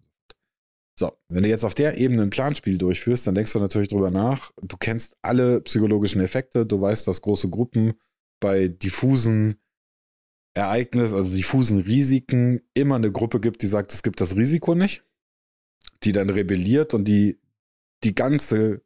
So, 0.98 1.12
wenn 1.28 1.44
du 1.44 1.50
jetzt 1.50 1.66
auf 1.66 1.76
der 1.76 1.98
Ebene 1.98 2.22
ein 2.22 2.30
Planspiel 2.30 2.78
durchführst, 2.78 3.28
dann 3.28 3.36
denkst 3.36 3.52
du 3.52 3.60
natürlich 3.60 3.90
drüber 3.90 4.12
nach. 4.12 4.52
Du 4.62 4.78
kennst 4.78 5.18
alle 5.22 5.62
psychologischen 5.62 6.22
Effekte, 6.22 6.66
du 6.66 6.80
weißt, 6.80 7.08
dass 7.08 7.22
große 7.22 7.50
Gruppen 7.50 7.96
bei 8.40 8.68
diffusen 8.68 9.58
Ereignissen, 10.56 11.16
also 11.16 11.36
diffusen 11.36 11.80
Risiken, 11.82 12.62
immer 12.74 12.96
eine 12.96 13.12
Gruppe 13.12 13.40
gibt, 13.40 13.62
die 13.62 13.68
sagt, 13.68 13.94
es 13.94 14.04
gibt 14.04 14.22
das 14.22 14.36
Risiko 14.36 14.74
nicht, 14.74 15.04
die 16.04 16.12
dann 16.12 16.30
rebelliert 16.30 16.94
und 16.94 17.08
die 17.08 17.40
die 18.04 18.16
ganze 18.16 18.82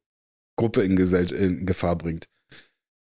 Gruppe 0.58 0.84
in, 0.84 0.96
Gesell 0.96 1.32
in 1.32 1.66
Gefahr 1.66 1.98
bringt. 1.98 2.28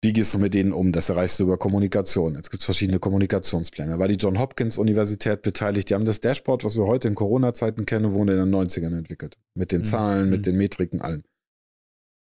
Wie 0.03 0.13
gehst 0.13 0.33
du 0.33 0.37
mit 0.37 0.53
denen 0.53 0.73
um? 0.73 0.91
Das 0.91 1.09
erreichst 1.09 1.39
du 1.39 1.43
über 1.43 1.57
Kommunikation. 1.57 2.35
Jetzt 2.35 2.51
gibt 2.51 2.61
es 2.61 2.65
verschiedene 2.65 2.99
Kommunikationspläne. 2.99 3.93
Da 3.93 3.99
war 3.99 4.07
die 4.07 4.15
John 4.15 4.39
Hopkins 4.39 4.77
Universität 4.77 5.41
beteiligt. 5.41 5.89
Die 5.89 5.95
haben 5.95 6.05
das 6.05 6.21
Dashboard, 6.21 6.63
was 6.63 6.77
wir 6.77 6.85
heute 6.85 7.07
in 7.07 7.15
Corona-Zeiten 7.15 7.85
kennen, 7.85 8.13
wurde 8.13 8.33
in 8.33 8.39
den 8.39 8.53
90ern 8.53 8.95
entwickelt. 8.95 9.37
Mit 9.55 9.71
den 9.71 9.79
mhm. 9.79 9.85
Zahlen, 9.85 10.25
mhm. 10.25 10.29
mit 10.29 10.45
den 10.45 10.55
Metriken, 10.57 11.01
allem. 11.01 11.23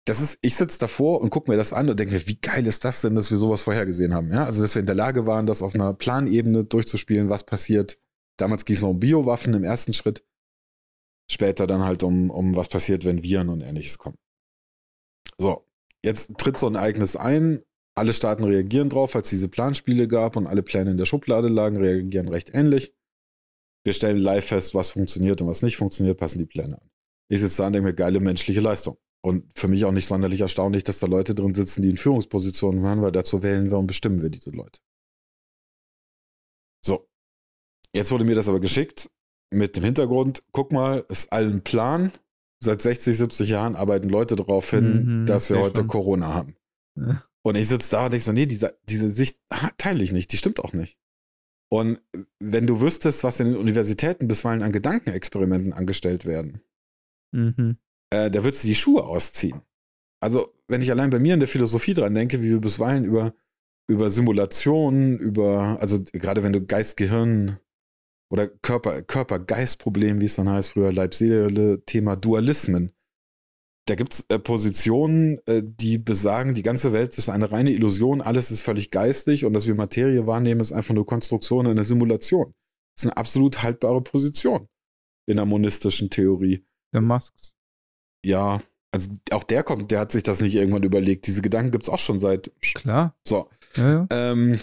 Das 0.06 0.20
ist, 0.20 0.38
ich 0.42 0.54
sitze 0.54 0.78
davor 0.78 1.20
und 1.20 1.30
gucke 1.30 1.50
mir 1.50 1.56
das 1.56 1.72
an 1.72 1.88
und 1.88 1.98
denke 1.98 2.14
mir, 2.14 2.26
wie 2.26 2.36
geil 2.36 2.66
ist 2.66 2.84
das 2.84 3.00
denn, 3.00 3.14
dass 3.14 3.30
wir 3.30 3.38
sowas 3.38 3.62
vorhergesehen 3.62 4.12
haben? 4.12 4.30
Ja, 4.30 4.44
also 4.44 4.60
dass 4.60 4.74
wir 4.74 4.80
in 4.80 4.86
der 4.86 4.94
Lage 4.94 5.26
waren, 5.26 5.46
das 5.46 5.62
auf 5.62 5.74
einer 5.74 5.94
Planebene 5.94 6.64
durchzuspielen, 6.64 7.30
was 7.30 7.44
passiert. 7.44 7.98
Damals 8.36 8.64
ging 8.64 8.76
es 8.76 8.82
noch 8.82 8.90
um 8.90 9.00
Biowaffen 9.00 9.54
im 9.54 9.64
ersten 9.64 9.94
Schritt. 9.94 10.22
Später 11.30 11.66
dann 11.66 11.82
halt 11.82 12.02
um, 12.02 12.30
um 12.30 12.54
was 12.54 12.68
passiert, 12.68 13.06
wenn 13.06 13.22
Viren 13.22 13.48
und 13.48 13.62
ähnliches 13.62 13.96
kommen. 13.96 14.18
So, 15.38 15.64
Jetzt 16.04 16.36
tritt 16.36 16.58
so 16.58 16.66
ein 16.66 16.74
Ereignis 16.74 17.16
ein, 17.16 17.64
alle 17.96 18.12
Staaten 18.12 18.44
reagieren 18.44 18.90
drauf, 18.90 19.16
als 19.16 19.28
es 19.28 19.30
diese 19.30 19.48
Planspiele 19.48 20.06
gab 20.06 20.36
und 20.36 20.46
alle 20.46 20.62
Pläne 20.62 20.90
in 20.90 20.98
der 20.98 21.06
Schublade 21.06 21.48
lagen, 21.48 21.78
reagieren 21.78 22.28
recht 22.28 22.54
ähnlich. 22.54 22.92
Wir 23.84 23.94
stellen 23.94 24.18
live 24.18 24.44
fest, 24.44 24.74
was 24.74 24.90
funktioniert 24.90 25.40
und 25.40 25.48
was 25.48 25.62
nicht 25.62 25.78
funktioniert, 25.78 26.18
passen 26.18 26.38
die 26.38 26.44
Pläne 26.44 26.80
an. 26.80 26.90
Ich 27.30 27.40
sitze 27.40 27.62
da 27.62 27.68
und 27.68 27.72
denke 27.72 27.88
mir, 27.88 27.94
geile 27.94 28.20
menschliche 28.20 28.60
Leistung. 28.60 28.98
Und 29.24 29.50
für 29.58 29.68
mich 29.68 29.86
auch 29.86 29.92
nicht 29.92 30.06
sonderlich 30.06 30.42
erstaunlich, 30.42 30.84
dass 30.84 30.98
da 30.98 31.06
Leute 31.06 31.34
drin 31.34 31.54
sitzen, 31.54 31.80
die 31.80 31.88
in 31.88 31.96
Führungspositionen 31.96 32.82
waren, 32.82 33.00
weil 33.00 33.10
dazu 33.10 33.42
wählen 33.42 33.70
wir 33.70 33.78
und 33.78 33.86
bestimmen 33.86 34.20
wir 34.20 34.28
diese 34.28 34.50
Leute. 34.50 34.80
So. 36.84 37.08
Jetzt 37.94 38.10
wurde 38.10 38.24
mir 38.24 38.34
das 38.34 38.48
aber 38.48 38.60
geschickt 38.60 39.10
mit 39.50 39.76
dem 39.76 39.84
Hintergrund, 39.84 40.42
guck 40.52 40.72
mal, 40.72 41.06
ist 41.08 41.32
allen 41.32 41.62
Plan, 41.62 42.12
seit 42.62 42.82
60, 42.82 43.16
70 43.16 43.48
Jahren 43.48 43.76
arbeiten 43.76 44.10
Leute 44.10 44.36
darauf 44.36 44.68
hin, 44.68 45.22
mhm, 45.22 45.26
dass 45.26 45.48
wir 45.48 45.58
heute 45.58 45.80
schon. 45.80 45.88
Corona 45.88 46.34
haben. 46.34 46.56
Ja. 46.94 47.24
Und 47.40 47.54
ich 47.54 47.68
sitze 47.68 47.92
da 47.92 48.04
und 48.04 48.12
denke 48.12 48.26
so, 48.26 48.32
nee, 48.32 48.44
diese, 48.44 48.78
diese 48.90 49.10
Sicht 49.10 49.40
teile 49.78 50.02
ich 50.02 50.12
nicht, 50.12 50.32
die 50.32 50.36
stimmt 50.36 50.60
auch 50.60 50.74
nicht. 50.74 50.98
Und 51.70 51.98
wenn 52.40 52.66
du 52.66 52.82
wüsstest, 52.82 53.24
was 53.24 53.40
in 53.40 53.46
den 53.46 53.56
Universitäten 53.56 54.28
bisweilen 54.28 54.62
an 54.62 54.70
Gedankenexperimenten 54.72 55.72
angestellt 55.72 56.26
werden, 56.26 56.60
mhm. 57.32 57.78
Äh, 58.14 58.30
da 58.30 58.44
würdest 58.44 58.62
du 58.62 58.68
die 58.68 58.74
Schuhe 58.74 59.04
ausziehen. 59.04 59.62
Also, 60.20 60.54
wenn 60.68 60.82
ich 60.82 60.90
allein 60.90 61.10
bei 61.10 61.18
mir 61.18 61.34
in 61.34 61.40
der 61.40 61.48
Philosophie 61.48 61.94
dran 61.94 62.14
denke, 62.14 62.42
wie 62.42 62.50
wir 62.50 62.60
bisweilen 62.60 63.04
über, 63.04 63.34
über 63.88 64.08
Simulationen, 64.08 65.18
über, 65.18 65.78
also 65.80 66.00
gerade 66.12 66.42
wenn 66.42 66.52
du 66.52 66.64
Geist-Gehirn 66.64 67.58
oder 68.30 68.48
Körper, 68.48 69.02
Körper-Geist-Problem, 69.02 70.20
wie 70.20 70.24
es 70.24 70.36
dann 70.36 70.48
heißt, 70.48 70.70
früher 70.70 70.92
Leib-Seele-Thema 70.92 72.16
Dualismen. 72.16 72.92
Da 73.86 73.96
gibt 73.96 74.14
es 74.14 74.24
äh, 74.28 74.38
Positionen, 74.38 75.40
äh, 75.46 75.62
die 75.62 75.98
besagen, 75.98 76.54
die 76.54 76.62
ganze 76.62 76.94
Welt 76.94 77.18
ist 77.18 77.28
eine 77.28 77.50
reine 77.50 77.72
Illusion, 77.72 78.22
alles 78.22 78.50
ist 78.50 78.62
völlig 78.62 78.90
geistig 78.90 79.44
und 79.44 79.52
dass 79.52 79.66
wir 79.66 79.74
Materie 79.74 80.26
wahrnehmen, 80.26 80.60
ist 80.62 80.72
einfach 80.72 80.94
nur 80.94 81.04
Konstruktion 81.04 81.66
einer 81.66 81.84
Simulation. 81.84 82.54
Das 82.94 83.04
ist 83.04 83.10
eine 83.10 83.16
absolut 83.18 83.62
haltbare 83.62 84.00
Position 84.02 84.68
in 85.26 85.36
der 85.36 85.44
monistischen 85.44 86.08
Theorie. 86.08 86.64
Der 86.94 87.02
Musks. 87.02 87.53
Ja, 88.24 88.60
also 88.92 89.10
auch 89.30 89.44
der 89.44 89.62
kommt, 89.62 89.90
der 89.90 90.00
hat 90.00 90.12
sich 90.12 90.22
das 90.22 90.40
nicht 90.40 90.54
irgendwann 90.54 90.82
überlegt. 90.82 91.26
Diese 91.26 91.42
Gedanken 91.42 91.72
gibt 91.72 91.84
es 91.84 91.88
auch 91.88 91.98
schon 91.98 92.18
seit. 92.18 92.50
Klar. 92.60 93.14
So. 93.26 93.48
Ja, 93.76 93.92
ja. 93.92 94.06
Ähm, 94.10 94.60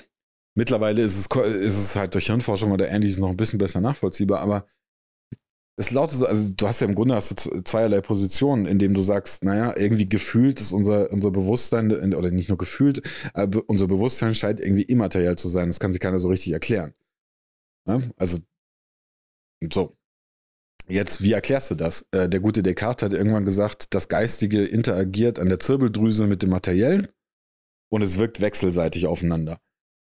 Mittlerweile 0.54 1.02
ist 1.02 1.18
es, 1.18 1.46
ist 1.46 1.78
es 1.78 1.96
halt 1.96 2.14
durch 2.14 2.26
Hirnforschung 2.26 2.72
oder 2.72 2.90
ähnliches 2.90 3.20
noch 3.20 3.30
ein 3.30 3.38
bisschen 3.38 3.60
besser 3.60 3.80
nachvollziehbar, 3.80 4.42
aber 4.42 4.66
es 5.78 5.92
lautet 5.92 6.18
so, 6.18 6.26
also 6.26 6.50
du 6.50 6.68
hast 6.68 6.82
ja 6.82 6.88
im 6.88 6.96
Grunde 6.96 7.16
hast 7.16 7.46
du 7.46 7.64
zweierlei 7.64 8.02
Positionen, 8.02 8.66
indem 8.66 8.94
du 8.94 9.02
sagst, 9.02 9.44
naja, 9.44 9.76
irgendwie 9.78 10.10
gefühlt 10.10 10.60
ist 10.60 10.74
unser, 10.74 11.12
unser 11.12 11.32
Bewusstsein, 11.32 12.14
oder 12.14 12.32
nicht 12.32 12.50
nur 12.50 12.58
gefühlt, 12.58 13.02
aber 13.34 13.64
unser 13.68 13.88
Bewusstsein 13.88 14.36
scheint 14.36 14.60
irgendwie 14.60 14.84
immateriell 14.84 15.38
zu 15.38 15.48
sein. 15.48 15.70
Das 15.70 15.80
kann 15.80 15.94
sich 15.94 16.02
keiner 16.02 16.20
so 16.20 16.28
richtig 16.28 16.52
erklären. 16.52 16.94
Ja? 17.88 18.02
Also, 18.18 18.40
so. 19.72 19.96
Jetzt, 20.88 21.22
wie 21.22 21.34
erklärst 21.34 21.72
du 21.72 21.76
das? 21.76 22.06
Äh, 22.12 22.28
der 22.28 22.40
gute 22.40 22.64
Descartes 22.64 23.06
hat 23.06 23.14
irgendwann 23.14 23.46
gesagt, 23.46 23.94
das 23.94 24.08
Geistige 24.08 24.66
interagiert 24.66 25.40
an 25.40 25.50
der 25.50 25.60
Zirbeldrüse 25.60 26.28
mit 26.28 26.42
dem 26.42 26.50
Materiellen 26.50 27.08
und 27.90 28.02
es 28.02 28.18
wirkt 28.18 28.42
wechselseitig 28.42 29.08
aufeinander. 29.08 29.60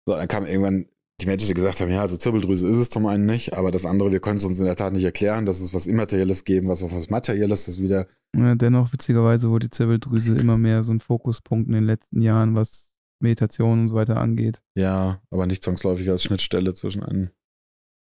So, 0.07 0.15
dann 0.15 0.29
kam 0.29 0.47
irgendwann 0.47 0.87
die 1.21 1.27
Menschen, 1.27 1.49
die 1.49 1.55
gesagt 1.55 1.81
haben, 1.81 1.91
ja, 1.91 2.03
also 2.03 2.17
Zirbeldrüse 2.17 2.69
ist 2.69 2.77
es 2.77 2.91
zum 2.91 3.07
einen 3.07 3.25
nicht, 3.25 3.55
aber 3.55 3.71
das 3.71 3.87
andere, 3.87 4.13
wir 4.13 4.21
können 4.21 4.37
es 4.37 4.45
uns 4.45 4.59
in 4.59 4.67
der 4.67 4.77
Tat 4.77 4.93
nicht 4.93 5.05
erklären, 5.05 5.47
dass 5.47 5.61
es 5.61 5.73
was 5.73 5.87
Immaterielles 5.87 6.45
geben, 6.45 6.69
was 6.69 6.83
auf 6.83 6.95
was 6.95 7.09
Materielles, 7.09 7.65
das 7.65 7.81
wieder. 7.81 8.07
Ja, 8.37 8.55
dennoch, 8.55 8.93
witzigerweise, 8.93 9.49
wurde 9.51 9.69
die 9.69 9.71
Zirbeldrüse 9.71 10.37
immer 10.37 10.59
mehr 10.59 10.85
so 10.85 10.93
ein 10.93 11.01
Fokuspunkt 11.01 11.69
in 11.69 11.73
den 11.73 11.85
letzten 11.85 12.21
Jahren, 12.21 12.55
was 12.55 12.95
Meditation 13.21 13.81
und 13.81 13.89
so 13.89 13.95
weiter 13.95 14.19
angeht. 14.19 14.61
Ja, 14.75 15.23
aber 15.31 15.47
nicht 15.47 15.65
zwangsläufig 15.65 16.11
als 16.11 16.23
Schnittstelle 16.23 16.75
zwischen 16.75 17.03
einem 17.03 17.31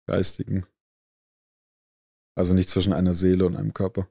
geistigen. 0.08 0.66
Also 2.36 2.54
nicht 2.54 2.70
zwischen 2.70 2.94
einer 2.94 3.14
Seele 3.14 3.46
und 3.46 3.56
einem 3.56 3.74
Körper. 3.74 4.08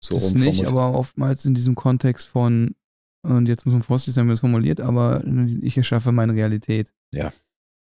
So 0.00 0.14
das 0.14 0.34
nicht, 0.34 0.64
aber 0.64 0.94
oftmals 0.94 1.44
in 1.44 1.54
diesem 1.54 1.74
Kontext 1.74 2.28
von, 2.28 2.76
und 3.22 3.46
jetzt 3.46 3.66
muss 3.66 3.72
man 3.72 3.82
vorsichtig 3.82 4.14
sein, 4.14 4.28
wie 4.28 4.32
es 4.32 4.40
formuliert, 4.40 4.80
aber 4.80 5.24
ich 5.60 5.76
erschaffe 5.76 6.12
meine 6.12 6.34
Realität. 6.34 6.92
Ja. 7.12 7.32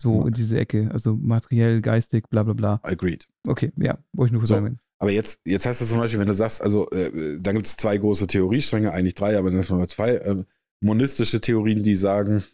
So 0.00 0.20
ja. 0.20 0.28
in 0.28 0.34
diese 0.34 0.58
Ecke, 0.58 0.90
also 0.92 1.16
materiell, 1.16 1.80
geistig, 1.80 2.28
bla 2.28 2.42
bla 2.44 2.52
bla. 2.52 2.80
Agreed. 2.82 3.26
Okay, 3.46 3.72
ja, 3.76 3.98
wo 4.12 4.24
ich 4.26 4.32
nur 4.32 4.40
kurz 4.40 4.50
so, 4.50 4.54
sagen 4.54 4.78
Aber 4.98 5.10
jetzt, 5.10 5.40
jetzt 5.44 5.66
heißt 5.66 5.80
es 5.80 5.88
zum 5.88 5.98
Beispiel, 5.98 6.20
wenn 6.20 6.28
du 6.28 6.34
sagst, 6.34 6.62
also 6.62 6.88
äh, 6.90 7.38
da 7.40 7.52
gibt 7.52 7.66
es 7.66 7.76
zwei 7.76 7.96
große 7.96 8.26
Theoriestränge, 8.26 8.92
eigentlich 8.92 9.14
drei, 9.14 9.36
aber 9.36 9.50
dann 9.50 9.60
ist 9.60 9.70
mal 9.70 9.88
zwei. 9.88 10.16
Äh, 10.16 10.44
monistische 10.80 11.40
Theorien, 11.40 11.82
die 11.82 11.94
sagen, 11.94 12.44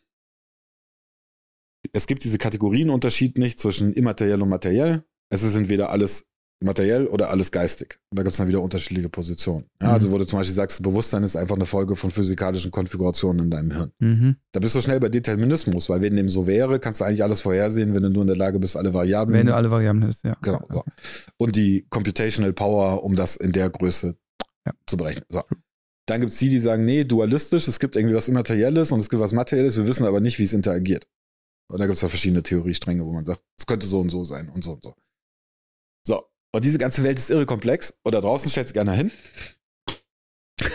es 1.92 2.06
gibt 2.06 2.24
diese 2.24 2.38
Kategorienunterschied 2.38 3.38
nicht 3.38 3.59
zwischen 3.59 3.92
immateriell 3.92 4.40
und 4.40 4.48
materiell. 4.48 5.05
Es 5.30 5.42
ist 5.42 5.55
entweder 5.55 5.90
alles 5.90 6.30
materiell 6.62 7.07
oder 7.07 7.31
alles 7.31 7.51
geistig. 7.51 7.99
Und 8.11 8.19
da 8.19 8.23
gibt 8.23 8.32
es 8.32 8.37
dann 8.37 8.49
wieder 8.49 8.61
unterschiedliche 8.61 9.09
Positionen. 9.09 9.66
Ja, 9.81 9.89
mhm. 9.89 9.95
Also 9.95 10.11
wo 10.12 10.19
du 10.19 10.27
zum 10.27 10.39
Beispiel 10.39 10.55
sagst, 10.55 10.82
Bewusstsein 10.82 11.23
ist 11.23 11.37
einfach 11.37 11.57
eine 11.57 11.66
Folge 11.66 11.97
von 11.97 12.11
physikalischen 12.11 12.70
Konfigurationen 12.70 13.47
in 13.47 13.51
deinem 13.51 13.70
Hirn. 13.70 13.93
Mhm. 13.99 14.37
Da 14.53 14.61
bist 14.61 14.74
du 14.74 14.81
schnell 14.81 15.01
bei 15.01 15.09
Determinismus, 15.09 15.89
weil 15.89 16.03
wenn 16.03 16.16
dem 16.16 16.28
so 16.28 16.47
wäre, 16.47 16.78
kannst 16.78 17.01
du 17.01 17.05
eigentlich 17.05 17.23
alles 17.23 17.41
vorhersehen, 17.41 17.95
wenn 17.95 18.03
du 18.03 18.11
nur 18.11 18.23
in 18.23 18.28
der 18.28 18.37
Lage 18.37 18.59
bist, 18.59 18.77
alle 18.77 18.93
Variablen. 18.93 19.39
Wenn 19.39 19.47
du 19.47 19.55
alle 19.55 19.70
Variablen 19.70 20.07
hast, 20.07 20.24
ja. 20.24 20.37
Genau. 20.43 20.61
So. 20.69 20.85
Und 21.39 21.57
die 21.57 21.87
Computational 21.89 22.53
Power, 22.53 23.03
um 23.05 23.16
das 23.16 23.37
in 23.37 23.53
der 23.53 23.70
Größe 23.70 24.16
ja. 24.66 24.73
zu 24.87 24.97
berechnen. 24.99 25.24
So. 25.31 25.43
Dann 26.07 26.20
gibt 26.20 26.32
es 26.32 26.39
die, 26.39 26.49
die 26.51 26.59
sagen, 26.59 26.85
nee, 26.85 27.05
dualistisch, 27.05 27.69
es 27.69 27.78
gibt 27.78 27.97
irgendwie 27.97 28.16
was 28.16 28.28
Immaterielles 28.28 28.93
und 28.93 29.01
es 29.01 29.09
gibt 29.09 29.23
was 29.23 29.32
Materielles, 29.32 29.77
wir 29.77 29.87
wissen 29.87 30.05
aber 30.05 30.20
nicht, 30.20 30.39
wie 30.39 30.45
es 30.45 30.53
interagiert. 30.53 31.07
Und 31.70 31.78
da 31.78 31.87
gibt 31.87 31.97
es 31.97 32.03
ja 32.03 32.09
verschiedene 32.09 32.43
Theoriestränge, 32.43 33.07
wo 33.07 33.12
man 33.12 33.24
sagt, 33.24 33.43
es 33.57 33.65
könnte 33.65 33.87
so 33.87 34.01
und 34.01 34.11
so 34.11 34.24
sein 34.24 34.49
und 34.49 34.65
so 34.65 34.73
und 34.73 34.82
so. 34.82 34.95
So, 36.52 36.56
und 36.56 36.64
diese 36.64 36.78
ganze 36.78 37.05
Welt 37.05 37.18
ist 37.18 37.31
irre 37.31 37.47
komplex. 37.47 37.94
Und 38.02 38.14
da 38.14 38.20
draußen 38.20 38.51
stellt 38.51 38.68
sich 38.68 38.78
einer 38.78 38.93
hin. 38.93 39.10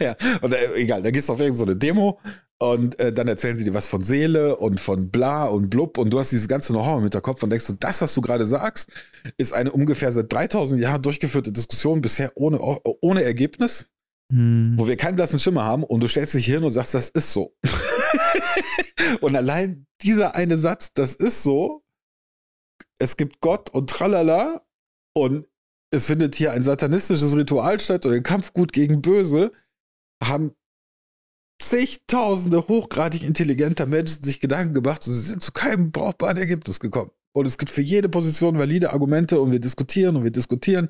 ja, 0.00 0.16
und 0.40 0.52
äh, 0.52 0.74
egal, 0.74 1.02
da 1.02 1.10
gehst 1.10 1.28
du 1.28 1.34
auf 1.34 1.40
irgendeine 1.40 1.72
so 1.72 1.78
Demo 1.78 2.18
und 2.58 2.98
äh, 2.98 3.12
dann 3.12 3.28
erzählen 3.28 3.56
sie 3.56 3.64
dir 3.64 3.74
was 3.74 3.86
von 3.86 4.02
Seele 4.02 4.56
und 4.56 4.80
von 4.80 5.10
bla 5.10 5.44
und 5.44 5.68
blub 5.68 5.98
und 5.98 6.10
du 6.10 6.18
hast 6.18 6.32
dieses 6.32 6.48
ganze 6.48 6.72
Know-how 6.72 7.02
mit 7.02 7.14
der 7.14 7.20
Kopf 7.20 7.42
und 7.42 7.50
denkst 7.50 7.66
du, 7.66 7.74
das, 7.74 8.00
was 8.00 8.14
du 8.14 8.20
gerade 8.20 8.46
sagst, 8.46 8.90
ist 9.36 9.52
eine 9.52 9.70
ungefähr 9.72 10.10
seit 10.10 10.32
3000 10.32 10.80
Jahren 10.80 11.02
durchgeführte 11.02 11.52
Diskussion, 11.52 12.00
bisher 12.00 12.32
ohne, 12.34 12.58
ohne 12.60 13.22
Ergebnis, 13.22 13.86
hm. 14.32 14.74
wo 14.76 14.88
wir 14.88 14.96
keinen 14.96 15.16
blassen 15.16 15.38
Schimmer 15.38 15.64
haben 15.64 15.84
und 15.84 16.02
du 16.02 16.08
stellst 16.08 16.34
dich 16.34 16.46
hin 16.46 16.64
und 16.64 16.70
sagst, 16.70 16.94
das 16.94 17.10
ist 17.10 17.32
so. 17.32 17.54
und 19.20 19.36
allein 19.36 19.86
dieser 20.02 20.34
eine 20.34 20.56
Satz, 20.56 20.92
das 20.94 21.14
ist 21.14 21.42
so, 21.42 21.84
es 22.98 23.16
gibt 23.16 23.40
Gott 23.40 23.70
und 23.70 23.90
tralala 23.90 24.66
und 25.14 25.46
es 25.92 26.06
findet 26.06 26.34
hier 26.34 26.52
ein 26.52 26.62
satanistisches 26.62 27.34
Ritual 27.34 27.78
statt 27.80 28.06
und 28.06 28.12
ein 28.12 28.22
Kampf 28.22 28.52
gut 28.52 28.72
gegen 28.72 29.02
böse, 29.02 29.52
haben 30.22 30.54
zigtausende 31.62 32.68
hochgradig 32.68 33.22
intelligenter 33.22 33.86
Menschen 33.86 34.22
sich 34.22 34.40
Gedanken 34.40 34.74
gemacht 34.74 35.06
und 35.06 35.14
sie 35.14 35.20
sind 35.20 35.42
zu 35.42 35.52
keinem 35.52 35.90
brauchbaren 35.90 36.36
Ergebnis 36.36 36.80
gekommen. 36.80 37.12
Und 37.34 37.46
es 37.46 37.58
gibt 37.58 37.70
für 37.70 37.82
jede 37.82 38.08
Position 38.08 38.58
valide 38.58 38.92
Argumente 38.92 39.40
und 39.40 39.52
wir 39.52 39.60
diskutieren 39.60 40.16
und 40.16 40.24
wir 40.24 40.30
diskutieren. 40.30 40.88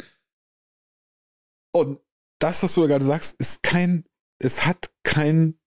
Und 1.73 2.01
das, 2.41 2.63
was 2.63 2.75
du 2.75 2.83
da 2.83 2.87
gerade 2.87 3.05
sagst, 3.05 3.39
ist 3.41 3.63
kein, 3.63 4.05
es 4.41 4.65
hat 4.65 4.93
kein 5.03 5.59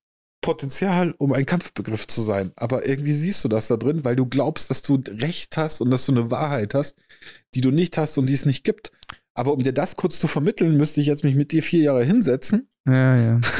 Potenzial, 0.41 1.14
um 1.18 1.34
ein 1.34 1.45
Kampfbegriff 1.45 2.07
zu 2.07 2.22
sein. 2.22 2.52
Aber 2.56 2.88
irgendwie 2.88 3.14
siehst 3.14 3.44
du 3.44 3.49
das 3.49 3.68
da 3.68 3.78
drin, 3.78 4.06
weil 4.06 4.16
du 4.16 4.26
glaubst, 4.26 4.70
dass 4.70 4.82
du 4.82 5.02
Recht 5.07 5.57
hast 5.57 5.82
und 5.82 5.91
dass 5.91 6.06
du 6.06 6.14
eine 6.14 6.32
Wahrheit 6.32 6.74
hast, 6.74 6.98
die 7.53 7.61
du 7.61 7.72
nicht 7.72 7.98
hast 7.98 8.18
und 8.18 8.28
die 8.28 8.34
es 8.34 8.45
nicht 8.45 8.64
gibt. 8.64 8.91
Aber 9.34 9.53
um 9.53 9.64
dir 9.64 9.74
das 9.74 9.95
kurz 9.95 10.20
zu 10.20 10.28
vermitteln, 10.28 10.78
müsste 10.78 11.02
ich 11.02 11.07
jetzt 11.07 11.24
mich 11.24 11.36
mit 11.36 11.52
dir 11.52 11.64
vier 11.64 11.82
Jahre 11.82 12.03
hinsetzen. 12.03 12.70
Ja, 12.88 13.16
ja. 13.18 13.41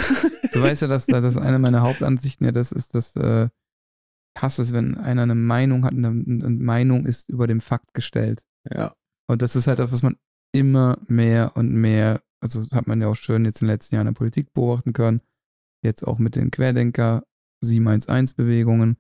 Du 0.52 0.64
weißt 0.64 0.82
ja, 0.82 0.88
dass 0.88 1.06
das 1.06 1.38
eine 1.38 1.60
meiner 1.60 1.84
Hauptansichten 1.84 2.44
ja 2.44 2.52
das 2.52 2.72
ist, 2.72 2.96
dass 2.96 3.16
äh, 3.16 3.50
hasse 4.36 4.62
es, 4.64 4.74
wenn 4.74 4.98
einer 4.98 5.24
eine 5.24 5.36
Meinung 5.36 5.86
hat, 5.86 5.94
eine, 5.94 6.08
eine 6.08 6.50
Meinung 6.50 7.06
ist 7.06 7.30
über 7.30 7.46
dem 7.46 7.62
Fakt 7.62 7.94
gestellt. 7.94 8.44
Ja. 8.70 8.94
Und 9.28 9.44
das 9.44 9.56
ist 9.56 9.68
halt 9.68 9.78
das, 9.78 9.92
was 9.92 10.02
man 10.02 10.16
immer 10.52 10.98
mehr 11.08 11.52
und 11.56 11.72
mehr, 11.72 12.22
also 12.42 12.66
hat 12.72 12.88
man 12.88 13.00
ja 13.00 13.08
auch 13.08 13.16
schön 13.16 13.46
jetzt 13.46 13.62
in 13.62 13.68
den 13.68 13.74
letzten 13.74 13.96
Jahren 13.96 14.08
in 14.08 14.14
der 14.14 14.18
Politik 14.18 14.54
beobachten 14.54 14.94
können, 14.94 15.22
jetzt 15.84 16.06
auch 16.06 16.20
mit 16.20 16.36
den 16.36 16.52
Querdenker 16.52 17.24
711-Bewegungen. 17.64 18.98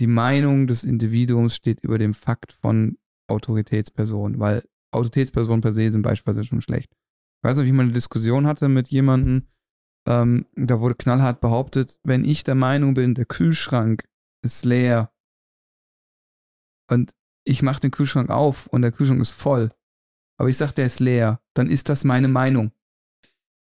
Die 0.00 0.06
Meinung 0.06 0.66
des 0.66 0.84
Individuums 0.84 1.56
steht 1.56 1.80
über 1.80 1.98
dem 1.98 2.14
Fakt 2.14 2.52
von 2.52 2.98
Autoritätspersonen, 3.28 4.38
weil 4.38 4.62
Autoritätspersonen 4.92 5.60
per 5.60 5.72
se 5.72 5.90
sind 5.90 6.02
beispielsweise 6.02 6.44
schon 6.44 6.60
schlecht. 6.60 6.92
Ich 6.92 7.48
weiß 7.48 7.56
noch, 7.56 7.64
wie 7.64 7.68
ich 7.68 7.74
mal 7.74 7.82
eine 7.84 7.92
Diskussion 7.92 8.46
hatte 8.46 8.68
mit 8.68 8.88
jemandem, 8.88 9.46
ähm, 10.08 10.46
da 10.56 10.80
wurde 10.80 10.94
knallhart 10.94 11.40
behauptet, 11.40 12.00
wenn 12.04 12.24
ich 12.24 12.44
der 12.44 12.54
Meinung 12.54 12.94
bin, 12.94 13.14
der 13.14 13.26
Kühlschrank 13.26 14.08
ist 14.42 14.64
leer 14.64 15.12
und 16.90 17.14
ich 17.44 17.62
mache 17.62 17.80
den 17.80 17.90
Kühlschrank 17.90 18.30
auf 18.30 18.66
und 18.68 18.82
der 18.82 18.92
Kühlschrank 18.92 19.20
ist 19.20 19.32
voll, 19.32 19.70
aber 20.38 20.48
ich 20.48 20.56
sage, 20.56 20.72
der 20.74 20.86
ist 20.86 21.00
leer, 21.00 21.40
dann 21.54 21.68
ist 21.68 21.88
das 21.88 22.04
meine 22.04 22.28
Meinung. 22.28 22.72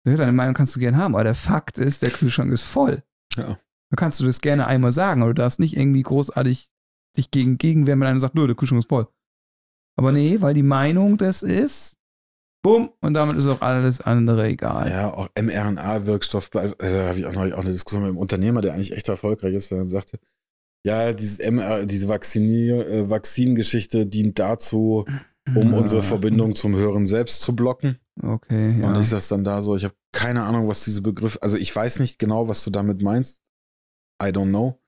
Deine 0.03 0.31
Meinung 0.31 0.53
kannst 0.53 0.75
du 0.75 0.79
gerne 0.79 0.97
haben, 0.97 1.15
aber 1.15 1.23
der 1.23 1.35
Fakt 1.35 1.77
ist, 1.77 2.01
der 2.01 2.09
Kühlschrank 2.09 2.51
ist 2.51 2.63
voll. 2.63 3.03
Ja. 3.37 3.59
Dann 3.89 3.97
kannst 3.97 4.19
du 4.19 4.25
das 4.25 4.41
gerne 4.41 4.67
einmal 4.67 4.91
sagen, 4.91 5.21
aber 5.21 5.33
du 5.33 5.41
darfst 5.41 5.59
nicht 5.59 5.77
irgendwie 5.77 6.01
großartig 6.01 6.69
dich 7.17 7.29
gegen 7.29 7.57
gegenwehren, 7.57 7.99
wenn 7.99 8.07
einer 8.07 8.19
sagt, 8.19 8.35
nö, 8.35 8.47
der 8.47 8.55
Kühlschrank 8.55 8.79
ist 8.79 8.89
voll. 8.89 9.07
Aber 9.97 10.11
nee, 10.11 10.37
weil 10.39 10.53
die 10.53 10.63
Meinung 10.63 11.17
das 11.17 11.43
ist, 11.43 11.97
bumm, 12.63 12.91
und 13.01 13.13
damit 13.13 13.35
ist 13.35 13.47
auch 13.47 13.61
alles 13.61 14.01
andere 14.01 14.47
egal. 14.47 14.89
Ja, 14.89 15.13
auch 15.13 15.29
mRNA-Wirkstoff, 15.39 16.49
äh, 16.55 16.71
da 16.79 17.09
habe 17.09 17.19
ich 17.19 17.25
auch 17.25 17.33
noch 17.33 17.51
auch 17.51 17.59
eine 17.59 17.71
Diskussion 17.71 18.03
mit 18.03 18.09
einem 18.09 18.17
Unternehmer, 18.17 18.61
der 18.61 18.73
eigentlich 18.73 18.93
echt 18.93 19.09
erfolgreich 19.09 19.53
ist, 19.53 19.71
der 19.71 19.79
dann 19.79 19.89
sagte, 19.89 20.19
ja, 20.83 21.13
dieses 21.13 21.39
MR, 21.39 21.85
diese 21.85 22.07
Vaccinier, 22.07 22.87
äh, 22.87 23.09
Vakzingeschichte 23.09 24.07
dient 24.07 24.39
dazu, 24.39 25.05
um 25.55 25.73
ja. 25.73 25.77
unsere 25.77 26.01
Verbindung 26.01 26.55
zum 26.55 26.75
höheren 26.75 27.05
Selbst 27.05 27.41
zu 27.41 27.55
blocken. 27.55 27.99
Okay, 28.23 28.79
ja. 28.79 28.89
Und 28.89 28.95
ist 28.97 29.11
das 29.11 29.27
dann 29.27 29.43
da 29.43 29.61
so? 29.61 29.75
Ich 29.75 29.83
habe 29.83 29.95
keine 30.11 30.43
Ahnung, 30.43 30.67
was 30.67 30.83
diese 30.83 31.01
Begriff, 31.01 31.39
also 31.41 31.57
ich 31.57 31.75
weiß 31.75 31.99
nicht 31.99 32.19
genau, 32.19 32.47
was 32.47 32.63
du 32.63 32.69
damit 32.69 33.01
meinst. 33.01 33.41
I 34.21 34.27
don't 34.27 34.49
know. 34.49 34.79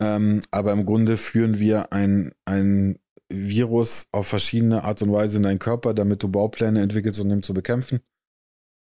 Ähm, 0.00 0.40
aber 0.50 0.72
im 0.72 0.84
Grunde 0.84 1.16
führen 1.16 1.58
wir 1.58 1.92
ein, 1.92 2.32
ein 2.44 2.98
Virus 3.28 4.08
auf 4.10 4.26
verschiedene 4.26 4.82
Art 4.82 5.00
und 5.02 5.12
Weise 5.12 5.36
in 5.36 5.44
deinen 5.44 5.60
Körper, 5.60 5.94
damit 5.94 6.22
du 6.22 6.28
Baupläne 6.28 6.82
entwickelst, 6.82 7.20
um 7.20 7.30
ihn 7.30 7.42
zu 7.42 7.54
bekämpfen. 7.54 8.00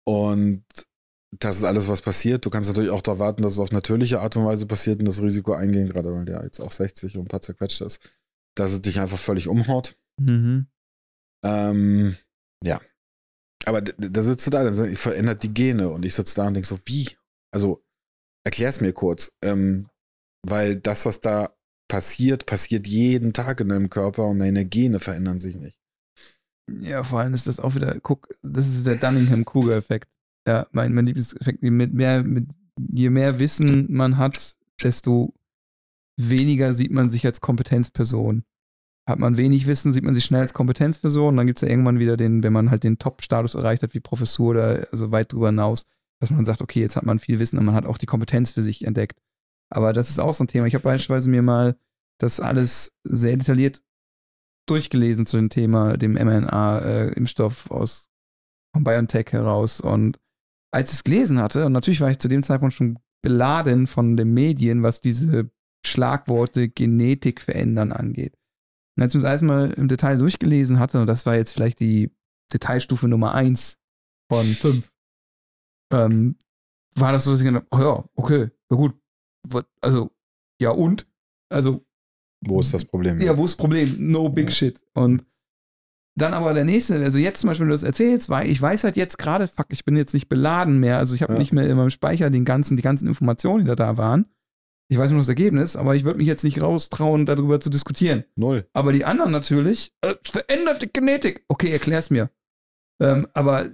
Und 0.07 0.65
das 1.39 1.59
ist 1.59 1.65
alles, 1.65 1.89
was 1.89 2.03
passiert. 2.03 2.45
Du 2.45 2.51
kannst 2.51 2.69
natürlich 2.69 2.91
auch 2.91 3.03
darauf 3.03 3.21
warten, 3.21 3.43
dass 3.43 3.55
es 3.55 3.59
auf 3.59 3.73
natürliche 3.73 4.21
Art 4.21 4.37
und 4.37 4.45
Weise 4.45 4.67
passiert 4.67 4.99
und 5.01 5.07
das 5.07 5.23
Risiko 5.23 5.53
eingehen, 5.53 5.89
gerade 5.89 6.13
weil 6.13 6.25
der 6.25 6.43
jetzt 6.43 6.61
auch 6.61 6.71
60 6.71 7.17
und 7.17 7.25
ein 7.25 7.29
paar 7.29 7.41
zerquetscht 7.41 7.81
ist, 7.81 8.01
dass 8.55 8.73
es 8.73 8.83
dich 8.83 9.01
einfach 9.01 9.19
völlig 9.19 9.49
umhaut. 9.49 9.97
Mhm. 10.21 10.67
Ähm, 11.45 12.17
ja, 12.63 12.81
aber 13.69 13.83
da 13.83 14.23
sitzt 14.23 14.47
du 14.47 14.51
da, 14.51 14.65
dann 14.65 14.97
verändert 14.97 15.43
die 15.43 15.53
Gene 15.53 15.91
und 15.91 16.05
ich 16.05 16.15
sitze 16.15 16.37
da 16.37 16.47
und 16.47 16.55
denke 16.55 16.69
so, 16.69 16.79
wie? 16.87 17.11
Also, 17.53 17.85
erklär 18.45 18.71
es 18.71 18.81
mir 18.81 18.93
kurz. 18.93 19.33
Ähm, 19.43 19.89
weil 20.47 20.77
das, 20.77 21.05
was 21.05 21.21
da 21.21 21.51
passiert, 21.89 22.47
passiert 22.47 22.87
jeden 22.87 23.33
Tag 23.33 23.61
in 23.61 23.69
deinem 23.69 23.91
Körper 23.91 24.27
und 24.27 24.39
deine 24.39 24.65
Gene 24.65 25.01
verändern 25.01 25.41
sich 25.41 25.57
nicht. 25.57 25.79
Ja, 26.81 27.03
vor 27.03 27.21
allem 27.21 27.35
ist 27.35 27.47
das 27.47 27.61
auch 27.61 27.75
wieder, 27.75 27.99
guck, 28.01 28.29
das 28.43 28.67
ist 28.69 28.87
der 28.87 28.97
Dunningham-Kruger-Effekt. 28.97 30.09
Ja, 30.47 30.67
mein, 30.73 30.95
mein 30.95 31.07
Lieblingseffekt, 31.07 31.63
mit 31.63 31.95
mehr, 31.95 32.23
mit, 32.23 32.49
je 32.93 33.11
mehr 33.11 33.39
Wissen 33.39 33.87
man 33.93 34.19
hat, 34.19 34.57
desto 34.83 35.35
weniger 36.17 36.75
sieht 36.75 36.91
man 36.91 37.09
sich 37.09 37.25
als 37.27 37.41
Kompetenzperson 37.41 38.45
hat 39.09 39.19
man 39.19 39.37
wenig 39.37 39.67
Wissen, 39.67 39.93
sieht 39.93 40.05
man 40.05 40.15
sich 40.15 40.25
schnell 40.25 40.43
als 40.43 40.55
Kompetenzperson. 40.55 41.37
Dann 41.37 41.47
gibt 41.47 41.59
es 41.59 41.63
ja 41.63 41.69
irgendwann 41.69 41.99
wieder 41.99 42.17
den, 42.17 42.43
wenn 42.43 42.53
man 42.53 42.71
halt 42.71 42.85
den 42.85 42.99
Top-Status 42.99 43.55
erreicht 43.55 43.83
hat, 43.83 43.95
wie 43.95 44.01
Professur 44.01 44.51
oder 44.51 44.87
also 44.93 45.11
weit 45.11 45.33
drüber 45.33 45.49
hinaus, 45.49 45.87
dass 46.21 46.31
man 46.31 46.45
sagt, 46.45 46.61
okay, 46.61 46.81
jetzt 46.81 46.97
hat 46.97 47.07
man 47.07 47.19
viel 47.19 47.39
Wissen 47.39 47.59
und 47.59 47.65
man 47.65 47.75
hat 47.75 47.87
auch 47.87 47.99
die 47.99 48.07
Kompetenz 48.07 48.53
für 48.53 48.63
sich 48.63 48.85
entdeckt. 48.85 49.19
Aber 49.71 49.93
das 49.93 50.11
ist 50.11 50.21
auch 50.21 50.35
so 50.35 50.45
ein 50.45 50.49
Thema. 50.49 50.67
Ich 50.67 50.75
habe 50.75 50.85
beispielsweise 50.85 51.31
mir 51.31 51.43
mal 51.43 51.77
das 52.21 52.41
alles 52.41 52.93
sehr 53.05 53.37
detailliert 53.37 53.83
durchgelesen 54.69 55.25
zu 55.25 55.37
dem 55.37 55.49
Thema, 55.49 55.97
dem 55.97 56.13
mRNA-Impfstoff 56.13 57.71
aus 57.71 58.09
von 58.75 58.85
BioNTech 58.85 59.33
heraus. 59.33 59.81
Und 59.81 60.19
als 60.71 60.91
ich 60.91 60.99
es 60.99 61.05
gelesen 61.05 61.39
hatte, 61.39 61.67
und 61.67 61.73
natürlich 61.73 62.01
war 62.01 62.11
ich 62.11 62.19
zu 62.19 62.29
dem 62.29 62.43
Zeitpunkt 62.43 62.75
schon 62.75 62.99
beladen 63.23 63.87
von 63.87 64.17
den 64.17 64.35
Medien, 64.35 64.83
was 64.83 65.01
diese 65.01 65.51
Schlagworte 65.87 66.69
Genetik 66.69 67.41
verändern 67.41 67.93
angeht. 67.93 68.35
Und 68.99 69.05
als 69.05 69.15
ich 69.15 69.23
das 69.23 69.31
erstmal 69.31 69.71
im 69.71 69.87
Detail 69.87 70.19
durchgelesen 70.19 70.81
hatte, 70.81 71.01
und 71.01 71.07
das 71.07 71.25
war 71.25 71.37
jetzt 71.37 71.53
vielleicht 71.53 71.79
die 71.79 72.11
Detailstufe 72.53 73.07
Nummer 73.07 73.33
1 73.33 73.79
von 74.29 74.45
5, 74.45 74.93
ähm, 75.93 76.35
war 76.97 77.13
das 77.13 77.23
so, 77.23 77.31
dass 77.31 77.41
ich 77.41 77.47
gedacht 77.47 77.67
oh 77.71 77.79
ja, 77.79 78.05
okay, 78.17 78.51
ja 78.71 78.77
gut. 78.77 78.95
Also, 79.81 80.11
ja 80.61 80.71
und? 80.71 81.07
Also. 81.49 81.87
Wo 82.45 82.59
ist 82.59 82.75
das 82.75 82.85
Problem? 82.85 83.19
Ja, 83.19 83.37
wo 83.39 83.45
ist 83.45 83.53
das 83.53 83.57
Problem? 83.57 83.95
No 83.99 84.29
big 84.29 84.47
ja. 84.47 84.51
shit. 84.51 84.85
Und 84.95 85.25
dann 86.17 86.35
aber 86.35 86.53
der 86.53 86.65
nächste, 86.65 86.97
also 86.97 87.21
jetzt 87.21 87.41
zum 87.41 87.49
Beispiel, 87.49 87.67
wenn 87.67 87.71
du 87.71 87.75
das 87.75 87.85
erzählst, 87.85 88.29
weil 88.31 88.49
ich 88.49 88.61
weiß 88.61 88.83
halt 88.83 88.97
jetzt 88.97 89.17
gerade, 89.19 89.47
fuck, 89.47 89.67
ich 89.69 89.85
bin 89.85 89.97
jetzt 89.97 90.13
nicht 90.15 90.29
beladen 90.29 90.81
mehr, 90.81 90.99
also 90.99 91.15
ich 91.15 91.23
habe 91.23 91.35
Ja. 91.35 91.39
nicht 91.39 91.53
mehr 91.53 91.69
in 91.71 91.77
meinem 91.77 91.91
Speicher 91.91 92.31
den 92.31 92.45
ganzen, 92.45 92.77
die 92.77 92.83
ganzen 92.83 93.07
Informationen, 93.07 93.65
die 93.65 93.69
da, 93.69 93.77
da 93.77 93.97
waren. 93.97 94.27
Ich 94.91 94.97
weiß 94.97 95.11
nur 95.11 95.21
das 95.21 95.29
Ergebnis, 95.29 95.77
aber 95.77 95.95
ich 95.95 96.05
würde 96.05 96.19
mich 96.19 96.27
jetzt 96.27 96.45
nicht 96.45 96.63
raustrauen, 96.63 97.27
darüber 97.27 97.61
zu 97.61 97.69
diskutieren. 97.69 98.25
Null. 98.37 98.67
Aber 98.73 98.93
die 98.93 99.05
anderen 99.05 99.33
natürlich, 99.33 99.93
äh, 100.01 100.15
veränderte 100.23 100.89
Genetik. 100.89 101.45
Okay, 101.49 101.71
erklär's 101.71 102.09
mir. 102.09 102.31
Ähm, 103.01 103.27
aber 103.35 103.67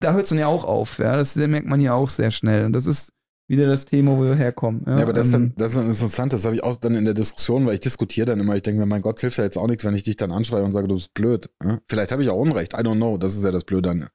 da 0.00 0.12
hört 0.12 0.24
es 0.24 0.28
dann 0.28 0.38
ja 0.38 0.48
auch 0.48 0.64
auf, 0.64 0.98
ja. 0.98 1.16
Das 1.16 1.36
merkt 1.36 1.66
man 1.66 1.80
ja 1.80 1.94
auch 1.94 2.10
sehr 2.10 2.30
schnell. 2.30 2.66
Und 2.66 2.74
das 2.74 2.86
ist 2.86 3.12
wieder 3.48 3.66
das 3.66 3.86
Thema, 3.86 4.16
wo 4.16 4.22
wir 4.22 4.34
herkommen. 4.34 4.82
Ja, 4.86 4.98
Ja, 4.98 5.02
aber 5.02 5.12
das, 5.12 5.28
ist 5.28 5.34
ähm, 5.34 5.48
dann, 5.48 5.54
das 5.56 5.70
ist 5.72 5.76
dann 5.76 5.86
interessant, 5.86 6.32
das 6.32 6.44
habe 6.44 6.54
ich 6.54 6.62
auch 6.62 6.76
dann 6.76 6.94
in 6.94 7.04
der 7.04 7.14
Diskussion, 7.14 7.66
weil 7.66 7.74
ich 7.74 7.80
diskutiere 7.80 8.26
dann 8.26 8.40
immer, 8.40 8.54
ich 8.54 8.62
denke 8.62 8.80
mir, 8.80 8.86
mein 8.86 9.02
Gott, 9.02 9.20
hilft 9.20 9.38
ja 9.38 9.44
jetzt 9.44 9.56
auch 9.56 9.66
nichts, 9.66 9.84
wenn 9.84 9.94
ich 9.94 10.02
dich 10.02 10.16
dann 10.16 10.32
anschreie 10.32 10.62
und 10.62 10.72
sage, 10.72 10.86
du 10.86 10.94
bist 10.94 11.14
blöd. 11.14 11.50
Ja? 11.62 11.80
Vielleicht 11.88 12.12
habe 12.12 12.22
ich 12.22 12.28
auch 12.28 12.38
Unrecht, 12.38 12.74
I 12.74 12.78
don't 12.78 12.96
know, 12.96 13.16
das 13.16 13.34
ist 13.34 13.44
ja 13.44 13.50
das 13.50 13.64
Blöde 13.64 13.90
an. 13.90 14.08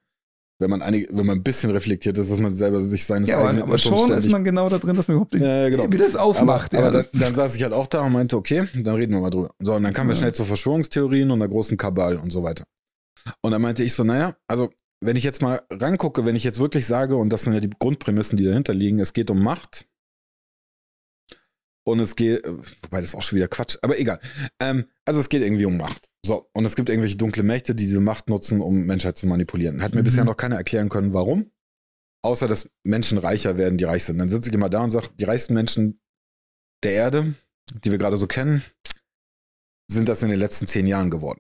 Wenn 0.59 0.71
man, 0.71 0.81
einige, 0.81 1.07
wenn 1.15 1.25
man 1.27 1.37
ein 1.37 1.43
bisschen 1.43 1.69
reflektiert 1.69 2.17
ist, 2.17 2.31
dass 2.31 2.39
man 2.39 2.55
selber 2.55 2.81
sich 2.81 3.05
seines 3.05 3.29
ja, 3.29 3.37
aber, 3.37 3.49
eigenen 3.49 3.63
aber 3.63 3.77
schon 3.77 3.93
Irrtums 3.93 4.25
ist 4.25 4.31
man 4.31 4.43
genau 4.43 4.69
da 4.69 4.79
drin, 4.79 4.95
dass 4.95 5.07
man 5.07 5.15
überhaupt 5.17 5.33
nicht, 5.33 5.43
Ja, 5.43 5.69
genau. 5.69 5.85
wie 5.91 5.97
das 5.97 6.15
aufmacht. 6.15 6.73
aber, 6.73 6.81
ja. 6.83 6.89
aber 6.89 7.03
dann, 7.03 7.21
dann 7.21 7.35
saß 7.35 7.55
ich 7.55 7.61
halt 7.61 7.73
auch 7.73 7.85
da 7.85 8.01
und 8.01 8.13
meinte, 8.13 8.35
okay, 8.37 8.67
dann 8.73 8.95
reden 8.95 9.13
wir 9.13 9.21
mal 9.21 9.29
drüber. 9.29 9.51
So, 9.59 9.75
und 9.75 9.83
dann 9.83 9.93
kamen 9.93 10.09
wir 10.09 10.15
Ja. 10.15 10.19
schnell 10.21 10.33
zu 10.33 10.43
Verschwörungstheorien 10.45 11.29
und 11.29 11.39
der 11.39 11.47
großen 11.47 11.77
Kabal 11.77 12.17
und 12.17 12.31
so 12.31 12.41
weiter. 12.41 12.63
Und 13.41 13.51
dann 13.51 13.61
meinte 13.61 13.83
ich 13.83 13.93
so, 13.93 14.03
naja, 14.03 14.35
also 14.47 14.69
wenn 14.99 15.15
ich 15.15 15.23
jetzt 15.23 15.43
mal 15.43 15.61
rangucke, 15.69 16.25
wenn 16.25 16.35
ich 16.35 16.43
jetzt 16.43 16.59
wirklich 16.59 16.87
sage, 16.87 17.17
und 17.17 17.29
das 17.31 17.43
sind 17.43 17.53
ja 17.53 17.59
die 17.59 17.69
Grundprämissen, 17.69 18.35
die 18.35 18.45
dahinter 18.45 18.73
liegen, 18.73 18.99
es 18.99 19.13
geht 19.13 19.29
um 19.29 19.43
Macht. 19.43 19.85
Und 21.87 21.99
es 22.01 22.17
geht, 22.17 22.43
äh, 22.43 22.53
wobei 22.83 22.99
das 22.99 23.09
ist 23.09 23.15
auch 23.15 23.23
schon 23.23 23.37
wieder 23.37 23.47
Quatsch, 23.47 23.77
aber 23.81 23.97
egal. 23.97 24.19
Ähm, 24.59 24.85
also 25.05 25.21
es 25.21 25.29
geht 25.29 25.41
irgendwie 25.41 25.65
um 25.65 25.77
Macht. 25.77 26.09
So, 26.25 26.49
und 26.53 26.65
es 26.65 26.75
gibt 26.75 26.89
irgendwelche 26.89 27.15
dunkle 27.15 27.43
Mächte, 27.43 27.73
die 27.73 27.85
diese 27.85 28.01
Macht 28.01 28.27
nutzen, 28.29 28.59
um 28.59 28.85
Menschheit 28.85 29.17
zu 29.17 29.25
manipulieren. 29.25 29.81
Hat 29.81 29.93
mir 29.95 30.01
Mhm. 30.01 30.05
bisher 30.05 30.25
noch 30.25 30.35
keiner 30.35 30.57
erklären 30.57 30.89
können, 30.89 31.13
warum. 31.13 31.51
Außer, 32.23 32.49
dass 32.49 32.69
Menschen 32.83 33.17
reicher 33.17 33.57
werden, 33.57 33.77
die 33.77 33.85
reich 33.85 34.03
sind. 34.03 34.17
Dann 34.17 34.27
sitze 34.27 34.49
ich 34.49 34.55
immer 34.55 34.69
da 34.69 34.83
und 34.83 34.91
sage, 34.91 35.07
die 35.17 35.23
reichsten 35.23 35.53
Menschen 35.53 36.01
der 36.83 36.91
Erde, 36.91 37.35
die 37.85 37.91
wir 37.91 37.97
gerade 37.97 38.17
so 38.17 38.27
kennen, 38.27 38.63
sind 39.89 40.09
das 40.09 40.21
in 40.23 40.29
den 40.29 40.39
letzten 40.39 40.67
zehn 40.67 40.87
Jahren 40.87 41.09
geworden. 41.09 41.39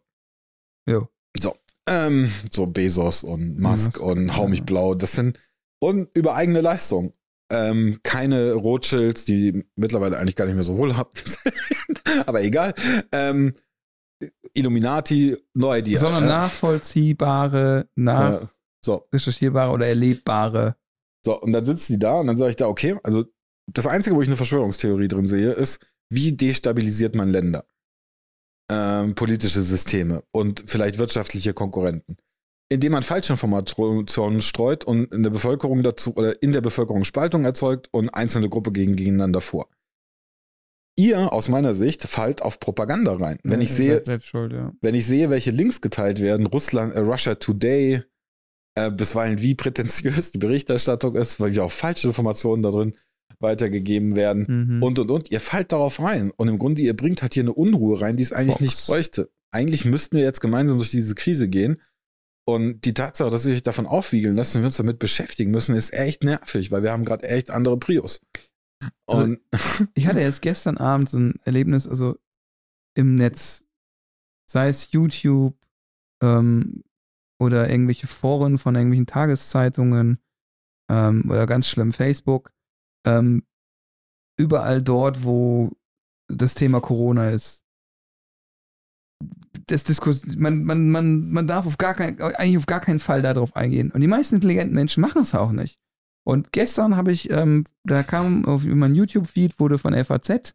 Jo. 0.89 1.09
So, 1.41 1.57
ähm, 1.89 2.31
so 2.49 2.67
Bezos 2.67 3.25
und 3.25 3.59
Musk 3.59 3.97
Ja, 3.97 4.03
und 4.03 4.37
Hau 4.37 4.47
mich 4.47 4.59
ja. 4.59 4.65
blau, 4.65 4.95
das 4.95 5.11
sind 5.11 5.37
und 5.81 6.09
über 6.15 6.35
eigene 6.35 6.61
Leistung. 6.61 7.11
Ähm, 7.49 7.99
keine 8.03 8.53
Rothschilds, 8.53 9.23
die 9.23 9.63
mittlerweile 9.75 10.17
eigentlich 10.17 10.35
gar 10.35 10.45
nicht 10.45 10.55
mehr 10.55 10.63
so 10.63 10.77
wohlhabend 10.77 11.17
sind, 11.25 12.25
aber 12.27 12.41
egal. 12.41 12.73
Ähm, 13.11 13.53
Illuminati, 14.53 15.37
no 15.53 15.73
idea. 15.73 15.99
sondern 15.99 16.23
Äh, 16.23 16.27
nachvollziehbare, 16.27 17.87
nach 17.95 18.41
äh, 18.41 18.47
so, 18.83 19.07
recherchierbare 19.13 19.71
oder 19.71 19.87
erlebbare. 19.87 20.75
So, 21.25 21.39
und 21.39 21.53
dann 21.53 21.65
sitzt 21.65 21.89
die 21.89 21.99
da 21.99 22.15
und 22.15 22.27
dann 22.27 22.37
sage 22.37 22.49
ich 22.49 22.55
da, 22.55 22.67
okay, 22.67 22.97
also 23.03 23.25
das 23.71 23.85
Einzige, 23.85 24.15
wo 24.15 24.21
ich 24.21 24.27
eine 24.27 24.37
Verschwörungstheorie 24.37 25.07
drin 25.07 25.27
sehe, 25.27 25.51
ist, 25.51 25.79
wie 26.09 26.35
destabilisiert 26.35 27.15
man 27.15 27.29
Länder? 27.29 27.65
Ähm, 28.69 29.15
politische 29.15 29.61
Systeme 29.61 30.23
und 30.31 30.63
vielleicht 30.67 30.99
wirtschaftliche 30.99 31.53
Konkurrenten. 31.53 32.17
Indem 32.69 32.91
man 32.91 33.03
Falschinformationen 33.03 34.41
streut 34.41 34.83
und 34.83 35.13
in 35.13 35.23
der 35.23 35.29
Bevölkerung 35.29 35.83
dazu 35.83 36.15
oder 36.15 36.41
in 36.41 36.51
der 36.51 36.61
Bevölkerung 36.61 37.05
Spaltung 37.05 37.45
erzeugt 37.45 37.87
und 37.91 38.09
einzelne 38.09 38.49
Gruppe 38.49 38.71
gegen, 38.73 38.95
gegeneinander 38.95 39.39
vor. 39.41 39.69
Ihr, 40.99 41.31
aus 41.31 41.47
meiner 41.47 41.75
Sicht, 41.75 42.03
fallt 42.03 42.41
auf 42.41 42.59
Propaganda 42.59 43.13
rein. 43.13 43.37
Wenn 43.43 43.61
ich 43.61 43.69
Ihr 43.79 44.01
sehe, 44.03 44.21
schuld, 44.21 44.51
ja. 44.51 44.73
wenn 44.81 44.95
ich 44.95 45.05
sehe, 45.05 45.29
welche 45.29 45.51
Links 45.51 45.79
geteilt 45.79 46.19
werden, 46.21 46.47
Russland, 46.47 46.95
äh, 46.95 46.99
Russia 46.99 47.35
Today, 47.35 48.01
äh, 48.75 48.91
bisweilen 48.91 49.39
wie 49.41 49.53
prätentiös 49.55 50.31
die 50.31 50.39
Berichterstattung 50.39 51.15
ist, 51.15 51.39
weil 51.39 51.53
ja 51.53 51.63
auch 51.63 51.71
falsche 51.71 52.07
Informationen 52.07 52.63
da 52.63 52.71
drin 52.71 52.97
weitergegeben 53.39 54.15
werden 54.15 54.45
Mhm. 54.77 54.83
und 54.83 54.97
und 54.97 55.11
und. 55.11 55.31
Ihr 55.31 55.39
fallt 55.39 55.71
darauf 55.71 55.99
rein 55.99 56.31
und 56.35 56.47
im 56.47 56.57
Grunde, 56.57 56.81
ihr 56.81 56.95
bringt 56.95 57.21
halt 57.21 57.35
hier 57.35 57.43
eine 57.43 57.53
Unruhe 57.53 58.01
rein, 58.01 58.17
die 58.17 58.23
es 58.23 58.33
eigentlich 58.33 58.53
Fox. 58.57 58.61
nicht 58.61 58.87
bräuchte. 58.87 59.29
Eigentlich 59.51 59.85
müssten 59.85 60.17
wir 60.17 60.23
jetzt 60.23 60.41
gemeinsam 60.41 60.77
durch 60.79 60.89
diese 60.89 61.13
Krise 61.13 61.47
gehen. 61.47 61.79
Und 62.47 62.85
die 62.85 62.93
Tatsache, 62.93 63.29
dass 63.29 63.45
wir 63.45 63.53
euch 63.53 63.61
davon 63.61 63.85
aufwiegeln 63.85 64.35
lassen 64.35 64.57
und 64.57 64.63
wir 64.63 64.67
uns 64.67 64.77
damit 64.77 64.99
beschäftigen 64.99 65.51
müssen, 65.51 65.75
ist 65.75 65.93
echt 65.93 66.23
nervig, 66.23 66.71
weil 66.71 66.81
wir 66.81 66.93
haben 66.93 67.03
gerade 67.03 67.27
echt 67.27 67.49
andere 67.49 67.77
Prios. 67.77 68.21
Also, 69.05 69.23
Und 69.23 69.39
Ich 69.95 70.07
hatte 70.07 70.21
erst 70.21 70.41
gestern 70.41 70.77
Abend 70.77 71.09
so 71.09 71.17
ein 71.19 71.39
Erlebnis, 71.43 71.87
also 71.87 72.17
im 72.95 73.15
Netz, 73.15 73.65
sei 74.49 74.69
es 74.69 74.91
YouTube 74.91 75.57
ähm, 76.23 76.83
oder 77.37 77.69
irgendwelche 77.69 78.07
Foren 78.07 78.57
von 78.57 78.75
irgendwelchen 78.75 79.07
Tageszeitungen 79.07 80.19
ähm, 80.89 81.29
oder 81.29 81.45
ganz 81.47 81.67
schlimm 81.67 81.91
Facebook, 81.91 82.53
ähm, 83.05 83.43
überall 84.39 84.81
dort, 84.81 85.25
wo 85.25 85.71
das 86.29 86.55
Thema 86.55 86.79
Corona 86.79 87.29
ist. 87.29 87.66
Das 89.65 89.83
Diskurs, 89.83 90.35
man, 90.37 90.63
man, 90.63 90.89
man, 90.89 91.29
man 91.29 91.47
darf 91.47 91.65
auf 91.65 91.77
gar 91.77 91.93
kein, 91.93 92.21
eigentlich 92.21 92.57
auf 92.57 92.65
gar 92.65 92.79
keinen 92.79 92.99
Fall 92.99 93.21
darauf 93.21 93.55
eingehen. 93.55 93.91
Und 93.91 94.01
die 94.01 94.07
meisten 94.07 94.35
intelligenten 94.35 94.75
Menschen 94.75 95.01
machen 95.01 95.21
es 95.21 95.33
auch 95.33 95.51
nicht. 95.51 95.79
Und 96.23 96.51
gestern 96.51 96.97
habe 96.97 97.11
ich, 97.11 97.29
ähm, 97.29 97.63
da 97.83 98.03
kam 98.03 98.45
auf 98.45 98.65
meinem 98.65 98.95
YouTube-Feed, 98.95 99.59
wurde 99.59 99.77
von 99.77 99.93
FAZ, 99.93 100.53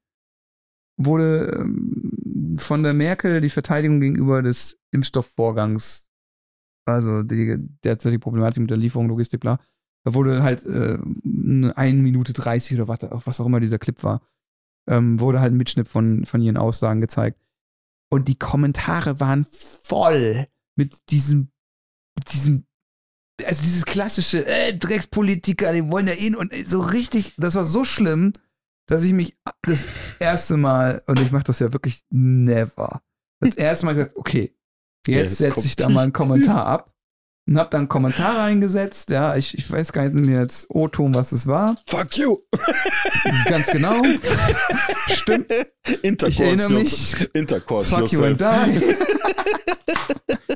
wurde 0.99 1.59
ähm, 1.59 2.57
von 2.59 2.83
der 2.83 2.93
Merkel 2.93 3.41
die 3.41 3.49
Verteidigung 3.49 4.01
gegenüber 4.01 4.43
des 4.43 4.79
Impfstoffvorgangs, 4.91 6.11
also 6.85 7.23
die 7.23 7.57
derzeitige 7.85 8.19
Problematik 8.21 8.61
mit 8.61 8.71
der 8.71 8.77
Lieferung, 8.77 9.09
Logistik, 9.09 9.41
bla, 9.41 9.59
da 10.05 10.15
wurde 10.15 10.43
halt 10.43 10.65
äh, 10.67 10.99
eine 11.75 12.03
Minute 12.03 12.33
30 12.33 12.81
oder 12.81 12.89
was, 12.89 13.27
was 13.27 13.41
auch 13.41 13.47
immer 13.47 13.61
dieser 13.61 13.79
Clip 13.79 14.03
war, 14.03 14.21
ähm, 14.89 15.21
wurde 15.21 15.41
halt 15.41 15.53
ein 15.53 15.57
Mitschnitt 15.57 15.89
von, 15.89 16.25
von 16.27 16.43
ihren 16.43 16.57
Aussagen 16.57 17.01
gezeigt. 17.01 17.41
Und 18.13 18.29
die 18.29 18.39
Kommentare 18.39 19.21
waren 19.21 19.47
voll 19.51 20.47
mit 20.77 21.11
diesem, 21.11 21.51
diesem 22.31 22.67
also 23.43 23.63
dieses 23.63 23.87
klassische 23.87 24.45
äh, 24.47 24.77
Dreckspolitiker, 24.77 25.73
die 25.73 25.91
wollen 25.91 26.07
ja 26.07 26.13
ihn 26.13 26.37
und 26.37 26.53
so 26.67 26.81
richtig, 26.83 27.33
das 27.39 27.55
war 27.55 27.65
so 27.65 27.87
schlimm, 27.87 28.35
dass 28.87 29.03
ich 29.03 29.15
mich 29.15 29.39
das 29.63 29.87
erste 30.19 30.59
Mal, 30.59 31.03
und 31.07 31.21
ich 31.21 31.33
mache 31.33 31.45
das 31.45 31.61
ja 31.61 31.73
wirklich 31.73 32.05
never, 32.11 33.03
das 33.41 33.55
erste 33.55 33.87
Mal 33.87 33.95
gesagt, 33.95 34.17
okay, 34.17 34.55
Ja, 35.07 35.17
jetzt 35.17 35.41
jetzt 35.41 35.55
setze 35.55 35.67
ich 35.67 35.77
da 35.77 35.89
mal 35.89 36.03
einen 36.03 36.13
Kommentar 36.13 36.67
ab 36.67 36.92
und 37.47 37.59
habe 37.59 37.71
dann 37.71 37.83
einen 37.83 37.89
Kommentar 37.89 38.39
reingesetzt, 38.39 39.11
ja, 39.11 39.37
ich, 39.37 39.57
ich 39.59 39.71
weiß 39.71 39.93
gar 39.93 40.09
nicht 40.09 40.15
mehr 40.15 40.43
jetzt 40.43 40.67
O-Ton, 40.71 41.15
was 41.15 41.33
es 41.33 41.47
war, 41.47 41.77
fuck 41.87 42.17
you! 42.17 42.39
ganz 43.47 43.67
genau, 43.67 44.03
stimmt, 45.09 45.53
Intercourse, 46.03 46.29
ich 46.29 46.41
erinnere 46.41 46.71
mich, 46.71 47.29
Intercourse 47.35 47.91
fuck 47.91 48.13
you 48.13 48.21
yourself. 48.25 48.43
and 48.43 48.75
die, 48.75 48.97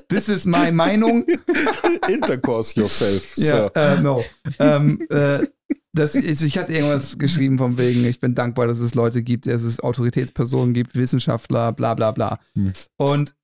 this 0.08 0.28
is 0.28 0.46
my 0.46 0.70
Meinung, 0.70 1.26
Intercourse 2.08 2.78
yourself. 2.78 3.36
Ja, 3.36 3.70
Sir. 3.74 3.76
äh, 3.76 4.00
no. 4.00 4.24
ähm, 4.58 5.04
äh, 5.10 5.46
das 5.92 6.14
ich 6.14 6.58
hatte 6.58 6.74
irgendwas 6.74 7.18
geschrieben 7.18 7.58
von 7.58 7.78
wegen, 7.78 8.04
ich 8.04 8.20
bin 8.20 8.34
dankbar, 8.34 8.66
dass 8.66 8.78
es 8.78 8.94
Leute 8.94 9.22
gibt, 9.22 9.46
dass 9.46 9.62
es 9.62 9.80
Autoritätspersonen 9.80 10.74
gibt, 10.74 10.94
Wissenschaftler, 10.94 11.72
bla 11.72 11.94
bla 11.94 12.10
bla. 12.12 12.38
Hm. 12.54 12.72
Und 12.96 13.34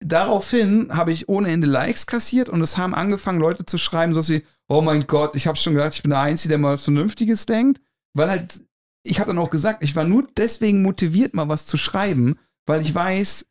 daraufhin 0.00 0.96
habe 0.96 1.12
ich 1.12 1.28
ohne 1.28 1.48
Ende 1.48 1.66
Likes 1.66 2.06
kassiert 2.06 2.48
und 2.48 2.60
es 2.60 2.76
haben 2.76 2.94
angefangen, 2.94 3.40
Leute 3.40 3.66
zu 3.66 3.78
schreiben, 3.78 4.14
so 4.14 4.26
wie, 4.28 4.44
oh 4.68 4.80
mein 4.80 5.06
Gott, 5.06 5.34
ich 5.34 5.46
habe 5.46 5.56
schon 5.56 5.74
gedacht, 5.74 5.94
ich 5.94 6.02
bin 6.02 6.10
der 6.10 6.20
Einzige, 6.20 6.50
der 6.50 6.58
mal 6.58 6.74
was 6.74 6.84
Vernünftiges 6.84 7.46
denkt. 7.46 7.80
Weil 8.14 8.30
halt, 8.30 8.60
ich 9.02 9.20
habe 9.20 9.28
dann 9.28 9.38
auch 9.38 9.50
gesagt, 9.50 9.82
ich 9.82 9.96
war 9.96 10.04
nur 10.04 10.26
deswegen 10.36 10.82
motiviert, 10.82 11.34
mal 11.34 11.48
was 11.48 11.66
zu 11.66 11.76
schreiben, 11.76 12.38
weil 12.66 12.80
ich 12.82 12.94
weiß, 12.94 13.46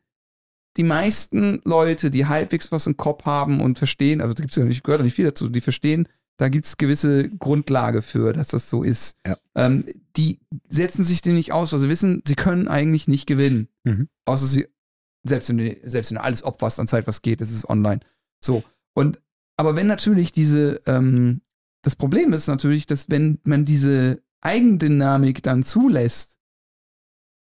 die 0.76 0.84
meisten 0.84 1.60
Leute, 1.64 2.10
die 2.10 2.26
halbwegs 2.26 2.70
was 2.70 2.86
im 2.86 2.96
Kopf 2.96 3.24
haben 3.24 3.60
und 3.60 3.78
verstehen, 3.78 4.20
also 4.20 4.34
da 4.34 4.42
gibt's 4.42 4.56
ja 4.56 4.64
nicht, 4.64 4.84
gehört 4.84 5.00
ja 5.00 5.04
nicht 5.04 5.14
viel 5.14 5.24
dazu, 5.24 5.48
die 5.48 5.60
verstehen, 5.60 6.08
da 6.36 6.48
gibt 6.48 6.66
es 6.66 6.76
gewisse 6.76 7.28
Grundlage 7.28 8.00
für, 8.00 8.32
dass 8.32 8.48
das 8.48 8.70
so 8.70 8.84
ist. 8.84 9.16
Ja. 9.26 9.36
Ähm, 9.56 9.84
die 10.16 10.38
setzen 10.68 11.04
sich 11.04 11.20
dem 11.20 11.34
nicht 11.34 11.52
aus, 11.52 11.72
weil 11.72 11.80
sie 11.80 11.88
wissen, 11.88 12.22
sie 12.24 12.36
können 12.36 12.68
eigentlich 12.68 13.08
nicht 13.08 13.26
gewinnen. 13.26 13.68
Mhm. 13.82 14.08
Außer 14.24 14.46
sie, 14.46 14.68
selbst 15.28 15.48
wenn, 15.48 15.58
du, 15.58 15.76
selbst 15.84 16.10
wenn 16.10 16.16
du 16.16 16.24
alles 16.24 16.42
opferst 16.42 16.80
an 16.80 16.88
Zeit, 16.88 17.06
was 17.06 17.22
geht, 17.22 17.40
ist 17.40 17.68
online. 17.68 18.00
So. 18.42 18.62
Und, 18.94 19.20
aber 19.56 19.76
wenn 19.76 19.86
natürlich 19.86 20.32
diese, 20.32 20.80
ähm, 20.86 21.42
das 21.82 21.96
Problem 21.96 22.32
ist 22.32 22.46
natürlich, 22.48 22.86
dass 22.86 23.10
wenn 23.10 23.38
man 23.44 23.64
diese 23.64 24.22
Eigendynamik 24.40 25.42
dann 25.42 25.62
zulässt, 25.62 26.36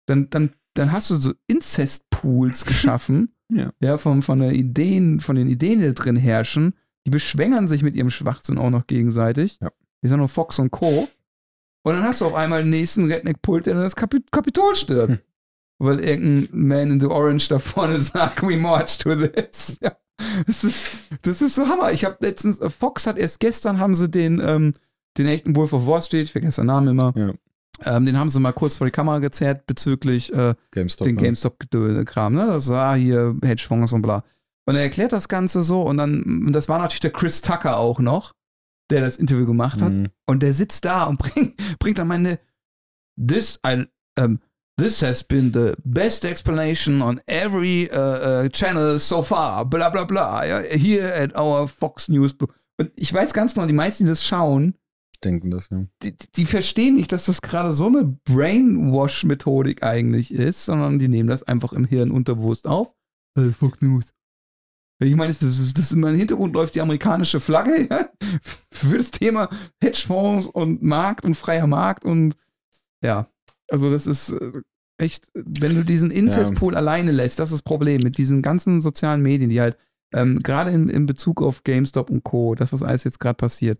dann, 0.07 0.29
dann, 0.29 0.53
dann 0.73 0.91
hast 0.91 1.09
du 1.09 1.15
so 1.15 1.33
Inzestpools 1.47 2.65
geschaffen, 2.65 3.33
Ja. 3.51 3.71
ja, 3.79 3.97
von, 3.97 4.21
von 4.21 4.39
der 4.39 4.51
Ideen, 4.51 5.21
von 5.21 5.35
den 5.35 5.49
Ideen, 5.49 5.79
die 5.79 5.87
da 5.87 5.93
drin 5.93 6.15
herrschen, 6.15 6.75
die 7.05 7.09
beschwängern 7.09 7.67
sich 7.67 7.81
mit 7.81 7.95
ihrem 7.95 8.11
Schwachsinn 8.11 8.59
auch 8.59 8.69
noch 8.69 8.85
gegenseitig. 8.85 9.57
Ja. 9.59 9.71
Die 10.03 10.07
sind 10.07 10.19
nur 10.19 10.29
Fox 10.29 10.59
und 10.59 10.71
Co. 10.71 11.09
Und 11.83 11.93
dann 11.93 12.03
hast 12.03 12.21
du 12.21 12.25
auf 12.25 12.35
einmal 12.35 12.61
den 12.61 12.69
nächsten 12.69 13.05
Redneck-Pult, 13.05 13.65
der 13.65 13.73
dann 13.73 13.83
das 13.83 13.95
Kapi 13.95 14.21
Kapitol 14.31 14.75
stört. 14.75 15.09
Hm. 15.09 15.19
weil 15.79 15.99
irgendein 16.01 16.49
Man 16.51 16.91
in 16.91 16.99
the 16.99 17.07
Orange 17.07 17.47
da 17.49 17.59
vorne 17.59 17.99
sagt, 18.01 18.41
we 18.43 18.57
march 18.57 18.97
to 18.99 19.15
this. 19.15 19.79
Ja. 19.81 19.93
Das 20.45 20.65
ist, 20.65 20.75
das 21.21 21.41
ist 21.41 21.55
so 21.55 21.69
Hammer. 21.69 21.93
Ich 21.93 22.03
habe 22.03 22.17
letztens, 22.19 22.59
äh, 22.59 22.69
Fox 22.69 23.07
hat 23.07 23.17
erst 23.17 23.39
gestern, 23.39 23.79
haben 23.79 23.95
sie 23.95 24.09
den, 24.09 24.41
ähm, 24.45 24.73
den 25.17 25.27
echten 25.27 25.55
Wolf 25.55 25.71
of 25.71 25.87
Wall 25.87 26.01
Street, 26.01 26.25
ich 26.25 26.33
vergesse 26.33 26.59
den 26.59 26.67
Namen 26.67 26.89
immer, 26.89 27.13
ja. 27.15 27.33
ähm, 27.85 28.05
den 28.05 28.17
haben 28.17 28.29
sie 28.29 28.41
mal 28.41 28.51
kurz 28.51 28.75
vor 28.75 28.85
die 28.85 28.91
Kamera 28.91 29.19
gezerrt 29.19 29.65
bezüglich 29.65 30.33
äh, 30.33 30.55
GameStop, 30.71 31.05
den 31.05 31.15
GameStop-Kram. 31.15 32.33
Ne? 32.33 32.47
Das 32.47 32.67
war 32.67 32.97
hier 32.97 33.37
Hedgefonds 33.41 33.93
und 33.93 34.01
bla. 34.01 34.25
Und 34.65 34.75
er 34.75 34.81
erklärt 34.81 35.13
das 35.13 35.29
Ganze 35.29 35.63
so 35.63 35.83
und 35.83 35.97
dann, 35.97 36.21
und 36.21 36.51
das 36.51 36.67
war 36.67 36.79
natürlich 36.79 36.99
der 36.99 37.13
Chris 37.13 37.41
Tucker 37.41 37.77
auch 37.77 37.99
noch, 37.99 38.33
der 38.89 39.01
das 39.01 39.17
Interview 39.17 39.45
gemacht 39.45 39.81
hat. 39.81 39.93
Mhm. 39.93 40.09
Und 40.25 40.43
der 40.43 40.53
sitzt 40.53 40.83
da 40.83 41.05
und 41.05 41.17
bringt, 41.19 41.55
bringt 41.79 41.97
dann 41.97 42.09
meine, 42.09 42.39
this, 43.17 43.57
I, 43.65 43.85
um, 44.19 44.39
This 44.79 45.01
has 45.01 45.23
been 45.23 45.51
the 45.51 45.75
best 45.83 46.23
explanation 46.23 47.01
on 47.01 47.19
every 47.27 47.89
uh, 47.91 47.99
uh, 47.99 48.49
channel 48.49 48.97
so 48.97 49.21
far. 49.21 49.65
Bla 49.65 49.89
bla 49.89 50.05
bla. 50.05 50.45
Ja, 50.45 50.59
here 50.61 51.13
at 51.13 51.35
our 51.35 51.67
Fox 51.67 52.07
News. 52.07 52.33
Und 52.77 52.89
ich 52.95 53.13
weiß 53.13 53.33
ganz 53.33 53.53
genau, 53.55 53.67
die 53.67 53.73
meisten, 53.73 54.05
die 54.05 54.09
das 54.09 54.25
schauen, 54.25 54.73
denken 55.21 55.51
das, 55.51 55.69
ja. 55.69 55.85
Die, 56.01 56.15
die 56.15 56.45
verstehen 56.45 56.95
nicht, 56.95 57.11
dass 57.11 57.25
das 57.25 57.41
gerade 57.41 57.73
so 57.73 57.87
eine 57.87 58.05
Brainwash-Methodik 58.05 59.83
eigentlich 59.83 60.33
ist, 60.33 60.63
sondern 60.63 60.97
die 60.97 61.09
nehmen 61.09 61.27
das 61.27 61.43
einfach 61.43 61.73
im 61.73 61.83
Hirn 61.83 62.09
unterbewusst 62.09 62.65
auf. 62.65 62.95
Hey, 63.35 63.51
Fox 63.51 63.81
News. 63.81 64.13
Ich 65.01 65.15
meine, 65.15 65.33
das, 65.33 65.57
das, 65.57 65.73
das 65.73 65.91
in 65.91 65.99
meinem 65.99 66.17
Hintergrund 66.17 66.53
läuft 66.53 66.75
die 66.75 66.81
amerikanische 66.81 67.41
Flagge 67.41 67.87
ja, 67.89 68.09
für 68.71 68.97
das 68.97 69.11
Thema 69.11 69.49
Hedgefonds 69.81 70.47
und 70.47 70.83
Markt 70.83 71.25
und 71.25 71.35
freier 71.35 71.67
Markt 71.67 72.05
und 72.05 72.37
ja, 73.03 73.29
also 73.69 73.91
das 73.91 74.07
ist 74.07 74.29
äh, 74.29 74.61
echt, 74.99 75.27
wenn 75.33 75.75
du 75.75 75.83
diesen 75.83 76.11
Incest-Pool 76.11 76.73
ja. 76.73 76.79
alleine 76.79 77.11
lässt, 77.11 77.39
das 77.39 77.51
ist 77.51 77.59
das 77.59 77.61
Problem 77.61 78.01
mit 78.03 78.17
diesen 78.17 78.41
ganzen 78.41 78.81
sozialen 78.81 79.21
Medien, 79.21 79.49
die 79.49 79.61
halt 79.61 79.77
ähm, 80.13 80.41
gerade 80.41 80.71
in, 80.71 80.89
in 80.89 81.05
Bezug 81.05 81.41
auf 81.41 81.63
GameStop 81.63 82.09
und 82.09 82.23
Co., 82.23 82.55
das, 82.55 82.73
was 82.73 82.83
alles 82.83 83.03
jetzt 83.03 83.19
gerade 83.19 83.37
passiert, 83.37 83.79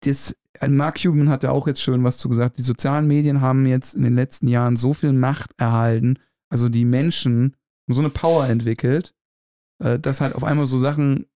das, 0.00 0.36
Mark 0.66 1.00
Cuban 1.02 1.28
hat 1.28 1.42
ja 1.42 1.50
auch 1.50 1.66
jetzt 1.66 1.82
schön 1.82 2.04
was 2.04 2.18
zu 2.18 2.28
gesagt, 2.28 2.58
die 2.58 2.62
sozialen 2.62 3.06
Medien 3.06 3.40
haben 3.40 3.66
jetzt 3.66 3.94
in 3.94 4.02
den 4.02 4.14
letzten 4.14 4.48
Jahren 4.48 4.76
so 4.76 4.92
viel 4.94 5.12
Macht 5.12 5.52
erhalten, 5.56 6.18
also 6.50 6.68
die 6.68 6.84
Menschen 6.84 7.56
so 7.88 8.00
eine 8.00 8.10
Power 8.10 8.46
entwickelt, 8.46 9.14
äh, 9.82 9.98
dass 9.98 10.20
halt 10.20 10.34
auf 10.34 10.44
einmal 10.44 10.66
so 10.66 10.78
Sachen 10.78 11.26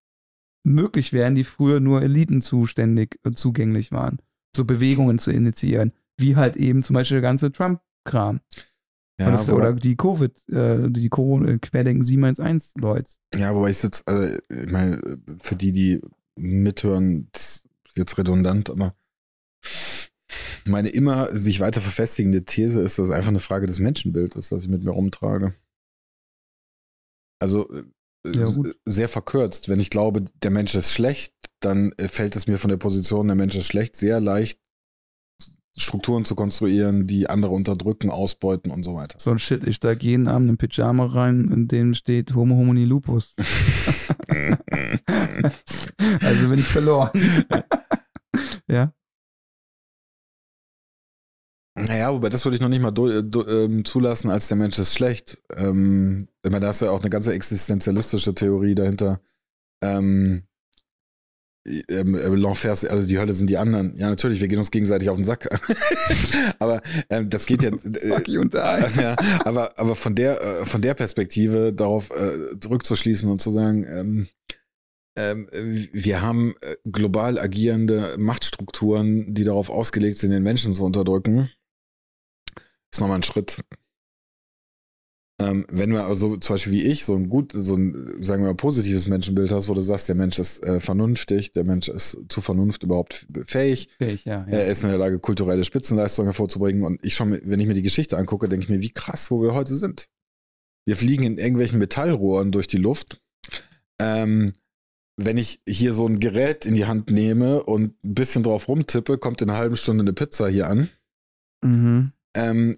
möglich 0.64 1.12
wären, 1.12 1.34
die 1.34 1.44
früher 1.44 1.80
nur 1.80 2.02
Eliten 2.02 2.42
zuständig, 2.42 3.18
äh, 3.24 3.32
zugänglich 3.32 3.92
waren, 3.92 4.18
so 4.56 4.64
Bewegungen 4.64 5.18
zu 5.18 5.30
initiieren 5.30 5.92
wie 6.18 6.36
halt 6.36 6.56
eben 6.56 6.82
zum 6.82 6.94
Beispiel 6.94 7.16
der 7.16 7.22
ganze 7.22 7.50
Trump-Kram. 7.52 8.40
Ja, 9.18 9.32
das, 9.32 9.50
oder 9.50 9.72
die 9.72 9.96
Covid, 9.96 10.48
äh, 10.48 10.90
die 10.90 11.08
Corona, 11.08 11.58
Querdenken 11.58 12.04
711 12.04 12.72
Leute. 12.76 13.10
Ja, 13.36 13.54
wobei 13.54 13.70
ich 13.70 13.82
jetzt, 13.82 14.06
also, 14.06 14.38
ich 14.48 14.70
meine, 14.70 15.00
für 15.40 15.56
die, 15.56 15.72
die 15.72 16.00
mithören, 16.36 17.28
das 17.32 17.66
ist 17.88 17.96
jetzt 17.96 18.16
redundant, 18.16 18.70
aber 18.70 18.94
meine 20.66 20.90
immer 20.90 21.34
sich 21.36 21.60
weiter 21.60 21.80
verfestigende 21.80 22.44
These 22.44 22.80
ist, 22.80 22.98
dass 22.98 23.06
es 23.06 23.12
einfach 23.12 23.30
eine 23.30 23.40
Frage 23.40 23.66
des 23.66 23.78
Menschenbildes, 23.78 24.50
das 24.50 24.62
ich 24.62 24.68
mit 24.68 24.84
mir 24.84 24.90
rumtrage. 24.90 25.54
Also 27.40 27.68
äh, 27.72 27.84
ja, 28.26 28.46
sehr 28.84 29.08
verkürzt. 29.08 29.68
Wenn 29.68 29.80
ich 29.80 29.90
glaube, 29.90 30.24
der 30.42 30.50
Mensch 30.50 30.74
ist 30.74 30.92
schlecht, 30.92 31.32
dann 31.60 31.92
äh, 31.92 32.08
fällt 32.08 32.36
es 32.36 32.46
mir 32.46 32.58
von 32.58 32.70
der 32.70 32.76
Position, 32.76 33.26
der 33.26 33.36
Mensch 33.36 33.56
ist 33.56 33.66
schlecht, 33.66 33.96
sehr 33.96 34.20
leicht, 34.20 34.60
Strukturen 35.78 36.24
zu 36.24 36.34
konstruieren, 36.34 37.06
die 37.06 37.28
andere 37.28 37.52
unterdrücken, 37.52 38.10
ausbeuten 38.10 38.70
und 38.70 38.82
so 38.82 38.94
weiter. 38.94 39.18
So 39.18 39.30
ein 39.30 39.38
Shit, 39.38 39.66
ich 39.66 39.76
steige 39.76 40.06
jeden 40.06 40.28
Abend 40.28 40.50
in 40.50 40.56
Pyjama 40.56 41.06
rein, 41.06 41.50
in 41.52 41.68
dem 41.68 41.94
steht 41.94 42.34
Homo 42.34 42.56
homini 42.56 42.84
lupus. 42.84 43.34
also 46.20 46.48
bin 46.48 46.58
ich 46.58 46.66
verloren. 46.66 47.10
ja. 48.68 48.92
Naja, 51.78 52.12
wobei 52.12 52.28
das 52.28 52.44
würde 52.44 52.56
ich 52.56 52.60
noch 52.60 52.68
nicht 52.68 52.82
mal 52.82 52.90
do, 52.90 53.22
do, 53.22 53.46
ähm, 53.46 53.84
zulassen, 53.84 54.30
als 54.30 54.48
der 54.48 54.56
Mensch 54.56 54.78
ist 54.78 54.94
schlecht. 54.94 55.40
Ähm, 55.54 56.28
ich 56.42 56.50
meine, 56.50 56.64
da 56.64 56.70
ist 56.70 56.82
ja 56.82 56.90
auch 56.90 57.02
eine 57.02 57.10
ganze 57.10 57.32
existenzialistische 57.32 58.34
Theorie 58.34 58.74
dahinter. 58.74 59.20
Ähm, 59.80 60.42
ähm, 61.66 62.14
äh, 62.14 62.28
L'Enfer, 62.28 62.88
also 62.88 63.06
die 63.06 63.18
Hölle 63.18 63.32
sind 63.32 63.48
die 63.50 63.58
anderen. 63.58 63.96
Ja, 63.96 64.08
natürlich, 64.08 64.40
wir 64.40 64.48
gehen 64.48 64.58
uns 64.58 64.70
gegenseitig 64.70 65.10
auf 65.10 65.16
den 65.16 65.24
Sack. 65.24 65.48
aber 66.58 66.82
ähm, 67.10 67.30
das 67.30 67.46
geht 67.46 67.62
ja, 67.62 67.70
äh, 67.84 69.02
ja. 69.02 69.16
aber, 69.44 69.78
aber 69.78 69.96
von 69.96 70.14
der, 70.14 70.40
äh, 70.40 70.66
von 70.66 70.82
der 70.82 70.94
Perspektive 70.94 71.72
darauf 71.72 72.10
äh, 72.10 72.58
zurückzuschließen 72.60 73.30
und 73.30 73.40
zu 73.40 73.50
sagen, 73.50 73.84
ähm, 73.84 74.28
ähm, 75.16 75.48
wir 75.92 76.22
haben 76.22 76.54
äh, 76.60 76.76
global 76.90 77.38
agierende 77.38 78.16
Machtstrukturen, 78.18 79.34
die 79.34 79.44
darauf 79.44 79.68
ausgelegt 79.68 80.18
sind, 80.18 80.30
den 80.30 80.44
Menschen 80.44 80.74
zu 80.74 80.84
unterdrücken, 80.84 81.50
ist 82.90 83.00
nochmal 83.00 83.18
ein 83.18 83.24
Schritt. 83.24 83.62
Ähm, 85.40 85.66
wenn 85.70 85.92
wir 85.92 86.04
also 86.04 86.36
zum 86.36 86.54
Beispiel 86.54 86.72
wie 86.72 86.82
ich 86.82 87.04
so 87.04 87.14
ein 87.14 87.28
gut, 87.28 87.52
so 87.54 87.76
ein, 87.76 88.22
sagen 88.22 88.42
wir 88.42 88.48
mal, 88.48 88.56
positives 88.56 89.06
Menschenbild 89.06 89.52
hast, 89.52 89.68
wo 89.68 89.74
du 89.74 89.82
sagst, 89.82 90.08
der 90.08 90.16
Mensch 90.16 90.40
ist 90.40 90.64
äh, 90.64 90.80
vernünftig, 90.80 91.52
der 91.52 91.62
Mensch 91.62 91.88
ist 91.88 92.18
zu 92.28 92.40
Vernunft 92.40 92.82
überhaupt 92.82 93.26
fähig, 93.44 93.88
fähig 93.98 94.24
ja, 94.24 94.44
ja. 94.48 94.56
er 94.56 94.66
ist 94.66 94.82
in 94.82 94.88
der 94.88 94.98
Lage, 94.98 95.20
kulturelle 95.20 95.62
Spitzenleistungen 95.62 96.26
hervorzubringen 96.26 96.82
und 96.82 97.04
ich 97.04 97.14
schon, 97.14 97.38
wenn 97.44 97.60
ich 97.60 97.68
mir 97.68 97.74
die 97.74 97.82
Geschichte 97.82 98.18
angucke, 98.18 98.48
denke 98.48 98.64
ich 98.64 98.70
mir, 98.70 98.80
wie 98.80 98.90
krass, 98.90 99.30
wo 99.30 99.40
wir 99.40 99.54
heute 99.54 99.76
sind. 99.76 100.08
Wir 100.86 100.96
fliegen 100.96 101.22
in 101.22 101.38
irgendwelchen 101.38 101.78
Metallrohren 101.78 102.50
durch 102.50 102.66
die 102.66 102.78
Luft. 102.78 103.20
Ähm, 104.00 104.54
wenn 105.16 105.36
ich 105.36 105.60
hier 105.68 105.92
so 105.92 106.06
ein 106.06 106.18
Gerät 106.18 106.64
in 106.64 106.74
die 106.74 106.86
Hand 106.86 107.10
nehme 107.10 107.62
und 107.62 108.02
ein 108.04 108.14
bisschen 108.14 108.42
drauf 108.42 108.68
rumtippe, 108.68 109.18
kommt 109.18 109.42
in 109.42 109.50
einer 109.50 109.58
halben 109.58 109.76
Stunde 109.76 110.02
eine 110.02 110.12
Pizza 110.12 110.48
hier 110.48 110.68
an. 110.68 110.88
Mhm. 111.62 112.12
Ähm, 112.34 112.76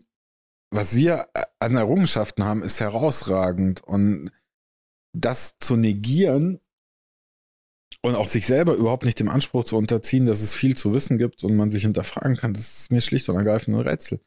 was 0.70 0.94
wir 0.94 1.28
äh, 1.34 1.44
an 1.58 1.76
Errungenschaften 1.76 2.44
haben, 2.44 2.62
ist 2.62 2.80
herausragend. 2.80 3.82
Und 3.82 4.30
das 5.12 5.58
zu 5.58 5.76
negieren 5.76 6.60
und 8.02 8.14
auch 8.14 8.28
sich 8.28 8.46
selber 8.46 8.74
überhaupt 8.74 9.04
nicht 9.04 9.18
dem 9.18 9.28
Anspruch 9.28 9.64
zu 9.64 9.76
unterziehen, 9.76 10.26
dass 10.26 10.40
es 10.40 10.54
viel 10.54 10.76
zu 10.76 10.94
wissen 10.94 11.18
gibt 11.18 11.44
und 11.44 11.56
man 11.56 11.70
sich 11.70 11.82
hinterfragen 11.82 12.36
kann, 12.36 12.54
das 12.54 12.80
ist 12.80 12.92
mir 12.92 13.00
schlicht 13.00 13.28
und 13.28 13.36
ergreifend 13.36 13.76
ein 13.76 13.82
Rätsel. 13.82 14.20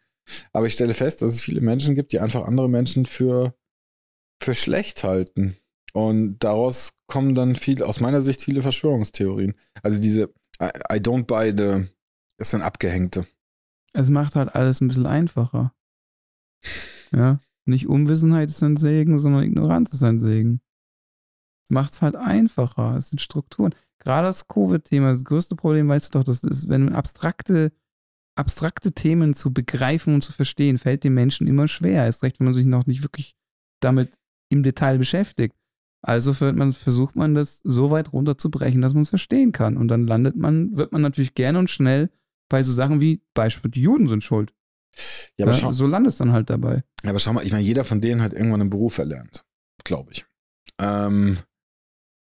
Aber 0.51 0.67
ich 0.67 0.73
stelle 0.73 0.93
fest, 0.93 1.21
dass 1.21 1.33
es 1.33 1.41
viele 1.41 1.61
Menschen 1.61 1.95
gibt, 1.95 2.11
die 2.11 2.19
einfach 2.19 2.45
andere 2.45 2.69
Menschen 2.69 3.05
für, 3.05 3.55
für 4.41 4.55
schlecht 4.55 5.03
halten. 5.03 5.57
Und 5.93 6.39
daraus 6.39 6.93
kommen 7.07 7.35
dann 7.35 7.55
viel, 7.55 7.83
aus 7.83 7.99
meiner 7.99 8.21
Sicht, 8.21 8.41
viele 8.41 8.61
Verschwörungstheorien. 8.61 9.55
Also 9.81 9.99
diese 9.99 10.33
I, 10.61 10.69
I 10.91 10.97
don't 10.97 11.25
buy 11.25 11.53
the, 11.55 11.87
das 12.37 12.51
sind 12.51 12.61
abgehängte. 12.61 13.25
Es 13.93 14.09
macht 14.09 14.35
halt 14.35 14.55
alles 14.55 14.81
ein 14.81 14.87
bisschen 14.87 15.05
einfacher. 15.05 15.73
Ja, 17.11 17.39
nicht 17.65 17.87
Unwissenheit 17.87 18.49
ist 18.49 18.63
ein 18.63 18.77
Segen, 18.77 19.19
sondern 19.19 19.43
Ignoranz 19.43 19.93
ist 19.93 20.03
ein 20.03 20.19
Segen. 20.19 20.61
Macht 21.69 21.93
es 21.93 22.01
halt 22.01 22.15
einfacher. 22.15 22.97
Es 22.97 23.09
sind 23.09 23.21
Strukturen. 23.21 23.73
Gerade 23.99 24.27
das 24.27 24.47
Covid-Thema, 24.47 25.11
das 25.11 25.23
größte 25.23 25.55
Problem, 25.55 25.87
weißt 25.87 26.13
du 26.13 26.19
doch, 26.19 26.25
das 26.25 26.43
ist, 26.43 26.67
wenn 26.67 26.93
abstrakte, 26.93 27.71
abstrakte 28.35 28.91
Themen 28.91 29.33
zu 29.33 29.53
begreifen 29.53 30.13
und 30.13 30.23
zu 30.23 30.33
verstehen, 30.33 30.77
fällt 30.77 31.03
dem 31.03 31.13
Menschen 31.13 31.47
immer 31.47 31.67
schwer. 31.67 32.05
Erst 32.05 32.23
recht, 32.23 32.39
wenn 32.39 32.45
man 32.45 32.53
sich 32.53 32.65
noch 32.65 32.85
nicht 32.85 33.03
wirklich 33.03 33.35
damit 33.79 34.17
im 34.49 34.63
Detail 34.63 34.97
beschäftigt. 34.97 35.55
Also 36.01 36.33
man, 36.53 36.73
versucht 36.73 37.15
man 37.15 37.33
das 37.33 37.61
so 37.63 37.91
weit 37.91 38.11
runterzubrechen, 38.11 38.81
dass 38.81 38.93
man 38.93 39.03
es 39.03 39.09
verstehen 39.09 39.53
kann. 39.53 39.77
Und 39.77 39.87
dann 39.87 40.05
landet 40.05 40.35
man, 40.35 40.75
wird 40.75 40.91
man 40.91 41.01
natürlich 41.01 41.33
gerne 41.33 41.59
und 41.59 41.69
schnell 41.69 42.09
bei 42.49 42.61
so 42.61 42.73
Sachen 42.73 42.99
wie 42.99 43.21
Beispiel, 43.33 43.71
die 43.71 43.81
Juden 43.81 44.09
sind 44.09 44.23
schuld. 44.23 44.53
Ja, 45.37 45.45
aber 45.45 45.53
ja, 45.53 45.59
schau, 45.59 45.71
so 45.71 45.87
landest 45.87 46.19
dann 46.19 46.31
halt 46.31 46.49
dabei. 46.49 46.83
Ja, 47.03 47.09
aber 47.09 47.19
schau 47.19 47.33
mal, 47.33 47.45
ich 47.45 47.51
meine, 47.51 47.63
jeder 47.63 47.83
von 47.83 48.01
denen 48.01 48.21
hat 48.21 48.33
irgendwann 48.33 48.61
einen 48.61 48.69
Beruf 48.69 48.97
erlernt, 48.97 49.43
glaube 49.83 50.11
ich. 50.11 50.25
Ähm, 50.79 51.37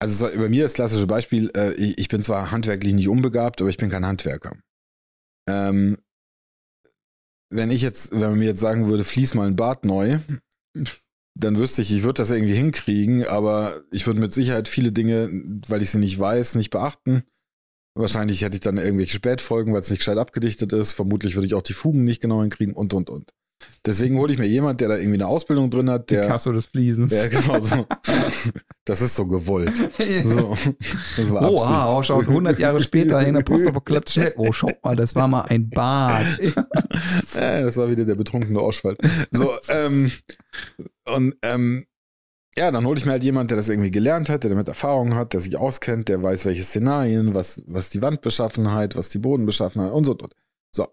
also 0.02 0.26
bei 0.26 0.50
mir 0.50 0.64
das 0.64 0.74
klassische 0.74 1.08
Beispiel, 1.08 1.52
äh, 1.56 1.74
ich, 1.74 1.98
ich, 1.98 2.08
bin 2.08 2.24
zwar 2.24 2.52
handwerklich 2.52 2.94
nicht 2.94 3.10
unbegabt, 3.10 3.62
aber 3.62 3.70
ich 3.70 3.78
bin 3.78 3.90
kein 3.90 4.06
Handwerker. 4.06 4.56
Ähm, 5.48 5.98
wenn 7.52 7.72
ich 7.72 7.82
jetzt, 7.82 8.12
wenn 8.12 8.22
man 8.22 8.40
mir 8.40 8.46
jetzt 8.46 8.60
sagen 8.60 8.88
würde, 8.88 9.04
fließ 9.04 9.34
mal 9.34 9.48
ein 9.48 9.56
Bad 9.56 9.84
neu, 9.84 10.20
dann 11.36 11.58
wüsste 11.58 11.82
ich, 11.82 11.92
ich 11.92 12.04
würde 12.04 12.20
das 12.20 12.32
irgendwie 12.32 12.56
hinkriegen, 12.56 13.26
aber 13.26 13.82
ich 13.92 14.06
würde 14.06 14.20
mit 14.20 14.34
Sicherheit 14.34 14.68
viele 14.68 14.92
Dinge, 14.92 15.30
weil 15.68 15.82
ich 15.82 15.90
sie 15.90 16.00
nicht 16.00 16.20
weiß, 16.20 16.56
nicht 16.56 16.70
beachten. 16.70 17.24
Wahrscheinlich 18.00 18.42
hätte 18.42 18.56
ich 18.56 18.62
dann 18.62 18.78
irgendwelche 18.78 19.16
Spätfolgen, 19.18 19.74
weil 19.74 19.82
es 19.82 19.90
nicht 19.90 20.00
gescheit 20.00 20.18
abgedichtet 20.18 20.72
ist. 20.72 20.94
Vermutlich 20.94 21.36
würde 21.36 21.48
ich 21.48 21.54
auch 21.54 21.62
die 21.62 21.74
Fugen 21.74 22.06
nicht 22.06 22.22
genau 22.22 22.42
hinkriegen 22.42 22.74
und, 22.74 22.94
und, 22.94 23.10
und. 23.10 23.34
Deswegen 23.86 24.18
hole 24.18 24.32
ich 24.32 24.40
mir 24.40 24.48
jemand, 24.48 24.80
der 24.80 24.88
da 24.88 24.96
irgendwie 24.96 25.16
eine 25.16 25.28
Ausbildung 25.28 25.70
drin 25.70 25.90
hat, 25.90 26.10
der. 26.10 26.22
Picasso 26.22 26.54
des 26.54 26.68
Fliesens. 26.68 27.12
Ja, 27.12 27.28
genau 27.28 27.60
so. 27.60 27.86
Das 28.86 29.02
ist 29.04 29.16
so 29.16 29.28
gewollt. 29.28 29.74
So. 30.24 30.58
Das 31.18 31.32
war 31.32 31.52
oh, 31.52 31.62
ah, 31.62 31.94
oh, 31.96 32.02
schaut 32.02 32.28
100 32.28 32.58
Jahre 32.58 32.82
später 32.82 33.24
in 33.28 33.36
der 33.36 33.42
Postapokalypse 33.42 34.14
schnell. 34.14 34.34
Oh, 34.38 34.52
schau 34.52 34.72
mal, 34.82 34.96
das 34.96 35.14
war 35.14 35.28
mal 35.28 35.42
ein 35.42 35.70
Bad. 35.70 36.26
das 37.36 37.78
war 37.78 37.90
wieder 37.92 38.06
der 38.06 38.16
betrunkene 38.16 38.60
Oschwald. 38.60 38.98
So, 39.30 39.52
ähm, 39.68 40.10
und, 41.06 41.36
ähm, 41.44 41.86
ja, 42.58 42.72
dann 42.72 42.86
hole 42.86 42.98
ich 42.98 43.06
mir 43.06 43.12
halt 43.12 43.24
jemand, 43.24 43.52
der 43.52 43.58
das 43.58 43.70
irgendwie 43.70 43.92
gelernt 43.92 44.30
hat, 44.30 44.44
der 44.44 44.50
damit 44.50 44.68
Erfahrung 44.68 45.16
hat, 45.16 45.34
der 45.34 45.40
sich 45.40 45.56
auskennt, 45.58 46.10
der 46.10 46.22
weiß, 46.22 46.46
welche 46.46 46.64
Szenarien, 46.64 47.34
was, 47.34 47.64
was 47.68 47.90
die 47.90 48.02
Wandbeschaffenheit, 48.02 48.96
was 48.96 49.10
die 49.10 49.20
Bodenbeschaffenheit 49.20 49.92
und 49.92 50.06
so. 50.06 50.18
So. 50.72 50.88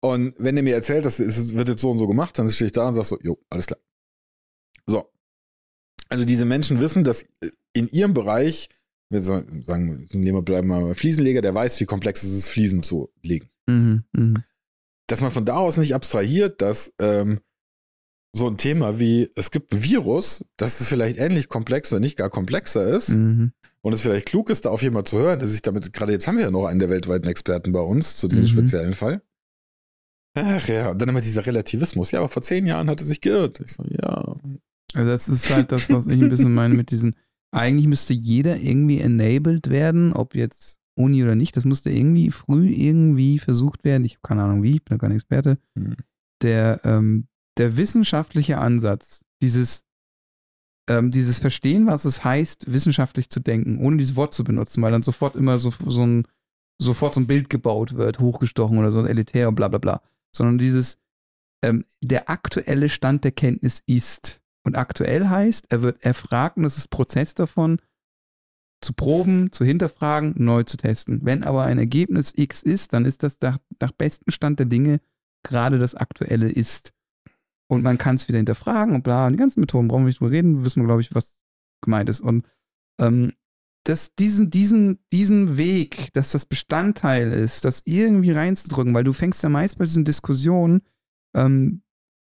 Und 0.00 0.34
wenn 0.38 0.56
er 0.56 0.62
mir 0.62 0.74
erzählt, 0.74 1.04
das 1.04 1.18
wird 1.18 1.68
jetzt 1.68 1.80
so 1.80 1.90
und 1.90 1.98
so 1.98 2.06
gemacht, 2.06 2.38
dann 2.38 2.48
stehe 2.48 2.66
ich 2.66 2.72
da 2.72 2.88
und 2.88 2.94
sage 2.94 3.06
so, 3.06 3.18
jo, 3.22 3.38
alles 3.48 3.66
klar. 3.66 3.80
So. 4.86 5.10
Also 6.08 6.24
diese 6.24 6.44
Menschen 6.44 6.80
wissen, 6.80 7.04
dass 7.04 7.24
in 7.72 7.88
ihrem 7.88 8.14
Bereich, 8.14 8.68
wir 9.10 9.22
sagen, 9.22 10.06
nehmen 10.12 10.36
wir 10.36 10.42
bleiben 10.42 10.68
mal 10.68 10.94
Fliesenleger, 10.94 11.42
der 11.42 11.54
weiß, 11.54 11.80
wie 11.80 11.86
komplex 11.86 12.22
es 12.22 12.32
ist, 12.32 12.48
Fliesen 12.48 12.82
zu 12.82 13.10
legen. 13.22 13.50
Mhm, 13.66 14.04
mh. 14.12 14.44
Dass 15.06 15.20
man 15.20 15.30
von 15.30 15.46
da 15.46 15.56
aus 15.56 15.76
nicht 15.76 15.94
abstrahiert, 15.94 16.60
dass 16.60 16.92
ähm, 16.98 17.40
so 18.32 18.46
ein 18.46 18.56
Thema 18.56 18.98
wie, 18.98 19.30
es 19.34 19.50
gibt 19.50 19.72
ein 19.72 19.82
Virus, 19.82 20.44
das 20.56 20.80
ist 20.80 20.88
vielleicht 20.88 21.18
ähnlich 21.18 21.48
komplex 21.48 21.92
oder 21.92 22.00
nicht 22.00 22.16
gar 22.16 22.30
komplexer 22.30 22.86
ist. 22.86 23.10
Mhm. 23.10 23.52
Und 23.80 23.92
es 23.92 24.00
vielleicht 24.00 24.26
klug 24.26 24.50
ist, 24.50 24.64
da 24.64 24.70
auf 24.70 24.82
jemand 24.82 25.08
zu 25.08 25.18
hören, 25.18 25.38
der 25.38 25.48
sich 25.48 25.62
damit, 25.62 25.92
gerade 25.92 26.12
jetzt 26.12 26.26
haben 26.26 26.36
wir 26.36 26.44
ja 26.44 26.50
noch 26.50 26.66
einen 26.66 26.80
der 26.80 26.90
weltweiten 26.90 27.28
Experten 27.28 27.72
bei 27.72 27.80
uns 27.80 28.16
zu 28.16 28.28
diesem 28.28 28.44
mhm. 28.44 28.48
speziellen 28.48 28.92
Fall. 28.92 29.22
Ach 30.34 30.68
ja, 30.68 30.90
und 30.90 31.00
dann 31.00 31.08
immer 31.08 31.20
dieser 31.20 31.46
Relativismus. 31.46 32.10
Ja, 32.10 32.20
aber 32.20 32.28
vor 32.28 32.42
zehn 32.42 32.66
Jahren 32.66 32.90
hat 32.90 33.00
er 33.00 33.06
sich 33.06 33.20
geirrt. 33.20 33.60
Ich 33.60 33.72
so, 33.72 33.84
ja. 33.88 34.36
Also 34.94 35.10
das 35.10 35.28
ist 35.28 35.54
halt 35.54 35.72
das, 35.72 35.90
was 35.90 36.06
ich 36.06 36.20
ein 36.20 36.28
bisschen 36.28 36.54
meine 36.54 36.74
mit 36.74 36.90
diesen, 36.90 37.14
eigentlich 37.50 37.86
müsste 37.86 38.14
jeder 38.14 38.56
irgendwie 38.56 39.00
enabled 39.00 39.70
werden, 39.70 40.12
ob 40.12 40.34
jetzt 40.34 40.78
Uni 40.94 41.22
oder 41.22 41.34
nicht, 41.34 41.56
das 41.56 41.64
musste 41.64 41.90
irgendwie 41.90 42.30
früh 42.30 42.70
irgendwie 42.70 43.38
versucht 43.38 43.84
werden. 43.84 44.04
Ich 44.04 44.14
habe 44.14 44.22
keine 44.22 44.42
Ahnung 44.42 44.62
wie, 44.62 44.76
ich 44.76 44.84
bin 44.84 44.98
da 44.98 45.06
kein 45.06 45.14
Experte. 45.14 45.58
Hm. 45.76 45.96
Der, 46.42 46.80
ähm, 46.84 47.28
der 47.58 47.76
wissenschaftliche 47.76 48.58
Ansatz, 48.58 49.24
dieses, 49.42 49.84
ähm, 50.88 51.10
dieses 51.10 51.38
Verstehen, 51.38 51.86
was 51.86 52.04
es 52.04 52.24
heißt, 52.24 52.72
wissenschaftlich 52.72 53.30
zu 53.30 53.40
denken, 53.40 53.78
ohne 53.78 53.96
dieses 53.98 54.16
Wort 54.16 54.34
zu 54.34 54.44
benutzen, 54.44 54.82
weil 54.82 54.92
dann 54.92 55.02
sofort 55.02 55.36
immer 55.36 55.58
so, 55.58 55.70
so 55.70 56.06
ein, 56.06 56.26
sofort 56.80 57.14
so 57.14 57.20
ein 57.20 57.26
Bild 57.26 57.50
gebaut 57.50 57.94
wird, 57.94 58.20
hochgestochen 58.20 58.78
oder 58.78 58.92
so 58.92 59.00
ein 59.00 59.06
elitär 59.06 59.48
und 59.48 59.56
bla 59.56 59.68
bla 59.68 59.78
bla 59.78 60.02
sondern 60.34 60.58
dieses, 60.58 60.98
ähm, 61.62 61.84
der 62.02 62.30
aktuelle 62.30 62.88
Stand 62.88 63.24
der 63.24 63.32
Kenntnis 63.32 63.82
ist. 63.86 64.40
Und 64.64 64.76
aktuell 64.76 65.28
heißt, 65.28 65.66
er 65.70 65.82
wird 65.82 66.04
erfragt 66.04 66.56
und 66.56 66.62
das 66.62 66.76
ist 66.78 66.88
Prozess 66.88 67.34
davon, 67.34 67.80
zu 68.80 68.92
proben, 68.92 69.50
zu 69.50 69.64
hinterfragen, 69.64 70.34
neu 70.36 70.62
zu 70.62 70.76
testen. 70.76 71.20
Wenn 71.24 71.42
aber 71.42 71.64
ein 71.64 71.78
Ergebnis 71.78 72.32
X 72.36 72.62
ist, 72.62 72.92
dann 72.92 73.04
ist 73.04 73.22
das 73.22 73.38
nach, 73.40 73.58
nach 73.80 73.92
bestem 73.92 74.32
Stand 74.32 74.58
der 74.60 74.66
Dinge 74.66 75.00
gerade 75.42 75.78
das 75.78 75.94
aktuelle 75.94 76.50
ist. 76.50 76.92
Und 77.70 77.82
man 77.82 77.98
kann 77.98 78.16
es 78.16 78.28
wieder 78.28 78.38
hinterfragen 78.38 78.94
und 78.94 79.04
bla, 79.04 79.26
und 79.26 79.34
die 79.34 79.38
ganzen 79.38 79.60
Methoden 79.60 79.88
brauchen 79.88 80.02
wir 80.02 80.08
nicht 80.08 80.20
drüber 80.20 80.30
reden, 80.30 80.64
wissen 80.64 80.82
wir, 80.82 80.86
glaube 80.86 81.02
ich, 81.02 81.14
was 81.14 81.42
gemeint 81.82 82.08
ist. 82.08 82.20
Und 82.20 82.46
ähm, 83.00 83.32
das, 83.84 84.14
diesen, 84.14 84.50
diesen, 84.50 84.98
diesen 85.12 85.56
Weg, 85.56 86.12
dass 86.14 86.32
das 86.32 86.46
Bestandteil 86.46 87.30
ist, 87.30 87.64
das 87.64 87.82
irgendwie 87.84 88.32
reinzudrücken, 88.32 88.94
weil 88.94 89.04
du 89.04 89.12
fängst 89.12 89.42
ja 89.42 89.48
meist 89.50 89.78
bei 89.78 89.84
diesen 89.84 90.04
Diskussionen, 90.04 90.82
ähm, 91.36 91.82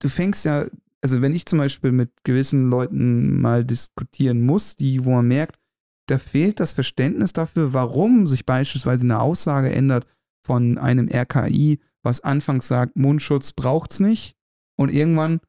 du 0.00 0.08
fängst 0.08 0.46
ja, 0.46 0.66
also 1.02 1.20
wenn 1.20 1.34
ich 1.34 1.46
zum 1.46 1.58
Beispiel 1.58 1.92
mit 1.92 2.10
gewissen 2.24 2.70
Leuten 2.70 3.40
mal 3.40 3.64
diskutieren 3.64 4.44
muss, 4.44 4.76
die, 4.76 5.04
wo 5.04 5.10
man 5.10 5.28
merkt, 5.28 5.58
da 6.06 6.16
fehlt 6.16 6.58
das 6.58 6.72
Verständnis 6.72 7.34
dafür, 7.34 7.74
warum 7.74 8.26
sich 8.26 8.46
beispielsweise 8.46 9.04
eine 9.04 9.20
Aussage 9.20 9.70
ändert 9.70 10.06
von 10.44 10.78
einem 10.78 11.08
RKI, 11.08 11.80
was 12.02 12.22
anfangs 12.22 12.66
sagt, 12.66 12.96
Mundschutz 12.96 13.52
braucht's 13.52 14.00
nicht 14.00 14.37
und 14.78 14.90
irgendwann 14.90 15.40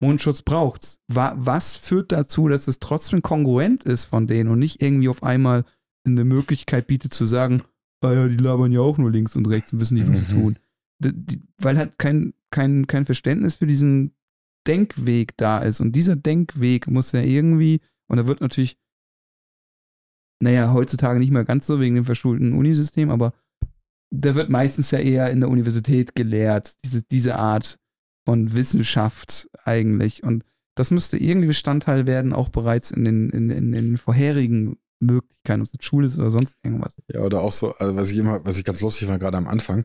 Mundschutz 0.00 0.42
braucht's. 0.42 1.00
Was 1.08 1.76
führt 1.76 2.12
dazu, 2.12 2.48
dass 2.48 2.68
es 2.68 2.80
trotzdem 2.80 3.22
kongruent 3.22 3.84
ist 3.84 4.04
von 4.04 4.26
denen 4.26 4.50
und 4.50 4.58
nicht 4.58 4.82
irgendwie 4.82 5.08
auf 5.08 5.22
einmal 5.22 5.64
eine 6.04 6.24
Möglichkeit 6.24 6.88
bietet 6.88 7.14
zu 7.14 7.24
sagen, 7.24 7.62
ah 8.02 8.12
ja, 8.12 8.28
die 8.28 8.36
labern 8.36 8.72
ja 8.72 8.80
auch 8.80 8.98
nur 8.98 9.10
links 9.10 9.36
und 9.36 9.46
rechts 9.46 9.72
und 9.72 9.80
wissen 9.80 9.94
nicht, 9.94 10.08
was 10.08 10.22
mhm. 10.22 10.26
sie 10.26 10.32
tun. 10.34 10.58
Weil 11.58 11.78
halt 11.78 11.98
kein, 11.98 12.34
kein, 12.50 12.86
kein 12.88 13.06
Verständnis 13.06 13.54
für 13.56 13.66
diesen 13.66 14.14
Denkweg 14.66 15.36
da 15.36 15.58
ist. 15.58 15.80
Und 15.80 15.92
dieser 15.92 16.16
Denkweg 16.16 16.88
muss 16.88 17.12
ja 17.12 17.20
irgendwie, 17.20 17.80
und 18.08 18.16
da 18.16 18.26
wird 18.26 18.40
natürlich, 18.40 18.78
naja, 20.42 20.72
heutzutage 20.72 21.20
nicht 21.20 21.32
mehr 21.32 21.44
ganz 21.44 21.66
so 21.66 21.80
wegen 21.80 21.94
dem 21.94 22.04
verschulten 22.04 22.52
Unisystem, 22.52 23.10
aber 23.10 23.32
der 24.12 24.34
wird 24.34 24.50
meistens 24.50 24.90
ja 24.90 24.98
eher 24.98 25.30
in 25.30 25.40
der 25.40 25.48
Universität 25.48 26.14
gelehrt, 26.14 26.76
diese, 26.84 27.02
diese 27.04 27.36
Art 27.36 27.78
von 28.24 28.54
Wissenschaft 28.54 29.48
eigentlich. 29.64 30.22
Und 30.22 30.44
das 30.74 30.90
müsste 30.90 31.18
irgendwie 31.18 31.48
Bestandteil 31.48 32.06
werden, 32.06 32.32
auch 32.32 32.48
bereits 32.48 32.90
in 32.90 33.04
den, 33.04 33.30
in, 33.30 33.50
in, 33.50 33.72
in 33.72 33.72
den 33.72 33.96
vorherigen 33.98 34.78
Möglichkeiten, 35.00 35.62
ob 35.62 35.66
es 35.66 35.84
Schule 35.84 36.06
ist 36.06 36.18
oder 36.18 36.30
sonst 36.30 36.56
irgendwas. 36.62 37.02
Ja, 37.12 37.20
oder 37.20 37.40
auch 37.40 37.52
so, 37.52 37.72
also 37.74 37.96
was 37.96 38.10
ich 38.10 38.18
immer, 38.18 38.44
was 38.44 38.58
ich 38.58 38.64
ganz 38.64 38.80
lustig 38.80 39.08
fand, 39.08 39.20
gerade 39.20 39.38
am 39.38 39.48
Anfang. 39.48 39.84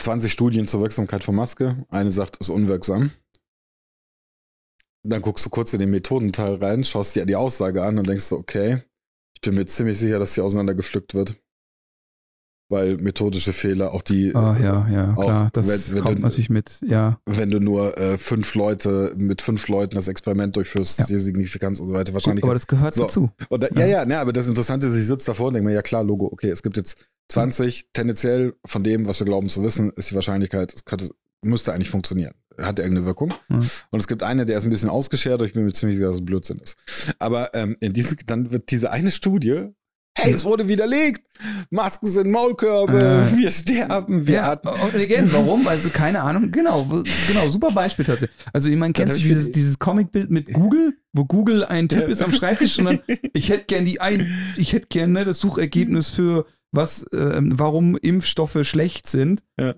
20 0.00 0.32
Studien 0.32 0.66
zur 0.66 0.80
Wirksamkeit 0.80 1.24
von 1.24 1.34
Maske. 1.34 1.84
Eine 1.88 2.10
sagt, 2.10 2.38
ist 2.38 2.48
unwirksam. 2.48 3.10
Dann 5.02 5.22
guckst 5.22 5.44
du 5.44 5.50
kurz 5.50 5.72
in 5.72 5.80
den 5.80 5.90
Methodenteil 5.90 6.54
rein, 6.54 6.84
schaust 6.84 7.16
dir 7.16 7.26
die 7.26 7.36
Aussage 7.36 7.82
an 7.82 7.98
und 7.98 8.08
denkst 8.08 8.28
du, 8.28 8.36
okay, 8.36 8.82
ich 9.34 9.40
bin 9.40 9.54
mir 9.54 9.66
ziemlich 9.66 9.98
sicher, 9.98 10.18
dass 10.18 10.34
sie 10.34 10.40
auseinandergepflückt 10.40 11.14
wird 11.14 11.40
weil 12.68 12.98
methodische 12.98 13.52
Fehler, 13.52 13.92
auch 13.92 14.02
die. 14.02 14.34
Ah, 14.34 14.56
ja, 14.62 14.88
ja, 14.90 15.14
klar. 15.14 15.50
Das 15.52 15.68
wenn, 15.68 15.94
wenn 15.94 16.02
kommt 16.02 16.18
du, 16.18 16.22
natürlich 16.22 16.50
mit, 16.50 16.80
ja. 16.86 17.18
Wenn 17.24 17.50
du 17.50 17.60
nur 17.60 17.96
äh, 17.96 18.18
fünf 18.18 18.54
Leute, 18.54 19.14
mit 19.16 19.42
fünf 19.42 19.68
Leuten 19.68 19.94
das 19.94 20.08
Experiment 20.08 20.56
durchführst, 20.56 20.98
ja. 21.00 21.06
die 21.06 21.18
Signifikanz 21.18 21.80
und 21.80 21.88
so 21.88 21.94
weiter 21.94 22.12
wahrscheinlich. 22.12 22.44
aber 22.44 22.54
das 22.54 22.66
gehört 22.66 22.94
so. 22.94 23.02
dazu. 23.02 23.30
Da, 23.50 23.68
ja, 23.74 23.86
ja, 23.86 24.04
ne, 24.04 24.18
aber 24.18 24.32
das 24.32 24.48
Interessante 24.48 24.86
ist, 24.86 24.96
ich 24.96 25.06
sitze 25.06 25.26
davor 25.26 25.48
und 25.48 25.54
denke 25.54 25.68
mir, 25.68 25.74
ja 25.74 25.82
klar, 25.82 26.04
Logo, 26.04 26.26
okay, 26.26 26.50
es 26.50 26.62
gibt 26.62 26.76
jetzt 26.76 27.06
20, 27.28 27.84
mhm. 27.84 27.88
tendenziell 27.92 28.54
von 28.64 28.84
dem, 28.84 29.06
was 29.06 29.20
wir 29.20 29.24
glauben 29.24 29.48
zu 29.48 29.62
wissen, 29.62 29.90
ist 29.96 30.10
die 30.10 30.14
Wahrscheinlichkeit, 30.14 30.72
es 30.74 30.84
könnte, 30.84 31.08
müsste 31.42 31.72
eigentlich 31.72 31.90
funktionieren. 31.90 32.34
Hat 32.60 32.80
irgendeine 32.80 33.06
Wirkung. 33.06 33.32
Mhm. 33.48 33.70
Und 33.90 34.00
es 34.00 34.08
gibt 34.08 34.24
eine, 34.24 34.44
der 34.44 34.58
ist 34.58 34.64
ein 34.64 34.70
bisschen 34.70 34.88
ausgeschert, 34.88 35.40
und 35.40 35.46
ich 35.46 35.52
bin 35.52 35.64
mir 35.64 35.72
ziemlich 35.72 35.96
sicher, 35.96 36.08
dass 36.08 36.16
es 36.16 36.24
Blödsinn 36.24 36.58
ist. 36.58 36.76
Aber 37.18 37.54
ähm, 37.54 37.76
in 37.80 37.92
diese, 37.92 38.16
dann 38.26 38.50
wird 38.50 38.70
diese 38.72 38.90
eine 38.90 39.12
Studie 39.12 39.68
hey, 40.18 40.32
es 40.32 40.44
wurde 40.44 40.68
widerlegt, 40.68 41.22
Masken 41.70 42.06
sind 42.06 42.30
Maulkörbe, 42.30 43.26
äh, 43.32 43.36
wir 43.36 43.50
sterben, 43.50 44.26
wir 44.26 44.34
ja, 44.34 44.46
hatten. 44.46 44.68
Und 44.68 44.94
again, 44.94 45.28
warum? 45.32 45.66
Also 45.68 45.90
keine 45.90 46.22
Ahnung. 46.22 46.50
Genau, 46.50 46.86
genau, 47.26 47.48
super 47.48 47.70
Beispiel 47.70 48.04
tatsächlich. 48.04 48.36
Also 48.52 48.68
ich 48.68 48.76
meine, 48.76 48.92
kennst 48.92 49.16
du 49.16 49.22
dieses, 49.22 49.52
dieses 49.52 49.78
Comicbild 49.78 50.30
mit 50.30 50.52
Google, 50.52 50.94
wo 51.12 51.24
Google 51.24 51.64
ein 51.64 51.88
Typ 51.88 52.08
ist 52.08 52.22
am 52.22 52.32
Schreibtisch 52.32 52.78
und 52.78 52.86
dann, 52.86 53.00
ich 53.32 53.48
hätte 53.50 53.64
gern 53.66 53.84
die 53.84 54.00
ein, 54.00 54.52
ich 54.56 54.72
hätte 54.72 54.88
gern 54.88 55.12
ne, 55.12 55.24
das 55.24 55.38
Suchergebnis 55.38 56.08
für 56.10 56.46
was, 56.72 57.04
äh, 57.12 57.40
warum 57.40 57.96
Impfstoffe 57.96 58.58
schlecht 58.62 59.08
sind. 59.08 59.42
Ja. 59.58 59.74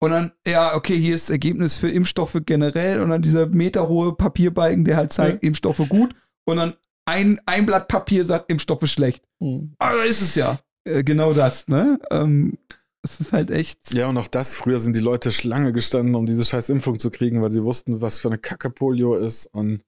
Und 0.00 0.10
dann, 0.10 0.32
ja, 0.46 0.74
okay, 0.74 0.98
hier 0.98 1.14
ist 1.14 1.28
das 1.28 1.30
Ergebnis 1.30 1.76
für 1.76 1.88
Impfstoffe 1.88 2.38
generell 2.44 3.00
und 3.00 3.10
dann 3.10 3.22
dieser 3.22 3.46
meterhohe 3.46 4.14
Papierbalken, 4.14 4.84
der 4.84 4.96
halt 4.96 5.12
zeigt, 5.12 5.42
ja. 5.42 5.48
Impfstoffe 5.48 5.88
gut. 5.88 6.14
Und 6.44 6.58
dann 6.58 6.74
ein, 7.06 7.40
ein 7.46 7.66
Blatt 7.66 7.88
Papier 7.88 8.24
sagt, 8.24 8.50
Impfstoff 8.50 8.82
ist 8.82 8.92
schlecht. 8.92 9.24
Mhm. 9.40 9.74
Aber 9.78 10.04
ist 10.04 10.22
es 10.22 10.34
ja. 10.34 10.58
Äh, 10.84 11.04
genau 11.04 11.32
das, 11.32 11.68
ne? 11.68 11.98
Ähm, 12.10 12.58
es 13.02 13.20
ist 13.20 13.32
halt 13.32 13.50
echt. 13.50 13.92
Ja, 13.92 14.08
und 14.08 14.16
auch 14.16 14.28
das, 14.28 14.54
früher 14.54 14.78
sind 14.78 14.96
die 14.96 15.00
Leute 15.00 15.30
Schlange 15.30 15.72
gestanden, 15.72 16.14
um 16.14 16.26
diese 16.26 16.44
scheiß 16.44 16.70
Impfung 16.70 16.98
zu 16.98 17.10
kriegen, 17.10 17.42
weil 17.42 17.50
sie 17.50 17.62
wussten, 17.62 18.00
was 18.00 18.18
für 18.18 18.28
eine 18.28 18.38
Kacke 18.38 18.70
Polio 18.70 19.14
ist 19.14 19.46
und. 19.46 19.84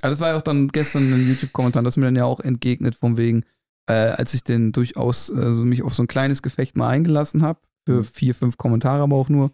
Aber 0.00 0.10
das 0.10 0.20
war 0.20 0.28
ja 0.28 0.36
auch 0.36 0.42
dann 0.42 0.68
gestern 0.68 1.12
ein 1.12 1.26
YouTube-Kommentar, 1.26 1.82
das 1.82 1.96
mir 1.96 2.04
dann 2.04 2.14
ja 2.14 2.24
auch 2.24 2.38
entgegnet, 2.38 2.94
von 2.94 3.16
wegen, 3.16 3.44
äh, 3.88 3.94
als 3.94 4.32
ich 4.32 4.44
denn 4.44 4.70
durchaus 4.70 5.28
äh, 5.28 5.52
so 5.52 5.64
mich 5.64 5.82
auf 5.82 5.92
so 5.92 6.04
ein 6.04 6.08
kleines 6.08 6.40
Gefecht 6.40 6.76
mal 6.76 6.88
eingelassen 6.88 7.42
habe, 7.42 7.58
für 7.84 7.98
mhm. 7.98 8.04
vier, 8.04 8.34
fünf 8.36 8.56
Kommentare 8.58 9.02
aber 9.02 9.16
auch 9.16 9.28
nur, 9.28 9.50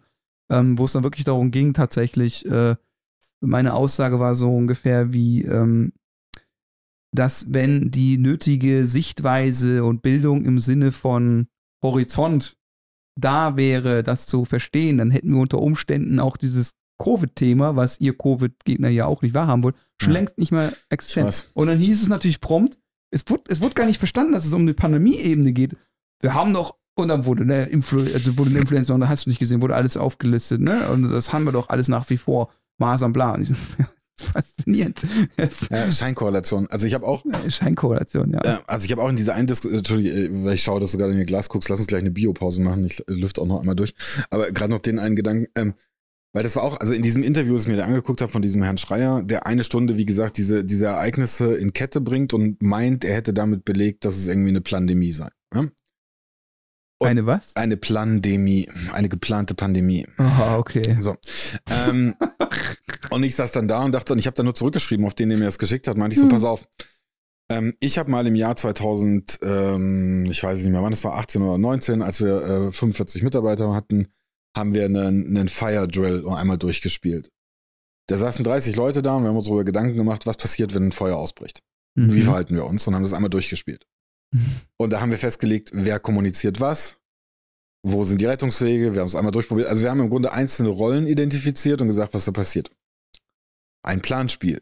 ähm, 0.51 0.77
wo 0.77 0.85
es 0.85 0.91
dann 0.91 1.03
wirklich 1.03 1.25
darum 1.25 1.49
ging, 1.49 1.73
tatsächlich, 1.73 2.45
äh, 2.45 2.75
meine 3.41 3.73
Aussage 3.73 4.19
war 4.19 4.35
so 4.35 4.55
ungefähr 4.55 5.11
wie, 5.11 5.41
ähm, 5.41 5.93
dass 7.11 7.53
wenn 7.53 7.91
die 7.91 8.17
nötige 8.17 8.85
Sichtweise 8.85 9.83
und 9.83 10.01
Bildung 10.01 10.45
im 10.45 10.59
Sinne 10.59 10.91
von 10.91 11.47
Horizont 11.83 12.57
da 13.19 13.55
wäre, 13.57 14.03
das 14.03 14.27
zu 14.27 14.45
verstehen, 14.45 14.97
dann 14.97 15.11
hätten 15.11 15.33
wir 15.33 15.41
unter 15.41 15.61
Umständen 15.61 16.19
auch 16.19 16.37
dieses 16.37 16.71
Covid-Thema, 17.01 17.75
was 17.75 17.99
ihr 17.99 18.17
Covid-Gegner 18.17 18.89
ja 18.89 19.05
auch 19.05 19.21
nicht 19.21 19.33
wahrhaben 19.33 19.63
wollt, 19.63 19.75
schon 20.01 20.13
ja. 20.13 20.19
längst 20.19 20.37
nicht 20.37 20.51
mehr 20.51 20.73
existent. 20.89 21.49
Und 21.53 21.67
dann 21.67 21.77
hieß 21.77 22.01
es 22.01 22.09
natürlich 22.09 22.41
prompt, 22.41 22.77
es 23.11 23.23
wurde, 23.27 23.43
es 23.47 23.61
wurde 23.61 23.75
gar 23.75 23.85
nicht 23.85 23.99
verstanden, 23.99 24.33
dass 24.33 24.45
es 24.45 24.53
um 24.53 24.61
eine 24.61 24.73
Pandemie-Ebene 24.73 25.53
geht. 25.53 25.75
Wir 26.21 26.33
haben 26.33 26.53
doch 26.53 26.77
Und 26.97 27.09
dann 27.09 27.25
wurde 27.25 27.43
eine, 27.43 27.65
Influ 27.65 28.01
also 28.13 28.37
wurde 28.37 28.49
eine 28.51 28.59
Influencer 28.59 28.93
und 28.93 29.01
da 29.01 29.09
hast 29.09 29.25
du 29.25 29.29
nicht 29.29 29.39
gesehen, 29.39 29.61
wurde 29.61 29.75
alles 29.75 29.97
aufgelistet, 29.97 30.61
ne? 30.61 30.89
Und 30.89 31.11
das 31.11 31.33
haben 31.33 31.43
wir 31.43 31.51
doch 31.51 31.69
alles 31.69 31.87
nach 31.87 32.09
wie 32.09 32.17
vor. 32.17 32.51
Maß 32.77 33.03
am 33.03 33.13
Plan. 33.13 33.45
Faszinierend. 34.65 35.01
Ja, 35.69 35.91
Scheinkorrelation. 35.91 36.67
Also 36.67 36.87
ich 36.87 36.93
habe 36.93 37.05
auch. 37.05 37.23
Scheinkorrelation, 37.47 38.33
ja. 38.33 38.41
Äh, 38.43 38.57
also 38.67 38.85
ich 38.85 38.91
habe 38.91 39.01
auch 39.01 39.09
in 39.09 39.15
dieser 39.15 39.35
einen 39.35 39.47
Diskussion, 39.47 39.79
Entschuldigung, 39.79 40.45
weil 40.45 40.55
ich 40.55 40.63
schaue, 40.63 40.79
dass 40.79 40.91
du 40.91 40.97
gerade 40.97 41.13
in 41.13 41.19
ihr 41.19 41.25
Glas 41.25 41.49
guckst, 41.49 41.69
lass 41.69 41.79
uns 41.79 41.87
gleich 41.87 42.01
eine 42.01 42.11
Biopause 42.11 42.61
machen. 42.61 42.83
Ich 42.83 43.03
lüfte 43.07 43.41
auch 43.41 43.45
noch 43.45 43.59
einmal 43.59 43.75
durch. 43.75 43.93
Aber 44.29 44.51
gerade 44.51 44.71
noch 44.71 44.79
den 44.79 44.99
einen 44.99 45.15
Gedanken, 45.15 45.47
ähm, 45.55 45.73
weil 46.33 46.43
das 46.43 46.55
war 46.55 46.63
auch, 46.63 46.79
also 46.79 46.93
in 46.93 47.01
diesem 47.01 47.23
Interview, 47.23 47.53
das 47.53 47.63
ich 47.63 47.67
mir 47.67 47.77
da 47.77 47.85
angeguckt 47.85 48.21
habe 48.21 48.31
von 48.31 48.41
diesem 48.41 48.61
Herrn 48.63 48.77
Schreier, 48.77 49.23
der 49.23 49.45
eine 49.45 49.63
Stunde, 49.63 49.97
wie 49.97 50.05
gesagt, 50.05 50.37
diese, 50.37 50.65
diese 50.65 50.87
Ereignisse 50.87 51.53
in 51.55 51.73
Kette 51.73 52.01
bringt 52.01 52.33
und 52.33 52.61
meint, 52.61 53.05
er 53.05 53.15
hätte 53.15 53.33
damit 53.33 53.65
belegt, 53.65 54.03
dass 54.03 54.17
es 54.17 54.27
irgendwie 54.27 54.49
eine 54.49 54.61
Pandemie 54.61 55.11
sei. 55.11 55.29
Ja? 55.53 55.65
Eine 56.99 57.25
was? 57.25 57.55
Eine 57.55 57.77
Pandemie, 57.77 58.69
eine 58.93 59.09
geplante 59.09 59.53
Pandemie. 59.53 60.07
Aha, 60.17 60.57
okay. 60.57 60.97
So. 60.99 61.15
Ähm, 61.69 62.15
und 63.09 63.23
ich 63.23 63.35
saß 63.35 63.51
dann 63.51 63.67
da 63.67 63.83
und 63.83 63.91
dachte, 63.91 64.13
und 64.13 64.19
ich 64.19 64.27
habe 64.27 64.35
da 64.35 64.43
nur 64.43 64.55
zurückgeschrieben, 64.55 65.05
auf 65.05 65.13
den, 65.13 65.29
der 65.29 65.37
mir 65.37 65.45
das 65.45 65.59
geschickt 65.59 65.87
hat, 65.87 65.97
meinte 65.97 66.15
ich 66.15 66.19
so, 66.19 66.25
hm. 66.25 66.31
pass 66.31 66.43
auf. 66.43 66.67
Ähm, 67.51 67.75
ich 67.79 67.97
habe 67.97 68.09
mal 68.09 68.25
im 68.25 68.35
Jahr 68.35 68.55
2000, 68.55 69.39
ähm, 69.43 70.25
ich 70.25 70.41
weiß 70.41 70.59
nicht 70.59 70.71
mehr 70.71 70.81
wann, 70.81 70.93
es 70.93 71.03
war 71.03 71.13
18 71.13 71.41
oder 71.41 71.57
19, 71.57 72.01
als 72.01 72.19
wir 72.19 72.41
äh, 72.41 72.71
45 72.71 73.21
Mitarbeiter 73.23 73.73
hatten, 73.75 74.07
haben 74.55 74.73
wir 74.73 74.85
einen, 74.85 75.37
einen 75.37 75.49
Fire 75.49 75.87
Drill 75.87 76.27
einmal 76.27 76.57
durchgespielt. 76.57 77.29
Da 78.07 78.17
saßen 78.17 78.43
30 78.43 78.75
Leute 78.75 79.01
da 79.01 79.15
und 79.15 79.23
wir 79.23 79.29
haben 79.29 79.37
uns 79.37 79.45
darüber 79.45 79.63
Gedanken 79.63 79.97
gemacht, 79.97 80.25
was 80.25 80.37
passiert, 80.37 80.73
wenn 80.73 80.87
ein 80.87 80.91
Feuer 80.91 81.17
ausbricht. 81.17 81.61
Mhm. 81.95 82.13
Wie 82.13 82.21
verhalten 82.21 82.55
wir 82.55 82.65
uns? 82.65 82.87
Und 82.87 82.95
haben 82.95 83.03
das 83.03 83.13
einmal 83.13 83.29
durchgespielt. 83.29 83.85
und 84.77 84.89
da 84.91 85.01
haben 85.01 85.11
wir 85.11 85.17
festgelegt, 85.17 85.71
wer 85.73 85.99
kommuniziert 85.99 86.59
was, 86.59 86.97
wo 87.83 88.03
sind 88.03 88.19
die 88.19 88.25
Rettungswege, 88.25 88.93
wir 88.93 89.01
haben 89.01 89.07
es 89.07 89.15
einmal 89.15 89.31
durchprobiert. 89.31 89.67
Also 89.67 89.83
wir 89.83 89.91
haben 89.91 89.99
im 89.99 90.09
Grunde 90.09 90.33
einzelne 90.33 90.69
Rollen 90.69 91.07
identifiziert 91.07 91.81
und 91.81 91.87
gesagt, 91.87 92.13
was 92.13 92.25
da 92.25 92.31
passiert. 92.31 92.71
Ein 93.83 94.01
Planspiel. 94.01 94.61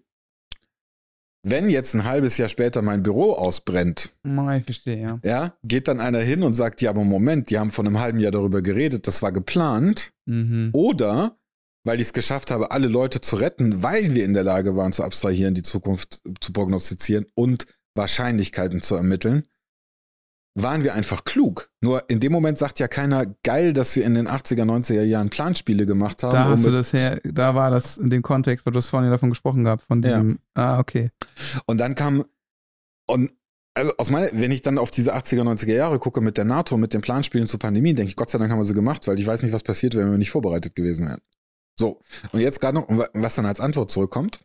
Wenn 1.46 1.70
jetzt 1.70 1.94
ein 1.94 2.06
halbes 2.06 2.38
Jahr 2.38 2.48
später 2.48 2.82
mein 2.82 3.04
Büro 3.04 3.34
ausbrennt, 3.34 4.14
ich 4.60 4.64
verstehe, 4.64 5.02
ja. 5.02 5.20
ja, 5.24 5.58
geht 5.64 5.90
dann 5.90 6.00
einer 6.00 6.20
hin 6.20 6.42
und 6.42 6.54
sagt, 6.54 6.82
ja, 6.82 6.90
aber 6.90 7.04
Moment, 7.04 7.50
die 7.50 7.60
haben 7.60 7.72
vor 7.72 7.86
einem 7.86 8.00
halben 8.00 8.20
Jahr 8.20 8.32
darüber 8.32 8.62
geredet, 8.62 9.08
das 9.08 9.22
war 9.22 9.34
geplant. 9.34 10.14
Mhm. 10.26 10.70
Oder 10.74 11.38
weil 11.86 12.00
ich 12.00 12.08
es 12.08 12.14
geschafft 12.14 12.50
habe, 12.50 12.72
alle 12.72 12.88
Leute 12.88 13.20
zu 13.20 13.36
retten, 13.36 13.84
weil 13.84 14.16
wir 14.16 14.24
in 14.24 14.34
der 14.34 14.44
Lage 14.44 14.76
waren 14.76 14.94
zu 14.94 15.04
abstrahieren, 15.04 15.54
die 15.54 15.64
Zukunft 15.64 16.22
zu 16.40 16.54
prognostizieren 16.54 17.26
und 17.36 17.66
Wahrscheinlichkeiten 17.96 18.82
zu 18.82 18.96
ermitteln, 18.96 19.48
waren 20.56 20.84
wir 20.84 20.94
einfach 20.94 21.24
klug. 21.24 21.72
Nur 21.82 22.10
in 22.10 22.20
dem 22.20 22.32
Moment 22.32 22.58
sagt 22.58 22.80
ja 22.80 22.88
keiner, 22.88 23.26
geil, 23.44 23.74
dass 23.74 23.96
wir 23.96 24.06
in 24.06 24.14
den 24.14 24.28
80er, 24.28 24.64
90er 24.64 25.02
Jahren 25.04 25.30
Planspiele 25.30 25.86
gemacht 25.86 26.24
haben. 26.24 26.34
Da 26.34 26.46
hast 26.46 26.66
du 26.66 26.72
das 26.72 26.94
her, 26.94 27.20
da 27.24 27.56
war 27.56 27.72
das 27.72 27.98
in 27.98 28.10
dem 28.10 28.22
Kontext, 28.22 28.66
wo 28.66 28.72
du 28.72 28.80
es 28.80 28.88
vorhin 28.88 29.10
davon 29.10 29.30
gesprochen 29.30 29.64
gehabt, 29.64 29.84
von 29.84 30.02
diesem, 30.02 30.40
ja. 30.56 30.76
ah, 30.76 30.80
okay. 30.80 31.10
Und 31.66 31.80
dann 31.80 31.96
kam, 31.96 32.26
und 33.08 33.32
also 33.76 33.92
aus 33.98 34.12
meiner, 34.12 34.30
wenn 34.34 34.52
ich 34.52 34.62
dann 34.62 34.78
auf 34.78 34.92
diese 34.92 35.16
80er, 35.16 35.42
90er 35.42 35.74
Jahre 35.74 35.98
gucke 35.98 36.22
mit 36.22 36.38
der 36.38 36.46
NATO, 36.46 36.78
mit 36.78 36.94
den 36.94 37.02
Planspielen 37.02 37.48
zur 37.48 37.60
Pandemie, 37.60 37.94
denke 37.96 38.10
ich, 38.10 38.16
Gott 38.16 38.30
sei 38.30 38.38
Dank 38.38 38.52
haben 38.52 38.60
wir 38.60 38.66
sie 38.66 38.76
gemacht, 38.76 39.08
weil 39.08 39.20
ich 39.20 39.26
weiß 39.26 39.42
nicht, 39.42 39.54
was 39.54 39.64
passiert, 39.64 39.96
wenn 39.96 40.12
wir 40.12 40.18
nicht 40.20 40.32
vorbereitet 40.32 40.76
gewesen 40.76 41.08
wären. 41.08 41.22
So, 41.76 42.00
und 42.32 42.40
jetzt 42.40 42.60
gerade 42.60 42.78
noch, 42.78 42.88
was 43.14 43.34
dann 43.34 43.48
als 43.48 43.60
Antwort 43.60 43.90
zurückkommt, 43.90 44.42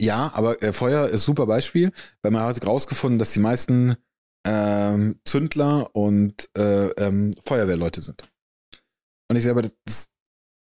Ja, 0.00 0.32
aber 0.34 0.62
äh, 0.62 0.72
Feuer 0.72 1.08
ist 1.08 1.24
super 1.24 1.46
Beispiel, 1.46 1.92
weil 2.22 2.32
man 2.32 2.42
hat 2.42 2.66
rausgefunden, 2.66 3.18
dass 3.18 3.32
die 3.32 3.40
meisten 3.40 3.96
ähm, 4.46 5.20
Zündler 5.24 5.94
und 5.94 6.50
äh, 6.56 6.88
ähm, 6.88 7.30
Feuerwehrleute 7.44 8.00
sind. 8.00 8.30
Und 9.30 9.36
ich 9.36 9.42
sehe 9.42 9.52
aber, 9.52 9.62
das 9.62 10.10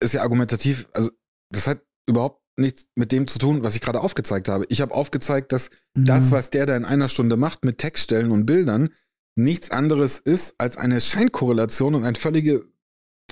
ist 0.02 0.14
ja 0.14 0.22
argumentativ, 0.22 0.88
also 0.92 1.10
das 1.51 1.66
hat 1.66 1.80
überhaupt 2.06 2.42
nichts 2.56 2.86
mit 2.94 3.10
dem 3.12 3.26
zu 3.26 3.38
tun, 3.38 3.64
was 3.64 3.74
ich 3.74 3.80
gerade 3.80 4.01
aufgezeigt 4.01 4.48
habe. 4.48 4.66
Ich 4.68 4.80
habe 4.80 4.94
aufgezeigt, 4.94 5.52
dass 5.52 5.70
mhm. 5.94 6.05
das, 6.05 6.30
was 6.30 6.51
der 6.51 6.66
da 6.66 6.76
in 6.76 6.84
einer 6.84 7.09
Stunde 7.09 7.36
macht 7.36 7.64
mit 7.64 7.78
Textstellen 7.78 8.30
und 8.30 8.46
Bildern, 8.46 8.90
nichts 9.36 9.70
anderes 9.70 10.18
ist 10.18 10.55
als 10.59 10.76
eine 10.76 11.01
Scheinkorrelation 11.01 11.94
und 11.94 12.05
ein 12.05 12.14
völliges 12.14 12.62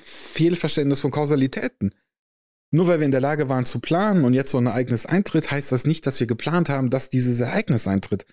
Fehlverständnis 0.03 1.01
von 1.01 1.13
Kausalitäten. 1.13 1.95
Nur 2.75 2.89
weil 2.89 3.01
wir 3.01 3.05
in 3.05 3.13
der 3.13 3.21
Lage 3.21 3.51
waren 3.51 3.67
zu 3.67 3.81
planen 3.81 4.25
und 4.25 4.33
jetzt 4.33 4.51
so 4.51 4.59
ein 4.59 4.67
Ereignis 4.67 5.05
eintritt, 5.05 5.51
heißt 5.51 5.71
das 5.71 5.87
nicht, 5.87 6.07
dass 6.07 6.21
wir 6.21 6.27
geplant 6.27 6.71
haben, 6.71 6.89
dass 6.89 7.11
dieses 7.11 7.39
Ereignis 7.39 7.87
eintritt. 7.87 8.27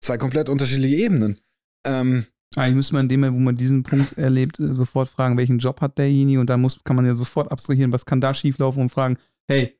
Zwei 0.00 0.18
komplett 0.18 0.48
unterschiedliche 0.48 0.96
Ebenen. 0.96 1.38
Ähm, 1.86 2.26
Eigentlich 2.56 2.74
müsste 2.74 2.94
man 2.94 3.08
in 3.08 3.08
dem, 3.08 3.34
wo 3.34 3.38
man 3.38 3.56
diesen 3.56 3.84
Punkt 3.84 4.12
erlebt, 4.18 4.58
äh, 4.58 4.72
sofort 4.72 5.08
fragen, 5.08 5.36
welchen 5.36 5.58
Job 5.58 5.80
hat 5.80 5.96
derjenige 5.96 6.40
und 6.40 6.50
dann 6.50 6.60
muss, 6.60 6.82
kann 6.82 6.96
man 6.96 7.06
ja 7.06 7.14
sofort 7.14 7.52
abstrahieren, 7.52 7.92
was 7.92 8.04
kann 8.04 8.20
da 8.20 8.34
schieflaufen 8.34 8.82
und 8.82 8.88
fragen, 8.88 9.16
hey, 9.46 9.78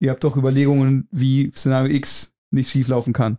ihr 0.00 0.10
habt 0.10 0.22
doch 0.22 0.36
Überlegungen, 0.36 1.08
wie 1.10 1.50
Szenario 1.56 1.94
X 1.94 2.34
nicht 2.50 2.70
schieflaufen 2.70 3.14
kann. 3.14 3.38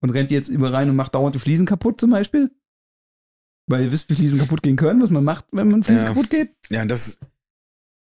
Und 0.00 0.10
rennt 0.10 0.30
jetzt 0.30 0.48
über 0.48 0.72
rein 0.72 0.88
und 0.88 0.96
macht 0.96 1.16
dauernd 1.16 1.34
die 1.34 1.40
Fliesen 1.40 1.66
kaputt 1.66 1.98
zum 1.98 2.10
Beispiel? 2.10 2.52
Weil 3.66 3.84
ihr 3.84 3.92
wisst, 3.92 4.08
wie 4.10 4.14
Fliesen 4.14 4.38
kaputt 4.38 4.62
gehen 4.62 4.76
können, 4.76 5.02
was 5.02 5.10
man 5.10 5.24
macht, 5.24 5.46
wenn 5.50 5.68
man 5.68 5.82
Fliesen 5.82 6.04
ja. 6.04 6.08
kaputt 6.08 6.30
geht? 6.30 6.54
Ja, 6.70 6.84
das 6.84 7.18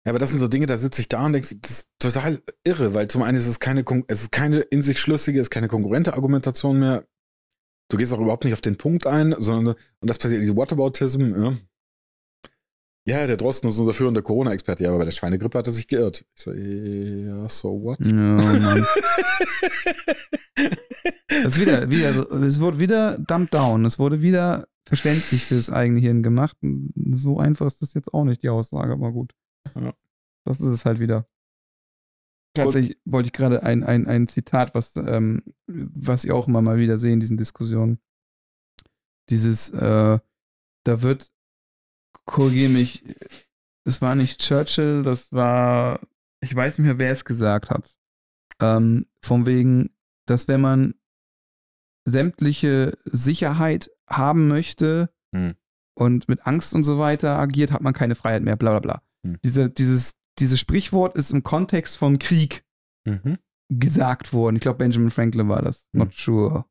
ja, 0.06 0.10
aber 0.12 0.20
das 0.20 0.32
sind 0.32 0.40
so 0.40 0.48
Dinge, 0.50 0.66
da 0.66 0.78
sitze 0.78 1.02
ich 1.02 1.08
da 1.08 1.26
und 1.26 1.34
denke, 1.34 1.48
das 1.62 1.72
ist 1.72 1.90
total 1.98 2.42
irre, 2.66 2.94
weil 2.94 3.08
zum 3.08 3.22
einen 3.22 3.38
ist 3.38 3.48
es 3.48 3.60
keine, 3.60 3.86
es 4.08 4.24
ist 4.24 4.32
keine 4.32 4.60
in 4.60 4.84
sich 4.84 5.00
schlüssige, 5.00 5.40
es 5.40 5.46
ist 5.46 5.52
keine 5.52 5.70
konkurrente 5.70 6.14
Argumentation 6.14 6.80
mehr. 6.80 7.06
Du 7.90 7.98
gehst 7.98 8.12
auch 8.12 8.20
überhaupt 8.20 8.44
nicht 8.44 8.54
auf 8.54 8.62
den 8.62 8.78
Punkt 8.78 9.08
ein, 9.08 9.36
sondern, 9.38 9.76
und 10.00 10.10
das 10.10 10.18
passiert, 10.18 10.42
diese 10.42 10.56
Whataboutism, 10.58 11.36
ja. 11.42 11.58
Ja, 13.06 13.28
der 13.28 13.36
Drosten 13.36 13.70
ist 13.70 13.78
unser 13.78 13.94
führender 13.94 14.22
Corona-Experte. 14.22 14.84
Ja, 14.84 14.90
aber 14.90 15.00
bei 15.00 15.06
der 15.06 15.12
Schweinegrippe 15.12 15.58
hat 15.58 15.68
er 15.68 15.74
sich 15.74 15.88
geirrt. 15.88 16.26
Ich 16.36 16.42
so, 16.42 16.54
ja, 16.54 17.50
so 17.50 17.82
what? 17.84 18.00
Ja, 18.00 18.14
Mann. 18.14 18.88
das 21.44 21.60
wieder, 21.60 21.90
wieder, 21.90 22.16
es 22.44 22.62
wurde 22.62 22.80
wieder 22.80 23.18
dumped 23.20 23.54
down. 23.54 23.84
Es 23.84 24.00
wurde 24.00 24.22
wieder 24.22 24.68
verständlich 24.86 25.44
fürs 25.44 25.70
eigene 25.70 26.00
Hirn 26.00 26.24
gemacht. 26.24 26.58
So 27.12 27.40
einfach 27.40 27.68
ist 27.68 27.82
das 27.82 27.94
jetzt 27.94 28.14
auch 28.14 28.24
nicht, 28.24 28.42
die 28.42 28.50
Aussage, 28.50 28.94
aber 28.94 29.12
gut. 29.12 29.34
Ja. 29.76 29.94
Das 30.46 30.60
ist 30.60 30.68
es 30.68 30.86
halt 30.86 31.00
wieder. 31.00 31.28
Tatsächlich 32.56 32.98
wollte 33.06 33.28
ich 33.28 33.34
gerade 33.34 33.64
ein, 33.64 33.84
ein, 33.84 34.08
ein 34.08 34.28
Zitat, 34.28 34.76
was, 34.76 34.96
ähm, 34.96 35.42
was 35.66 36.24
ich 36.24 36.32
auch 36.32 36.48
immer 36.48 36.62
mal 36.62 36.78
wieder 36.78 37.00
sehe 37.00 37.14
in 37.14 37.20
diesen 37.20 37.38
Diskussionen. 37.38 38.00
Dieses, 39.30 39.72
äh, 39.72 40.20
da 40.84 41.02
wird, 41.02 41.32
korrigiere 42.26 42.70
mich, 42.70 43.04
es 43.86 44.02
war 44.02 44.14
nicht 44.14 44.40
Churchill, 44.40 45.02
das 45.02 45.32
war, 45.32 46.00
ich 46.42 46.56
weiß 46.56 46.78
nicht 46.78 46.86
mehr, 46.86 47.00
wer 47.00 47.12
es 47.12 47.26
gesagt 47.26 47.72
hat. 47.72 47.96
Ähm, 48.62 49.08
von 49.22 49.48
wegen, 49.48 49.90
dass 50.28 50.48
wenn 50.48 50.62
man 50.62 50.94
sämtliche 52.06 52.98
Sicherheit 53.06 53.90
haben 54.08 54.48
möchte 54.48 55.10
hm. 55.34 55.56
und 55.96 56.30
mit 56.30 56.46
Angst 56.46 56.76
und 56.76 56.84
so 56.84 57.00
weiter 57.00 57.40
agiert, 57.40 57.72
hat 57.72 57.82
man 57.82 57.94
keine 57.94 58.16
Freiheit 58.16 58.44
mehr, 58.44 58.58
bla 58.58 58.78
bla 58.78 58.80
bla. 58.80 59.04
Hm. 59.26 59.38
Diese, 59.44 59.70
dieses, 59.70 60.14
dieses 60.40 60.60
Sprichwort 60.60 61.16
ist 61.16 61.32
im 61.32 61.44
Kontext 61.44 61.98
von 61.98 62.20
Krieg 62.20 62.64
mhm. 63.06 63.38
gesagt 63.70 64.34
worden. 64.34 64.56
Ich 64.56 64.62
glaube, 64.62 64.80
Benjamin 64.80 65.12
Franklin 65.12 65.50
war 65.50 65.62
das. 65.62 65.86
Hm. 65.94 66.00
Not 66.00 66.16
sure. 66.16 66.66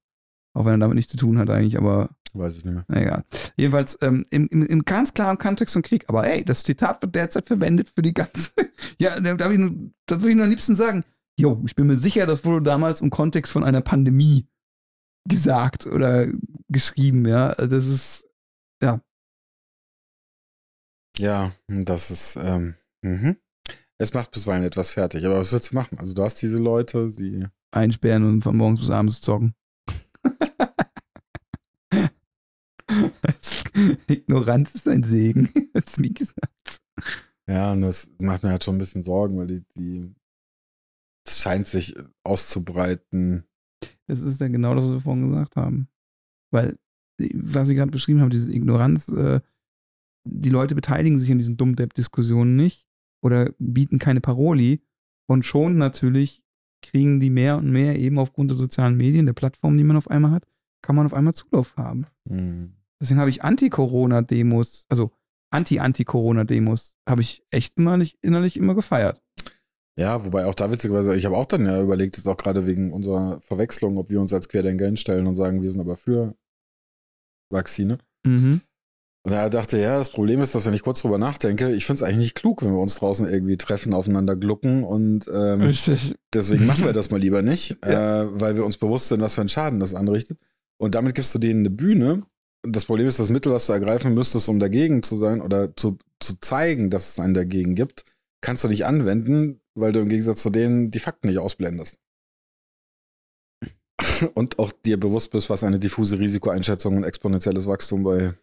Auch 0.54 0.64
wenn 0.66 0.74
er 0.74 0.78
damit 0.78 0.96
nichts 0.96 1.12
zu 1.12 1.18
tun 1.18 1.38
hat 1.38 1.50
eigentlich, 1.50 1.78
aber. 1.78 2.10
Weiß 2.34 2.56
es 2.56 2.64
nicht 2.64 2.74
mehr. 2.74 2.84
Egal. 2.88 3.24
Jedenfalls 3.56 3.98
ähm, 4.00 4.24
im, 4.30 4.46
im, 4.48 4.64
im, 4.64 4.84
ganz 4.86 5.12
klaren 5.12 5.36
Kontext 5.36 5.74
von 5.74 5.82
Krieg. 5.82 6.04
Aber 6.08 6.26
ey, 6.26 6.42
das 6.44 6.62
Zitat 6.62 7.02
wird 7.02 7.14
derzeit 7.14 7.46
verwendet 7.46 7.92
für 7.94 8.00
die 8.00 8.14
ganze. 8.14 8.52
ja, 8.98 9.20
da, 9.20 9.34
da, 9.34 9.50
würde 9.50 10.30
ich 10.30 10.36
nur 10.36 10.44
am 10.44 10.50
liebsten 10.50 10.74
sagen: 10.74 11.04
Jo, 11.38 11.62
ich 11.66 11.74
bin 11.74 11.86
mir 11.86 11.96
sicher, 11.96 12.26
das 12.26 12.44
wurde 12.44 12.62
damals 12.62 13.02
im 13.02 13.10
Kontext 13.10 13.52
von 13.52 13.64
einer 13.64 13.82
Pandemie 13.82 14.46
gesagt 15.28 15.86
oder 15.86 16.26
geschrieben, 16.68 17.26
ja. 17.26 17.50
Also 17.50 17.76
das 17.76 17.86
ist, 17.86 18.26
ja, 21.18 21.52
das 21.68 22.10
ist, 22.10 22.36
ähm, 22.36 22.74
mhm. 23.02 23.36
es 23.98 24.14
macht 24.14 24.30
bisweilen 24.30 24.64
etwas 24.64 24.90
fertig, 24.90 25.24
aber 25.24 25.39
was 25.39 25.52
willst 25.52 25.70
du 25.70 25.74
machen? 25.74 25.98
Also 25.98 26.14
du 26.14 26.22
hast 26.22 26.40
diese 26.43 26.59
Leute, 26.59 27.10
sie 27.10 27.47
einsperren 27.70 28.28
und 28.28 28.43
von 28.43 28.56
morgens 28.56 28.80
bis 28.80 28.90
abends 28.90 29.20
zocken. 29.20 29.55
Ignoranz 34.06 34.74
ist 34.74 34.89
ein 34.89 35.02
Segen, 35.02 35.51
hast 35.74 35.97
du 35.97 36.02
mir 36.02 36.12
gesagt. 36.12 36.82
Ja, 37.48 37.72
und 37.72 37.80
das 37.80 38.10
macht 38.18 38.43
mir 38.43 38.51
halt 38.51 38.64
schon 38.64 38.76
ein 38.76 38.78
bisschen 38.78 39.02
Sorgen, 39.02 39.39
weil 39.39 39.47
die, 39.47 39.64
die 39.76 40.14
es 41.26 41.39
scheint 41.39 41.68
sich 41.68 41.94
auszubreiten. 42.24 43.44
Das 44.06 44.20
ist 44.20 44.40
ja 44.40 44.48
genau 44.48 44.74
das, 44.74 44.84
was 44.84 44.93
wir 44.93 45.01
vorhin 45.01 45.28
gesagt 45.28 45.56
haben. 45.56 45.89
Weil, 46.51 46.78
was 47.18 47.68
ich 47.68 47.76
gerade 47.76 47.90
beschrieben 47.90 48.20
habe, 48.20 48.30
diese 48.30 48.52
Ignoranz, 48.52 49.09
äh, 49.09 49.40
die 50.24 50.51
Leute 50.51 50.74
beteiligen 50.74 51.19
sich 51.19 51.31
an 51.31 51.39
diesen 51.39 51.57
Dummdepp-Diskussionen 51.57 52.57
nicht 52.57 52.86
oder 53.23 53.51
bieten 53.59 53.99
keine 53.99 54.20
Paroli 54.20 54.82
und 55.27 55.44
schon 55.44 55.77
natürlich 55.78 56.43
kriegen 56.82 57.20
die 57.20 57.31
mehr 57.31 57.59
und 57.59 57.70
mehr 57.70 57.99
eben 57.99 58.19
aufgrund 58.19 58.51
der 58.51 58.57
sozialen 58.57 58.97
Medien, 58.97 59.27
der 59.27 59.32
Plattform, 59.32 59.78
die 59.78 59.85
man 59.85 59.97
auf 59.97 60.11
einmal 60.11 60.32
hat, 60.32 60.47
kann 60.82 60.97
man 60.97 61.07
auf 61.07 61.15
einmal 61.15 61.35
Zulauf 61.35 61.77
haben. 61.77 62.07
Hm. 62.28 62.74
Deswegen 63.01 63.20
habe 63.20 63.31
ich 63.31 63.43
Anti-Corona-Demos, 63.43 64.86
also 64.89 65.12
Anti-Anti-Corona-Demos, 65.51 66.97
habe 67.09 67.20
ich 67.20 67.44
echt 67.51 67.78
innerlich, 67.78 68.19
innerlich 68.20 68.57
immer 68.57 68.74
gefeiert. 68.74 69.20
Ja, 69.97 70.24
wobei 70.24 70.47
auch 70.47 70.55
da 70.55 70.70
witzigerweise, 70.70 71.15
ich 71.16 71.27
habe 71.27 71.36
auch 71.36 71.47
dann 71.47 71.66
ja 71.66 71.81
überlegt, 71.82 72.16
jetzt 72.16 72.27
auch 72.27 72.36
gerade 72.36 72.66
wegen 72.66 72.93
unserer 72.93 73.40
Verwechslung, 73.43 73.99
ob 73.99 74.09
wir 74.09 74.20
uns 74.20 74.32
als 74.32 74.49
Querdenker 74.49 74.86
hinstellen 74.86 75.27
und 75.27 75.36
sagen, 75.36 75.62
wir 75.62 75.70
sind 75.70 75.81
aber 75.81 75.97
für 75.97 76.35
Vakzine. 77.51 77.99
Mhm. 78.24 78.62
Und 79.24 79.31
da 79.32 79.49
dachte 79.49 79.78
ja, 79.78 79.99
das 79.99 80.11
Problem 80.11 80.40
ist, 80.40 80.55
dass 80.55 80.66
wenn 80.66 80.74
ich 80.74 80.82
kurz 80.82 81.01
drüber 81.01 81.16
nachdenke, 81.16 81.73
ich 81.73 81.86
finde 81.86 81.99
es 81.99 82.03
eigentlich 82.03 82.19
nicht 82.19 82.35
klug, 82.35 82.62
wenn 82.62 82.73
wir 82.73 82.81
uns 82.81 82.97
draußen 82.97 83.24
irgendwie 83.28 83.57
treffen, 83.57 83.94
aufeinander 83.94 84.35
glucken 84.35 84.82
und 84.82 85.28
ähm, 85.32 85.73
deswegen 86.35 86.66
machen 86.66 86.85
wir 86.85 86.93
das 86.93 87.11
mal 87.11 87.20
lieber 87.20 87.40
nicht, 87.43 87.77
Ja. 87.85 88.23
äh, 88.23 88.40
weil 88.40 88.57
wir 88.57 88.65
uns 88.65 88.78
bewusst 88.78 89.09
sind, 89.09 89.20
was 89.20 89.35
für 89.35 89.43
einen 89.43 89.49
Schaden 89.49 89.78
das 89.78 89.94
anrichtet. 89.94 90.39
Und 90.77 90.97
damit 90.97 91.15
gibst 91.15 91.32
du 91.35 91.39
denen 91.39 91.61
eine 91.61 91.70
Bühne. 91.70 92.24
Und 92.65 92.74
das 92.74 92.85
Problem 92.85 93.07
ist, 93.07 93.20
das 93.20 93.28
Mittel, 93.28 93.53
was 93.53 93.66
du 93.66 93.73
ergreifen 93.73 94.12
müsstest, 94.12 94.49
um 94.49 94.59
dagegen 94.59 95.05
zu 95.05 95.16
sein 95.16 95.40
oder 95.40 95.77
zu, 95.77 95.99
zu 96.19 96.40
zeigen, 96.40 96.90
dass 96.90 97.11
es 97.11 97.20
einen 97.20 97.35
dagegen 97.35 97.77
gibt, 97.77 98.05
kannst 98.40 98.65
du 98.65 98.69
nicht 98.69 98.86
anwenden, 98.86 99.61
weil 99.74 99.93
du 99.93 100.01
im 100.01 100.09
Gegensatz 100.09 100.43
zu 100.43 100.51
denen 100.51 100.90
die 100.90 100.99
Fakten 100.99 101.28
nicht 101.28 101.39
ausblendest. 101.39 102.01
Und 104.35 104.59
auch 104.59 104.73
dir 104.73 104.99
bewusst 104.99 105.31
bist, 105.31 105.49
was 105.49 105.62
eine 105.62 105.78
diffuse 105.78 106.19
Risikoeinschätzung 106.19 106.97
und 106.97 107.05
exponentielles 107.05 107.66
Wachstum 107.66 108.03
bei 108.03 108.35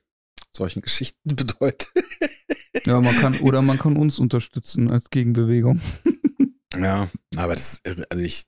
solchen 0.55 0.81
Geschichten 0.81 1.35
bedeutet. 1.35 1.89
Ja, 2.85 2.99
man 3.01 3.15
kann, 3.15 3.39
oder 3.39 3.61
man 3.61 3.79
kann 3.79 3.97
uns 3.97 4.19
unterstützen 4.19 4.91
als 4.91 5.09
Gegenbewegung. 5.09 5.79
Ja, 6.77 7.09
aber 7.35 7.55
das, 7.55 7.81
also 8.09 8.23
ich, 8.23 8.45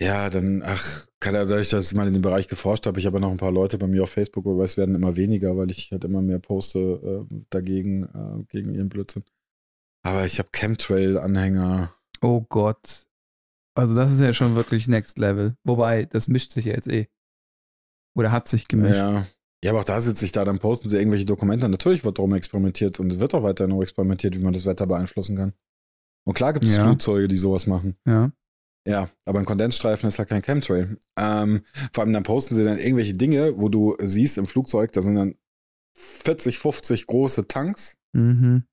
ja, 0.00 0.30
dann, 0.30 0.62
ach, 0.62 1.06
kann 1.20 1.34
er, 1.34 1.46
dadurch, 1.46 1.68
dass 1.68 1.90
ich 1.90 1.96
mal 1.96 2.06
in 2.06 2.12
dem 2.12 2.22
Bereich 2.22 2.46
geforscht 2.46 2.86
habe, 2.86 2.98
ich 3.00 3.06
habe 3.06 3.16
ja 3.16 3.20
noch 3.20 3.30
ein 3.30 3.38
paar 3.38 3.50
Leute 3.50 3.76
bei 3.76 3.88
mir 3.88 4.04
auf 4.04 4.10
Facebook, 4.10 4.46
aber 4.46 4.62
es 4.64 4.76
werden 4.76 4.94
immer 4.94 5.16
weniger, 5.16 5.56
weil 5.56 5.70
ich 5.70 5.90
halt 5.90 6.04
immer 6.04 6.22
mehr 6.22 6.38
poste 6.38 7.26
äh, 7.30 7.34
dagegen, 7.50 8.04
äh, 8.04 8.44
gegen 8.48 8.72
ihren 8.72 8.88
Blödsinn. 8.88 9.24
Aber 10.04 10.24
ich 10.24 10.38
habe 10.38 10.48
Chemtrail-Anhänger. 10.52 11.94
Oh 12.20 12.40
Gott. 12.48 13.06
Also 13.74 13.94
das 13.94 14.12
ist 14.12 14.20
ja 14.20 14.32
schon 14.32 14.54
wirklich 14.54 14.86
Next 14.88 15.18
Level. 15.18 15.56
Wobei, 15.64 16.04
das 16.04 16.28
mischt 16.28 16.52
sich 16.52 16.66
ja 16.66 16.74
jetzt 16.74 16.88
eh. 16.88 17.08
Oder 18.16 18.32
hat 18.32 18.48
sich 18.48 18.68
gemischt. 18.68 18.96
Ja. 18.96 19.26
Ja, 19.64 19.70
aber 19.70 19.80
auch 19.80 19.84
da 19.84 20.00
sitze 20.00 20.24
ich 20.24 20.32
da, 20.32 20.44
dann 20.44 20.58
posten 20.58 20.88
sie 20.88 20.96
irgendwelche 20.98 21.24
Dokumente. 21.26 21.68
Natürlich 21.68 22.04
wird 22.04 22.18
darum 22.18 22.34
experimentiert 22.34 22.98
und 22.98 23.20
wird 23.20 23.34
auch 23.34 23.42
weiterhin 23.44 23.70
noch 23.74 23.82
experimentiert, 23.82 24.34
wie 24.36 24.42
man 24.42 24.52
das 24.52 24.66
Wetter 24.66 24.86
beeinflussen 24.86 25.36
kann. 25.36 25.52
Und 26.26 26.34
klar 26.34 26.52
gibt 26.52 26.64
es 26.64 26.76
Ja. 26.76 26.84
Flugzeuge, 26.84 27.28
die 27.28 27.36
sowas 27.36 27.66
machen. 27.66 27.96
Ja. 28.06 28.32
Ja, 28.84 29.08
aber 29.24 29.38
ein 29.38 29.44
Kondensstreifen 29.44 30.08
ist 30.08 30.18
halt 30.18 30.28
kein 30.28 30.42
Chemtrail. 30.42 30.98
Ähm, 31.16 31.62
vor 31.92 32.02
allem 32.02 32.12
dann 32.12 32.24
posten 32.24 32.56
sie 32.56 32.64
dann 32.64 32.78
irgendwelche 32.78 33.14
Dinge, 33.14 33.56
wo 33.60 33.68
du 33.68 33.96
siehst 34.00 34.38
im 34.38 34.46
Flugzeug, 34.46 34.90
da 34.92 35.02
sind 35.02 35.14
dann 35.14 35.36
40, 35.96 36.58
50 36.58 37.06
große 37.06 37.46
Tanks, 37.46 37.96
Mhm. 38.12 38.64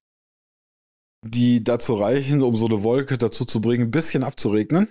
die 1.27 1.63
dazu 1.63 1.93
reichen, 1.93 2.41
um 2.41 2.55
so 2.55 2.65
eine 2.65 2.83
Wolke 2.83 3.17
dazu 3.19 3.45
zu 3.45 3.61
bringen, 3.61 3.83
ein 3.89 3.91
bisschen 3.91 4.23
abzuregnen. 4.23 4.87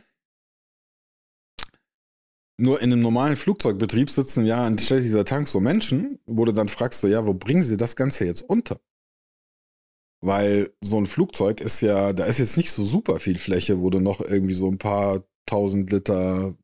Nur 2.60 2.80
in 2.80 2.92
einem 2.92 3.00
normalen 3.00 3.36
Flugzeugbetrieb 3.36 4.10
sitzen 4.10 4.44
ja 4.44 4.66
anstelle 4.66 5.00
dieser 5.00 5.24
Tanks 5.24 5.52
so 5.52 5.60
Menschen, 5.60 6.18
wo 6.26 6.44
du 6.44 6.52
dann 6.52 6.68
fragst, 6.68 7.00
so, 7.00 7.06
ja, 7.06 7.24
wo 7.24 7.32
bringen 7.32 7.62
sie 7.62 7.76
das 7.76 7.94
Ganze 7.94 8.24
jetzt 8.24 8.42
unter? 8.42 8.80
Weil 10.20 10.70
so 10.80 10.98
ein 10.98 11.06
Flugzeug 11.06 11.60
ist 11.60 11.80
ja, 11.80 12.12
da 12.12 12.24
ist 12.24 12.38
jetzt 12.38 12.56
nicht 12.56 12.72
so 12.72 12.82
super 12.82 13.20
viel 13.20 13.38
Fläche, 13.38 13.80
wo 13.80 13.90
du 13.90 14.00
noch 14.00 14.20
irgendwie 14.20 14.54
so 14.54 14.68
ein 14.68 14.78
paar 14.78 15.24
tausend 15.46 15.92
Liter 15.92 16.56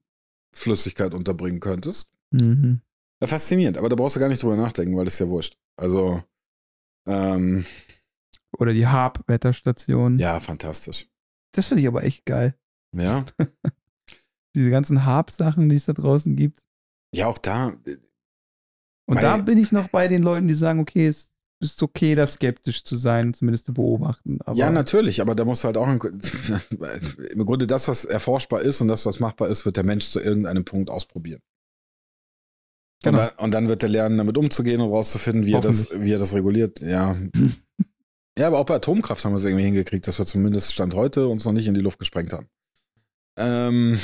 Flüssigkeit 0.53 1.15
unterbringen 1.15 1.61
könntest. 1.61 2.11
Mhm. 2.33 2.81
Ja, 3.21 3.29
faszinierend, 3.29 3.79
aber 3.79 3.89
da 3.89 3.95
brauchst 3.95 4.17
du 4.17 4.21
gar 4.21 4.29
nicht 4.29 4.43
drüber 4.43 4.57
nachdenken, 4.57 4.97
weil 4.97 5.05
das 5.05 5.15
ist 5.15 5.21
ja 5.21 5.29
wurscht. 5.29 5.57
Also, 5.77 6.25
ähm, 7.07 7.65
Oder 8.59 8.73
die 8.73 8.87
Harp-Wetterstation. 8.89 10.19
ja, 10.19 10.41
fantastisch. 10.41 11.09
Das 11.53 11.69
finde 11.69 11.83
ich 11.83 11.89
aber 11.89 12.03
echt 12.03 12.27
geil. 12.27 12.57
Ja, 12.93 13.25
Diese 14.55 14.71
ganzen 14.71 15.05
Harp-Sachen, 15.05 15.69
die 15.69 15.77
es 15.77 15.87
da 15.87 15.93
draußen 15.93 16.37
gibt. 16.37 16.63
ja, 17.15 17.27
auch 17.27 17.39
da, 17.39 17.69
Und 19.07 19.17
Weil- 19.17 19.23
da 19.23 19.37
bin 19.39 19.59
ich 19.59 19.73
noch 19.73 19.89
bei 19.89 20.09
den 20.09 20.23
Leuten, 20.23 20.49
die 20.49 20.55
sagen, 20.55 20.81
okay, 20.81 21.07
es 21.09 21.31
ist 21.61 21.83
okay, 21.83 22.15
da 22.15 22.27
skeptisch 22.27 22.85
zu 22.85 22.97
sein, 22.97 23.33
zumindest 23.35 23.67
zu 23.67 23.73
beobachten. 23.75 24.39
Aber 24.45 24.57
ja, 24.57 24.71
natürlich, 24.71 25.21
aber 25.21 25.35
da 25.35 25.45
musst 25.45 25.63
du 25.65 25.67
halt 25.67 25.77
auch, 25.77 25.87
im 27.31 27.45
Grunde 27.47 27.67
das, 27.67 27.89
was 27.89 28.05
erforschbar 28.05 28.63
ist 28.63 28.81
und 28.81 28.89
das, 28.89 29.07
was 29.07 29.21
machbar 29.21 29.49
ist, 29.49 29.65
wird 29.65 29.77
der 29.77 29.85
Mensch 29.85 30.11
zu 30.11 30.21
irgendeinem 30.21 30.65
Punkt 30.65 30.91
ausprobieren. 30.91 31.41
Und, 33.05 33.11
Genau. 33.13 33.19
dann, 33.29 33.39
und 33.39 33.51
dann 33.53 33.69
wird 33.69 33.83
er 33.83 33.89
lernen, 33.89 34.19
damit 34.19 34.37
umzugehen 34.39 34.81
und 34.81 34.91
rauszufinden, 34.91 35.45
wie 35.47 35.53
er, 35.53 35.61
das, 35.61 35.89
wie 35.93 36.13
er 36.13 36.19
das 36.19 36.33
reguliert. 36.35 36.81
Ja. 36.81 37.17
ja, 38.39 38.47
aber 38.47 38.59
auch 38.59 38.67
bei 38.67 38.77
Atomkraft 38.77 39.25
haben 39.25 39.33
wir 39.33 39.37
es 39.37 39.45
irgendwie 39.45 39.65
hingekriegt, 39.65 40.07
dass 40.07 40.19
wir 40.19 40.27
zumindest 40.27 40.73
Stand 40.73 40.95
heute 40.95 41.29
uns 41.29 41.45
noch 41.45 41.53
nicht 41.53 41.67
in 41.67 41.75
die 41.75 41.81
Luft 41.81 41.99
gesprengt 41.99 42.33
haben. 42.33 42.49
Ähm, 43.37 43.99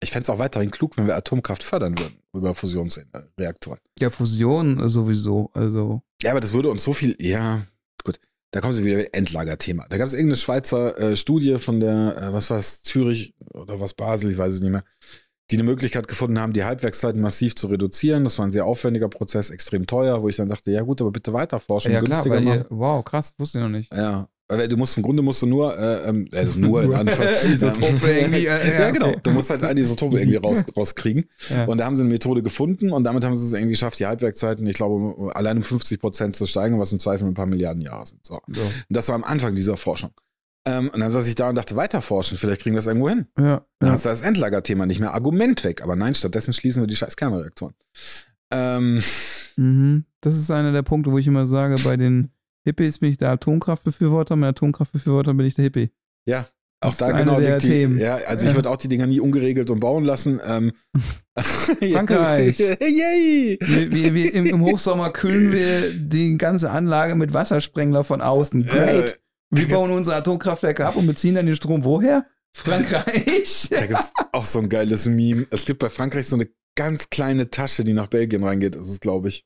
ich 0.00 0.10
fände 0.10 0.24
es 0.24 0.30
auch 0.30 0.38
weiterhin 0.38 0.70
klug, 0.70 0.96
wenn 0.96 1.06
wir 1.06 1.16
Atomkraft 1.16 1.62
fördern 1.62 1.98
würden 1.98 2.18
über 2.32 2.54
Fusionsreaktoren. 2.54 3.80
ja, 3.98 4.10
Fusion 4.10 4.88
sowieso. 4.88 5.50
Also, 5.54 6.02
Ja, 6.22 6.30
aber 6.30 6.40
das 6.40 6.52
würde 6.52 6.70
uns 6.70 6.84
so 6.84 6.92
viel, 6.92 7.16
ja, 7.20 7.62
gut. 8.04 8.20
Da 8.52 8.60
kommen 8.60 8.72
sie 8.72 8.84
wieder 8.84 9.12
Endlagerthema. 9.12 9.86
Da 9.90 9.98
gab 9.98 10.06
es 10.06 10.14
irgendeine 10.14 10.36
Schweizer 10.36 10.98
äh, 10.98 11.16
Studie 11.16 11.58
von 11.58 11.80
der, 11.80 12.16
äh, 12.16 12.32
was 12.32 12.48
war 12.50 12.58
es, 12.58 12.82
Zürich 12.82 13.34
oder 13.52 13.80
was 13.80 13.94
Basel, 13.94 14.30
ich 14.30 14.38
weiß 14.38 14.54
es 14.54 14.60
nicht 14.60 14.70
mehr, 14.70 14.84
die 15.50 15.56
eine 15.56 15.64
Möglichkeit 15.64 16.08
gefunden 16.08 16.38
haben, 16.38 16.52
die 16.52 16.64
Halbwerkszeiten 16.64 17.20
massiv 17.20 17.56
zu 17.56 17.66
reduzieren. 17.66 18.24
Das 18.24 18.38
war 18.38 18.46
ein 18.46 18.52
sehr 18.52 18.66
aufwendiger 18.66 19.08
Prozess, 19.08 19.50
extrem 19.50 19.86
teuer, 19.86 20.22
wo 20.22 20.28
ich 20.28 20.36
dann 20.36 20.48
dachte, 20.48 20.70
ja 20.70 20.82
gut, 20.82 21.00
aber 21.00 21.10
bitte 21.10 21.32
weiter 21.32 21.58
forschen, 21.58 21.92
ja 21.92 22.00
klar, 22.00 22.22
günstiger 22.22 22.36
weil 22.36 22.42
machen. 22.44 22.60
ihr, 22.60 22.66
wow, 22.70 23.04
krass, 23.04 23.34
wusste 23.38 23.58
ich 23.58 23.62
noch 23.62 23.70
nicht. 23.70 23.92
Ja, 23.92 24.28
weil 24.48 24.68
du 24.68 24.76
musst 24.76 24.96
im 24.96 25.02
Grunde 25.02 25.22
musst 25.22 25.42
du 25.42 25.46
nur, 25.46 25.76
äh, 25.78 26.08
ähm, 26.08 26.28
also 26.32 26.58
nur 26.58 26.82
in 26.82 26.94
Anführungszeichen. 26.94 27.72
Irgendwie, 28.02 28.46
äh, 28.46 28.72
ja, 28.72 28.80
ja, 28.80 28.90
genau. 28.90 29.08
okay. 29.08 29.20
Du 29.22 29.30
musst 29.32 29.50
halt 29.50 29.62
eine 29.62 29.80
Isotope 29.80 30.18
irgendwie 30.18 30.36
raus, 30.36 30.64
rauskriegen. 30.76 31.26
Ja. 31.48 31.64
Und 31.64 31.78
da 31.78 31.86
haben 31.86 31.94
sie 31.94 32.02
eine 32.02 32.10
Methode 32.10 32.42
gefunden 32.42 32.90
und 32.90 33.04
damit 33.04 33.24
haben 33.24 33.34
sie 33.34 33.46
es 33.46 33.52
irgendwie 33.52 33.70
geschafft, 33.70 33.98
die 33.98 34.06
Halbwerkszeiten, 34.06 34.66
ich 34.66 34.76
glaube, 34.76 35.34
allein 35.34 35.56
um 35.56 35.62
50 35.62 35.98
Prozent 36.00 36.36
zu 36.36 36.46
steigern, 36.46 36.78
was 36.78 36.92
im 36.92 36.98
Zweifel 36.98 37.26
ein 37.26 37.34
paar 37.34 37.46
Milliarden 37.46 37.80
Jahre 37.80 38.04
sind. 38.04 38.26
So. 38.26 38.38
So. 38.48 38.60
Und 38.60 38.72
das 38.88 39.08
war 39.08 39.14
am 39.14 39.24
Anfang 39.24 39.54
dieser 39.54 39.76
Forschung. 39.76 40.10
Ähm, 40.66 40.90
und 40.90 41.00
dann 41.00 41.10
saß 41.10 41.26
ich 41.26 41.36
da 41.36 41.48
und 41.48 41.54
dachte, 41.54 41.76
weiter 41.76 42.02
forschen, 42.02 42.36
vielleicht 42.36 42.62
kriegen 42.62 42.74
wir 42.74 42.80
es 42.80 42.86
irgendwo 42.86 43.08
hin. 43.08 43.26
Ja, 43.38 43.64
Dann 43.78 43.88
ja. 43.88 43.92
hast 43.92 44.04
du 44.04 44.10
das 44.10 44.20
Endlagerthema 44.20 44.84
nicht 44.84 45.00
mehr 45.00 45.14
Argument 45.14 45.64
weg. 45.64 45.82
Aber 45.82 45.96
nein, 45.96 46.14
stattdessen 46.14 46.52
schließen 46.52 46.82
wir 46.82 46.86
die 46.86 46.96
scheiß 46.96 47.16
Kernreaktoren. 47.16 47.74
Ähm, 48.50 49.02
Mhm. 49.58 50.04
Das 50.20 50.36
ist 50.36 50.50
einer 50.50 50.72
der 50.72 50.82
Punkte, 50.82 51.10
wo 51.12 51.18
ich 51.18 51.26
immer 51.26 51.46
sage, 51.46 51.76
bei 51.84 51.96
den 51.96 52.30
Hippies 52.64 52.98
bin 52.98 53.10
ich 53.10 53.18
der 53.18 53.30
Atomkraftbefürworter, 53.30 54.36
mit 54.36 54.48
Atomkraftbefürworter 54.48 55.34
bin 55.34 55.46
ich 55.46 55.54
der 55.54 55.64
Hippie. 55.64 55.90
ja, 56.26 56.46
Das 56.80 56.88
auch 56.88 56.92
ist 56.92 57.00
da 57.00 57.12
genau 57.12 57.40
der 57.40 57.52
liegt 57.58 57.62
die, 57.64 57.68
Themen. 57.68 57.98
Ja, 57.98 58.16
also 58.26 58.46
ich 58.46 58.54
würde 58.54 58.70
auch 58.70 58.76
die 58.76 58.88
Dinger 58.88 59.06
nie 59.06 59.20
ungeregelt 59.20 59.70
und 59.70 59.80
bauen 59.80 60.04
lassen. 60.04 60.40
Ähm, 60.44 60.72
Frankreich. 61.38 62.58
Yay! 62.80 63.58
Wir, 63.60 63.90
wir, 63.90 64.14
wir 64.14 64.34
im, 64.34 64.46
Im 64.46 64.60
Hochsommer 64.62 65.10
kühlen 65.10 65.52
wir 65.52 65.92
die 65.92 66.36
ganze 66.38 66.70
Anlage 66.70 67.14
mit 67.14 67.32
Wassersprengler 67.32 68.04
von 68.04 68.20
außen. 68.20 68.66
Great. 68.66 69.12
Äh, 69.12 69.16
Wir 69.50 69.68
bauen 69.68 69.90
unsere 69.92 70.16
Atomkraftwerke 70.16 70.84
ab 70.86 70.96
und 70.96 71.06
beziehen 71.06 71.34
dann 71.36 71.46
den 71.46 71.56
Strom 71.56 71.84
woher? 71.84 72.26
Frankreich. 72.56 73.68
Da 73.70 73.86
gibt 73.86 74.00
es 74.00 74.12
auch 74.32 74.46
so 74.46 74.58
ein 74.58 74.68
geiles 74.68 75.06
Meme. 75.06 75.46
Es 75.50 75.64
gibt 75.64 75.78
bei 75.80 75.88
Frankreich 75.88 76.26
so 76.26 76.36
eine 76.36 76.48
ganz 76.74 77.10
kleine 77.10 77.50
Tasche, 77.50 77.84
die 77.84 77.92
nach 77.92 78.06
Belgien 78.08 78.42
reingeht, 78.44 78.74
ist 78.74 78.88
es, 78.88 79.00
glaube 79.00 79.28
ich. 79.28 79.44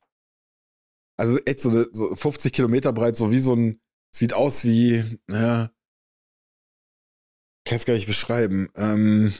Also 1.16 1.38
echt 1.44 1.60
so, 1.60 1.70
eine, 1.70 1.86
so 1.92 2.14
50 2.14 2.52
Kilometer 2.52 2.92
breit, 2.92 3.16
so 3.16 3.30
wie 3.32 3.40
so 3.40 3.54
ein, 3.54 3.80
sieht 4.14 4.34
aus 4.34 4.64
wie, 4.64 5.04
ja, 5.30 5.70
kann 7.64 7.76
es 7.76 7.84
gar 7.84 7.94
nicht 7.94 8.06
beschreiben. 8.06 8.70
Ähm, 8.76 9.32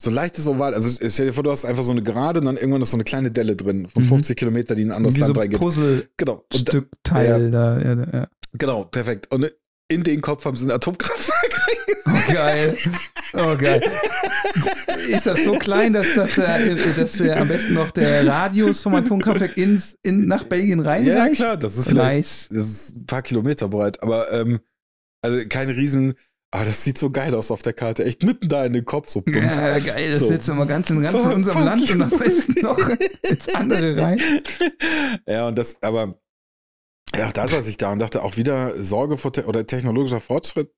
so 0.00 0.10
ein 0.10 0.14
leichtes 0.14 0.46
Oval, 0.46 0.74
also 0.74 0.90
stell 1.08 1.26
dir 1.26 1.32
vor, 1.32 1.44
du 1.44 1.50
hast 1.50 1.64
einfach 1.64 1.84
so 1.84 1.92
eine 1.92 2.02
Gerade 2.02 2.40
und 2.40 2.46
dann 2.46 2.56
irgendwann 2.56 2.82
ist 2.82 2.90
so 2.90 2.96
eine 2.96 3.04
kleine 3.04 3.30
Delle 3.30 3.56
drin 3.56 3.88
von 3.88 4.02
Mhm. 4.02 4.08
50 4.08 4.36
Kilometer, 4.36 4.74
die 4.74 4.82
in 4.82 4.90
ein 4.90 4.96
anderes 4.96 5.16
Land 5.16 5.36
ein 5.36 5.40
reingeht. 5.40 5.60
Puzzlestückteil 5.60 6.10
Genau. 6.16 6.44
Und 6.52 6.74
da, 6.74 6.80
da. 7.02 7.22
Ja, 7.80 7.98
da 7.98 8.18
ja. 8.18 8.28
genau, 8.52 8.84
perfekt. 8.84 9.32
Und 9.32 9.52
in 9.88 10.02
den 10.02 10.20
Kopf 10.20 10.44
haben 10.44 10.56
sie 10.56 10.66
ein 10.66 10.70
Atomkraftwerk 10.70 11.60
Oh, 12.06 12.32
geil. 12.32 12.76
Oh, 13.34 13.56
geil. 13.56 13.82
Ist 15.08 15.26
das 15.26 15.44
so 15.44 15.54
klein, 15.58 15.92
dass, 15.94 16.14
das, 16.14 16.36
äh, 16.38 16.76
dass 16.96 17.20
äh, 17.20 17.32
am 17.32 17.48
besten 17.48 17.74
noch 17.74 17.90
der 17.90 18.26
Radius 18.26 18.82
vom 18.82 18.94
Atomkraftwerk 18.94 19.56
ins, 19.56 19.96
in, 20.02 20.26
nach 20.26 20.44
Belgien 20.44 20.80
Ja, 20.80 20.90
reinreicht? 20.90 21.36
klar, 21.36 21.56
das 21.56 21.76
ist 21.76 21.88
vielleicht 21.88 22.16
Nice. 22.16 22.48
Das 22.52 22.68
ist 22.70 22.96
ein 22.96 23.06
paar 23.06 23.22
Kilometer 23.22 23.68
breit, 23.68 24.02
aber 24.02 24.30
ähm, 24.32 24.60
also 25.22 25.42
kein 25.48 25.70
Riesen. 25.70 26.14
Aber 26.54 26.66
das 26.66 26.84
sieht 26.84 26.98
so 26.98 27.08
geil 27.10 27.34
aus 27.34 27.50
auf 27.50 27.62
der 27.62 27.72
Karte. 27.72 28.04
Echt 28.04 28.22
mitten 28.24 28.46
da 28.50 28.66
in 28.66 28.74
den 28.74 28.84
Kopf, 28.84 29.08
so 29.08 29.22
bumpf. 29.22 29.38
Ja, 29.38 29.78
geil, 29.78 30.10
das 30.10 30.20
So. 30.20 30.26
setzen 30.26 30.48
wir 30.50 30.56
mal 30.56 30.66
ganz 30.66 30.90
in 30.90 30.96
den 30.96 31.06
Rand 31.06 31.18
von 31.18 31.32
unserem 31.32 31.64
Land 31.64 31.90
und 31.90 32.02
am 32.02 32.10
besten 32.10 32.60
noch 32.60 32.78
ins 33.22 33.54
andere 33.54 33.96
rein. 33.96 34.20
Ja, 35.26 35.48
und 35.48 35.56
das, 35.56 35.82
aber 35.82 36.20
ja, 37.16 37.28
auch 37.28 37.32
da 37.32 37.48
saß 37.48 37.66
ich 37.68 37.78
da 37.78 37.92
und 37.92 38.00
dachte 38.00 38.22
auch 38.22 38.36
wieder 38.36 38.82
Sorge 38.82 39.16
vor 39.16 39.32
te 39.32 39.46
oder 39.46 39.66
technologischer 39.66 40.20
Fortschritt. 40.20 40.70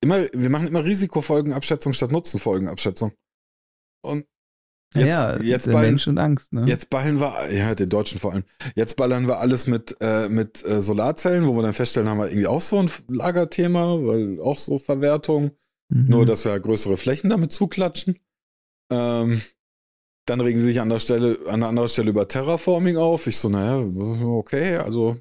Immer, 0.00 0.28
wir 0.32 0.50
machen 0.50 0.68
immer 0.68 0.84
Risikofolgenabschätzung 0.84 1.92
statt 1.92 2.12
Nutzenfolgenabschätzung. 2.12 3.12
Und 4.04 4.26
Jetzt, 4.94 5.06
ja, 5.06 5.38
jetzt 5.42 5.70
ballen, 5.70 5.90
Mensch 5.90 6.08
und 6.08 6.16
Angst, 6.16 6.50
ne? 6.50 6.64
Jetzt 6.66 6.88
ballen 6.88 7.20
wir, 7.20 7.52
ja, 7.52 7.74
den 7.74 7.90
Deutschen 7.90 8.18
vor 8.18 8.32
allem. 8.32 8.44
Jetzt 8.74 8.96
ballern 8.96 9.26
wir 9.26 9.38
alles 9.38 9.66
mit, 9.66 9.94
äh, 10.00 10.30
mit 10.30 10.64
äh, 10.64 10.80
Solarzellen, 10.80 11.46
wo 11.46 11.54
wir 11.54 11.62
dann 11.62 11.74
feststellen, 11.74 12.08
haben 12.08 12.18
wir 12.18 12.30
irgendwie 12.30 12.46
auch 12.46 12.62
so 12.62 12.78
ein 12.78 12.90
Lagerthema, 13.08 13.98
weil 14.00 14.40
auch 14.40 14.56
so 14.56 14.78
Verwertung. 14.78 15.50
Mhm. 15.90 16.06
Nur, 16.08 16.26
dass 16.26 16.46
wir 16.46 16.58
größere 16.58 16.96
Flächen 16.96 17.28
damit 17.28 17.52
zuklatschen. 17.52 18.18
Ähm, 18.90 19.42
dann 20.26 20.40
regen 20.40 20.58
sie 20.58 20.66
sich 20.66 20.80
an 20.80 20.88
der 20.88 21.00
Stelle, 21.00 21.38
an 21.46 21.54
einer 21.54 21.68
anderen 21.68 21.88
Stelle 21.90 22.10
über 22.10 22.26
Terraforming 22.26 22.96
auf. 22.96 23.26
Ich 23.26 23.38
so, 23.38 23.50
naja, 23.50 23.78
okay, 23.78 24.76
also. 24.76 25.18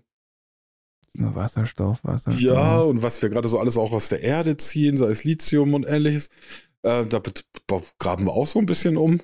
Nur 1.19 1.33
Wasserstoff, 1.35 2.03
Wasserstoff. 2.03 2.39
Ja, 2.41 2.79
und 2.79 3.01
was 3.01 3.21
wir 3.21 3.29
gerade 3.29 3.49
so 3.49 3.59
alles 3.59 3.75
auch 3.77 3.91
aus 3.91 4.07
der 4.09 4.21
Erde 4.21 4.55
ziehen, 4.57 4.97
sei 4.97 5.07
es 5.09 5.23
Lithium 5.23 5.73
und 5.73 5.83
ähnliches, 5.85 6.29
äh, 6.83 7.05
da 7.07 7.21
graben 7.97 8.25
wir 8.25 8.33
auch 8.33 8.45
so 8.47 8.59
ein 8.59 8.65
bisschen 8.67 8.97
um. 8.97 9.19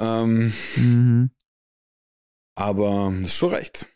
Ähm, 0.00 0.52
Mhm. 0.76 1.30
aber 2.54 3.12
ist 3.22 3.34
schon 3.34 3.50
recht. 3.52 3.86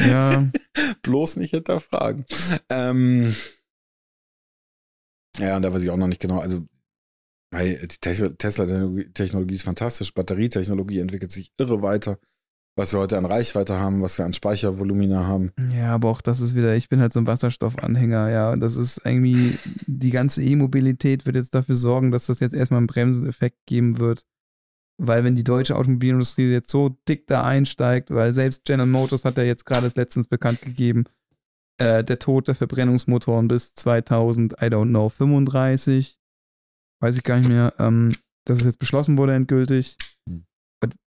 Ja, 0.00 0.50
Bloß 1.02 1.36
nicht 1.36 1.50
hinterfragen. 1.50 2.24
Ähm, 2.68 3.34
ja, 5.38 5.56
und 5.56 5.62
da 5.62 5.72
weiß 5.72 5.82
ich 5.82 5.90
auch 5.90 5.96
noch 5.96 6.06
nicht 6.06 6.20
genau. 6.20 6.40
Also, 6.40 6.66
die 7.54 7.88
Tes- 8.00 8.36
Tesla-Technologie 8.38 9.54
ist 9.54 9.62
fantastisch. 9.64 10.12
Batterietechnologie 10.12 10.98
entwickelt 10.98 11.30
sich 11.32 11.52
irre 11.58 11.82
weiter. 11.82 12.18
Was 12.76 12.92
wir 12.92 12.98
heute 12.98 13.16
an 13.16 13.24
Reichweite 13.24 13.78
haben, 13.78 14.02
was 14.02 14.18
wir 14.18 14.24
an 14.24 14.32
Speichervolumina 14.32 15.26
haben. 15.26 15.52
ja, 15.72 15.94
aber 15.94 16.08
auch 16.08 16.20
das 16.20 16.40
ist 16.40 16.56
wieder, 16.56 16.74
ich 16.74 16.88
bin 16.88 17.00
halt 17.00 17.12
so 17.12 17.20
ein 17.20 17.26
Wasserstoffanhänger, 17.26 18.30
ja. 18.30 18.52
Und 18.52 18.60
das 18.60 18.74
ist 18.74 19.00
irgendwie, 19.04 19.56
die 19.86 20.10
ganze 20.10 20.42
E-Mobilität 20.42 21.24
wird 21.24 21.36
jetzt 21.36 21.54
dafür 21.54 21.76
sorgen, 21.76 22.10
dass 22.10 22.26
das 22.26 22.40
jetzt 22.40 22.54
erstmal 22.54 22.78
einen 22.78 22.88
Bremseneffekt 22.88 23.66
geben 23.66 23.98
wird. 23.98 24.26
Weil 24.96 25.24
wenn 25.24 25.36
die 25.36 25.44
deutsche 25.44 25.76
Automobilindustrie 25.76 26.50
jetzt 26.50 26.70
so 26.70 26.96
dick 27.08 27.26
da 27.26 27.44
einsteigt, 27.44 28.10
weil 28.10 28.32
selbst 28.32 28.64
General 28.64 28.88
Motors 28.88 29.24
hat 29.24 29.36
ja 29.36 29.44
jetzt 29.44 29.66
gerade 29.66 29.90
letztens 29.94 30.26
bekannt 30.28 30.62
gegeben, 30.62 31.04
äh, 31.78 32.04
der 32.04 32.18
Tod 32.18 32.48
der 32.48 32.54
Verbrennungsmotoren 32.54 33.48
bis 33.48 33.74
2000, 33.74 34.54
I 34.54 34.66
don't 34.66 34.90
know, 34.90 35.08
35, 35.08 36.18
weiß 37.00 37.16
ich 37.16 37.24
gar 37.24 37.38
nicht 37.38 37.48
mehr, 37.48 37.74
ähm, 37.78 38.12
dass 38.44 38.58
es 38.58 38.64
jetzt 38.64 38.78
beschlossen 38.78 39.18
wurde 39.18 39.34
endgültig. 39.34 39.96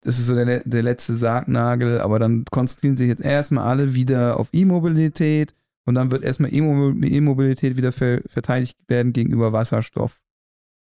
Das 0.02 0.20
ist 0.20 0.28
so 0.28 0.36
der, 0.36 0.62
der 0.62 0.84
letzte 0.84 1.16
Sargnagel, 1.16 2.00
aber 2.02 2.20
dann 2.20 2.46
konzentrieren 2.52 2.98
sich 2.98 3.08
jetzt 3.08 3.22
erstmal 3.22 3.68
alle 3.68 3.94
wieder 3.94 4.40
auf 4.40 4.50
E-Mobilität 4.54 5.56
und 5.88 5.96
dann 5.96 6.12
wird 6.12 6.24
erstmal 6.24 6.54
E-Mo- 6.54 7.06
E-Mobilität 7.06 7.78
wieder 7.78 7.92
ver 7.92 8.22
verteidigt 8.28 8.78
werden 8.88 9.14
gegenüber 9.14 9.54
Wasserstoff. 9.54 10.22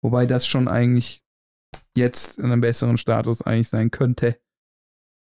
Wobei 0.03 0.25
das 0.25 0.45
schon 0.45 0.67
eigentlich 0.67 1.23
jetzt 1.95 2.37
in 2.37 2.45
einem 2.45 2.61
besseren 2.61 2.97
Status 2.97 3.41
eigentlich 3.41 3.69
sein 3.69 3.91
könnte, 3.91 4.39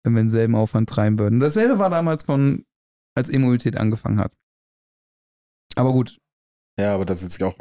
wenn 0.04 0.14
wir 0.14 0.22
denselben 0.22 0.54
Aufwand 0.54 0.88
treiben 0.88 1.18
würden. 1.18 1.40
Dasselbe 1.40 1.78
war 1.78 1.90
damals 1.90 2.24
von, 2.24 2.64
als 3.16 3.30
E-Mobilität 3.30 3.76
angefangen 3.76 4.20
hat. 4.20 4.32
Aber 5.74 5.92
gut, 5.92 6.18
Ja, 6.78 6.94
aber 6.94 7.04
das 7.04 7.22
ist 7.22 7.38
jetzt 7.38 7.42
auch, 7.42 7.58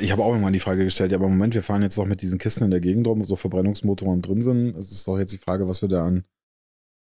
ich 0.00 0.10
habe 0.10 0.24
auch 0.24 0.30
irgendwann 0.30 0.54
die 0.54 0.60
Frage 0.60 0.84
gestellt, 0.84 1.12
ja, 1.12 1.18
aber 1.18 1.26
im 1.26 1.32
Moment, 1.32 1.54
wir 1.54 1.62
fahren 1.62 1.82
jetzt 1.82 1.98
noch 1.98 2.06
mit 2.06 2.22
diesen 2.22 2.38
Kisten 2.38 2.64
in 2.64 2.70
der 2.70 2.80
Gegend 2.80 3.06
rum, 3.06 3.20
wo 3.20 3.24
so 3.24 3.36
Verbrennungsmotoren 3.36 4.22
drin 4.22 4.40
sind. 4.40 4.74
Es 4.76 4.90
ist 4.90 5.06
doch 5.06 5.18
jetzt 5.18 5.32
die 5.32 5.38
Frage, 5.38 5.68
was 5.68 5.82
wir 5.82 5.88
da 5.88 6.06
an 6.06 6.24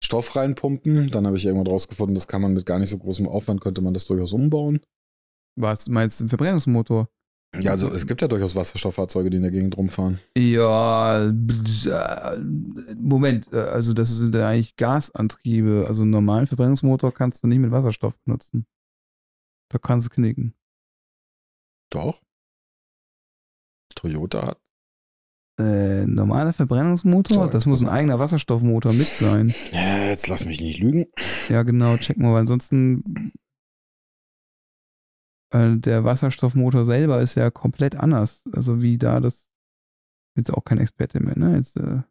Stoff 0.03 0.37
reinpumpen. 0.37 1.11
Dann 1.11 1.27
habe 1.27 1.37
ich 1.37 1.45
irgendwann 1.45 1.67
rausgefunden, 1.67 2.15
das 2.15 2.29
kann 2.29 2.43
man 2.43 2.53
mit 2.53 2.65
gar 2.65 2.79
nicht 2.79 2.91
so 2.91 2.99
großem 2.99 3.27
Aufwand, 3.27 3.61
könnte 3.61 3.83
man 3.83 3.95
das 3.95 4.05
durchaus 4.07 4.33
umbauen. 4.33 4.81
was 5.57 5.89
meinst 5.89 6.21
du, 6.21 6.25
ein 6.25 6.29
Verbrennungsmotor? 6.29 7.09
Ja, 7.61 7.73
also 7.73 7.91
es 7.91 8.07
gibt 8.07 8.23
ja 8.23 8.29
durchaus 8.29 8.57
Wasserstofffahrzeuge, 8.57 9.29
die 9.29 9.37
in 9.37 9.43
der 9.43 9.53
Gegend 9.53 9.77
rumfahren. 9.77 10.21
Ja, 10.39 11.29
äh, 11.29 12.39
Moment, 12.97 13.53
äh, 13.53 13.59
also 13.59 13.93
das 13.93 14.09
sind 14.11 14.35
ja 14.35 14.49
eigentlich 14.49 14.77
Gasantriebe. 14.77 15.85
Also 15.87 16.03
einen 16.03 16.13
normalen 16.13 16.47
Verbrennungsmotor 16.47 17.13
kannst 17.13 17.43
du 17.43 17.49
nicht 17.49 17.59
mit 17.59 17.71
Wasserstoff 17.71 18.17
benutzen. 18.25 18.65
Da 19.69 19.79
kannst 19.79 20.07
du 20.07 20.11
knicken. 20.11 20.55
Doch. 21.93 22.23
Toyota 23.95 24.47
hat. 24.47 24.63
Äh, 25.61 26.07
normaler 26.07 26.55
Verbrennungsmotor, 26.55 27.51
das 27.51 27.67
muss 27.67 27.83
ein 27.83 27.89
eigener 27.89 28.19
Wasserstoffmotor 28.19 28.95
mit 28.95 29.09
sein. 29.09 29.55
Ja, 29.73 30.07
jetzt 30.07 30.27
lass 30.27 30.47
mich 30.47 30.61
nicht 30.61 30.81
lügen. 30.81 31.07
Ja, 31.51 31.63
genau, 31.63 31.99
check 31.99 32.17
mal, 32.17 32.33
weil 32.33 32.41
ansonsten 32.41 33.33
äh, 35.53 35.77
der 35.77 36.05
Wasserstoffmotor 36.05 36.87
selber 36.87 37.21
ist 37.21 37.35
ja 37.35 37.51
komplett 37.51 37.95
anders. 37.95 38.43
Also 38.53 38.81
wie 38.81 38.97
da 38.97 39.21
das 39.21 39.51
jetzt 40.35 40.51
auch 40.51 40.65
kein 40.65 40.79
Experte 40.79 41.21
mehr, 41.21 41.39
ne? 41.39 41.57
Jetzt, 41.57 41.77
äh, 41.77 42.03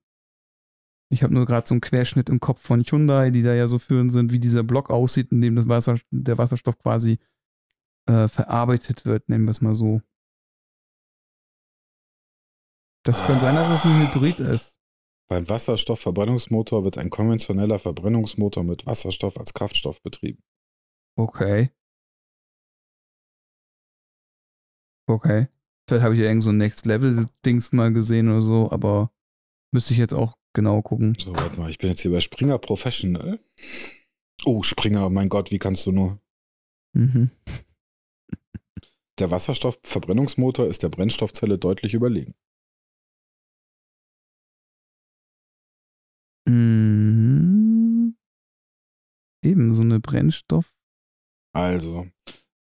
ich 1.12 1.24
habe 1.24 1.34
nur 1.34 1.48
gerade 1.48 1.68
so 1.68 1.74
einen 1.74 1.82
Querschnitt 1.82 2.30
im 2.30 2.40
Kopf 2.40 2.62
von 2.62 2.84
Hyundai, 2.84 3.32
die 3.32 3.42
da 3.42 3.56
ja 3.56 3.68
so 3.68 3.80
führend 3.80 4.12
sind, 4.12 4.32
wie 4.32 4.40
dieser 4.40 4.64
Block 4.64 4.92
aussieht, 4.92 5.32
in 5.32 5.42
dem 5.42 5.56
das 5.56 5.68
Wasser, 5.68 5.98
der 6.12 6.38
Wasserstoff 6.38 6.78
quasi 6.78 7.18
äh, 8.08 8.28
verarbeitet 8.28 9.06
wird, 9.06 9.30
nennen 9.30 9.46
wir 9.46 9.52
es 9.52 9.62
mal 9.62 9.76
so. 9.76 10.02
Das 13.04 13.26
könnte 13.26 13.46
sein, 13.46 13.56
dass 13.56 13.70
es 13.70 13.86
ein 13.86 14.00
Hybrid 14.00 14.40
ist. 14.40 14.78
Beim 15.28 15.48
Wasserstoffverbrennungsmotor 15.48 16.84
wird 16.84 16.98
ein 16.98 17.10
konventioneller 17.10 17.80
Verbrennungsmotor 17.80 18.64
mit 18.64 18.86
Wasserstoff 18.86 19.38
als 19.38 19.54
Kraftstoff 19.54 20.02
betrieben. 20.04 20.44
Okay. 21.18 21.72
Okay. 25.10 25.48
Vielleicht 25.88 26.04
habe 26.04 26.16
ich 26.16 26.22
ja 26.22 26.28
irgend 26.28 26.44
so 26.44 26.52
ein 26.52 26.58
Next-Level-Dings 26.58 27.72
mal 27.72 27.92
gesehen 27.92 28.30
oder 28.30 28.42
so, 28.42 28.72
aber 28.72 29.12
müsste 29.74 29.94
ich 29.94 30.00
jetzt 30.00 30.14
auch 30.14 30.38
genau 30.54 30.82
gucken. 30.82 31.16
So, 31.18 31.34
warte 31.34 31.60
mal, 31.60 31.70
ich 31.70 31.78
bin 31.78 31.90
jetzt 31.90 32.02
hier 32.02 32.12
bei 32.12 32.20
Springer 32.20 32.60
Professional. 32.60 33.40
Oh, 34.46 34.64
Springer, 34.64 35.10
mein 35.10 35.30
Gott, 35.30 35.52
wie 35.52 35.60
kannst 35.60 35.86
du 35.86 35.92
nur? 35.92 36.20
Mhm. 36.94 37.32
Der 39.22 39.30
Wasserstoffverbrennungsmotor 39.30 40.66
ist 40.66 40.82
der 40.82 40.90
Brennstoffzelle 40.90 41.60
deutlich 41.60 41.94
überlegen. 41.94 42.34
Mhm. 46.50 48.18
Eben, 49.46 49.76
so 49.76 49.84
eine 49.84 50.00
Brennstoff. 50.00 50.74
Also, 51.54 52.08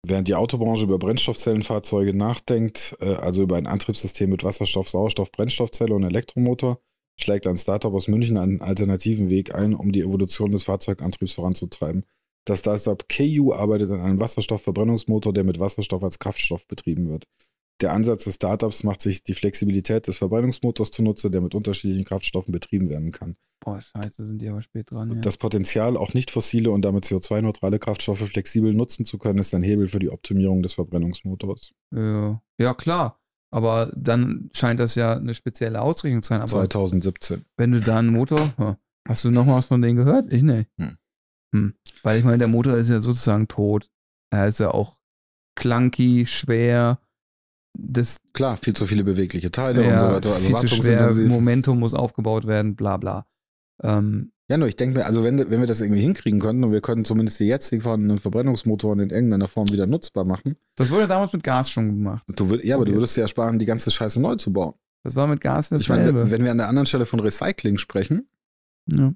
während 0.04 0.26
die 0.26 0.34
Autobranche 0.34 0.82
über 0.82 0.98
Brennstoffzellenfahrzeuge 0.98 2.12
nachdenkt, 2.12 2.96
äh, 2.98 3.14
also 3.14 3.44
über 3.44 3.56
ein 3.56 3.68
Antriebssystem 3.68 4.28
mit 4.28 4.42
Wasserstoff, 4.42 4.88
Sauerstoff, 4.88 5.30
Brennstoffzelle 5.30 5.94
und 5.94 6.02
Elektromotor, 6.02 6.82
schlägt 7.20 7.46
ein 7.46 7.56
Startup 7.56 7.94
aus 7.94 8.08
München 8.08 8.36
einen 8.36 8.60
alternativen 8.60 9.28
Weg 9.28 9.54
ein, 9.54 9.74
um 9.74 9.92
die 9.92 10.00
Evolution 10.00 10.50
des 10.50 10.64
Fahrzeugantriebs 10.64 11.34
voranzutreiben. 11.34 12.04
Das 12.48 12.60
Startup 12.60 13.06
KU 13.10 13.52
arbeitet 13.52 13.90
an 13.90 14.00
einem 14.00 14.20
Wasserstoffverbrennungsmotor, 14.20 15.34
der 15.34 15.44
mit 15.44 15.60
Wasserstoff 15.60 16.02
als 16.02 16.18
Kraftstoff 16.18 16.66
betrieben 16.66 17.10
wird. 17.10 17.24
Der 17.82 17.92
Ansatz 17.92 18.24
des 18.24 18.36
Startups 18.36 18.84
macht 18.84 19.02
sich 19.02 19.22
die 19.22 19.34
Flexibilität 19.34 20.06
des 20.06 20.16
Verbrennungsmotors 20.16 20.90
zunutze, 20.90 21.30
der 21.30 21.42
mit 21.42 21.54
unterschiedlichen 21.54 22.06
Kraftstoffen 22.06 22.50
betrieben 22.50 22.88
werden 22.88 23.12
kann. 23.12 23.36
Boah, 23.60 23.82
scheiße, 23.82 24.26
sind 24.26 24.40
die 24.40 24.48
aber 24.48 24.62
spät 24.62 24.90
dran. 24.90 25.12
Ja. 25.12 25.20
Das 25.20 25.36
Potenzial, 25.36 25.98
auch 25.98 26.14
nicht 26.14 26.30
fossile 26.30 26.70
und 26.70 26.82
damit 26.82 27.04
CO2-neutrale 27.04 27.78
Kraftstoffe 27.78 28.26
flexibel 28.26 28.72
nutzen 28.72 29.04
zu 29.04 29.18
können, 29.18 29.38
ist 29.38 29.52
ein 29.52 29.62
Hebel 29.62 29.88
für 29.88 29.98
die 29.98 30.10
Optimierung 30.10 30.62
des 30.62 30.72
Verbrennungsmotors. 30.72 31.72
ja. 31.94 32.40
ja, 32.58 32.72
klar. 32.72 33.20
Aber 33.50 33.92
dann 33.94 34.48
scheint 34.54 34.80
das 34.80 34.94
ja 34.94 35.16
eine 35.16 35.34
spezielle 35.34 35.82
Ausrichtung 35.82 36.22
zu 36.22 36.28
sein. 36.28 36.40
Aber 36.40 36.48
2017. 36.48 37.44
wenn 37.56 37.72
du 37.72 37.80
da 37.80 37.98
einen 37.98 38.12
Motor, 38.12 38.78
hast 39.06 39.24
du 39.24 39.30
noch 39.30 39.44
mal 39.44 39.56
was 39.56 39.66
von 39.66 39.82
denen 39.82 39.96
gehört? 39.96 40.32
Ich 40.32 40.42
nicht. 40.42 40.68
Hm. 40.78 40.96
Hm. 41.54 41.74
Weil 42.02 42.18
ich 42.18 42.24
meine, 42.24 42.38
der 42.38 42.48
Motor 42.48 42.76
ist 42.76 42.90
ja 42.90 43.00
sozusagen 43.00 43.48
tot. 43.48 43.88
Er 44.30 44.48
ist 44.48 44.60
ja 44.60 44.70
auch 44.70 44.98
clunky, 45.56 46.26
schwer. 46.26 46.98
Das 47.78 48.18
Klar, 48.32 48.56
viel 48.56 48.74
zu 48.74 48.86
viele 48.86 49.04
bewegliche 49.04 49.50
Teile 49.50 49.80
und 49.80 49.88
ja, 49.88 49.98
so 49.98 50.06
weiter. 50.06 50.34
Also 50.34 50.46
viel 50.46 50.56
zu 50.56 50.68
schwer. 50.68 51.14
Momentum 51.14 51.78
muss 51.78 51.94
aufgebaut 51.94 52.46
werden, 52.46 52.76
bla 52.76 52.96
bla. 52.96 53.26
Ähm, 53.82 54.32
Ja, 54.48 54.56
nur 54.56 54.68
ich 54.68 54.76
denke 54.76 54.98
mir, 54.98 55.06
also 55.06 55.22
wenn, 55.24 55.38
wenn 55.38 55.60
wir 55.60 55.66
das 55.66 55.80
irgendwie 55.80 56.00
hinkriegen 56.00 56.40
könnten 56.40 56.64
und 56.64 56.72
wir 56.72 56.80
können 56.80 57.04
zumindest 57.04 57.38
die 57.38 57.44
jetzigen 57.44 57.82
vorhandenen 57.82 58.18
Verbrennungsmotoren 58.18 59.00
in 59.00 59.10
irgendeiner 59.10 59.48
Form 59.48 59.68
wieder 59.70 59.86
nutzbar 59.86 60.24
machen, 60.24 60.56
das 60.76 60.90
wurde 60.90 61.06
damals 61.06 61.32
mit 61.32 61.42
Gas 61.42 61.70
schon 61.70 61.88
gemacht. 61.88 62.24
du 62.28 62.50
würd, 62.50 62.64
ja, 62.64 62.76
aber 62.76 62.84
du 62.84 62.92
würdest 62.94 63.16
dir 63.16 63.22
ersparen, 63.22 63.58
die 63.58 63.66
ganze 63.66 63.90
Scheiße 63.90 64.20
neu 64.20 64.36
zu 64.36 64.52
bauen. 64.52 64.74
Das 65.04 65.14
war 65.14 65.26
mit 65.26 65.40
Gas 65.40 65.70
Ich 65.70 65.88
meine, 65.88 66.00
dasselbe. 66.00 66.30
wenn 66.30 66.44
wir 66.44 66.50
an 66.50 66.58
der 66.58 66.68
anderen 66.68 66.86
Stelle 66.86 67.06
von 67.06 67.20
Recycling 67.20 67.78
sprechen, 67.78 68.28
ja. 68.90 69.12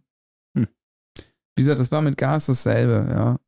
Wie 1.57 1.63
gesagt, 1.63 1.81
das 1.81 1.93
war 1.93 2.03
mit 2.03 2.17
Gas 2.17 2.47
dasselbe, 2.47 3.11
ja. 3.11 3.39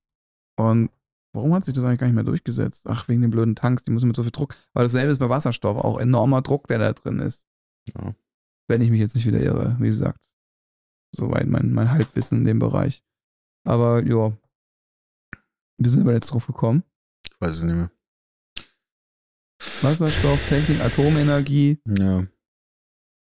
Und 0.57 0.91
warum 1.35 1.55
hat 1.55 1.65
sich 1.65 1.75
das 1.75 1.85
eigentlich 1.85 2.01
gar 2.01 2.07
nicht 2.07 2.15
mehr 2.15 2.25
durchgesetzt? 2.25 2.87
Ach, 2.87 3.09
wegen 3.09 3.23
den 3.23 3.31
blöden 3.31 3.57
Tanks, 3.57 3.85
die 3.85 3.91
müssen 3.91 4.09
mit 4.09 4.17
so 4.17 4.23
viel 4.23 4.33
Druck. 4.33 4.55
Weil 4.73 4.85
dasselbe 4.85 5.11
ist 5.11 5.19
bei 5.19 5.29
Wasserstoff, 5.29 5.79
auch 5.79 5.99
enormer 5.99 6.43
Druck, 6.43 6.69
der 6.69 6.79
da 6.79 6.93
drin 6.93 7.19
ist. 7.19 7.47
Ja. 7.95 8.15
Wenn 8.69 8.81
ich 8.81 8.91
mich 8.91 9.01
jetzt 9.01 9.15
nicht 9.15 9.27
wieder 9.27 9.41
irre, 9.41 9.77
wie 9.79 9.89
gesagt. 9.89 10.19
Soweit 11.17 11.47
mein, 11.47 11.73
mein 11.73 11.91
Halbwissen 11.91 12.39
in 12.39 12.45
dem 12.45 12.59
Bereich. 12.59 13.03
Aber 13.67 14.03
ja. 14.03 14.37
Wie 15.79 15.89
sind 15.89 16.07
wir 16.07 16.13
jetzt 16.13 16.29
drauf 16.29 16.47
gekommen? 16.47 16.85
ich 17.27 17.41
weiß 17.41 17.57
es 17.57 17.63
nicht 17.63 17.75
mehr. 17.75 17.91
Wasserstofftechnik, 19.83 20.81
Atomenergie. 20.81 21.81
Ja. 21.99 22.27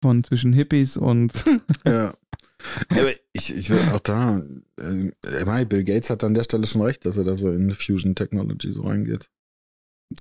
Von 0.03 0.25
zwischen 0.25 0.53
Hippies 0.53 0.97
und. 0.97 1.45
ja. 1.85 2.15
Ich, 3.33 3.55
ich 3.55 3.71
will 3.71 3.81
auch 3.93 4.01
da, 4.01 4.43
äh, 4.77 5.65
Bill 5.65 5.85
Gates 5.85 6.11
hat 6.11 6.25
an 6.25 6.35
der 6.35 6.43
Stelle 6.43 6.67
schon 6.67 6.83
recht, 6.83 7.07
dass 7.07 7.17
er 7.17 7.25
da 7.25 7.37
so 7.37 7.51
in 7.51 7.73
Fusion 7.75 8.15
Technology 8.15 8.73
so 8.73 8.83
reingeht. 8.83 9.31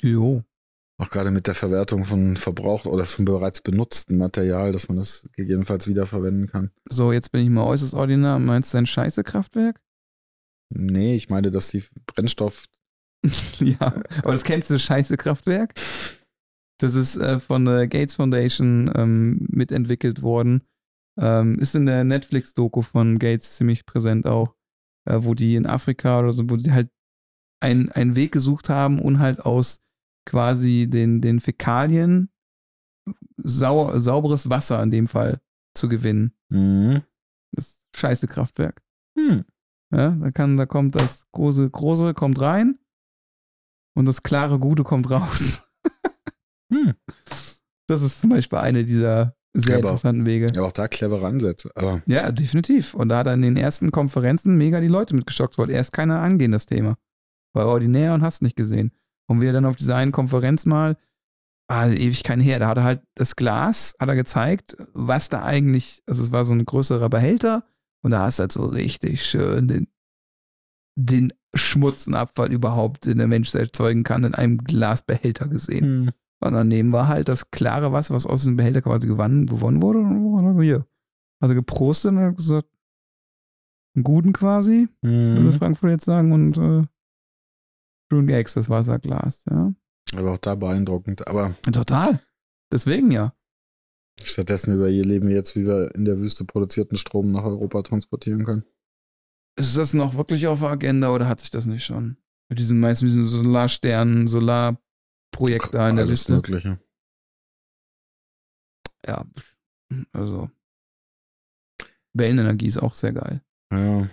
Jo. 0.02 0.44
Auch 0.99 1.10
gerade 1.10 1.32
mit 1.32 1.48
der 1.48 1.56
Verwertung 1.56 2.06
von 2.06 2.38
Verbrauch 2.38 2.86
oder 2.86 3.06
von 3.06 3.26
bereits 3.26 3.61
benutztem 3.61 4.18
Material, 4.18 4.72
dass 4.72 4.90
man 4.90 4.98
das 4.98 5.30
gegebenenfalls 5.36 5.88
wiederverwenden 5.88 6.48
kann. 6.48 6.72
So, 6.90 7.11
jetzt 7.11 7.32
bin 7.32 7.41
ich 7.41 7.49
mal 7.49 7.66
äußerst 7.66 7.94
ordinär. 7.94 8.38
Meinst 8.38 8.74
du 8.74 8.78
ein 8.78 8.86
Scheiße-Kraftwerk? 8.86 9.80
Nee, 10.70 11.16
ich 11.16 11.30
meine, 11.30 11.52
dass 11.52 11.70
die 11.70 11.84
Brennstoff. 12.06 12.66
ja, 13.60 13.80
aber 13.80 14.34
das 14.34 14.44
kennst 14.44 14.70
du, 14.70 14.78
Scheiße-Kraftwerk? 14.78 15.74
Das 16.80 16.95
ist 16.95 17.18
äh, 17.18 17.40
von 17.40 17.66
der 17.66 17.88
Gates 17.88 18.16
Foundation 18.16 18.91
ähm, 18.95 19.48
mitentwickelt 19.49 20.22
worden. 20.22 20.64
Ähm, 21.19 21.55
ist 21.59 21.75
in 21.75 21.85
der 21.85 22.03
Netflix-Doku 22.03 22.81
von 22.81 23.19
Gates 23.19 23.57
ziemlich 23.57 23.85
präsent 23.85 24.25
auch, 24.25 24.55
äh, 25.05 25.19
wo 25.21 25.33
die 25.33 25.55
in 25.55 25.65
Afrika 25.65 26.19
oder 26.19 26.31
so, 26.33 26.49
wo 26.49 26.55
die 26.55 26.71
halt 26.71 26.89
einen 27.61 28.15
Weg 28.15 28.31
gesucht 28.31 28.69
haben 28.69 28.99
und 28.99 29.19
halt 29.19 29.41
aus 29.41 29.81
quasi 30.25 30.87
den, 30.89 31.19
den 31.21 31.41
Fäkalien 31.41 32.29
sau, 33.37 33.97
sauberes 33.97 34.49
Wasser 34.49 34.81
in 34.81 34.91
dem 34.91 35.07
Fall 35.07 35.41
zu 35.73 35.89
gewinnen. 35.89 36.33
Mhm. 36.49 37.03
Das 37.51 37.83
scheiße 37.95 38.27
Kraftwerk. 38.27 38.81
Hm. 39.17 39.45
Ja, 39.91 40.11
da 40.11 40.31
kann, 40.31 40.57
da 40.57 40.65
kommt 40.65 40.95
das 40.95 41.27
große, 41.31 41.69
große 41.69 42.13
kommt 42.13 42.39
rein 42.39 42.79
und 43.95 44.05
das 44.05 44.23
klare 44.23 44.59
Gute 44.59 44.83
kommt 44.83 45.09
raus. 45.09 45.67
hm. 46.71 46.93
Das 47.87 48.03
ist 48.03 48.21
zum 48.21 48.29
Beispiel 48.29 48.59
eine 48.59 48.85
dieser 48.85 49.35
sehr 49.53 49.76
Clever. 49.76 49.89
interessanten 49.89 50.26
Wege. 50.26 50.47
Ja, 50.53 50.63
auch 50.63 50.71
da 50.71 50.88
clevere 50.88 51.26
Ansätze. 51.26 51.71
Aber 51.76 52.01
Ja, 52.07 52.31
definitiv. 52.31 52.93
Und 52.93 53.09
da 53.09 53.19
hat 53.19 53.27
er 53.27 53.34
in 53.34 53.41
den 53.41 53.57
ersten 53.57 53.91
Konferenzen 53.91 54.57
mega 54.57 54.80
die 54.80 54.88
Leute 54.88 55.15
mitgeschockt, 55.15 55.57
wollte 55.57 55.73
erst 55.73 55.93
keiner 55.93 56.21
angehen, 56.21 56.51
das 56.51 56.65
Thema. 56.65 56.97
War 57.53 57.67
ordinär 57.67 58.13
und 58.13 58.21
hast 58.21 58.41
nicht 58.41 58.55
gesehen. 58.55 58.91
Und 59.27 59.41
wie 59.41 59.47
er 59.47 59.53
dann 59.53 59.65
auf 59.65 59.76
dieser 59.76 59.95
einen 59.95 60.11
Konferenz 60.11 60.65
mal, 60.65 60.97
ah, 61.67 61.88
Ewigkeiten 61.88 62.41
her, 62.41 62.59
da 62.59 62.67
hat 62.67 62.77
er 62.77 62.84
halt 62.84 63.01
das 63.15 63.35
Glas, 63.35 63.95
hat 63.99 64.09
er 64.09 64.15
gezeigt, 64.15 64.77
was 64.93 65.30
da 65.30 65.43
eigentlich, 65.43 66.01
also 66.05 66.23
es 66.23 66.31
war 66.31 66.45
so 66.45 66.53
ein 66.53 66.65
größerer 66.65 67.09
Behälter 67.09 67.63
und 68.01 68.11
da 68.11 68.21
hast 68.21 68.39
du 68.39 68.41
halt 68.41 68.51
so 68.51 68.65
richtig 68.65 69.26
schön 69.26 69.67
den, 69.67 69.88
den 70.95 71.34
Schmutz 71.55 72.07
und 72.07 72.15
Abfall 72.15 72.51
überhaupt, 72.51 73.05
den 73.05 73.17
der 73.17 73.27
Mensch 73.27 73.53
erzeugen 73.55 74.03
kann, 74.03 74.23
in 74.23 74.35
einem 74.35 74.59
Glasbehälter 74.59 75.47
gesehen. 75.47 75.85
hm. 75.85 76.11
Und 76.41 76.53
daneben 76.53 76.91
war 76.91 77.07
halt 77.07 77.28
das 77.28 77.52
klare 77.52 77.91
Wasser, 77.91 78.16
was 78.16 78.26
aus 78.26 78.45
dem 78.45 78.56
Behälter 78.56 78.82
quasi 78.82 79.07
gewonnen, 79.07 79.45
gewonnen 79.45 79.82
wurde. 79.82 79.99
Und 79.99 80.57
er 80.57 80.64
hier. 80.64 80.88
Er 81.41 81.53
geprostet 81.53 82.11
und 82.11 82.20
hat 82.20 82.38
gesagt, 82.38 82.70
einen 83.95 84.03
guten 84.03 84.34
quasi, 84.34 84.88
würde 85.02 85.41
Mhm. 85.41 85.53
Frankfurt 85.53 85.91
jetzt 85.91 86.06
sagen, 86.06 86.32
und 86.32 86.57
äh, 86.57 86.86
Grün 88.10 88.28
Gags, 88.28 88.53
das 88.53 88.70
Wasserglas, 88.70 89.44
ja. 89.49 89.74
Aber 90.16 90.34
auch 90.34 90.38
da 90.38 90.56
beeindruckend. 90.56 91.28
Aber 91.28 91.56
Total. 91.72 92.22
Deswegen 92.72 93.11
ja. 93.11 93.34
stattdessen 94.22 94.74
überleben 94.74 95.28
wir 95.28 95.36
jetzt, 95.36 95.56
wie 95.56 95.66
wir 95.66 95.94
in 95.95 96.06
der 96.06 96.20
Wüste 96.20 96.45
produzierten 96.45 96.98
Strom 96.98 97.32
nach 97.32 97.44
Europa 97.44 97.84
transportieren 97.84 98.44
können. 98.44 98.64
Ist 99.57 99.78
das 99.78 99.94
noch 99.94 100.16
wirklich 100.16 100.48
auf 100.48 100.60
der 100.60 100.70
Agenda 100.70 101.14
oder 101.14 101.28
hat 101.28 101.41
sich 101.41 101.52
das 101.52 101.66
nicht 101.66 101.84
schon? 101.84 102.18
Mit 102.49 102.60
diesen 102.60 102.80
meisten 102.80 103.06
diesen 103.06 103.26
Solarsternen, 103.26 104.28
Solarprojekt 105.39 105.73
da 105.73 105.89
in 105.89 105.95
der 105.95 106.06
Alles 106.06 106.19
Liste. 106.19 106.34
Mögliche. 106.34 106.80
Ja, 109.06 109.26
also. 110.11 110.49
Wellenenergie 112.14 112.68
ist 112.68 112.77
auch 112.77 112.95
sehr 112.95 113.14
geil. 113.14 113.41
Ja. 113.72 114.10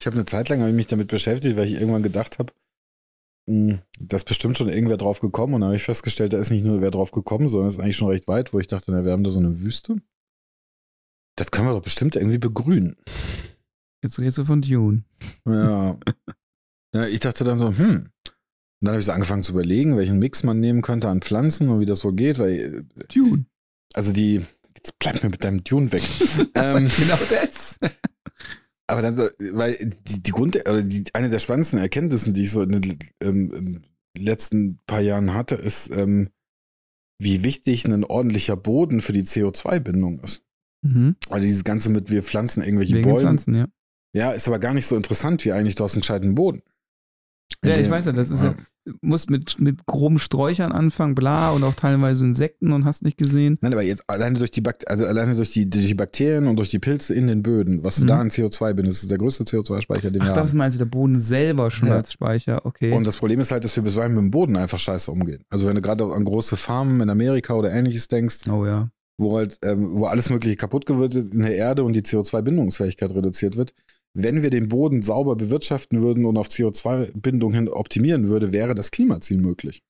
Ich 0.00 0.06
habe 0.06 0.16
eine 0.16 0.24
Zeit 0.24 0.48
lang 0.48 0.60
hab 0.60 0.68
ich 0.68 0.74
mich 0.74 0.86
damit 0.86 1.08
beschäftigt, 1.08 1.56
weil 1.56 1.66
ich 1.66 1.74
irgendwann 1.74 2.02
gedacht 2.02 2.38
habe, 2.38 2.52
da 3.46 4.16
ist 4.16 4.26
bestimmt 4.26 4.58
schon 4.58 4.68
irgendwer 4.68 4.96
drauf 4.96 5.20
gekommen 5.20 5.54
und 5.54 5.60
dann 5.60 5.68
habe 5.68 5.76
ich 5.76 5.84
festgestellt, 5.84 6.32
da 6.32 6.38
ist 6.38 6.50
nicht 6.50 6.64
nur 6.64 6.80
wer 6.80 6.90
drauf 6.90 7.12
gekommen, 7.12 7.48
sondern 7.48 7.68
es 7.68 7.74
ist 7.74 7.80
eigentlich 7.80 7.96
schon 7.96 8.08
recht 8.08 8.28
weit, 8.28 8.52
wo 8.52 8.58
ich 8.58 8.66
dachte, 8.66 8.90
na, 8.90 9.04
wir 9.04 9.12
haben 9.12 9.24
da 9.24 9.30
so 9.30 9.38
eine 9.38 9.60
Wüste. 9.60 10.02
Das 11.36 11.50
können 11.50 11.68
wir 11.68 11.72
doch 11.72 11.82
bestimmt 11.82 12.16
irgendwie 12.16 12.38
begrünen. 12.38 12.96
Jetzt 14.02 14.18
redest 14.18 14.38
du 14.38 14.44
von 14.44 14.60
Dune. 14.60 15.04
Ja. 15.46 15.96
ja 16.94 17.06
ich 17.06 17.20
dachte 17.20 17.44
dann 17.44 17.58
so, 17.58 17.74
hm. 17.76 18.10
Und 18.80 18.86
dann 18.86 18.92
habe 18.92 19.00
ich 19.00 19.06
so 19.06 19.12
angefangen 19.12 19.42
zu 19.42 19.52
überlegen, 19.52 19.96
welchen 19.96 20.18
Mix 20.18 20.44
man 20.44 20.60
nehmen 20.60 20.82
könnte 20.82 21.08
an 21.08 21.20
Pflanzen 21.20 21.68
und 21.68 21.80
wie 21.80 21.86
das 21.86 22.00
so 22.00 22.12
geht, 22.12 22.38
weil, 22.38 22.84
Dune. 23.12 23.46
also 23.94 24.12
die, 24.12 24.42
jetzt 24.76 24.98
bleib 25.00 25.22
mir 25.22 25.30
mit 25.30 25.42
deinem 25.42 25.64
Dune 25.64 25.90
weg. 25.92 26.02
ähm, 26.54 26.88
genau 26.96 27.18
das. 27.28 27.78
Aber 28.86 29.02
dann 29.02 29.16
so, 29.16 29.28
weil 29.52 29.76
die, 30.06 30.22
die 30.22 30.30
Grund, 30.30 30.56
oder 30.56 30.82
die, 30.82 31.04
eine 31.12 31.28
der 31.28 31.40
spannendsten 31.40 31.78
Erkenntnissen, 31.78 32.34
die 32.34 32.44
ich 32.44 32.50
so 32.50 32.62
in 32.62 32.80
den 32.80 32.98
ähm, 33.20 33.82
letzten 34.16 34.78
paar 34.86 35.00
Jahren 35.00 35.34
hatte, 35.34 35.56
ist, 35.56 35.90
ähm, 35.90 36.30
wie 37.20 37.42
wichtig 37.42 37.84
ein 37.84 38.04
ordentlicher 38.04 38.56
Boden 38.56 39.00
für 39.00 39.12
die 39.12 39.24
CO2-Bindung 39.24 40.20
ist. 40.20 40.42
Mhm. 40.82 41.16
Also 41.28 41.46
dieses 41.46 41.64
Ganze 41.64 41.90
mit, 41.90 42.10
wir 42.10 42.22
pflanzen 42.22 42.62
irgendwelche 42.62 42.94
Wegen 42.94 43.08
Bäume. 43.08 43.20
Pflanzen, 43.20 43.54
ja. 43.54 43.68
Ja, 44.14 44.32
ist 44.32 44.48
aber 44.48 44.58
gar 44.58 44.72
nicht 44.72 44.86
so 44.86 44.96
interessant 44.96 45.44
wie 45.44 45.52
eigentlich, 45.52 45.74
du 45.74 45.84
hast 45.84 45.94
einen 45.94 46.00
gescheiten 46.00 46.34
Boden. 46.34 46.62
Ja, 47.64 47.76
ich 47.76 47.90
weiß 47.90 48.06
ja, 48.06 48.12
das 48.12 48.30
ist 48.30 48.44
ja, 48.44 48.54
musst 49.02 49.30
mit, 49.30 49.58
mit 49.60 49.84
groben 49.84 50.18
Sträuchern 50.18 50.70
anfangen, 50.72 51.14
bla, 51.16 51.50
und 51.50 51.64
auch 51.64 51.74
teilweise 51.74 52.24
Insekten 52.24 52.72
und 52.72 52.84
hast 52.84 53.02
nicht 53.02 53.18
gesehen. 53.18 53.58
Nein, 53.60 53.72
aber 53.72 53.82
jetzt 53.82 54.04
alleine 54.08 54.38
durch 54.38 54.50
die 54.52 54.60
Bakt 54.60 54.88
also 54.88 55.04
alleine 55.06 55.34
durch 55.34 55.52
die, 55.52 55.68
durch 55.68 55.86
die 55.86 55.94
Bakterien 55.94 56.46
und 56.46 56.56
durch 56.56 56.68
die 56.68 56.78
Pilze 56.78 57.14
in 57.14 57.26
den 57.26 57.42
Böden, 57.42 57.82
was 57.82 57.96
du 57.96 58.02
Mhm. 58.04 58.06
da 58.06 58.20
an 58.20 58.30
CO2 58.30 58.74
bindest, 58.74 59.02
ist 59.02 59.10
der 59.10 59.18
größte 59.18 59.42
CO2-Speicher, 59.44 60.10
den 60.12 60.22
Ach, 60.22 60.28
wir 60.28 60.32
das 60.34 60.50
haben. 60.50 60.58
meinst 60.58 60.76
du, 60.76 60.84
der 60.84 60.90
Boden 60.90 61.18
selber 61.18 61.70
schon 61.70 61.88
Ja. 61.88 61.94
als 61.96 62.12
Speicher, 62.12 62.64
okay. 62.64 62.92
Und 62.92 63.06
das 63.06 63.16
Problem 63.16 63.40
ist 63.40 63.50
halt, 63.50 63.64
dass 63.64 63.74
wir 63.74 63.82
bisweilen 63.82 64.12
mit 64.14 64.22
dem 64.22 64.30
Boden 64.30 64.56
einfach 64.56 64.78
scheiße 64.78 65.10
umgehen. 65.10 65.42
Also 65.50 65.66
wenn 65.66 65.74
du 65.74 65.82
gerade 65.82 66.04
an 66.04 66.24
große 66.24 66.56
Farmen 66.56 67.00
in 67.00 67.10
Amerika 67.10 67.54
oder 67.54 67.72
ähnliches 67.72 68.06
denkst, 68.08 68.48
oh 68.48 68.64
ja. 68.64 68.88
wo 69.18 69.36
halt, 69.36 69.58
ähm, 69.64 69.96
wo 69.98 70.06
alles 70.06 70.30
Mögliche 70.30 70.54
kaputt 70.56 70.88
wird 70.88 71.14
in 71.16 71.40
der 71.42 71.56
Erde 71.56 71.82
und 71.82 71.94
die 71.94 72.02
CO2-Bindungsfähigkeit 72.02 73.10
reduziert 73.14 73.56
wird. 73.56 73.74
Wenn 74.14 74.42
wir 74.42 74.50
den 74.50 74.68
Boden 74.68 75.02
sauber 75.02 75.36
bewirtschaften 75.36 76.02
würden 76.02 76.24
und 76.24 76.36
auf 76.36 76.48
CO2-Bindung 76.48 77.52
hin 77.52 77.68
optimieren 77.68 78.28
würde, 78.28 78.52
wäre 78.52 78.74
das 78.74 78.90
Klimaziel 78.90 79.38
möglich. 79.38 79.82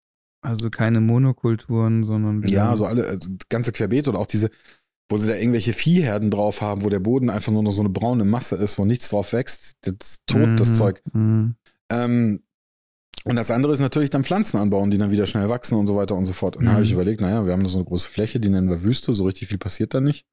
Also 0.43 0.70
keine 0.70 1.01
Monokulturen, 1.01 2.05
sondern 2.05 2.43
Ja, 2.43 2.77
so 2.77 2.85
alle, 2.85 3.07
also 3.07 3.31
ganze 3.49 3.73
Querbeet 3.73 4.07
oder 4.09 4.19
auch 4.19 4.27
diese, 4.27 4.51
wo 5.11 5.16
sie 5.16 5.27
da 5.27 5.35
irgendwelche 5.35 5.73
Viehherden 5.73 6.31
drauf 6.31 6.61
haben, 6.61 6.85
wo 6.85 6.89
der 6.90 7.01
Boden 7.01 7.31
einfach 7.31 7.51
nur 7.53 7.62
noch 7.62 7.70
so 7.73 7.81
eine 7.81 7.89
braune 7.89 8.24
Masse 8.24 8.57
ist, 8.57 8.78
wo 8.78 8.85
nichts 8.85 9.09
drauf 9.09 9.32
wächst. 9.32 9.77
Das 9.81 10.19
tot, 10.27 10.49
das 10.57 10.70
Mhm, 10.70 10.74
Zeug. 10.74 11.03
mhm. 11.12 11.55
Ähm, 11.90 12.43
und 13.24 13.36
das 13.36 13.51
andere 13.51 13.73
ist 13.73 13.81
natürlich 13.81 14.11
dann 14.11 14.24
Pflanzen 14.24 14.59
anbauen, 14.59 14.90
die 14.90 14.99
dann 14.99 15.11
wieder 15.11 15.27
schnell 15.27 15.49
wachsen 15.49 15.74
und 15.77 15.86
so 15.86 15.97
weiter 15.97 16.15
und 16.15 16.24
so 16.27 16.32
fort. 16.32 16.57
Und 16.57 16.65
da 16.66 16.70
Mhm. 16.70 16.74
habe 16.74 16.85
ich 16.85 16.93
überlegt, 16.93 17.20
naja, 17.20 17.45
wir 17.45 17.53
haben 17.53 17.62
da 17.65 17.69
so 17.69 17.78
eine 17.78 17.85
große 17.85 18.09
Fläche, 18.09 18.39
die 18.40 18.49
nennen 18.49 18.69
wir 18.70 18.85
Wüste, 18.85 19.12
so 19.12 19.24
richtig 19.24 19.49
viel 19.49 19.59
passiert 19.59 19.93
da 19.95 20.01
nicht. 20.01 20.24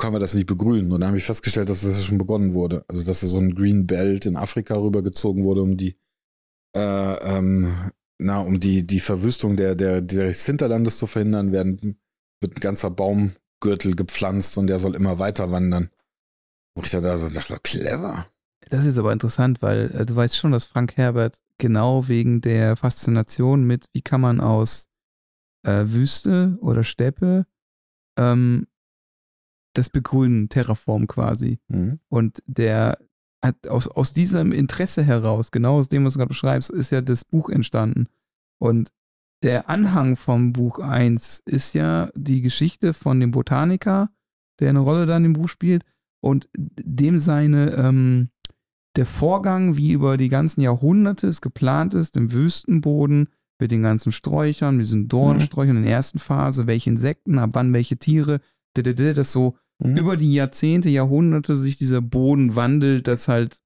Können 0.00 0.14
wir 0.14 0.18
das 0.18 0.32
nicht 0.32 0.46
begrünen? 0.46 0.90
Und 0.92 1.00
dann 1.00 1.08
habe 1.08 1.18
ich 1.18 1.24
festgestellt, 1.24 1.68
dass 1.68 1.82
das 1.82 2.02
schon 2.02 2.16
begonnen 2.16 2.54
wurde. 2.54 2.84
Also, 2.88 3.04
dass 3.04 3.20
da 3.20 3.26
so 3.26 3.38
ein 3.38 3.54
Green 3.54 3.86
Belt 3.86 4.24
in 4.24 4.36
Afrika 4.36 4.74
rübergezogen 4.74 5.44
wurde, 5.44 5.60
um 5.60 5.76
die, 5.76 5.94
äh, 6.74 7.14
ähm, 7.36 7.92
na, 8.18 8.40
um 8.40 8.60
die, 8.60 8.86
die 8.86 9.00
Verwüstung 9.00 9.58
der, 9.58 9.74
der, 9.74 10.00
des 10.00 10.46
Hinterlandes 10.46 10.96
zu 10.96 11.06
verhindern, 11.06 11.52
werden, 11.52 11.98
wird 12.40 12.56
ein 12.56 12.60
ganzer 12.60 12.90
Baumgürtel 12.90 13.94
gepflanzt 13.94 14.56
und 14.56 14.68
der 14.68 14.78
soll 14.78 14.94
immer 14.94 15.18
weiter 15.18 15.50
wandern. 15.50 15.90
Wo 16.74 16.82
ich 16.82 16.90
da, 16.90 17.02
da 17.02 17.18
so 17.18 17.28
dachte, 17.28 17.58
clever. 17.62 18.26
Das 18.70 18.86
ist 18.86 18.96
aber 18.96 19.12
interessant, 19.12 19.60
weil 19.60 19.90
äh, 19.94 20.06
du 20.06 20.16
weißt 20.16 20.34
schon, 20.34 20.52
dass 20.52 20.64
Frank 20.64 20.96
Herbert 20.96 21.38
genau 21.58 22.08
wegen 22.08 22.40
der 22.40 22.76
Faszination 22.76 23.64
mit, 23.64 23.84
wie 23.92 24.00
kann 24.00 24.22
man 24.22 24.40
aus 24.40 24.88
äh, 25.62 25.84
Wüste 25.88 26.56
oder 26.62 26.84
Steppe 26.84 27.44
ähm, 28.18 28.66
das 29.74 29.90
begrünen, 29.90 30.48
Terraform 30.48 31.06
quasi. 31.06 31.58
Mhm. 31.68 32.00
Und 32.08 32.42
der 32.46 32.98
hat 33.42 33.68
aus, 33.68 33.88
aus 33.88 34.12
diesem 34.12 34.52
Interesse 34.52 35.02
heraus, 35.02 35.50
genau 35.50 35.78
aus 35.78 35.88
dem, 35.88 36.04
was 36.04 36.14
du 36.14 36.18
gerade 36.18 36.28
beschreibst, 36.28 36.70
ist 36.70 36.90
ja 36.90 37.00
das 37.00 37.24
Buch 37.24 37.48
entstanden. 37.48 38.06
Und 38.58 38.92
der 39.42 39.70
Anhang 39.70 40.16
vom 40.16 40.52
Buch 40.52 40.78
1 40.78 41.42
ist 41.46 41.72
ja 41.72 42.10
die 42.14 42.42
Geschichte 42.42 42.92
von 42.92 43.18
dem 43.20 43.30
Botaniker, 43.30 44.10
der 44.58 44.68
eine 44.68 44.80
Rolle 44.80 45.06
da 45.06 45.16
in 45.16 45.22
dem 45.22 45.32
Buch 45.32 45.48
spielt, 45.48 45.84
und 46.22 46.50
dem 46.54 47.18
seine, 47.18 47.72
ähm, 47.72 48.28
der 48.96 49.06
Vorgang, 49.06 49.76
wie 49.76 49.92
über 49.92 50.18
die 50.18 50.28
ganzen 50.28 50.60
Jahrhunderte 50.60 51.28
es 51.28 51.40
geplant 51.40 51.94
ist, 51.94 52.16
im 52.16 52.32
Wüstenboden, 52.32 53.28
mit 53.58 53.70
den 53.70 53.82
ganzen 53.82 54.12
Sträuchern, 54.12 54.76
mit 54.76 54.86
diesen 54.86 55.08
Dornsträuchern 55.08 55.78
in 55.78 55.82
der 55.84 55.92
ersten 55.92 56.18
Phase, 56.18 56.66
welche 56.66 56.90
Insekten, 56.90 57.38
ab 57.38 57.50
wann 57.52 57.72
welche 57.72 57.98
Tiere, 57.98 58.40
das 58.74 59.32
so 59.32 59.56
Mhm. 59.82 59.96
über 59.96 60.16
die 60.18 60.34
Jahrzehnte, 60.34 60.90
Jahrhunderte 60.90 61.56
sich 61.56 61.78
dieser 61.78 62.02
Boden 62.02 62.54
wandelt, 62.54 63.06
dass 63.08 63.28
halt 63.28 63.56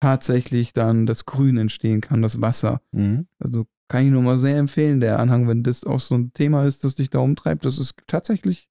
tatsächlich 0.00 0.72
dann 0.72 1.04
das 1.04 1.26
Grün 1.26 1.58
entstehen 1.58 2.00
kann, 2.00 2.22
das 2.22 2.40
Wasser. 2.40 2.80
Mhm. 2.92 3.26
Also 3.38 3.66
kann 3.88 4.04
ich 4.06 4.10
nur 4.10 4.22
mal 4.22 4.38
sehr 4.38 4.56
empfehlen, 4.56 5.00
der 5.00 5.18
Anhang, 5.18 5.46
wenn 5.46 5.62
das 5.64 5.84
auch 5.84 6.00
so 6.00 6.14
ein 6.14 6.32
Thema 6.32 6.64
ist, 6.64 6.84
das 6.84 6.94
dich 6.94 7.10
da 7.10 7.18
umtreibt. 7.18 7.66
Das 7.66 7.78
ist 7.78 7.94
tatsächlich 8.06 8.66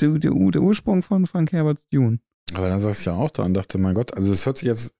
der, 0.00 0.10
der, 0.18 0.32
der 0.32 0.62
Ursprung 0.62 1.02
von 1.02 1.26
Frank 1.26 1.52
Herberts 1.52 1.86
Dune. 1.88 2.18
Aber 2.54 2.68
dann 2.68 2.80
saß 2.80 2.98
ich 2.98 3.04
ja 3.06 3.12
auch 3.14 3.30
da 3.30 3.44
und 3.44 3.54
dachte, 3.54 3.78
mein 3.78 3.94
Gott, 3.94 4.12
also 4.14 4.32
es 4.32 4.46
hört 4.46 4.58
sich 4.58 4.66
jetzt, 4.66 4.92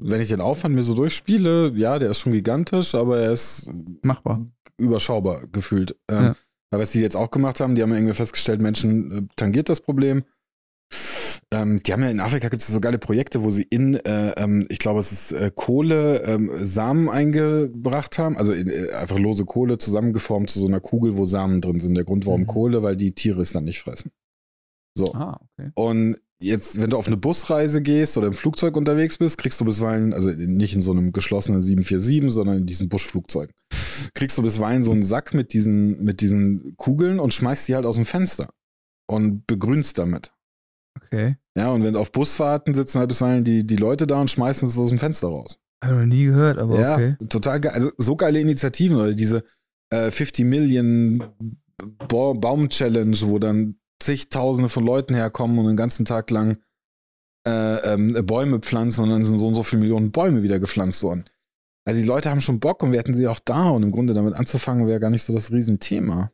wenn 0.00 0.20
ich 0.20 0.28
den 0.28 0.40
Aufwand 0.40 0.74
mir 0.74 0.82
so 0.82 0.94
durchspiele, 0.94 1.72
ja, 1.76 2.00
der 2.00 2.10
ist 2.10 2.18
schon 2.18 2.32
gigantisch, 2.32 2.94
aber 2.96 3.20
er 3.20 3.30
ist 3.32 3.70
Machbar. 4.02 4.44
überschaubar 4.76 5.46
gefühlt. 5.46 5.96
Ähm, 6.10 6.22
Ja. 6.24 6.34
Aber 6.70 6.82
was 6.82 6.90
die 6.90 7.00
jetzt 7.00 7.16
auch 7.16 7.30
gemacht 7.30 7.60
haben, 7.60 7.74
die 7.74 7.82
haben 7.82 7.90
ja 7.90 7.96
irgendwie 7.96 8.14
festgestellt, 8.14 8.60
Menschen 8.60 9.12
äh, 9.12 9.22
tangiert 9.36 9.68
das 9.68 9.80
Problem. 9.80 10.24
Ähm, 11.50 11.82
die 11.82 11.92
haben 11.92 12.02
ja 12.02 12.10
in 12.10 12.20
Afrika 12.20 12.48
gibt 12.48 12.62
es 12.62 12.68
so 12.68 12.80
geile 12.80 12.98
Projekte, 12.98 13.42
wo 13.44 13.50
sie 13.50 13.62
in, 13.62 13.94
äh, 13.94 14.30
ähm, 14.36 14.66
ich 14.68 14.78
glaube, 14.78 15.00
es 15.00 15.12
ist 15.12 15.32
äh, 15.32 15.50
Kohle, 15.54 16.22
ähm, 16.24 16.50
Samen 16.64 17.08
eingebracht 17.08 18.18
haben, 18.18 18.36
also 18.36 18.52
in, 18.52 18.68
äh, 18.68 18.90
einfach 18.92 19.18
lose 19.18 19.44
Kohle 19.44 19.78
zusammengeformt 19.78 20.50
zu 20.50 20.60
so 20.60 20.66
einer 20.66 20.80
Kugel, 20.80 21.16
wo 21.16 21.24
Samen 21.24 21.60
drin 21.60 21.80
sind. 21.80 21.94
Der 21.94 22.04
Grund, 22.04 22.26
warum 22.26 22.42
Mhm. 22.42 22.46
Kohle, 22.46 22.82
weil 22.82 22.96
die 22.96 23.12
Tiere 23.12 23.42
es 23.42 23.52
dann 23.52 23.64
nicht 23.64 23.80
fressen. 23.80 24.10
So. 24.96 25.12
Ah, 25.14 25.40
okay. 25.40 25.70
Und 25.74 26.16
jetzt, 26.44 26.80
wenn 26.80 26.90
du 26.90 26.96
auf 26.96 27.06
eine 27.06 27.16
Busreise 27.16 27.82
gehst 27.82 28.16
oder 28.16 28.26
im 28.28 28.34
Flugzeug 28.34 28.76
unterwegs 28.76 29.18
bist, 29.18 29.38
kriegst 29.38 29.60
du 29.60 29.64
bisweilen, 29.64 30.12
also 30.12 30.28
nicht 30.30 30.74
in 30.74 30.82
so 30.82 30.92
einem 30.92 31.12
geschlossenen 31.12 31.62
747, 31.62 32.32
sondern 32.32 32.58
in 32.58 32.66
diesen 32.66 32.88
Buschflugzeugen, 32.88 33.54
kriegst 34.14 34.38
du 34.38 34.42
bisweilen 34.42 34.82
so 34.82 34.92
einen 34.92 35.02
Sack 35.02 35.34
mit 35.34 35.52
diesen, 35.52 36.02
mit 36.02 36.20
diesen 36.20 36.76
Kugeln 36.76 37.18
und 37.20 37.32
schmeißt 37.34 37.68
die 37.68 37.74
halt 37.74 37.86
aus 37.86 37.96
dem 37.96 38.06
Fenster 38.06 38.50
und 39.06 39.46
begrünst 39.46 39.98
damit. 39.98 40.32
Okay. 41.02 41.36
Ja, 41.56 41.70
und 41.70 41.82
wenn 41.82 41.96
auf 41.96 42.12
Busfahrten 42.12 42.74
sitzen 42.74 42.98
halt 42.98 43.08
bisweilen 43.08 43.44
die, 43.44 43.66
die 43.66 43.76
Leute 43.76 44.06
da 44.06 44.20
und 44.20 44.30
schmeißen 44.30 44.68
es 44.68 44.78
aus 44.78 44.88
dem 44.90 44.98
Fenster 44.98 45.28
raus. 45.28 45.58
Habe 45.84 45.94
ich 45.94 46.00
noch 46.00 46.06
nie 46.14 46.24
gehört, 46.24 46.58
aber 46.58 46.80
ja, 46.80 46.94
okay. 46.94 47.16
total 47.28 47.60
geil. 47.60 47.72
Also 47.72 47.90
so 47.98 48.16
geile 48.16 48.40
Initiativen 48.40 48.96
oder 48.96 49.12
diese 49.12 49.44
äh, 49.90 50.10
50 50.10 50.44
Million 50.46 51.22
Ba- 52.08 52.32
Baum-Challenge, 52.32 53.16
wo 53.22 53.38
dann 53.38 53.76
zigtausende 54.04 54.68
von 54.68 54.84
Leuten 54.84 55.14
herkommen 55.14 55.58
und 55.58 55.66
den 55.66 55.76
ganzen 55.76 56.04
Tag 56.04 56.30
lang 56.30 56.58
äh, 57.46 57.92
ähm, 57.94 58.14
Bäume 58.26 58.60
pflanzen 58.60 59.02
und 59.04 59.10
dann 59.10 59.24
sind 59.24 59.38
so 59.38 59.46
und 59.48 59.54
so 59.54 59.62
viele 59.62 59.80
Millionen 59.80 60.12
Bäume 60.12 60.42
wieder 60.42 60.58
gepflanzt 60.58 61.02
worden. 61.02 61.24
Also 61.86 62.00
die 62.00 62.06
Leute 62.06 62.30
haben 62.30 62.40
schon 62.40 62.60
Bock 62.60 62.82
und 62.82 62.92
wir 62.92 62.98
hätten 62.98 63.12
sie 63.14 63.28
auch 63.28 63.38
da 63.40 63.68
und 63.70 63.82
im 63.82 63.90
Grunde 63.90 64.14
damit 64.14 64.34
anzufangen 64.34 64.86
wäre 64.86 65.00
gar 65.00 65.10
nicht 65.10 65.22
so 65.24 65.34
das 65.34 65.52
Riesenthema. 65.52 66.30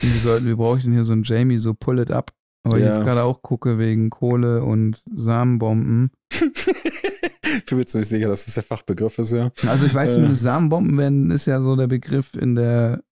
Wir 0.00 0.20
sollten, 0.20 0.46
wir 0.46 0.56
bräuchten 0.56 0.92
hier 0.92 1.04
so 1.04 1.12
einen 1.12 1.22
Jamie, 1.22 1.58
so 1.58 1.74
pull 1.74 1.98
it 2.00 2.10
up. 2.10 2.32
Aber 2.64 2.78
ich 2.78 2.84
Ja. 2.84 2.92
jetzt 2.94 3.02
gerade 3.04 3.22
auch 3.24 3.42
gucke 3.42 3.78
wegen 3.78 4.10
Kohle 4.10 4.62
und 4.62 5.02
Samenbomben. 5.14 6.10
ich 6.32 7.64
bin 7.66 7.78
mir 7.78 7.86
ziemlich 7.86 8.08
sicher, 8.08 8.28
dass 8.28 8.44
das 8.44 8.54
der 8.54 8.62
Fachbegriff 8.62 9.18
ist, 9.18 9.32
ja. 9.32 9.50
Also 9.66 9.86
ich 9.86 9.94
weiß 9.94 10.16
Äh. 10.16 10.34
Samenbomben 10.34 10.96
werden, 10.98 11.30
ist 11.30 11.46
ja 11.46 11.60
so 11.60 11.74
der 11.76 11.86
Begriff 11.88 12.34
in 12.34 12.54
der 12.54 13.02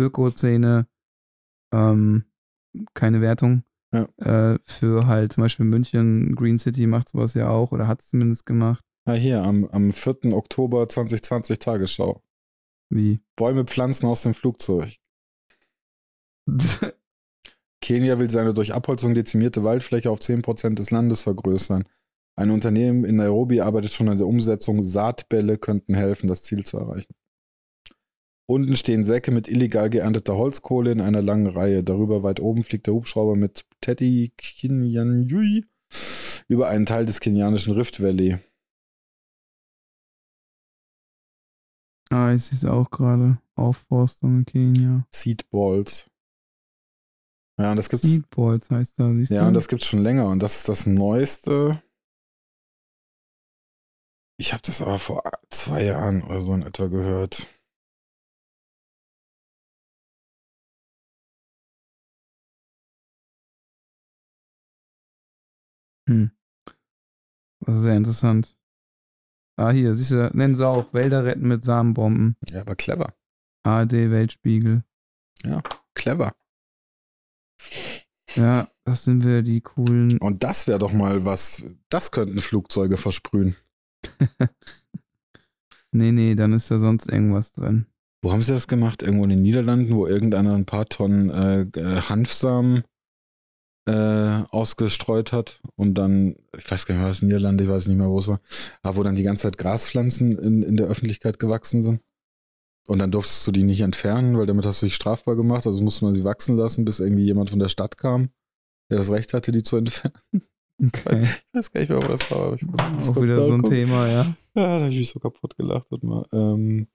Öko-Szene, 0.00 0.86
ähm, 1.72 2.24
keine 2.94 3.20
Wertung, 3.20 3.62
Ja. 3.92 4.06
äh, 4.18 4.58
für 4.64 5.06
halt 5.06 5.32
zum 5.32 5.42
Beispiel 5.42 5.66
München, 5.66 6.34
Green 6.34 6.58
City 6.58 6.86
macht 6.86 7.08
sowas 7.08 7.34
ja 7.34 7.48
auch 7.48 7.72
oder 7.72 7.86
hat 7.86 8.00
es 8.00 8.08
zumindest 8.08 8.46
gemacht. 8.46 8.84
Ah, 9.04 9.12
hier, 9.12 9.42
am, 9.42 9.64
am 9.66 9.92
4. 9.92 10.32
Oktober 10.34 10.88
2020 10.88 11.58
Tagesschau. 11.58 12.22
Wie? 12.90 13.20
Bäume 13.36 13.64
pflanzen 13.64 14.06
aus 14.06 14.22
dem 14.22 14.34
Flugzeug. 14.34 14.96
Kenia 17.82 18.18
will 18.18 18.30
seine 18.30 18.54
durch 18.54 18.74
Abholzung 18.74 19.14
dezimierte 19.14 19.62
Waldfläche 19.64 20.10
auf 20.10 20.18
10% 20.20 20.74
des 20.74 20.90
Landes 20.90 21.20
vergrößern. 21.20 21.84
Ein 22.36 22.50
Unternehmen 22.50 23.04
in 23.04 23.16
Nairobi 23.16 23.60
arbeitet 23.60 23.92
schon 23.92 24.08
an 24.08 24.18
der 24.18 24.26
Umsetzung. 24.26 24.82
Saatbälle 24.82 25.56
könnten 25.58 25.94
helfen, 25.94 26.28
das 26.28 26.42
Ziel 26.42 26.64
zu 26.64 26.78
erreichen. 26.78 27.14
Unten 28.48 28.76
stehen 28.76 29.04
Säcke 29.04 29.32
mit 29.32 29.48
illegal 29.48 29.90
geernteter 29.90 30.36
Holzkohle 30.36 30.92
in 30.92 31.00
einer 31.00 31.20
langen 31.20 31.48
Reihe. 31.48 31.82
Darüber 31.82 32.22
weit 32.22 32.38
oben 32.38 32.62
fliegt 32.62 32.86
der 32.86 32.94
Hubschrauber 32.94 33.34
mit 33.34 33.66
Teddy 33.80 34.32
Kinyanjui 34.36 35.64
über 36.48 36.68
einen 36.68 36.86
Teil 36.86 37.06
des 37.06 37.18
kenianischen 37.20 37.72
Rift 37.74 38.00
Valley. 38.02 38.38
ah, 42.10 42.32
ich 42.32 42.44
sehe 42.44 42.56
es 42.58 42.64
auch 42.64 42.90
gerade. 42.90 43.38
Aufforstung 43.56 44.38
in 44.38 44.44
Kenia. 44.46 45.06
Seedballs. 45.12 46.08
Ja, 47.58 47.70
und 47.70 47.78
das 47.78 47.88
gibt's. 47.88 48.06
Seedballs 48.06 48.70
heißt 48.70 49.00
da, 49.00 49.12
siehst 49.14 49.30
Ja, 49.32 49.42
du? 49.42 49.48
und 49.48 49.54
das 49.54 49.66
gibt's 49.66 49.86
schon 49.86 50.02
länger 50.02 50.28
und 50.28 50.40
das 50.40 50.56
ist 50.56 50.68
das 50.68 50.86
Neueste. 50.86 51.82
Ich 54.38 54.52
habe 54.52 54.62
das 54.64 54.82
aber 54.82 54.98
vor 54.98 55.22
zwei 55.50 55.84
Jahren 55.84 56.22
oder 56.22 56.40
so 56.40 56.52
in 56.54 56.62
etwa 56.62 56.86
gehört. 56.88 57.46
Hm. 66.08 66.30
Sehr 67.66 67.96
interessant. 67.96 68.56
Ah, 69.56 69.70
hier, 69.70 69.94
siehst 69.94 70.10
du, 70.10 70.30
nennen 70.34 70.54
sie 70.54 70.66
auch 70.66 70.92
Wälder 70.92 71.24
retten 71.24 71.48
mit 71.48 71.64
Samenbomben. 71.64 72.36
Ja, 72.50 72.60
aber 72.60 72.76
clever. 72.76 73.14
ARD 73.64 73.92
Weltspiegel. 73.92 74.84
Clever. 75.94 76.32
Ja, 78.34 78.68
das 78.84 79.04
sind 79.04 79.24
wir, 79.24 79.42
die 79.42 79.62
coolen. 79.62 80.18
Und 80.18 80.44
das 80.44 80.66
wäre 80.66 80.78
doch 80.78 80.92
mal 80.92 81.24
was, 81.24 81.64
das 81.88 82.10
könnten 82.10 82.40
Flugzeuge 82.40 82.96
versprühen. 82.98 83.56
nee, 85.90 86.12
nee, 86.12 86.34
dann 86.34 86.52
ist 86.52 86.70
da 86.70 86.78
sonst 86.78 87.10
irgendwas 87.10 87.54
drin. 87.54 87.86
Wo 88.22 88.32
haben 88.32 88.42
sie 88.42 88.52
das 88.52 88.68
gemacht? 88.68 89.02
Irgendwo 89.02 89.24
in 89.24 89.30
den 89.30 89.42
Niederlanden, 89.42 89.94
wo 89.94 90.06
irgendeiner 90.06 90.54
ein 90.54 90.66
paar 90.66 90.86
Tonnen 90.86 91.30
äh, 91.30 91.62
äh, 91.62 92.02
Hanfsamen 92.02 92.84
äh, 93.86 94.42
ausgestreut 94.50 95.32
hat 95.32 95.60
und 95.76 95.94
dann, 95.94 96.36
ich 96.56 96.70
weiß 96.70 96.86
gar 96.86 96.94
nicht, 96.94 97.02
war 97.02 97.08
das 97.08 97.22
Niederlande, 97.22 97.64
ich 97.64 97.70
weiß 97.70 97.86
nicht 97.86 97.96
mehr, 97.96 98.10
wo 98.10 98.18
es 98.18 98.28
war, 98.28 98.40
aber 98.82 98.96
wo 98.96 99.02
dann 99.02 99.14
die 99.14 99.22
ganze 99.22 99.44
Zeit 99.44 99.58
Graspflanzen 99.58 100.36
in, 100.38 100.62
in 100.62 100.76
der 100.76 100.86
Öffentlichkeit 100.86 101.38
gewachsen 101.38 101.82
sind. 101.82 102.00
Und 102.88 103.00
dann 103.00 103.10
durftest 103.10 103.44
du 103.46 103.50
die 103.50 103.64
nicht 103.64 103.80
entfernen, 103.80 104.38
weil 104.38 104.46
damit 104.46 104.64
hast 104.64 104.80
du 104.80 104.86
dich 104.86 104.94
strafbar 104.94 105.34
gemacht, 105.34 105.66
also 105.66 105.82
musste 105.82 106.04
man 106.04 106.14
sie 106.14 106.24
wachsen 106.24 106.56
lassen, 106.56 106.84
bis 106.84 107.00
irgendwie 107.00 107.24
jemand 107.24 107.50
von 107.50 107.58
der 107.58 107.68
Stadt 107.68 107.96
kam, 107.96 108.30
der 108.90 108.98
das 108.98 109.10
Recht 109.10 109.34
hatte, 109.34 109.52
die 109.52 109.62
zu 109.62 109.76
entfernen. 109.76 110.14
Okay. 110.78 111.22
Ich 111.22 111.54
weiß 111.54 111.72
gar 111.72 111.80
nicht 111.80 111.88
mehr, 111.88 112.02
wo 112.02 112.06
das 112.06 112.30
war. 112.30 112.48
Aber 112.48 112.56
ich 112.56 112.62
muss 112.62 113.08
Auch 113.08 113.22
wieder 113.22 113.42
so 113.42 113.54
ein. 113.54 113.62
Thema, 113.62 114.08
ja. 114.08 114.22
Ja, 114.54 114.78
da 114.78 114.80
habe 114.80 114.92
ich 114.92 114.98
mich 114.98 115.08
so 115.08 115.18
kaputt 115.18 115.56
gelacht. 115.56 115.90
Warte 115.90 116.04
mal. 116.04 116.26
Ähm, 116.34 116.88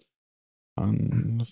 an, 0.75 1.47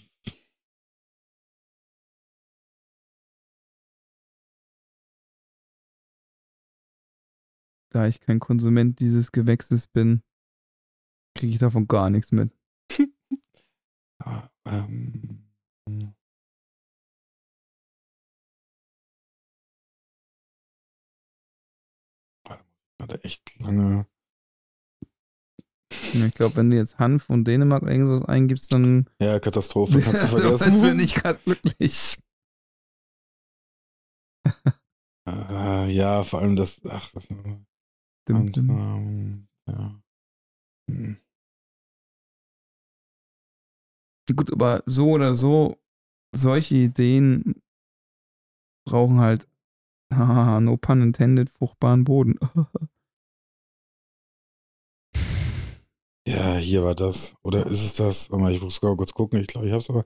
Da 7.91 8.07
ich 8.07 8.20
kein 8.20 8.40
Konsument 8.40 8.99
dieses 8.99 9.32
Gewächses 9.32 9.88
bin, 9.88 10.22
kriege 11.36 11.53
ich 11.53 11.60
davon 11.60 11.88
gar 11.88 12.10
nichts 12.10 12.32
mit. 12.32 12.52
ah, 14.24 14.49
ähm, 14.66 15.45
Warte, 22.99 23.24
echt 23.24 23.57
lange. 23.60 24.06
Ja, 26.14 26.26
Ich 26.26 26.34
glaube, 26.34 26.57
wenn 26.57 26.70
du 26.70 26.76
jetzt 26.78 26.99
Hanf 26.99 27.30
und 27.30 27.45
Dänemark 27.45 27.84
oder 27.84 27.91
irgendwas 27.94 28.28
eingibst, 28.28 28.74
dann 28.74 29.10
Ja, 29.22 29.40
Katastrophe, 29.40 29.99
kannst 30.02 30.24
du 30.24 30.28
dann 30.38 30.52
bist 30.52 30.61
du 30.66 30.70
vergessen. 30.72 30.98
nicht 30.98 31.16
gerade 31.16 31.40
glücklich. 31.44 32.18
äh, 35.26 35.88
ja, 35.91 36.24
vor 36.24 36.41
allem 36.41 36.56
das. 36.56 36.82
Ach, 36.90 37.10
das. 37.11 37.28
Dum, 38.30 38.51
dum. 38.51 38.69
ähm, 38.69 39.47
ja. 39.68 40.01
Hm. 40.89 41.18
Gut, 44.35 44.51
aber 44.53 44.84
so 44.85 45.10
oder 45.10 45.34
so, 45.34 45.77
solche 46.35 46.76
Ideen 46.76 47.56
brauchen 48.88 49.19
halt, 49.19 49.47
haha, 50.14 50.60
no 50.60 50.77
pun 50.77 51.01
intended, 51.01 51.49
fruchtbaren 51.49 52.03
Boden. 52.03 52.38
Ja, 56.27 56.57
hier 56.57 56.84
war 56.84 56.93
das. 56.93 57.35
Oder 57.41 57.65
ist 57.65 57.84
es 57.84 57.95
das? 57.95 58.30
Warte 58.30 58.43
mal, 58.43 58.53
ich 58.53 58.61
muss 58.61 58.80
kurz 58.80 59.14
gucken. 59.14 59.39
Ich 59.39 59.47
glaube, 59.47 59.65
ich 59.65 59.72
habe 59.72 59.81
es 59.81 59.89
aber. 59.89 60.06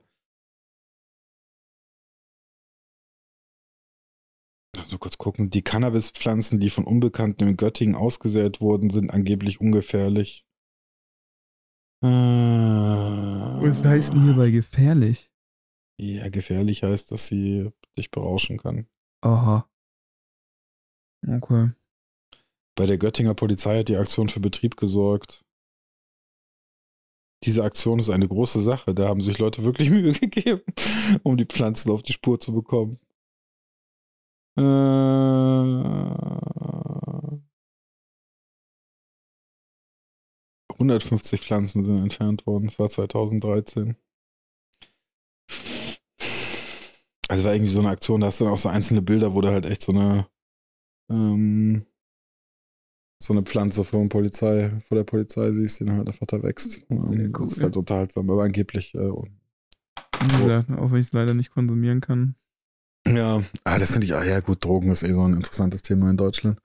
Kurz 5.04 5.18
gucken. 5.18 5.50
Die 5.50 5.60
Cannabispflanzen, 5.60 6.60
die 6.60 6.70
von 6.70 6.84
Unbekannten 6.84 7.46
in 7.46 7.56
Göttingen 7.58 7.94
ausgesät 7.94 8.62
wurden, 8.62 8.88
sind 8.88 9.10
angeblich 9.10 9.60
ungefährlich. 9.60 10.46
Äh, 12.02 12.06
Was 12.08 13.84
heißt 13.84 14.14
denn 14.14 14.22
hierbei 14.22 14.50
gefährlich? 14.50 15.30
Ja, 16.00 16.30
gefährlich 16.30 16.84
heißt, 16.84 17.12
dass 17.12 17.26
sie 17.26 17.70
dich 17.98 18.10
berauschen 18.10 18.56
kann. 18.56 18.86
Aha. 19.22 19.68
Okay. 21.28 21.72
Bei 22.74 22.86
der 22.86 22.96
Göttinger 22.96 23.34
Polizei 23.34 23.80
hat 23.80 23.88
die 23.88 23.98
Aktion 23.98 24.30
für 24.30 24.40
Betrieb 24.40 24.78
gesorgt. 24.78 25.44
Diese 27.44 27.62
Aktion 27.62 27.98
ist 27.98 28.08
eine 28.08 28.26
große 28.26 28.62
Sache. 28.62 28.94
Da 28.94 29.06
haben 29.08 29.20
sich 29.20 29.38
Leute 29.38 29.62
wirklich 29.64 29.90
Mühe 29.90 30.14
gegeben, 30.14 30.62
um 31.22 31.36
die 31.36 31.44
Pflanzen 31.44 31.90
auf 31.90 32.02
die 32.02 32.14
Spur 32.14 32.40
zu 32.40 32.54
bekommen. 32.54 32.98
Äh, 34.56 34.62
150 40.74 41.40
Pflanzen 41.40 41.84
sind 41.84 41.98
entfernt 41.98 42.46
worden. 42.46 42.66
Das 42.66 42.78
war 42.78 42.88
2013. 42.88 43.96
Also 47.28 47.44
war 47.44 47.54
irgendwie 47.54 47.72
so 47.72 47.80
eine 47.80 47.88
Aktion, 47.88 48.20
da 48.20 48.26
hast 48.28 48.40
du 48.40 48.44
dann 48.44 48.52
auch 48.52 48.58
so 48.58 48.68
einzelne 48.68 49.02
Bilder, 49.02 49.34
wo 49.34 49.40
du 49.40 49.48
halt 49.48 49.64
echt 49.64 49.82
so 49.82 49.92
eine 49.92 50.28
ähm, 51.10 51.86
so 53.22 53.32
eine 53.32 53.42
Pflanze 53.42 53.84
vor, 53.84 54.06
Polizei, 54.08 54.70
vor 54.86 54.96
der 54.96 55.04
Polizei 55.04 55.52
siehst, 55.52 55.80
die 55.80 55.86
dann 55.86 55.96
halt 55.96 56.08
einfach 56.08 56.26
da 56.26 56.42
wächst. 56.42 56.82
Cool, 56.90 57.30
das 57.30 57.52
ist 57.52 57.62
halt 57.62 57.76
unterhaltsam, 57.76 58.28
aber 58.30 58.44
angeblich. 58.44 58.94
Äh, 58.94 59.10
ja, 60.46 60.60
auch 60.76 60.90
wenn 60.90 61.00
ich 61.00 61.06
es 61.06 61.12
leider 61.12 61.34
nicht 61.34 61.50
konsumieren 61.50 62.00
kann. 62.00 62.36
Ja, 63.06 63.42
ah, 63.64 63.78
das 63.78 63.92
finde 63.92 64.06
ich, 64.06 64.14
ah, 64.14 64.24
ja 64.24 64.40
gut, 64.40 64.64
Drogen 64.64 64.90
ist 64.90 65.02
eh 65.02 65.12
so 65.12 65.22
ein 65.22 65.34
interessantes 65.34 65.82
Thema 65.82 66.10
in 66.10 66.16
Deutschland. 66.16 66.58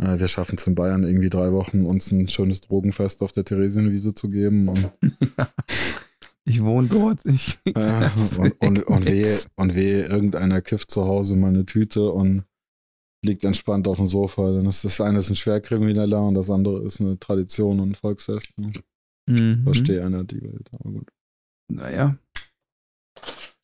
Äh, 0.00 0.18
wir 0.18 0.28
schaffen 0.28 0.56
es 0.58 0.66
in 0.66 0.74
Bayern 0.74 1.04
irgendwie 1.04 1.30
drei 1.30 1.52
Wochen, 1.52 1.86
uns 1.86 2.10
ein 2.10 2.28
schönes 2.28 2.60
Drogenfest 2.60 3.22
auf 3.22 3.32
der 3.32 3.44
Theresienwiese 3.44 4.14
zu 4.14 4.28
geben. 4.28 4.68
Und 4.68 4.92
ich 6.44 6.62
wohne 6.62 6.88
dort. 6.88 7.20
Ich 7.24 7.58
ja, 7.76 8.10
und, 8.38 8.60
und, 8.60 8.82
und, 8.84 9.06
wehe, 9.06 9.38
und 9.56 9.74
wehe, 9.74 10.06
irgendeiner 10.06 10.60
kifft 10.60 10.90
zu 10.90 11.04
Hause 11.04 11.36
mal 11.36 11.48
eine 11.48 11.66
Tüte 11.66 12.10
und 12.10 12.44
liegt 13.22 13.44
entspannt 13.44 13.86
auf 13.86 13.98
dem 13.98 14.06
Sofa. 14.06 14.50
Dann 14.50 14.66
ist 14.66 14.84
das 14.84 15.00
eine 15.00 15.18
ist 15.18 15.30
ein 15.30 15.36
Schwerkrimineller 15.36 16.22
und 16.22 16.34
das 16.34 16.50
andere 16.50 16.82
ist 16.84 17.00
eine 17.00 17.18
Tradition 17.18 17.80
und 17.80 17.90
ein 17.90 17.94
Volksfest. 17.94 18.58
Ne? 18.58 18.72
Mhm. 19.28 19.64
Verstehe 19.64 20.04
einer 20.04 20.24
die 20.24 20.42
Welt, 20.42 20.70
aber 20.72 20.90
gut. 20.90 21.10
Naja. 21.68 22.16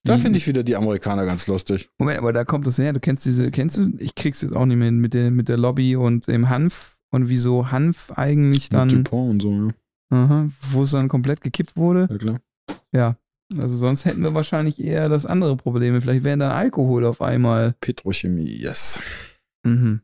Da 0.07 0.17
mhm. 0.17 0.21
finde 0.21 0.39
ich 0.39 0.47
wieder 0.47 0.63
die 0.63 0.77
Amerikaner 0.77 1.27
ganz 1.27 1.47
lustig. 1.49 1.91
Moment, 1.99 2.19
aber 2.19 2.33
da 2.33 2.45
kommt 2.45 2.67
es 2.67 2.79
her. 2.79 2.93
Du 2.93 3.01
kennst 3.01 3.27
diese, 3.27 3.51
kennst 3.51 3.77
du? 3.77 3.93
Ich 3.99 4.15
krieg's 4.15 4.41
jetzt 4.41 4.55
auch 4.55 4.65
nicht 4.65 4.77
mehr 4.77 4.93
mit 4.93 5.15
der, 5.15 5.33
mit 5.33 5.49
der 5.49 5.57
Lobby 5.57 5.97
und 5.97 6.29
dem 6.29 6.49
Hanf 6.49 6.97
und 7.11 7.29
wieso 7.29 7.73
Hanf 7.73 8.13
eigentlich 8.13 8.69
dann. 8.69 8.89
Mit 8.89 9.07
Dupont 9.07 9.31
und 9.31 9.43
so, 9.43 9.53
ja. 9.53 9.75
Aha, 10.11 10.49
wo 10.71 10.85
es 10.85 10.93
dann 10.93 11.09
komplett 11.09 11.41
gekippt 11.41 11.77
wurde. 11.77 12.07
Ja, 12.09 12.19
klar. 12.19 12.41
Ja. 12.93 13.17
Also 13.59 13.77
sonst 13.77 14.05
hätten 14.05 14.23
wir 14.23 14.35
wahrscheinlich 14.35 14.83
eher 14.83 15.09
das 15.09 15.27
andere 15.27 15.57
Problem. 15.57 16.01
Vielleicht 16.01 16.25
wären 16.25 16.41
dann 16.41 16.53
Alkohol 16.53 17.05
auf 17.05 17.21
einmal. 17.21 17.75
Petrochemie, 17.81 18.45
yes. 18.45 19.01
Mhm. 19.65 20.03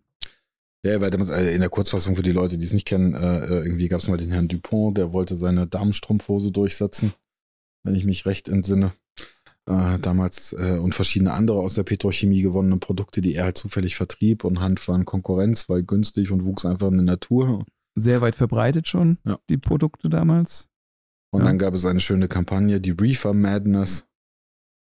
Ja, 0.84 1.00
weil 1.00 1.14
äh, 1.14 1.54
in 1.54 1.60
der 1.60 1.70
Kurzfassung 1.70 2.16
für 2.16 2.22
die 2.22 2.32
Leute, 2.32 2.58
die 2.58 2.64
es 2.64 2.72
nicht 2.72 2.86
kennen, 2.86 3.14
äh, 3.14 3.38
äh 3.38 3.64
irgendwie 3.64 3.88
gab 3.88 4.00
es 4.00 4.08
mal 4.08 4.16
den 4.16 4.32
Herrn 4.32 4.48
Dupont, 4.48 4.98
der 4.98 5.12
wollte 5.12 5.36
seine 5.36 5.68
Damenstrumpfhose 5.68 6.50
durchsetzen, 6.50 7.12
wenn 7.84 7.94
ich 7.94 8.04
mich 8.04 8.26
recht 8.26 8.48
entsinne. 8.48 8.92
Äh, 9.66 10.00
damals 10.00 10.52
äh, 10.54 10.78
und 10.78 10.94
verschiedene 10.94 11.32
andere 11.32 11.60
aus 11.60 11.74
der 11.74 11.84
Petrochemie 11.84 12.42
gewonnene 12.42 12.78
Produkte, 12.78 13.20
die 13.20 13.36
er 13.36 13.44
halt 13.44 13.58
zufällig 13.58 13.94
vertrieb 13.94 14.42
und 14.42 14.58
Hand 14.58 14.86
waren 14.88 15.04
Konkurrenz, 15.04 15.68
weil 15.68 15.84
günstig 15.84 16.32
und 16.32 16.44
wuchs 16.44 16.66
einfach 16.66 16.88
in 16.88 16.96
der 16.96 17.04
Natur. 17.04 17.64
Sehr 17.94 18.20
weit 18.22 18.34
verbreitet 18.34 18.88
schon, 18.88 19.18
ja. 19.24 19.38
die 19.48 19.58
Produkte 19.58 20.08
damals. 20.08 20.68
Und 21.30 21.42
ja. 21.42 21.46
dann 21.46 21.58
gab 21.58 21.74
es 21.74 21.86
eine 21.86 22.00
schöne 22.00 22.26
Kampagne, 22.26 22.80
die 22.80 22.90
Reefer 22.90 23.34
Madness, 23.34 24.04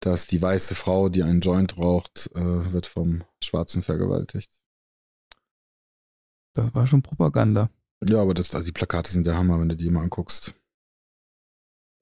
dass 0.00 0.26
die 0.26 0.40
weiße 0.40 0.74
Frau, 0.74 1.10
die 1.10 1.22
einen 1.22 1.40
Joint 1.40 1.76
raucht, 1.76 2.30
äh, 2.34 2.72
wird 2.72 2.86
vom 2.86 3.24
Schwarzen 3.42 3.82
vergewaltigt. 3.82 4.50
Das 6.54 6.74
war 6.74 6.86
schon 6.86 7.02
Propaganda. 7.02 7.70
Ja, 8.02 8.22
aber 8.22 8.34
das, 8.34 8.54
also 8.54 8.64
die 8.64 8.72
Plakate 8.72 9.10
sind 9.10 9.26
der 9.26 9.36
Hammer, 9.36 9.60
wenn 9.60 9.68
du 9.68 9.76
die 9.76 9.90
mal 9.90 10.02
anguckst. 10.02 10.54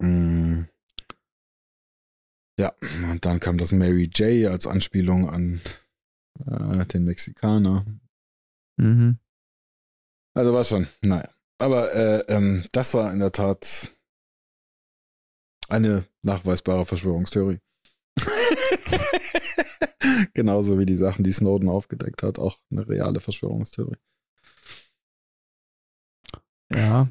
Mm. 0.00 0.62
Ja, 2.60 2.74
und 3.10 3.24
dann 3.24 3.40
kam 3.40 3.56
das 3.56 3.72
Mary 3.72 4.10
J 4.14 4.52
als 4.52 4.66
Anspielung 4.66 5.30
an 5.30 5.62
äh, 6.44 6.84
den 6.84 7.06
Mexikaner. 7.06 7.86
Mhm. 8.76 9.18
Also 10.34 10.52
war 10.52 10.64
schon, 10.64 10.86
naja. 11.00 11.30
Aber 11.56 11.94
äh, 11.94 12.18
ähm, 12.28 12.66
das 12.72 12.92
war 12.92 13.10
in 13.14 13.20
der 13.20 13.32
Tat 13.32 13.96
eine 15.70 16.04
nachweisbare 16.20 16.84
Verschwörungstheorie. 16.84 17.60
Genauso 20.34 20.78
wie 20.78 20.84
die 20.84 20.96
Sachen, 20.96 21.24
die 21.24 21.32
Snowden 21.32 21.70
aufgedeckt 21.70 22.22
hat, 22.22 22.38
auch 22.38 22.58
eine 22.70 22.86
reale 22.86 23.20
Verschwörungstheorie. 23.20 23.96
Ja, 26.70 27.08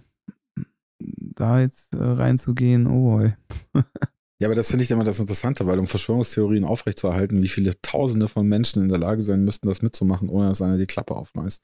da 0.99 1.59
jetzt 1.59 1.91
äh, 1.95 2.03
reinzugehen, 2.03 2.85
oh 2.85 3.17
boy. 3.17 3.33
ja, 4.39 4.47
aber 4.47 4.55
das 4.55 4.69
finde 4.69 4.83
ich 4.83 4.91
immer 4.91 5.03
das 5.03 5.19
Interessante, 5.19 5.67
weil 5.67 5.79
um 5.79 5.87
Verschwörungstheorien 5.87 6.63
aufrechtzuerhalten, 6.63 7.41
wie 7.41 7.47
viele 7.47 7.79
Tausende 7.81 8.27
von 8.27 8.47
Menschen 8.47 8.81
in 8.81 8.89
der 8.89 8.97
Lage 8.97 9.21
sein 9.21 9.43
müssten, 9.43 9.67
das 9.67 9.81
mitzumachen, 9.81 10.29
ohne 10.29 10.47
dass 10.47 10.61
einer 10.61 10.77
die 10.77 10.85
Klappe 10.85 11.15
aufreißt. 11.15 11.63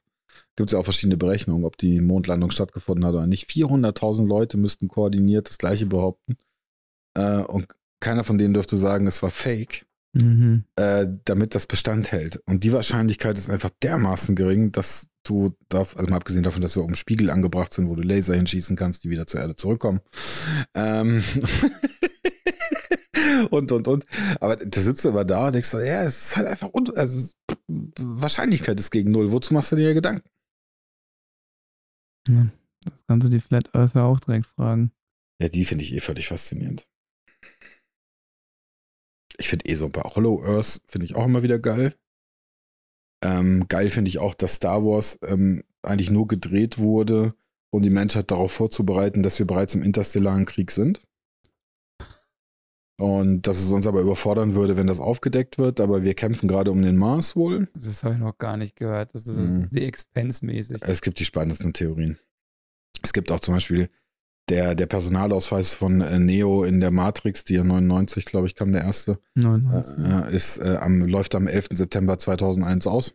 Gibt 0.56 0.70
es 0.70 0.72
ja 0.74 0.78
auch 0.78 0.84
verschiedene 0.84 1.16
Berechnungen, 1.16 1.64
ob 1.64 1.78
die 1.78 2.00
Mondlandung 2.00 2.50
stattgefunden 2.50 3.06
hat 3.06 3.14
oder 3.14 3.26
nicht. 3.26 3.48
400.000 3.48 4.26
Leute 4.26 4.58
müssten 4.58 4.88
koordiniert 4.88 5.48
das 5.48 5.58
Gleiche 5.58 5.86
behaupten. 5.86 6.36
Äh, 7.14 7.38
und 7.38 7.68
keiner 8.00 8.24
von 8.24 8.36
denen 8.36 8.52
dürfte 8.52 8.76
sagen, 8.76 9.06
es 9.06 9.22
war 9.22 9.30
fake 9.30 9.86
mhm. 10.16 10.64
äh, 10.76 11.06
damit 11.24 11.54
das 11.54 11.66
Bestand 11.66 12.12
hält. 12.12 12.42
Und 12.46 12.64
die 12.64 12.72
Wahrscheinlichkeit 12.72 13.38
ist 13.38 13.50
einfach 13.50 13.70
dermaßen 13.82 14.34
gering, 14.34 14.72
dass 14.72 15.08
du, 15.28 15.54
darf, 15.68 15.96
also 15.96 16.08
mal 16.08 16.16
abgesehen 16.16 16.42
davon, 16.42 16.62
dass 16.62 16.76
wir 16.76 16.84
um 16.84 16.94
Spiegel 16.94 17.30
angebracht 17.30 17.74
sind, 17.74 17.88
wo 17.88 17.94
du 17.94 18.02
Laser 18.02 18.34
hinschießen 18.34 18.76
kannst, 18.76 19.04
die 19.04 19.10
wieder 19.10 19.26
zur 19.26 19.40
Erde 19.40 19.56
zurückkommen. 19.56 20.00
Ähm 20.74 21.22
und, 23.50 23.72
und, 23.72 23.88
und. 23.88 24.06
Aber 24.40 24.56
da 24.56 24.80
sitzt 24.80 25.04
du 25.04 25.10
aber 25.10 25.24
da 25.24 25.46
und 25.46 25.54
denkst 25.54 25.68
so, 25.68 25.78
ja, 25.78 26.04
es 26.04 26.28
ist 26.28 26.36
halt 26.36 26.46
einfach, 26.46 26.70
also 26.94 27.32
Wahrscheinlichkeit 27.68 28.78
ist 28.80 28.90
gegen 28.90 29.10
null. 29.10 29.32
Wozu 29.32 29.54
machst 29.54 29.72
du 29.72 29.76
dir 29.76 29.94
Gedanken? 29.94 30.28
Ja, 32.28 32.46
das 32.84 32.94
kannst 33.06 33.26
du 33.26 33.30
die 33.30 33.40
Flat 33.40 33.74
Earther 33.74 34.04
auch 34.04 34.20
direkt 34.20 34.46
fragen. 34.46 34.92
Ja, 35.40 35.48
die 35.48 35.64
finde 35.64 35.84
ich 35.84 35.92
eh 35.92 36.00
völlig 36.00 36.28
faszinierend. 36.28 36.88
Ich 39.38 39.48
finde 39.48 39.66
eh 39.66 39.74
so 39.74 39.88
bei 39.88 40.02
Hollow 40.02 40.42
Earth 40.42 40.80
finde 40.86 41.04
ich 41.04 41.14
auch 41.14 41.26
immer 41.26 41.42
wieder 41.42 41.58
geil. 41.58 41.94
Ähm, 43.22 43.66
geil 43.68 43.90
finde 43.90 44.08
ich 44.08 44.18
auch, 44.18 44.34
dass 44.34 44.54
Star 44.54 44.84
Wars 44.84 45.18
ähm, 45.22 45.64
eigentlich 45.82 46.10
nur 46.10 46.26
gedreht 46.26 46.78
wurde, 46.78 47.34
um 47.70 47.82
die 47.82 47.90
Menschheit 47.90 48.30
darauf 48.30 48.52
vorzubereiten, 48.52 49.22
dass 49.22 49.38
wir 49.38 49.46
bereits 49.46 49.74
im 49.74 49.82
interstellaren 49.82 50.44
Krieg 50.44 50.70
sind. 50.70 51.00
Und 52.98 53.42
dass 53.42 53.58
es 53.58 53.70
uns 53.70 53.86
aber 53.86 54.00
überfordern 54.00 54.54
würde, 54.54 54.78
wenn 54.78 54.86
das 54.86 55.00
aufgedeckt 55.00 55.58
wird, 55.58 55.80
aber 55.80 56.02
wir 56.02 56.14
kämpfen 56.14 56.48
gerade 56.48 56.70
um 56.72 56.80
den 56.80 56.96
Mars 56.96 57.36
wohl. 57.36 57.68
Das 57.74 58.02
habe 58.02 58.14
ich 58.14 58.20
noch 58.20 58.38
gar 58.38 58.56
nicht 58.56 58.74
gehört. 58.74 59.14
Das 59.14 59.26
ist 59.26 59.36
mhm. 59.36 59.68
The 59.70 59.84
Expense-mäßig. 59.84 60.80
Es 60.80 61.02
gibt 61.02 61.18
die 61.18 61.26
spannendsten 61.26 61.74
Theorien. 61.74 62.18
Es 63.02 63.12
gibt 63.12 63.30
auch 63.30 63.40
zum 63.40 63.52
Beispiel 63.52 63.90
der, 64.48 64.74
der 64.74 64.86
Personalausweis 64.86 65.72
von 65.72 66.00
äh, 66.00 66.18
Neo 66.18 66.64
in 66.64 66.80
der 66.80 66.90
Matrix, 66.90 67.44
die 67.44 67.54
ja 67.54 67.64
99, 67.64 68.24
glaube 68.24 68.46
ich, 68.46 68.54
kam 68.54 68.72
der 68.72 68.82
erste, 68.82 69.18
99. 69.34 70.04
Äh, 70.04 70.34
ist, 70.34 70.58
äh, 70.58 70.76
am, 70.80 71.02
läuft 71.02 71.34
am 71.34 71.46
11. 71.46 71.68
September 71.72 72.18
2001 72.18 72.86
aus. 72.86 73.14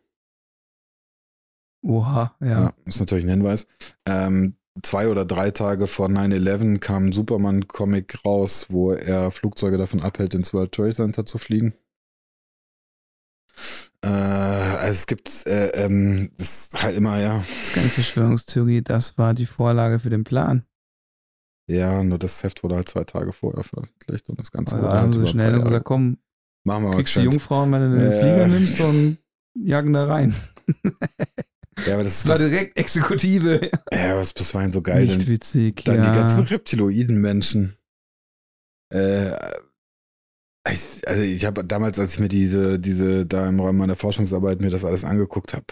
Oha, 1.83 2.35
ja. 2.41 2.47
ja 2.47 2.73
ist 2.85 2.99
natürlich 2.99 3.25
ein 3.25 3.29
Hinweis. 3.29 3.65
Ähm, 4.05 4.55
zwei 4.83 5.07
oder 5.07 5.25
drei 5.25 5.51
Tage 5.51 5.87
vor 5.87 6.07
9-11 6.07 6.79
kam 6.79 7.07
ein 7.07 7.11
Superman-Comic 7.11 8.25
raus, 8.25 8.67
wo 8.69 8.91
er 8.91 9.31
Flugzeuge 9.31 9.77
davon 9.77 10.01
abhält, 10.01 10.33
ins 10.33 10.53
World 10.53 10.73
Trade 10.73 10.93
Center 10.93 11.25
zu 11.25 11.37
fliegen. 11.37 11.73
Äh, 14.03 14.07
also 14.07 14.93
es 14.93 15.07
gibt, 15.07 15.47
äh, 15.47 15.67
ähm, 15.69 16.31
das 16.37 16.67
ist 16.67 16.83
halt 16.83 16.97
immer, 16.97 17.19
ja. 17.19 17.37
Das 17.37 17.67
ist 17.69 17.73
keine 17.73 17.89
Verschwörungstheorie, 17.89 18.81
das 18.81 19.17
war 19.17 19.33
die 19.33 19.45
Vorlage 19.45 19.99
für 19.99 20.09
den 20.09 20.23
Plan. 20.23 20.63
Ja, 21.67 22.03
nur 22.03 22.19
das 22.19 22.43
Heft 22.43 22.63
wurde 22.63 22.75
halt 22.75 22.89
zwei 22.89 23.03
Tage 23.03 23.33
vorher 23.33 23.63
veröffentlicht 23.63 24.29
und 24.29 24.39
das 24.39 24.51
Ganze 24.51 24.75
also 24.75 24.88
wurde 24.88 24.93
halt 24.93 25.03
haben 25.03 25.25
sie 25.25 25.31
schnell 25.31 25.61
gesagt, 25.61 25.85
komm, 25.85 26.17
machen 26.63 26.83
wir 26.83 26.95
kriegst 26.95 27.15
die 27.15 27.21
Jungfrauen, 27.21 27.71
wenn 27.71 27.91
du 27.91 27.97
den 27.97 28.11
äh, 28.11 28.19
Flieger 28.19 28.47
nimmst 28.47 28.81
und 28.81 29.17
jagen 29.55 29.93
da 29.93 30.05
rein. 30.05 30.35
Ja, 31.88 31.95
aber 31.95 32.03
das, 32.03 32.23
das 32.23 32.27
war 32.27 32.38
direkt 32.38 32.77
Exekutive. 32.77 33.71
Ja, 33.91 34.15
das 34.15 34.53
war 34.53 34.71
so 34.71 34.81
geil. 34.81 35.05
Nicht 35.05 35.27
witzig, 35.27 35.83
Dann 35.83 35.95
ja. 35.95 36.11
die 36.11 36.17
ganzen 36.17 36.41
Reptiloiden-Menschen. 36.41 37.77
Äh, 38.93 39.31
also 40.63 41.23
ich 41.23 41.45
habe 41.45 41.63
damals, 41.65 41.97
als 41.97 42.13
ich 42.13 42.19
mir 42.19 42.27
diese, 42.27 42.79
diese, 42.79 43.25
da 43.25 43.47
im 43.47 43.59
Rahmen 43.59 43.79
meiner 43.79 43.95
Forschungsarbeit 43.95 44.61
mir 44.61 44.69
das 44.69 44.85
alles 44.85 45.03
angeguckt 45.03 45.53
habe, 45.53 45.65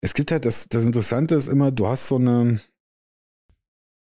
es 0.00 0.14
gibt 0.14 0.30
halt, 0.30 0.44
das, 0.44 0.68
das 0.68 0.84
Interessante 0.84 1.34
ist 1.34 1.48
immer, 1.48 1.72
du 1.72 1.88
hast 1.88 2.06
so 2.06 2.16
eine, 2.16 2.60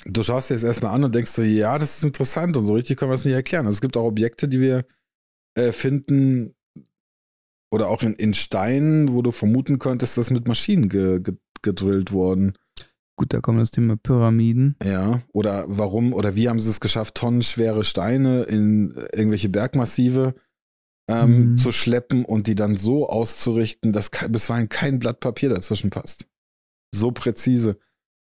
du 0.06 0.24
schaust 0.24 0.50
dir 0.50 0.56
das 0.56 0.64
erstmal 0.64 0.94
an 0.94 1.04
und 1.04 1.16
denkst 1.16 1.32
so, 1.32 1.42
ja, 1.42 1.78
das 1.78 1.98
ist 1.98 2.04
interessant 2.04 2.58
und 2.58 2.66
so 2.66 2.74
richtig 2.74 2.98
können 2.98 3.12
wir 3.12 3.16
es 3.16 3.26
nicht 3.26 3.34
erklären. 3.34 3.66
Also 3.66 3.78
es 3.78 3.82
gibt 3.82 3.98
auch 3.98 4.06
Objekte, 4.06 4.48
die 4.48 4.60
wir 4.60 4.86
äh, 5.56 5.72
finden 5.72 6.56
oder 7.72 7.90
auch 7.90 8.04
in, 8.04 8.14
in 8.14 8.34
Steinen, 8.34 9.14
wo 9.14 9.22
du 9.22 9.32
vermuten 9.32 9.80
könntest, 9.80 10.18
dass 10.18 10.30
mit 10.30 10.48
Maschinen 10.48 10.90
ge, 10.90 11.20
ge, 11.22 11.36
gedrillt 11.62 12.12
worden. 12.12 12.58
Gut, 13.16 13.34
da 13.34 13.42
kommt 13.42 13.60
das 13.60 13.72
Thema 13.72 13.96
Pyramiden. 13.96 14.76
Ja, 14.84 15.22
oder 15.34 15.66
warum 15.68 16.14
oder 16.14 16.36
wie 16.36 16.50
haben 16.50 16.60
sie 16.60 16.70
es 16.70 16.80
geschafft, 16.80 17.16
tonnenschwere 17.16 17.84
Steine 17.84 18.44
in 18.44 18.92
irgendwelche 19.14 19.50
Bergmassive 19.50 20.36
ähm, 21.08 21.52
mhm. 21.52 21.58
zu 21.58 21.72
schleppen 21.72 22.26
und 22.26 22.48
die 22.48 22.56
dann 22.56 22.76
so 22.76 23.08
auszurichten, 23.08 23.92
dass 23.92 24.10
bisweilen 24.30 24.70
kein 24.70 25.00
Blatt 25.00 25.20
Papier 25.20 25.50
dazwischen 25.50 25.90
passt. 25.90 26.28
So 26.94 27.12
präzise. 27.12 27.78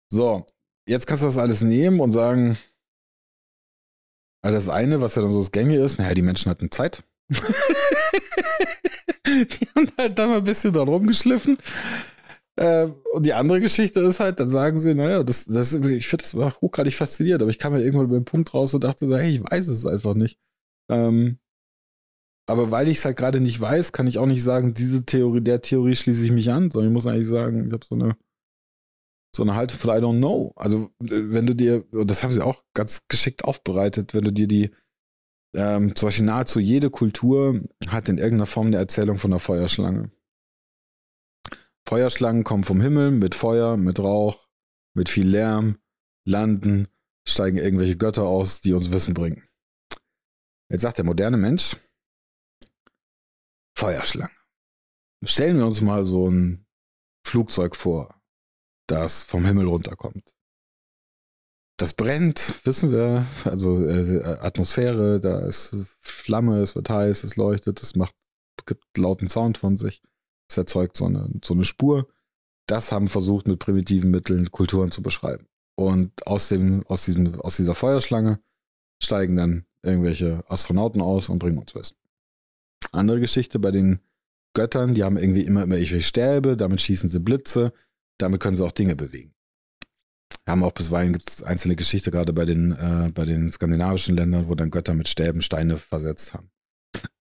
So, 0.08 0.46
jetzt 0.86 1.06
kannst 1.06 1.22
du 1.22 1.26
das 1.26 1.38
alles 1.38 1.62
nehmen 1.62 2.00
und 2.00 2.10
sagen, 2.10 2.56
also 4.42 4.56
das 4.56 4.68
eine, 4.68 5.00
was 5.00 5.14
ja 5.16 5.22
dann 5.22 5.30
so 5.30 5.40
das 5.40 5.50
Gänge 5.50 5.76
ist, 5.76 5.98
naja, 5.98 6.14
die 6.14 6.22
Menschen 6.22 6.50
hatten 6.50 6.70
Zeit. 6.70 7.02
die 9.26 9.68
haben 9.74 9.90
halt 9.98 10.18
da 10.18 10.26
mal 10.26 10.38
ein 10.38 10.44
bisschen 10.44 10.72
dran 10.72 10.88
rumgeschliffen. 10.88 11.58
Äh, 12.56 12.88
und 13.12 13.26
die 13.26 13.34
andere 13.34 13.60
Geschichte 13.60 14.00
ist 14.00 14.20
halt, 14.20 14.40
dann 14.40 14.48
sagen 14.48 14.78
sie, 14.78 14.94
naja, 14.94 15.22
das, 15.22 15.44
das, 15.44 15.72
ich 15.74 16.08
finde 16.08 16.24
das 16.24 16.60
hochgradig 16.60 16.94
fasziniert, 16.94 17.42
aber 17.42 17.50
ich 17.50 17.58
kam 17.58 17.74
ja 17.74 17.80
irgendwann 17.80 18.06
über 18.06 18.18
den 18.18 18.24
Punkt 18.24 18.54
raus 18.54 18.72
und 18.72 18.84
dachte, 18.84 19.06
hey, 19.18 19.30
ich 19.30 19.42
weiß 19.42 19.68
es 19.68 19.84
einfach 19.84 20.14
nicht. 20.14 20.38
Ähm, 20.90 21.38
aber 22.48 22.70
weil 22.70 22.88
ich 22.88 22.98
es 22.98 23.04
halt 23.04 23.16
gerade 23.16 23.40
nicht 23.40 23.60
weiß, 23.60 23.92
kann 23.92 24.06
ich 24.06 24.18
auch 24.18 24.26
nicht 24.26 24.42
sagen, 24.42 24.72
diese 24.72 25.04
Theorie, 25.04 25.40
der 25.40 25.60
Theorie 25.60 25.96
schließe 25.96 26.24
ich 26.24 26.30
mich 26.30 26.50
an, 26.52 26.70
sondern 26.70 26.90
ich 26.90 26.94
muss 26.94 27.06
eigentlich 27.06 27.26
sagen, 27.26 27.66
ich 27.66 27.72
habe 27.72 27.84
so 27.84 27.96
eine, 27.96 28.16
so 29.36 29.42
eine 29.42 29.54
Haltung 29.54 29.78
von 29.78 29.90
I 29.90 30.00
don't 30.00 30.18
know. 30.18 30.52
Also, 30.56 30.90
wenn 30.98 31.46
du 31.46 31.54
dir, 31.54 31.84
und 31.92 32.10
das 32.10 32.22
haben 32.22 32.32
sie 32.32 32.44
auch 32.44 32.64
ganz 32.74 33.06
geschickt 33.08 33.44
aufbereitet, 33.44 34.14
wenn 34.14 34.24
du 34.24 34.32
dir 34.32 34.48
die, 34.48 34.70
ähm, 35.54 35.94
zum 35.94 36.08
Beispiel 36.08 36.24
nahezu 36.24 36.58
jede 36.58 36.90
Kultur 36.90 37.62
hat 37.88 38.08
in 38.08 38.18
irgendeiner 38.18 38.46
Form 38.46 38.68
eine 38.68 38.76
Erzählung 38.76 39.18
von 39.18 39.32
einer 39.32 39.40
Feuerschlange. 39.40 40.10
Feuerschlangen 41.86 42.44
kommen 42.44 42.64
vom 42.64 42.80
Himmel 42.80 43.12
mit 43.12 43.34
Feuer, 43.34 43.76
mit 43.76 44.00
Rauch, 44.00 44.48
mit 44.94 45.08
viel 45.08 45.28
Lärm, 45.28 45.78
landen, 46.24 46.88
steigen 47.28 47.58
irgendwelche 47.58 47.96
Götter 47.96 48.24
aus, 48.24 48.60
die 48.60 48.72
uns 48.72 48.90
Wissen 48.90 49.14
bringen. 49.14 49.46
Jetzt 50.68 50.82
sagt 50.82 50.98
der 50.98 51.04
moderne 51.04 51.36
Mensch, 51.36 51.76
Feuerschlange. 53.76 54.32
Stellen 55.24 55.58
wir 55.58 55.66
uns 55.66 55.80
mal 55.80 56.04
so 56.04 56.28
ein 56.28 56.66
Flugzeug 57.24 57.76
vor, 57.76 58.15
das 58.86 59.24
vom 59.24 59.44
Himmel 59.44 59.66
runterkommt. 59.66 60.32
Das 61.78 61.92
brennt, 61.92 62.64
wissen 62.64 62.90
wir, 62.90 63.26
also 63.44 63.86
äh, 63.86 64.38
Atmosphäre, 64.40 65.20
da 65.20 65.40
ist 65.40 65.76
Flamme, 66.00 66.60
es 66.60 66.74
wird 66.74 66.88
heiß, 66.88 67.22
es 67.24 67.36
leuchtet, 67.36 67.82
es 67.82 67.94
macht, 67.96 68.14
gibt 68.64 68.96
lauten 68.96 69.28
Sound 69.28 69.58
von 69.58 69.76
sich, 69.76 70.02
es 70.48 70.56
erzeugt 70.56 70.96
so 70.96 71.04
eine, 71.04 71.28
so 71.44 71.52
eine 71.52 71.64
Spur. 71.64 72.08
Das 72.66 72.92
haben 72.92 73.08
versucht 73.08 73.46
mit 73.46 73.58
primitiven 73.58 74.10
Mitteln 74.10 74.50
Kulturen 74.50 74.90
zu 74.90 75.02
beschreiben. 75.02 75.46
Und 75.76 76.26
aus, 76.26 76.48
dem, 76.48 76.84
aus, 76.86 77.04
diesem, 77.04 77.40
aus 77.40 77.56
dieser 77.56 77.74
Feuerschlange 77.74 78.40
steigen 79.02 79.36
dann 79.36 79.66
irgendwelche 79.82 80.42
Astronauten 80.48 81.02
aus 81.02 81.28
und 81.28 81.38
bringen 81.38 81.58
uns 81.58 81.74
Wissen. 81.74 81.96
Andere 82.92 83.20
Geschichte 83.20 83.58
bei 83.58 83.70
den 83.70 84.00
Göttern, 84.54 84.94
die 84.94 85.04
haben 85.04 85.18
irgendwie 85.18 85.42
immer, 85.42 85.62
immer 85.62 85.76
irgendwelche 85.76 86.02
Stäbe, 86.02 86.56
damit 86.56 86.80
schießen 86.80 87.10
sie 87.10 87.20
Blitze, 87.20 87.74
damit 88.18 88.40
können 88.40 88.56
sie 88.56 88.64
auch 88.64 88.72
Dinge 88.72 88.96
bewegen. 88.96 89.34
Haben 90.46 90.62
auch 90.62 90.72
bisweilen 90.72 91.12
gibt 91.12 91.28
es 91.28 91.42
einzelne 91.42 91.76
Geschichte, 91.76 92.10
gerade 92.10 92.32
bei 92.32 92.44
den, 92.44 92.72
äh, 92.72 93.10
bei 93.12 93.24
den 93.24 93.50
skandinavischen 93.50 94.16
Ländern, 94.16 94.48
wo 94.48 94.54
dann 94.54 94.70
Götter 94.70 94.94
mit 94.94 95.08
Stäben 95.08 95.42
Steine 95.42 95.76
versetzt 95.76 96.34
haben. 96.34 96.50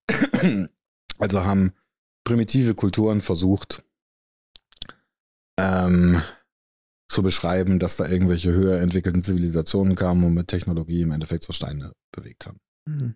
also 1.18 1.44
haben 1.44 1.74
primitive 2.24 2.76
Kulturen 2.76 3.22
versucht, 3.22 3.84
ähm, 5.58 6.22
zu 7.08 7.24
beschreiben, 7.24 7.80
dass 7.80 7.98
da 7.98 8.08
irgendwelche 8.08 8.52
höher 8.52 8.80
entwickelten 8.80 9.24
Zivilisationen 9.24 9.96
kamen 9.96 10.24
und 10.24 10.34
mit 10.34 10.48
Technologie 10.48 11.02
im 11.02 11.12
Endeffekt 11.12 11.44
so 11.44 11.54
Steine 11.54 11.94
bewegt 12.12 12.46
haben. 12.46 12.60
Mhm. 12.88 13.16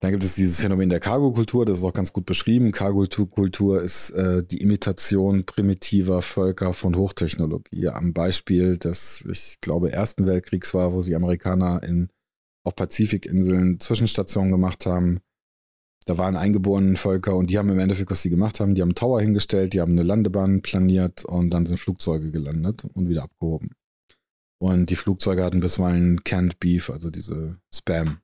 Dann 0.00 0.12
gibt 0.12 0.24
es 0.24 0.34
dieses 0.34 0.58
Phänomen 0.58 0.88
der 0.88 1.00
Cargo-Kultur, 1.00 1.66
das 1.66 1.78
ist 1.78 1.84
auch 1.84 1.92
ganz 1.92 2.12
gut 2.12 2.24
beschrieben. 2.24 2.72
Cargo-Kultur 2.72 3.82
ist 3.82 4.10
äh, 4.10 4.42
die 4.42 4.62
Imitation 4.62 5.44
primitiver 5.44 6.22
Völker 6.22 6.72
von 6.72 6.96
Hochtechnologie. 6.96 7.88
Am 7.88 8.14
Beispiel 8.14 8.78
des, 8.78 9.24
ich 9.30 9.60
glaube, 9.60 9.92
Ersten 9.92 10.26
Weltkriegs 10.26 10.72
war, 10.72 10.94
wo 10.94 11.02
die 11.02 11.14
Amerikaner 11.14 11.82
in, 11.82 12.08
auf 12.64 12.74
Pazifikinseln 12.74 13.78
Zwischenstationen 13.78 14.50
gemacht 14.50 14.86
haben. 14.86 15.20
Da 16.06 16.16
waren 16.16 16.34
eingeborene 16.34 16.96
Völker 16.96 17.36
und 17.36 17.50
die 17.50 17.58
haben 17.58 17.68
im 17.68 17.78
Endeffekt, 17.78 18.10
was 18.10 18.22
sie 18.22 18.30
gemacht 18.30 18.58
haben, 18.58 18.74
die 18.74 18.80
haben 18.80 18.88
einen 18.88 18.94
Tower 18.94 19.20
hingestellt, 19.20 19.74
die 19.74 19.82
haben 19.82 19.92
eine 19.92 20.02
Landebahn 20.02 20.62
planiert 20.62 21.26
und 21.26 21.50
dann 21.50 21.66
sind 21.66 21.78
Flugzeuge 21.78 22.32
gelandet 22.32 22.86
und 22.94 23.10
wieder 23.10 23.24
abgehoben. 23.24 23.72
Und 24.58 24.88
die 24.88 24.96
Flugzeuge 24.96 25.44
hatten 25.44 25.60
bisweilen 25.60 26.24
Canned 26.24 26.58
Beef, 26.58 26.88
also 26.88 27.10
diese 27.10 27.58
Spam 27.72 28.20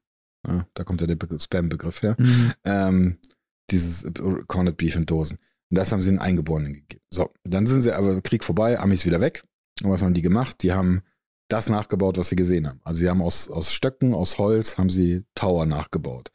ja, 0.47 0.67
da 0.75 0.85
kommt 0.85 1.01
ja 1.01 1.07
der 1.07 1.39
Spam-Begriff 1.39 2.03
her. 2.03 2.17
Mhm. 2.19 2.53
Ähm, 2.65 3.19
dieses 3.71 4.07
Corned 4.47 4.77
Beef 4.77 4.97
in 4.97 5.07
Dosen. 5.07 5.39
Und 5.71 5.79
das 5.79 5.91
haben 5.91 6.01
sie 6.01 6.11
den 6.11 6.21
Eingeborenen 6.21 6.75
gegeben. 6.75 7.03
So, 7.11 7.33
dann 7.45 7.67
sind 7.67 7.83
sie 7.83 7.93
aber 7.93 8.21
Krieg 8.23 8.45
vorbei, 8.45 8.79
Amis 8.79 9.05
wieder 9.05 9.21
weg. 9.21 9.43
Und 9.83 9.91
was 9.91 10.03
haben 10.03 10.15
die 10.15 10.23
gemacht? 10.23 10.63
Die 10.63 10.73
haben 10.73 11.03
das 11.49 11.69
nachgebaut, 11.69 12.19
was 12.19 12.29
sie 12.29 12.37
gesehen 12.37 12.67
haben. 12.67 12.81
Also 12.85 13.01
sie 13.01 13.09
haben 13.09 13.23
aus, 13.23 13.49
aus 13.49 13.73
Stöcken, 13.73 14.15
aus 14.15 14.39
Holz, 14.39 14.79
haben 14.79 14.91
sie 14.91 15.25
Tower 15.35 15.67
nachgebaut. 15.67 16.31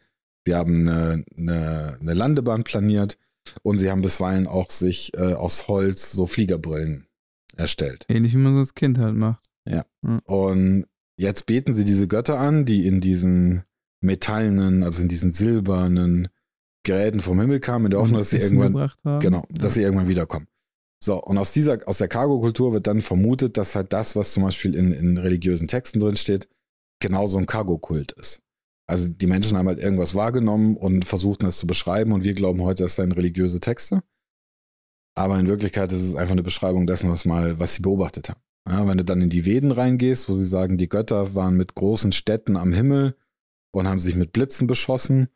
Sie 0.45 0.55
haben 0.55 0.87
eine, 0.87 1.23
eine, 1.37 1.97
eine 1.99 2.13
Landebahn 2.13 2.63
planiert 2.63 3.17
und 3.61 3.77
sie 3.77 3.89
haben 3.89 4.01
bisweilen 4.01 4.47
auch 4.47 4.69
sich 4.69 5.13
äh, 5.15 5.33
aus 5.33 5.67
Holz 5.67 6.11
so 6.11 6.27
Fliegerbrillen 6.27 7.07
erstellt. 7.55 8.05
Ähnlich 8.09 8.33
wie 8.33 8.37
man 8.37 8.53
so 8.53 8.59
als 8.59 8.73
Kind 8.73 8.97
halt 8.97 9.15
macht. 9.15 9.41
Ja. 9.65 9.85
Mhm. 10.01 10.19
Und 10.25 10.85
jetzt 11.17 11.45
beten 11.45 11.73
sie 11.73 11.85
diese 11.85 12.07
Götter 12.07 12.39
an, 12.39 12.65
die 12.65 12.87
in 12.87 13.01
diesen 13.01 13.63
metallenen, 14.01 14.83
also 14.83 15.01
in 15.01 15.07
diesen 15.07 15.31
silbernen 15.31 16.27
Geräten 16.83 17.19
vom 17.19 17.39
Himmel 17.39 17.59
kamen, 17.59 17.85
in 17.85 17.91
der 17.91 17.99
Hoffnung, 17.99 18.19
dass 18.19 18.31
sie 18.31 18.37
irgendwann, 18.37 18.91
genau, 19.19 19.45
dass 19.51 19.75
sie 19.75 19.81
irgendwann 19.81 20.07
wiederkommen. 20.07 20.47
So, 21.03 21.21
und 21.21 21.37
aus 21.37 21.51
dieser, 21.51 21.79
aus 21.87 21.97
der 21.97 22.07
Cargo-Kultur 22.07 22.73
wird 22.73 22.87
dann 22.87 23.01
vermutet, 23.01 23.57
dass 23.57 23.75
halt 23.75 23.91
das, 23.93 24.15
was 24.15 24.33
zum 24.33 24.43
Beispiel 24.43 24.75
in, 24.75 24.91
in 24.91 25.17
religiösen 25.17 25.67
Texten 25.67 25.99
drin 25.99 26.15
steht, 26.15 26.47
genauso 26.99 27.37
ein 27.37 27.47
Cargo-Kult 27.47 28.11
ist. 28.13 28.41
Also 28.87 29.07
die 29.07 29.27
Menschen 29.27 29.57
haben 29.57 29.67
halt 29.67 29.79
irgendwas 29.79 30.15
wahrgenommen 30.15 30.75
und 30.75 31.05
versuchten 31.05 31.45
es 31.45 31.57
zu 31.57 31.65
beschreiben 31.65 32.11
und 32.11 32.23
wir 32.23 32.33
glauben 32.33 32.61
heute, 32.61 32.83
das 32.83 32.95
seien 32.95 33.11
religiöse 33.11 33.59
Texte. 33.59 34.03
Aber 35.15 35.39
in 35.39 35.47
Wirklichkeit 35.47 35.91
ist 35.91 36.03
es 36.03 36.15
einfach 36.15 36.33
eine 36.33 36.43
Beschreibung 36.43 36.87
dessen, 36.87 37.09
was 37.09 37.25
mal, 37.25 37.59
was 37.59 37.75
sie 37.75 37.81
beobachtet 37.81 38.29
haben. 38.29 38.41
Ja, 38.67 38.87
wenn 38.87 38.97
du 38.97 39.05
dann 39.05 39.21
in 39.21 39.29
die 39.29 39.45
Veden 39.45 39.71
reingehst, 39.71 40.29
wo 40.29 40.33
sie 40.33 40.45
sagen, 40.45 40.77
die 40.77 40.89
Götter 40.89 41.33
waren 41.35 41.57
mit 41.57 41.73
großen 41.73 42.11
Städten 42.11 42.57
am 42.57 42.73
Himmel 42.73 43.15
und 43.71 43.87
haben 43.87 43.99
sich 43.99 44.15
mit 44.15 44.33
Blitzen 44.33 44.67
beschossen. 44.67 45.29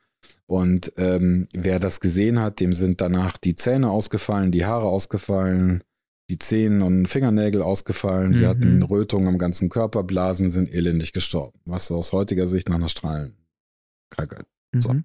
Und 0.48 0.91
ähm, 0.98 1.48
wer 1.53 1.80
das 1.80 1.99
gesehen 1.99 2.40
hat, 2.40 2.60
dem 2.60 2.74
sind 2.74 3.02
danach 3.02 3.38
die 3.38 3.56
Zähne 3.56 3.90
ausgefallen, 3.90 4.52
die 4.52 4.66
Haare 4.66 4.88
ausgefallen, 4.88 5.84
die 6.30 6.40
Zehen 6.40 6.82
und 6.82 7.07
Fingernägel 7.07 7.62
ausgefallen. 7.62 8.30
Mhm. 8.30 8.34
Sie 8.36 8.48
hatten 8.48 8.84
Rötungen 8.84 9.28
am 9.28 9.38
ganzen 9.38 9.70
Körper, 9.70 10.03
Blasen 10.03 10.49
sind 10.49 10.74
elendig 10.74 11.14
gestorben. 11.14 11.60
Was 11.66 11.91
aus 11.91 12.12
heutiger 12.12 12.48
Sicht 12.48 12.70
nach 12.70 12.76
einer 12.76 12.90
Strahlenkrankheit. 12.90 14.45
Mhm. 14.72 14.82
So. 14.82 14.95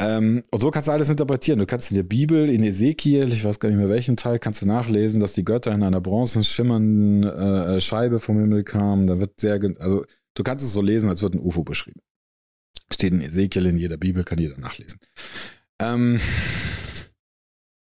Ähm, 0.00 0.42
und 0.50 0.60
so 0.60 0.70
kannst 0.70 0.88
du 0.88 0.92
alles 0.92 1.08
interpretieren. 1.08 1.58
Du 1.58 1.66
kannst 1.66 1.90
in 1.90 1.96
der 1.96 2.02
Bibel, 2.02 2.50
in 2.50 2.64
Ezekiel, 2.64 3.28
ich 3.32 3.44
weiß 3.44 3.60
gar 3.60 3.68
nicht 3.68 3.78
mehr 3.78 3.88
welchen 3.88 4.16
Teil, 4.16 4.38
kannst 4.38 4.62
du 4.62 4.66
nachlesen, 4.66 5.20
dass 5.20 5.32
die 5.32 5.44
Götter 5.44 5.72
in 5.72 5.82
einer 5.82 6.00
bronzen 6.00 6.44
schimmernden 6.44 7.24
äh, 7.24 7.80
Scheibe 7.80 8.18
vom 8.18 8.38
Himmel 8.38 8.64
kamen. 8.64 9.06
Da 9.06 9.20
wird 9.20 9.38
sehr, 9.38 9.60
also 9.78 10.04
Du 10.34 10.42
kannst 10.42 10.64
es 10.64 10.72
so 10.72 10.82
lesen, 10.82 11.08
als 11.08 11.22
wird 11.22 11.34
ein 11.34 11.40
UFO 11.40 11.62
beschrieben. 11.62 12.00
Steht 12.90 13.12
in 13.12 13.20
Ezekiel, 13.20 13.66
in 13.66 13.76
jeder 13.76 13.96
Bibel, 13.96 14.24
kann 14.24 14.38
jeder 14.38 14.58
nachlesen. 14.58 15.00
Ähm, 15.80 16.20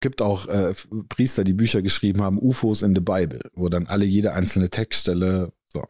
gibt 0.01 0.23
auch 0.23 0.47
äh, 0.47 0.75
Priester, 1.09 1.45
die 1.45 1.53
Bücher 1.53 1.83
geschrieben 1.83 2.23
haben, 2.23 2.39
UFOs 2.39 2.83
in 2.83 2.95
the 2.95 3.01
Bible, 3.01 3.41
wo 3.55 3.69
dann 3.69 3.87
alle 3.87 4.05
jede 4.05 4.33
einzelne 4.33 4.71
Textstelle, 4.71 5.53
so. 5.69 5.85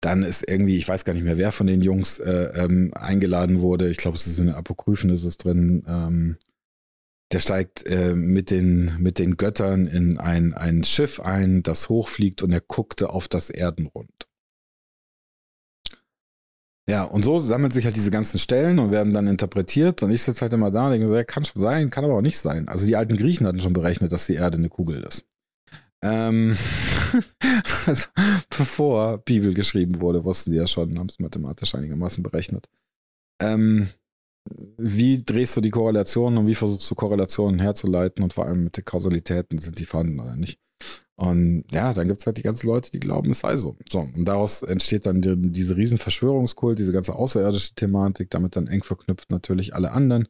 Dann 0.00 0.22
ist 0.22 0.48
irgendwie, 0.48 0.76
ich 0.76 0.86
weiß 0.86 1.04
gar 1.04 1.12
nicht 1.12 1.24
mehr, 1.24 1.38
wer 1.38 1.50
von 1.50 1.66
den 1.66 1.82
Jungs 1.82 2.20
äh, 2.20 2.52
ähm, 2.54 2.92
eingeladen 2.94 3.60
wurde. 3.60 3.90
Ich 3.90 3.96
glaube, 3.96 4.16
es 4.16 4.28
ist 4.28 4.38
in 4.38 4.46
den 4.46 4.54
Apokryphen, 4.54 5.10
ist 5.10 5.24
es 5.24 5.38
drin. 5.38 5.84
Ähm, 5.88 6.36
der 7.32 7.40
steigt 7.40 7.84
äh, 7.86 8.14
mit, 8.14 8.52
den, 8.52 8.96
mit 9.00 9.18
den 9.18 9.36
Göttern 9.36 9.88
in 9.88 10.18
ein, 10.18 10.54
ein 10.54 10.84
Schiff 10.84 11.18
ein, 11.18 11.64
das 11.64 11.88
hochfliegt 11.88 12.42
und 12.42 12.52
er 12.52 12.60
guckte 12.60 13.10
auf 13.10 13.26
das 13.26 13.50
Erdenrund. 13.50 14.27
Ja, 16.88 17.04
und 17.04 17.22
so 17.22 17.38
sammeln 17.38 17.70
sich 17.70 17.84
halt 17.84 17.96
diese 17.96 18.10
ganzen 18.10 18.38
Stellen 18.38 18.78
und 18.78 18.90
werden 18.90 19.12
dann 19.12 19.26
interpretiert. 19.26 20.02
Und 20.02 20.10
ich 20.10 20.22
sitze 20.22 20.40
halt 20.40 20.54
immer 20.54 20.70
da 20.70 20.86
und 20.86 20.92
denke, 20.92 21.24
kann 21.26 21.44
schon 21.44 21.60
sein, 21.60 21.90
kann 21.90 22.04
aber 22.04 22.14
auch 22.14 22.22
nicht 22.22 22.38
sein. 22.38 22.66
Also 22.66 22.86
die 22.86 22.96
alten 22.96 23.16
Griechen 23.16 23.46
hatten 23.46 23.60
schon 23.60 23.74
berechnet, 23.74 24.10
dass 24.10 24.26
die 24.26 24.34
Erde 24.34 24.56
eine 24.56 24.70
Kugel 24.70 25.02
ist. 25.02 25.26
Ähm, 26.00 26.56
also, 27.86 28.06
bevor 28.56 29.18
Bibel 29.18 29.52
geschrieben 29.52 30.00
wurde, 30.00 30.24
wussten 30.24 30.52
die 30.52 30.56
ja 30.56 30.66
schon, 30.66 30.98
haben 30.98 31.08
es 31.08 31.18
mathematisch 31.18 31.74
einigermaßen 31.74 32.22
berechnet. 32.22 32.70
Ähm, 33.38 33.88
wie 34.78 35.22
drehst 35.22 35.58
du 35.58 35.60
die 35.60 35.70
Korrelationen 35.70 36.38
und 36.38 36.46
wie 36.46 36.54
versuchst 36.54 36.90
du 36.90 36.94
Korrelationen 36.94 37.60
herzuleiten 37.60 38.22
und 38.22 38.32
vor 38.32 38.46
allem 38.46 38.64
mit 38.64 38.78
den 38.78 38.84
Kausalitäten, 38.84 39.58
sind 39.58 39.78
die 39.78 39.84
vorhanden 39.84 40.20
oder 40.20 40.36
nicht? 40.36 40.58
Und 41.18 41.64
ja, 41.72 41.92
dann 41.94 42.06
gibt 42.06 42.20
es 42.20 42.26
halt 42.26 42.36
die 42.38 42.42
ganzen 42.42 42.68
Leute, 42.68 42.92
die 42.92 43.00
glauben, 43.00 43.30
es 43.30 43.40
sei 43.40 43.56
so. 43.56 43.76
So, 43.90 44.02
und 44.02 44.24
daraus 44.24 44.62
entsteht 44.62 45.04
dann 45.04 45.20
die, 45.20 45.34
diese 45.50 45.76
riesen 45.76 45.98
Verschwörungskult, 45.98 46.78
diese 46.78 46.92
ganze 46.92 47.16
außerirdische 47.16 47.74
Thematik, 47.74 48.30
damit 48.30 48.54
dann 48.54 48.68
eng 48.68 48.84
verknüpft 48.84 49.28
natürlich 49.28 49.74
alle 49.74 49.90
anderen. 49.90 50.28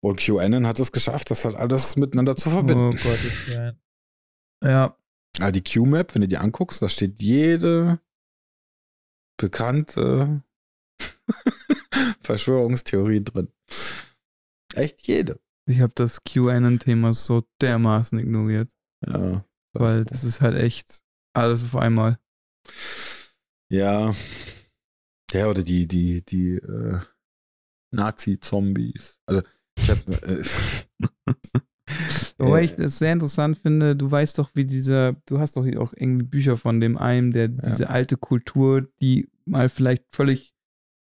Und 0.00 0.18
QAnon 0.18 0.68
hat 0.68 0.78
es 0.78 0.92
geschafft, 0.92 1.32
das 1.32 1.44
halt 1.44 1.56
alles 1.56 1.96
miteinander 1.96 2.36
zu 2.36 2.50
verbinden. 2.50 2.90
Oh 2.94 3.02
Gott, 3.02 3.24
ist 3.24 3.48
ja. 3.48 3.72
Ja. 4.62 4.96
Ah, 5.40 5.50
die 5.50 5.64
Q-Map, 5.64 6.14
wenn 6.14 6.22
du 6.22 6.28
die 6.28 6.38
anguckst, 6.38 6.80
da 6.80 6.88
steht 6.88 7.20
jede 7.20 7.98
bekannte 9.38 10.44
Verschwörungstheorie 12.22 13.24
drin. 13.24 13.48
Echt 14.74 15.04
jede. 15.08 15.40
Ich 15.66 15.80
habe 15.80 15.92
das 15.96 16.22
QAnon-Thema 16.22 17.12
so 17.12 17.42
dermaßen 17.60 18.20
ignoriert. 18.20 18.70
Ja. 19.04 19.44
Weil 19.72 20.04
das 20.04 20.24
ist 20.24 20.40
halt 20.40 20.56
echt 20.56 21.02
alles 21.32 21.64
auf 21.64 21.76
einmal. 21.76 22.18
Ja. 23.70 24.14
Ja, 25.32 25.46
oder 25.46 25.62
die, 25.62 25.86
die, 25.86 26.24
die 26.24 26.54
äh, 26.56 26.98
Nazi-Zombies. 27.92 29.20
Also, 29.26 29.42
ich 29.76 29.90
hab. 29.90 29.98
Äh, 30.08 30.42
Wobei 32.38 32.64
ich 32.64 32.74
das 32.74 32.98
sehr 32.98 33.12
interessant 33.12 33.58
finde, 33.58 33.96
du 33.96 34.10
weißt 34.10 34.38
doch, 34.38 34.50
wie 34.54 34.64
dieser, 34.64 35.14
du 35.26 35.38
hast 35.38 35.56
doch 35.56 35.66
auch 35.76 35.92
irgendwie 35.96 36.24
Bücher 36.24 36.56
von 36.56 36.80
dem 36.80 36.96
einen, 36.96 37.32
der 37.32 37.48
diese 37.48 37.84
ja. 37.84 37.90
alte 37.90 38.16
Kultur, 38.16 38.88
die 39.00 39.28
mal 39.44 39.68
vielleicht 39.68 40.04
völlig. 40.12 40.54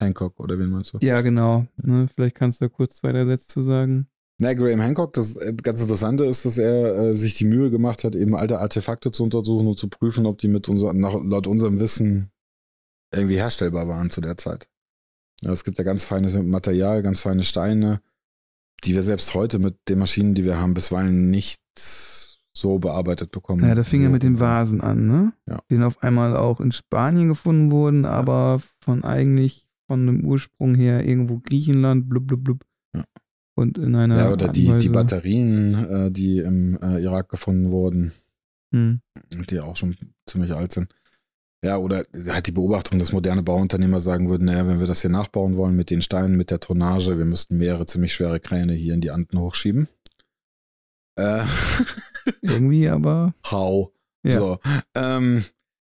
Hancock 0.01 0.39
oder 0.41 0.59
wen 0.59 0.71
meinst 0.71 0.93
du? 0.93 0.99
Ja, 1.01 1.21
genau. 1.23 1.67
Ne, 1.77 2.09
vielleicht 2.09 2.37
kannst 2.37 2.61
du 2.61 2.67
da 2.67 2.69
kurz 2.69 2.97
zwei, 2.97 3.13
drei 3.13 3.25
Sätze 3.25 3.49
zu 3.49 3.63
sagen. 3.63 4.09
Na, 4.39 4.53
Graham 4.53 4.81
Hancock, 4.81 5.15
das 5.15 5.37
äh, 5.37 5.55
ganz 5.55 5.81
Interessante 5.81 6.27
ist, 6.27 6.45
dass 6.45 6.59
er 6.59 6.95
äh, 6.95 7.15
sich 7.15 7.35
die 7.35 7.47
Mühe 7.47 7.71
gemacht 7.71 8.05
hat, 8.05 8.15
eben 8.15 8.35
alte 8.35 8.59
Artefakte 8.59 9.11
zu 9.11 9.25
untersuchen 9.25 9.67
und 9.67 9.79
zu 9.79 9.89
prüfen, 9.89 10.27
ob 10.27 10.39
die 10.39 10.49
mit 10.49 10.69
unser, 10.69 10.93
nach, 10.93 11.15
laut 11.25 11.47
unserem 11.47 11.81
Wissen 11.81 12.31
irgendwie 13.15 13.37
herstellbar 13.37 13.89
waren 13.89 14.11
zu 14.11 14.21
der 14.21 14.37
Zeit. 14.37 14.69
Ja, 15.41 15.53
es 15.53 15.65
gibt 15.65 15.79
ja 15.79 15.85
ganz 15.85 16.05
feines 16.05 16.35
Material, 16.35 17.03
ganz 17.03 17.21
feine 17.21 17.45
Steine, 17.45 18.01
die 18.85 18.95
wir 18.95 19.03
selbst 19.03 19.35
heute 19.35 19.59
mit 19.59 19.77
den 19.89 19.99
Maschinen, 19.99 20.35
die 20.35 20.45
wir 20.45 20.59
haben, 20.59 20.75
bisweilen 20.75 21.31
nicht 21.31 21.63
so 22.55 22.79
bearbeitet 22.79 23.31
bekommen. 23.33 23.67
Ja, 23.67 23.75
da 23.75 23.85
fing 23.85 24.03
er 24.03 24.09
mit 24.09 24.23
den 24.23 24.41
Vasen 24.41 24.81
an, 24.81 25.07
ne? 25.07 25.33
Ja. 25.47 25.61
Die 25.71 25.79
auf 25.83 26.03
einmal 26.03 26.37
auch 26.37 26.61
in 26.61 26.73
Spanien 26.73 27.29
gefunden 27.29 27.71
wurden, 27.71 28.05
aber 28.05 28.61
von 28.81 29.05
eigentlich 29.05 29.69
von 29.87 30.09
einem 30.09 30.25
Ursprung 30.25 30.75
her 30.75 31.07
irgendwo 31.07 31.39
Griechenland, 31.39 32.09
blub, 32.09 32.27
blub, 32.27 32.45
blub. 32.45 32.65
Ja. 32.95 33.05
Und 33.57 33.79
in 33.79 33.95
einer. 33.95 34.19
Ja, 34.19 34.33
oder 34.33 34.49
die, 34.49 34.79
die 34.79 34.91
Batterien, 34.91 35.75
äh, 35.75 36.11
die 36.11 36.39
im 36.39 36.79
äh, 36.83 37.03
Irak 37.03 37.31
gefunden 37.31 37.73
wurden, 37.73 38.13
hm. 38.71 39.01
die 39.51 39.61
auch 39.61 39.77
schon 39.77 39.97
ziemlich 40.27 40.53
alt 40.53 40.73
sind. 40.73 40.95
Ja, 41.65 41.79
oder 41.79 42.05
halt 42.29 42.47
die 42.47 42.53
Beobachtung, 42.53 42.99
dass 42.99 43.13
moderne 43.13 43.43
Bauunternehmer 43.43 44.01
sagen 44.01 44.29
würden, 44.29 44.45
naja, 44.45 44.69
wenn 44.69 44.79
wir 44.79 44.87
das 44.87 45.01
hier 45.01 45.11
nachbauen 45.11 45.57
wollen 45.57 45.75
mit 45.75 45.89
den 45.89 46.03
Steinen, 46.03 46.37
mit 46.37 46.51
der 46.51 46.61
Tonnage, 46.61 47.17
wir 47.17 47.25
müssten 47.25 47.57
mehrere 47.57 47.87
ziemlich 47.87 48.13
schwere 48.13 48.41
Kräne 48.41 48.75
hier 48.75 48.93
in 48.93 49.01
die 49.01 49.11
Anden 49.11 49.41
hochschieben. 49.41 49.89
Äh. 51.17 51.45
Irgendwie 52.43 52.91
aber. 52.91 53.35
How. 53.51 53.91
Ja. 54.23 54.33
So. 54.33 54.59
Ähm, 54.95 55.43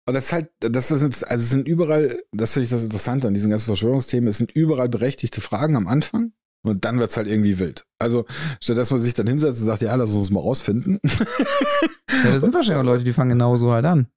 und 0.07 0.13
das 0.15 0.25
ist 0.25 0.33
halt, 0.33 0.49
das 0.59 0.89
ist, 0.89 1.03
also 1.23 1.43
es 1.43 1.49
sind 1.51 1.67
überall, 1.67 2.23
das 2.31 2.53
finde 2.53 2.63
ich 2.65 2.71
das 2.71 2.83
Interessante 2.83 3.27
an 3.27 3.35
diesen 3.35 3.51
ganzen 3.51 3.67
Verschwörungsthemen, 3.67 4.27
es 4.27 4.39
sind 4.39 4.51
überall 4.51 4.89
berechtigte 4.89 5.41
Fragen 5.41 5.75
am 5.75 5.87
Anfang 5.87 6.33
und 6.63 6.85
dann 6.85 6.99
wird 6.99 7.11
es 7.11 7.17
halt 7.17 7.27
irgendwie 7.27 7.59
wild. 7.59 7.85
Also, 7.99 8.25
statt 8.61 8.77
dass 8.77 8.91
man 8.91 9.01
sich 9.01 9.13
dann 9.13 9.27
hinsetzt 9.27 9.61
und 9.61 9.67
sagt, 9.67 9.81
ja, 9.81 9.95
lass 9.95 10.13
uns 10.13 10.29
mal 10.29 10.39
rausfinden. 10.39 10.99
ja, 11.03 12.31
das 12.31 12.41
sind 12.41 12.53
wahrscheinlich 12.53 12.81
auch 12.81 12.91
Leute, 12.91 13.03
die 13.03 13.13
fangen 13.13 13.31
genauso 13.31 13.71
halt 13.71 13.85
an. 13.85 14.07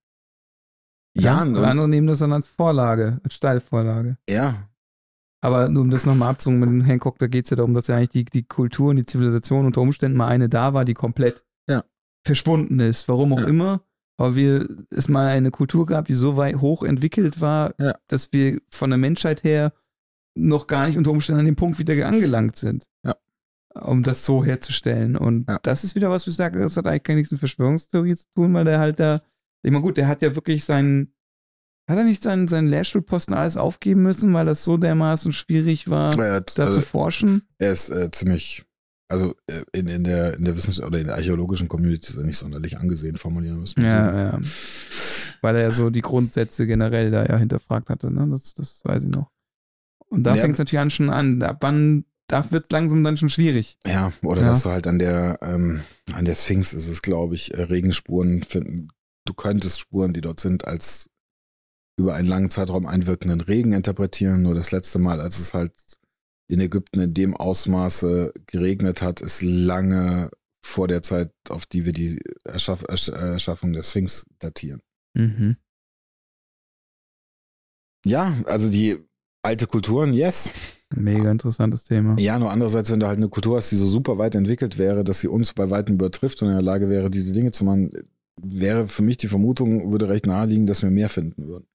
Ja, 1.17 1.39
ja 1.39 1.45
ne? 1.45 1.67
andere 1.67 1.89
nehmen 1.89 2.07
das 2.07 2.19
dann 2.19 2.33
als 2.33 2.47
Vorlage, 2.47 3.21
als 3.25 3.35
Steilvorlage. 3.35 4.19
Ja. 4.29 4.69
Aber 5.41 5.69
nur 5.69 5.83
um 5.83 5.91
das 5.91 6.07
nochmal 6.07 6.31
abzungen 6.31 6.59
mit 6.59 6.69
dem 6.69 6.81
Hancock, 6.83 7.19
da 7.19 7.27
geht 7.27 7.45
es 7.45 7.51
ja 7.51 7.57
darum, 7.57 7.75
dass 7.75 7.87
ja 7.87 7.97
eigentlich 7.97 8.11
die, 8.11 8.25
die 8.25 8.43
Kultur 8.45 8.91
und 8.91 8.97
die 8.97 9.05
Zivilisation 9.05 9.67
unter 9.67 9.83
Umständen 9.83 10.17
mal 10.17 10.29
eine 10.29 10.49
da 10.49 10.73
war, 10.73 10.85
die 10.85 10.95
komplett 10.95 11.45
ja. 11.69 11.85
verschwunden 12.27 12.81
ist. 12.81 13.09
Warum 13.09 13.33
auch 13.35 13.41
ja. 13.41 13.47
immer. 13.47 13.83
Aber 14.17 14.37
wir, 14.37 14.69
es 14.91 15.09
mal 15.09 15.29
eine 15.29 15.51
Kultur 15.51 15.87
gab, 15.87 16.07
die 16.07 16.15
so 16.15 16.37
weit 16.37 16.61
hoch 16.61 16.83
entwickelt 16.83 17.41
war, 17.41 17.75
ja. 17.79 17.95
dass 18.07 18.33
wir 18.33 18.61
von 18.71 18.91
der 18.91 18.99
Menschheit 18.99 19.45
her 19.45 19.73
noch 20.35 20.67
gar 20.67 20.87
nicht 20.87 20.99
unter 20.99 21.11
Umständen 21.11 21.41
an 21.41 21.47
den 21.47 21.57
Punkt 21.57 21.79
wieder 21.79 22.07
angelangt 22.07 22.57
sind. 22.57 22.87
Ja. 23.05 23.17
Um 23.75 24.03
das 24.03 24.25
so 24.25 24.45
herzustellen. 24.45 25.17
Und 25.17 25.47
das 25.63 25.85
ist 25.85 25.95
wieder 25.95 26.11
was, 26.11 26.27
wo 26.27 26.31
ich 26.31 26.37
sage, 26.37 26.61
das 26.61 26.77
hat 26.77 26.87
eigentlich 26.87 27.03
gar 27.03 27.15
nichts 27.15 27.33
mit 27.33 27.41
Verschwörungstheorie 27.41 28.15
zu 28.15 28.27
tun, 28.35 28.55
weil 28.55 28.65
der 28.65 28.79
halt 28.79 29.01
da 29.01 29.21
ich 29.65 29.71
meine, 29.71 29.83
gut, 29.83 29.97
der 29.97 30.09
hat 30.09 30.23
ja 30.23 30.35
wirklich 30.37 30.65
seinen. 30.65 31.13
Hat 31.89 31.99
er 31.99 32.05
nicht 32.05 32.23
seinen, 32.23 32.49
seinen 32.49 32.69
Lehrstuhlposten 32.69 33.35
alles 33.35 33.59
aufgeben 33.59 34.03
müssen, 34.03 34.33
weil 34.33 34.47
das 34.47 34.65
so 34.65 34.79
dermaßen 34.79 35.35
schwierig 35.35 35.91
war, 35.91 36.17
hat, 36.17 36.57
da 36.57 36.67
also, 36.67 36.81
zu 36.81 36.87
forschen? 36.87 37.43
Er 37.59 37.73
ist 37.73 37.91
äh, 37.91 38.11
ziemlich, 38.11 38.65
also 39.11 39.35
äh, 39.49 39.65
in, 39.73 39.87
in, 39.89 40.05
der, 40.05 40.35
in 40.35 40.45
der 40.47 40.57
Wissenschaft 40.57 40.87
oder 40.87 40.99
in 40.99 41.09
der 41.09 41.17
archäologischen 41.17 41.69
Community 41.69 42.09
ist 42.09 42.17
er 42.17 42.25
nicht 42.25 42.39
sonderlich 42.39 42.79
angesehen, 42.79 43.19
formulieren 43.19 43.61
müssen. 43.61 43.83
Ja, 43.83 44.33
ja. 44.33 44.41
Weil 45.43 45.57
er 45.57 45.63
ja 45.63 45.71
so 45.73 45.91
die 45.91 46.01
Grundsätze 46.01 46.67
generell 46.67 47.11
da 47.11 47.27
ja 47.27 47.37
hinterfragt 47.37 47.91
hatte, 47.91 48.11
ne? 48.11 48.29
Das, 48.31 48.55
das 48.55 48.81
weiß 48.83 49.03
ich 49.03 49.11
noch. 49.11 49.31
Und 50.15 50.25
da 50.25 50.35
ja, 50.35 50.43
fängt 50.43 50.55
es 50.55 50.59
natürlich 50.59 50.81
an 50.81 50.91
schon 50.91 51.11
an. 51.11 51.43
Ab 51.43 51.59
wann 51.61 52.05
da 52.27 52.51
wird 52.51 52.65
es 52.65 52.71
langsam 52.71 53.05
dann 53.05 53.19
schon 53.19 53.29
schwierig. 53.29 53.77
Ja, 53.87 54.13
oder 54.23 54.41
ja. 54.41 54.49
dass 54.49 54.63
du 54.63 54.71
halt 54.71 54.87
an 54.87 54.99
der, 54.99 55.39
ähm, 55.43 55.83
an 56.15 56.25
der 56.25 56.35
Sphinx 56.35 56.73
ist 56.73 56.89
es, 56.89 57.03
glaube 57.03 57.35
ich, 57.35 57.53
äh, 57.53 57.63
Regenspuren 57.63 58.43
finden 58.43 58.89
du 59.25 59.35
könntest 59.35 59.81
Spuren, 59.81 60.13
die 60.13 60.21
dort 60.21 60.41
sind, 60.41 60.67
als 60.67 61.11
über 61.97 62.15
einen 62.15 62.29
langen 62.29 62.51
Zeitraum 62.51 62.87
einwirkenden 62.87 63.41
Regen 63.41 63.73
interpretieren. 63.73 64.43
Nur 64.43 64.55
das 64.55 64.73
letzte 64.73 64.99
Mal, 64.99 65.21
als 65.21 65.39
es 65.39 65.55
halt 65.55 65.75
in 66.49 66.61
Ägypten 66.61 67.01
in 67.01 67.15
dem 67.15 67.37
Ausmaße 67.37 68.33
geregnet 68.47 69.01
hat, 69.01 69.21
ist 69.21 69.43
lange 69.43 70.31
vor 70.65 70.89
der 70.89 71.03
Zeit, 71.03 71.33
auf 71.49 71.67
die 71.67 71.85
wir 71.85 71.93
die 71.93 72.21
Erschaff 72.45 72.85
Erschaffung 72.89 73.73
der 73.73 73.83
Sphinx 73.83 74.27
datieren. 74.39 74.81
Mhm. 75.15 75.57
Ja, 78.05 78.43
also 78.45 78.69
die 78.69 79.03
alte 79.45 79.67
Kulturen, 79.67 80.13
yes. 80.13 80.51
Mega 80.95 81.31
interessantes 81.31 81.85
Thema. 81.85 82.17
Ja, 82.19 82.39
nur 82.39 82.51
andererseits, 82.51 82.91
wenn 82.91 83.01
du 83.01 83.07
halt 83.07 83.17
eine 83.17 83.29
Kultur 83.29 83.57
hast, 83.57 83.71
die 83.71 83.77
so 83.77 83.87
super 83.87 84.19
weit 84.19 84.35
entwickelt 84.35 84.79
wäre, 84.79 85.05
dass 85.05 85.21
sie 85.21 85.29
uns 85.29 85.53
bei 85.53 85.71
weitem 85.71 85.97
übertrifft 85.97 86.41
und 86.43 86.49
in 86.49 86.55
der 86.55 86.63
Lage 86.63 86.89
wäre, 86.89 87.11
diese 87.11 87.33
Dinge 87.33 87.51
zu 87.51 87.65
machen, 87.65 87.91
wäre 88.41 88.89
für 88.89 89.03
mich 89.03 89.17
die 89.17 89.29
Vermutung, 89.29 89.91
würde 89.91 90.09
recht 90.09 90.27
naheliegen, 90.27 90.67
dass 90.67 90.83
wir 90.83 90.91
mehr 90.91 91.09
finden 91.09 91.47
würden. 91.47 91.67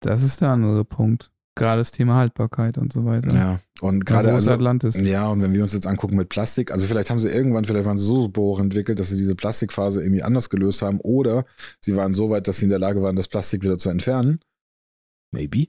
Das 0.00 0.22
ist 0.22 0.40
der 0.40 0.50
andere 0.50 0.84
Punkt. 0.84 1.30
Gerade 1.56 1.80
das 1.80 1.90
Thema 1.90 2.16
Haltbarkeit 2.16 2.78
und 2.78 2.92
so 2.92 3.04
weiter. 3.04 3.34
Ja, 3.34 3.58
und 3.80 4.06
gerade. 4.06 4.32
Also, 4.32 4.52
Atlantis. 4.52 4.96
Ja, 4.96 5.26
und 5.26 5.42
wenn 5.42 5.52
wir 5.52 5.62
uns 5.62 5.72
jetzt 5.72 5.88
angucken 5.88 6.16
mit 6.16 6.28
Plastik, 6.28 6.70
also 6.70 6.86
vielleicht 6.86 7.10
haben 7.10 7.18
sie 7.18 7.28
irgendwann, 7.28 7.64
vielleicht 7.64 7.84
waren 7.84 7.98
sie 7.98 8.06
so 8.06 8.22
super 8.22 8.42
hoch 8.42 8.60
entwickelt, 8.60 9.00
dass 9.00 9.08
sie 9.08 9.16
diese 9.16 9.34
Plastikphase 9.34 10.00
irgendwie 10.00 10.22
anders 10.22 10.50
gelöst 10.50 10.82
haben, 10.82 11.00
oder 11.00 11.44
sie 11.80 11.96
waren 11.96 12.14
so 12.14 12.30
weit, 12.30 12.46
dass 12.46 12.58
sie 12.58 12.64
in 12.64 12.70
der 12.70 12.78
Lage 12.78 13.02
waren, 13.02 13.16
das 13.16 13.26
Plastik 13.26 13.64
wieder 13.64 13.76
zu 13.76 13.90
entfernen. 13.90 14.38
Maybe. 15.30 15.66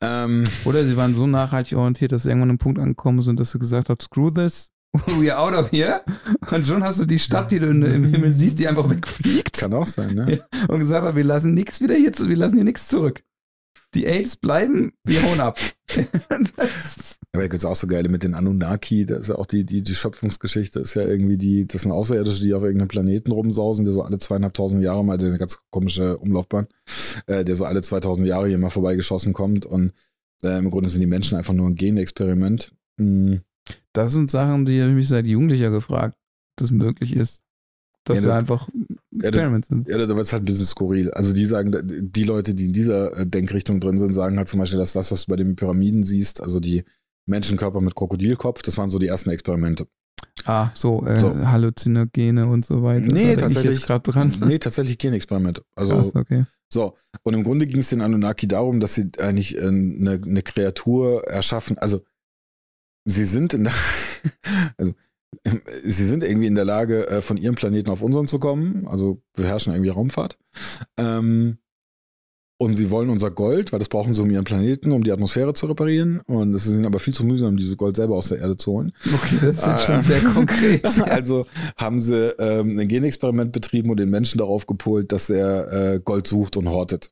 Ähm, 0.00 0.44
oder 0.64 0.84
sie 0.84 0.96
waren 0.96 1.14
so 1.14 1.26
nachhaltig 1.26 1.76
orientiert, 1.76 2.12
dass 2.12 2.22
sie 2.22 2.28
irgendwann 2.28 2.50
an 2.50 2.50
einen 2.52 2.58
Punkt 2.58 2.78
angekommen 2.78 3.22
sind, 3.22 3.40
dass 3.40 3.50
sie 3.50 3.58
gesagt 3.58 3.88
haben, 3.88 4.00
screw 4.00 4.30
this, 4.30 4.70
we 5.18 5.36
out 5.36 5.54
of 5.54 5.70
here. 5.70 6.04
Und 6.50 6.66
schon 6.66 6.84
hast 6.84 7.00
du 7.00 7.06
die 7.06 7.18
Stadt, 7.18 7.50
die 7.50 7.58
du 7.58 7.68
im 7.68 8.04
Himmel 8.04 8.32
siehst, 8.32 8.58
die 8.58 8.68
einfach 8.68 8.88
wegfliegt. 8.88 9.58
Kann 9.58 9.72
auch 9.72 9.86
sein, 9.86 10.14
ne? 10.14 10.46
Und 10.68 10.78
gesagt 10.78 11.06
hat, 11.06 11.16
wir 11.16 11.24
lassen 11.24 11.54
nichts 11.54 11.80
wieder 11.80 11.94
hier, 11.94 12.12
wir 12.12 12.36
lassen 12.36 12.56
hier 12.56 12.64
nichts 12.64 12.88
zurück. 12.88 13.22
Die 13.94 14.06
Apes 14.06 14.36
bleiben, 14.36 14.92
wir 15.04 15.22
hauen 15.22 15.40
ab. 15.40 15.58
Aber 17.32 17.42
gibt 17.44 17.54
es 17.54 17.64
auch 17.64 17.76
so 17.76 17.86
geile 17.86 18.10
mit 18.10 18.22
den 18.22 18.34
Anunnaki, 18.34 19.06
das 19.06 19.20
ist 19.20 19.28
ja 19.28 19.36
auch 19.36 19.46
die, 19.46 19.64
die, 19.64 19.82
die 19.82 19.94
Schöpfungsgeschichte, 19.94 20.80
ist 20.80 20.94
ja 20.94 21.02
irgendwie 21.02 21.38
die, 21.38 21.66
das 21.66 21.82
sind 21.82 21.92
Außerirdische, 21.92 22.42
die 22.42 22.52
auf 22.52 22.62
irgendeinem 22.62 22.88
Planeten 22.88 23.32
rumsausen, 23.32 23.86
der 23.86 23.92
so 23.92 24.02
alle 24.02 24.18
zweieinhalbtausend 24.18 24.82
Jahre 24.82 25.02
mal, 25.02 25.16
der 25.16 25.28
eine 25.28 25.38
ganz 25.38 25.58
komische 25.70 26.18
Umlaufbahn, 26.18 26.66
äh, 27.26 27.42
der 27.44 27.56
so 27.56 27.64
alle 27.64 27.80
2000 27.80 28.26
Jahre 28.26 28.48
hier 28.48 28.58
mal 28.58 28.68
vorbeigeschossen 28.68 29.32
kommt 29.32 29.64
und 29.64 29.92
äh, 30.42 30.58
im 30.58 30.68
Grunde 30.68 30.90
sind 30.90 31.00
die 31.00 31.06
Menschen 31.06 31.38
einfach 31.38 31.54
nur 31.54 31.68
ein 31.68 31.74
Genexperiment. 31.74 32.74
Mhm 32.98 33.40
das 33.92 34.12
sind 34.12 34.30
Sachen, 34.30 34.64
die 34.64 34.80
habe 34.80 34.90
ich 34.90 34.96
mich 34.96 35.08
seit 35.08 35.26
Jugendlicher 35.26 35.70
gefragt, 35.70 36.16
dass 36.56 36.70
möglich 36.70 37.14
ist. 37.14 37.42
Dass 38.04 38.18
ja, 38.18 38.24
wir 38.24 38.34
einfach 38.34 38.68
Experiment 39.16 39.64
sind. 39.64 39.88
Ja, 39.88 39.96
da 39.96 40.08
wird 40.08 40.26
es 40.26 40.32
halt 40.32 40.42
ein 40.42 40.46
bisschen 40.46 40.66
skurril. 40.66 41.12
Also 41.12 41.32
die 41.32 41.46
sagen, 41.46 41.72
die 41.84 42.24
Leute, 42.24 42.52
die 42.52 42.64
in 42.64 42.72
dieser 42.72 43.16
äh, 43.16 43.26
Denkrichtung 43.26 43.78
drin 43.78 43.96
sind, 43.96 44.12
sagen 44.12 44.38
halt 44.38 44.48
zum 44.48 44.58
Beispiel, 44.58 44.80
dass 44.80 44.92
das, 44.92 45.12
was 45.12 45.26
du 45.26 45.30
bei 45.30 45.36
den 45.36 45.54
Pyramiden 45.54 46.02
siehst, 46.02 46.40
also 46.42 46.58
die 46.58 46.82
Menschenkörper 47.26 47.80
mit 47.80 47.94
Krokodilkopf, 47.94 48.62
das 48.62 48.78
waren 48.78 48.90
so 48.90 48.98
die 48.98 49.06
ersten 49.06 49.30
Experimente. 49.30 49.86
Ah, 50.44 50.70
so, 50.74 51.04
äh, 51.06 51.18
so. 51.18 51.34
Halluzinogene 51.46 52.46
und 52.46 52.64
so 52.64 52.82
weiter. 52.82 53.06
Nee, 53.12 53.36
tatsächlich. 53.36 53.84
dran. 53.84 54.34
Nee, 54.46 54.58
tatsächlich 54.58 54.98
Genexperimente. 54.98 55.64
Also, 55.76 55.96
Krass, 55.96 56.14
okay. 56.14 56.44
So, 56.72 56.96
und 57.22 57.34
im 57.34 57.44
Grunde 57.44 57.66
ging 57.66 57.80
es 57.80 57.90
den 57.90 58.00
Anunnaki 58.00 58.48
darum, 58.48 58.80
dass 58.80 58.94
sie 58.94 59.10
eigentlich 59.18 59.56
äh, 59.56 59.66
eine, 59.66 60.20
eine 60.24 60.42
Kreatur 60.42 61.24
erschaffen, 61.28 61.76
also 61.78 62.00
sie 63.04 63.24
sind 63.24 63.52
in 63.52 63.64
der, 63.64 63.74
also 64.78 64.94
sie 65.82 66.06
sind 66.06 66.22
irgendwie 66.22 66.46
in 66.46 66.54
der 66.54 66.64
Lage, 66.64 67.08
äh, 67.08 67.20
von 67.20 67.36
ihrem 67.36 67.54
Planeten 67.54 67.90
auf 67.90 68.02
unseren 68.02 68.26
zu 68.26 68.38
kommen, 68.38 68.86
also 68.86 69.22
beherrschen 69.34 69.72
irgendwie 69.72 69.90
Raumfahrt. 69.90 70.38
Ähm, 70.96 71.58
und 72.62 72.76
sie 72.76 72.90
wollen 72.90 73.10
unser 73.10 73.32
Gold, 73.32 73.72
weil 73.72 73.80
das 73.80 73.88
brauchen 73.88 74.14
sie 74.14 74.22
um 74.22 74.30
ihren 74.30 74.44
Planeten, 74.44 74.92
um 74.92 75.02
die 75.02 75.10
Atmosphäre 75.10 75.52
zu 75.52 75.66
reparieren. 75.66 76.20
Und 76.26 76.54
es 76.54 76.64
ist 76.64 76.76
ihnen 76.76 76.86
aber 76.86 77.00
viel 77.00 77.12
zu 77.12 77.24
mühsam, 77.24 77.56
dieses 77.56 77.76
Gold 77.76 77.96
selber 77.96 78.14
aus 78.14 78.28
der 78.28 78.38
Erde 78.38 78.56
zu 78.56 78.70
holen. 78.70 78.92
Okay, 79.04 79.38
das 79.40 79.56
ist 79.56 79.66
jetzt 79.66 79.84
schon 79.84 79.98
äh, 79.98 80.02
sehr 80.04 80.22
konkret. 80.22 81.02
also 81.10 81.44
haben 81.76 81.98
sie 81.98 82.28
ähm, 82.38 82.78
ein 82.78 82.86
Genexperiment 82.86 83.50
betrieben 83.50 83.90
und 83.90 83.98
den 83.98 84.10
Menschen 84.10 84.38
darauf 84.38 84.66
gepolt, 84.66 85.10
dass 85.10 85.28
er 85.28 85.72
äh, 85.72 86.00
Gold 86.00 86.28
sucht 86.28 86.56
und 86.56 86.68
hortet. 86.68 87.10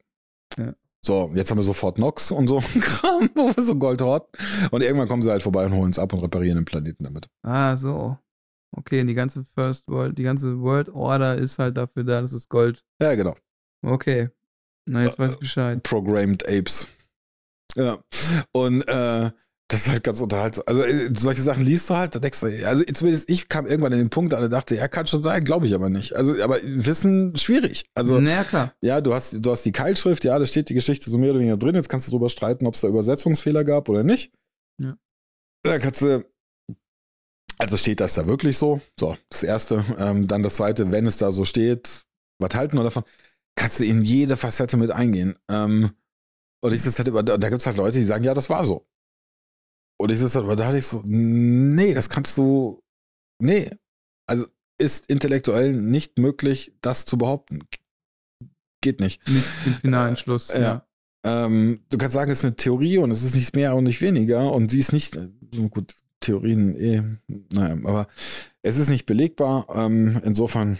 Ja. 0.56 0.72
So, 1.02 1.32
jetzt 1.35 1.51
haben 1.51 1.59
wir 1.59 1.64
sofort 1.64 1.98
Nox 1.98 2.31
und 2.31 2.47
so 2.47 2.59
ein 2.74 2.81
Kram, 2.81 3.31
wo 3.35 3.48
wir 3.48 3.60
so 3.60 3.74
Gold 3.74 4.02
horten. 4.02 4.31
Und 4.70 4.82
irgendwann 4.82 5.09
kommen 5.09 5.22
sie 5.22 5.32
halt 5.32 5.43
vorbei 5.43 5.66
und 5.66 5.74
holen 5.74 5.90
es 5.90 5.98
ab 5.98 6.12
und 6.12 6.20
reparieren 6.20 6.59
den 6.59 6.64
Planeten 6.64 7.02
damit. 7.02 7.28
Ah, 7.43 7.77
so. 7.77 8.16
Okay, 8.70 9.01
und 9.01 9.09
die 9.09 9.14
ganze 9.14 9.44
First 9.56 9.89
World, 9.89 10.16
die 10.16 10.22
ganze 10.22 10.60
World 10.60 10.90
Order 10.90 11.35
ist 11.35 11.59
halt 11.59 11.77
dafür 11.77 12.05
da, 12.05 12.20
dass 12.20 12.32
es 12.32 12.48
Gold. 12.48 12.85
Ja, 13.02 13.16
genau. 13.16 13.35
Okay. 13.82 14.28
Na, 14.91 15.05
jetzt 15.05 15.21
weiß 15.21 15.35
ich 15.35 15.39
Bescheid. 15.39 15.83
Programmed 15.85 16.49
Apes. 16.49 16.89
Ja. 17.77 18.03
Und 18.53 18.83
äh, 18.89 19.31
das 19.69 19.83
ist 19.83 19.89
halt 19.89 20.03
ganz 20.03 20.21
unterhaltsam. 20.21 20.65
Also 20.67 20.83
äh, 20.83 21.12
solche 21.17 21.43
Sachen 21.43 21.65
liest 21.65 21.89
du 21.89 21.95
halt, 21.95 22.17
da 22.17 22.19
denkst 22.19 22.41
du, 22.41 22.67
also 22.67 22.83
zumindest 22.93 23.31
ich 23.31 23.49
kam 23.49 23.69
irgendwann 23.69 23.93
in 23.93 24.01
den 24.01 24.11
Punkt 24.11 24.35
und 24.35 24.51
dachte, 24.51 24.75
ja, 24.75 24.89
kann 24.89 25.07
schon 25.07 25.23
sein, 25.23 25.45
glaube 25.45 25.67
ich 25.67 25.75
aber 25.77 25.91
nicht. 25.91 26.17
Also, 26.17 26.43
aber 26.43 26.59
Wissen 26.65 27.37
schwierig. 27.37 27.85
Also, 27.95 28.19
naja, 28.19 28.43
klar. 28.43 28.75
Ja, 28.81 29.01
du 29.01 29.15
hast, 29.15 29.45
du 29.45 29.51
hast 29.53 29.62
die 29.62 29.71
Keilschrift, 29.71 30.25
ja, 30.25 30.37
da 30.37 30.45
steht 30.45 30.71
die 30.71 30.75
Geschichte 30.75 31.09
so 31.09 31.19
mehr 31.19 31.31
oder 31.31 31.39
weniger 31.39 31.57
drin. 31.57 31.77
Jetzt 31.77 31.89
kannst 31.89 32.09
du 32.09 32.11
darüber 32.11 32.29
streiten, 32.29 32.67
ob 32.67 32.75
es 32.75 32.81
da 32.81 32.89
Übersetzungsfehler 32.89 33.62
gab 33.62 33.89
oder 33.89 34.03
nicht. 34.03 34.33
Ja. 34.83 34.97
Da 35.62 35.79
kannst 35.79 36.03
du, 36.03 36.25
also 37.59 37.77
steht 37.77 38.01
das 38.01 38.15
da 38.15 38.27
wirklich 38.27 38.59
so? 38.59 38.81
So, 38.99 39.17
das 39.29 39.45
erste. 39.45 39.85
Ähm, 39.99 40.27
dann 40.27 40.43
das 40.43 40.55
zweite, 40.55 40.91
wenn 40.91 41.07
es 41.07 41.17
da 41.17 41.31
so 41.31 41.45
steht, 41.45 42.07
was 42.41 42.55
halten 42.57 42.77
wir 42.77 42.83
davon? 42.83 43.05
Kannst 43.56 43.81
du 43.81 43.85
in 43.85 44.02
jede 44.02 44.36
Facette 44.36 44.77
mit 44.77 44.90
eingehen. 44.90 45.39
Ähm, 45.48 45.93
und 46.62 46.72
ich 46.72 46.85
halt 46.85 47.09
über, 47.09 47.22
da 47.22 47.36
gibt 47.36 47.60
es 47.60 47.66
halt 47.66 47.77
Leute, 47.77 47.98
die 47.98 48.05
sagen, 48.05 48.24
ja, 48.24 48.35
das 48.35 48.51
war 48.51 48.64
so. 48.64 48.86
Und 49.98 50.10
ich 50.10 50.18
sitze 50.18 50.39
aber 50.39 50.56
da 50.56 50.66
hatte 50.66 50.78
ich 50.78 50.86
so, 50.86 51.02
nee, 51.05 51.94
das 51.94 52.09
kannst 52.09 52.36
du, 52.39 52.82
nee. 53.39 53.70
Also 54.27 54.47
ist 54.78 55.06
intellektuell 55.09 55.74
nicht 55.74 56.18
möglich, 56.18 56.72
das 56.81 57.05
zu 57.05 57.18
behaupten. 57.18 57.60
Geht 58.82 59.01
nicht. 59.01 59.27
Nicht 59.28 59.47
den 59.66 59.74
finalen 59.74 60.16
Schluss, 60.16 60.48
ja. 60.48 60.60
ja. 60.60 60.86
Ähm, 61.22 61.85
du 61.90 61.98
kannst 61.98 62.14
sagen, 62.14 62.31
es 62.31 62.39
ist 62.39 62.44
eine 62.44 62.56
Theorie 62.56 62.97
und 62.97 63.10
es 63.10 63.22
ist 63.22 63.35
nicht 63.35 63.55
mehr 63.55 63.74
und 63.74 63.85
nicht 63.85 64.01
weniger 64.01 64.52
und 64.52 64.70
sie 64.70 64.78
ist 64.78 64.94
nicht, 64.94 65.16
äh, 65.16 65.28
gut, 65.68 65.94
Theorien 66.20 66.77
eh, 66.77 67.02
naja, 67.52 67.74
aber 67.85 68.09
es 68.62 68.77
ist 68.77 68.89
nicht 68.89 69.06
belegbar. 69.06 69.66
Ähm, 69.74 70.20
insofern, 70.24 70.78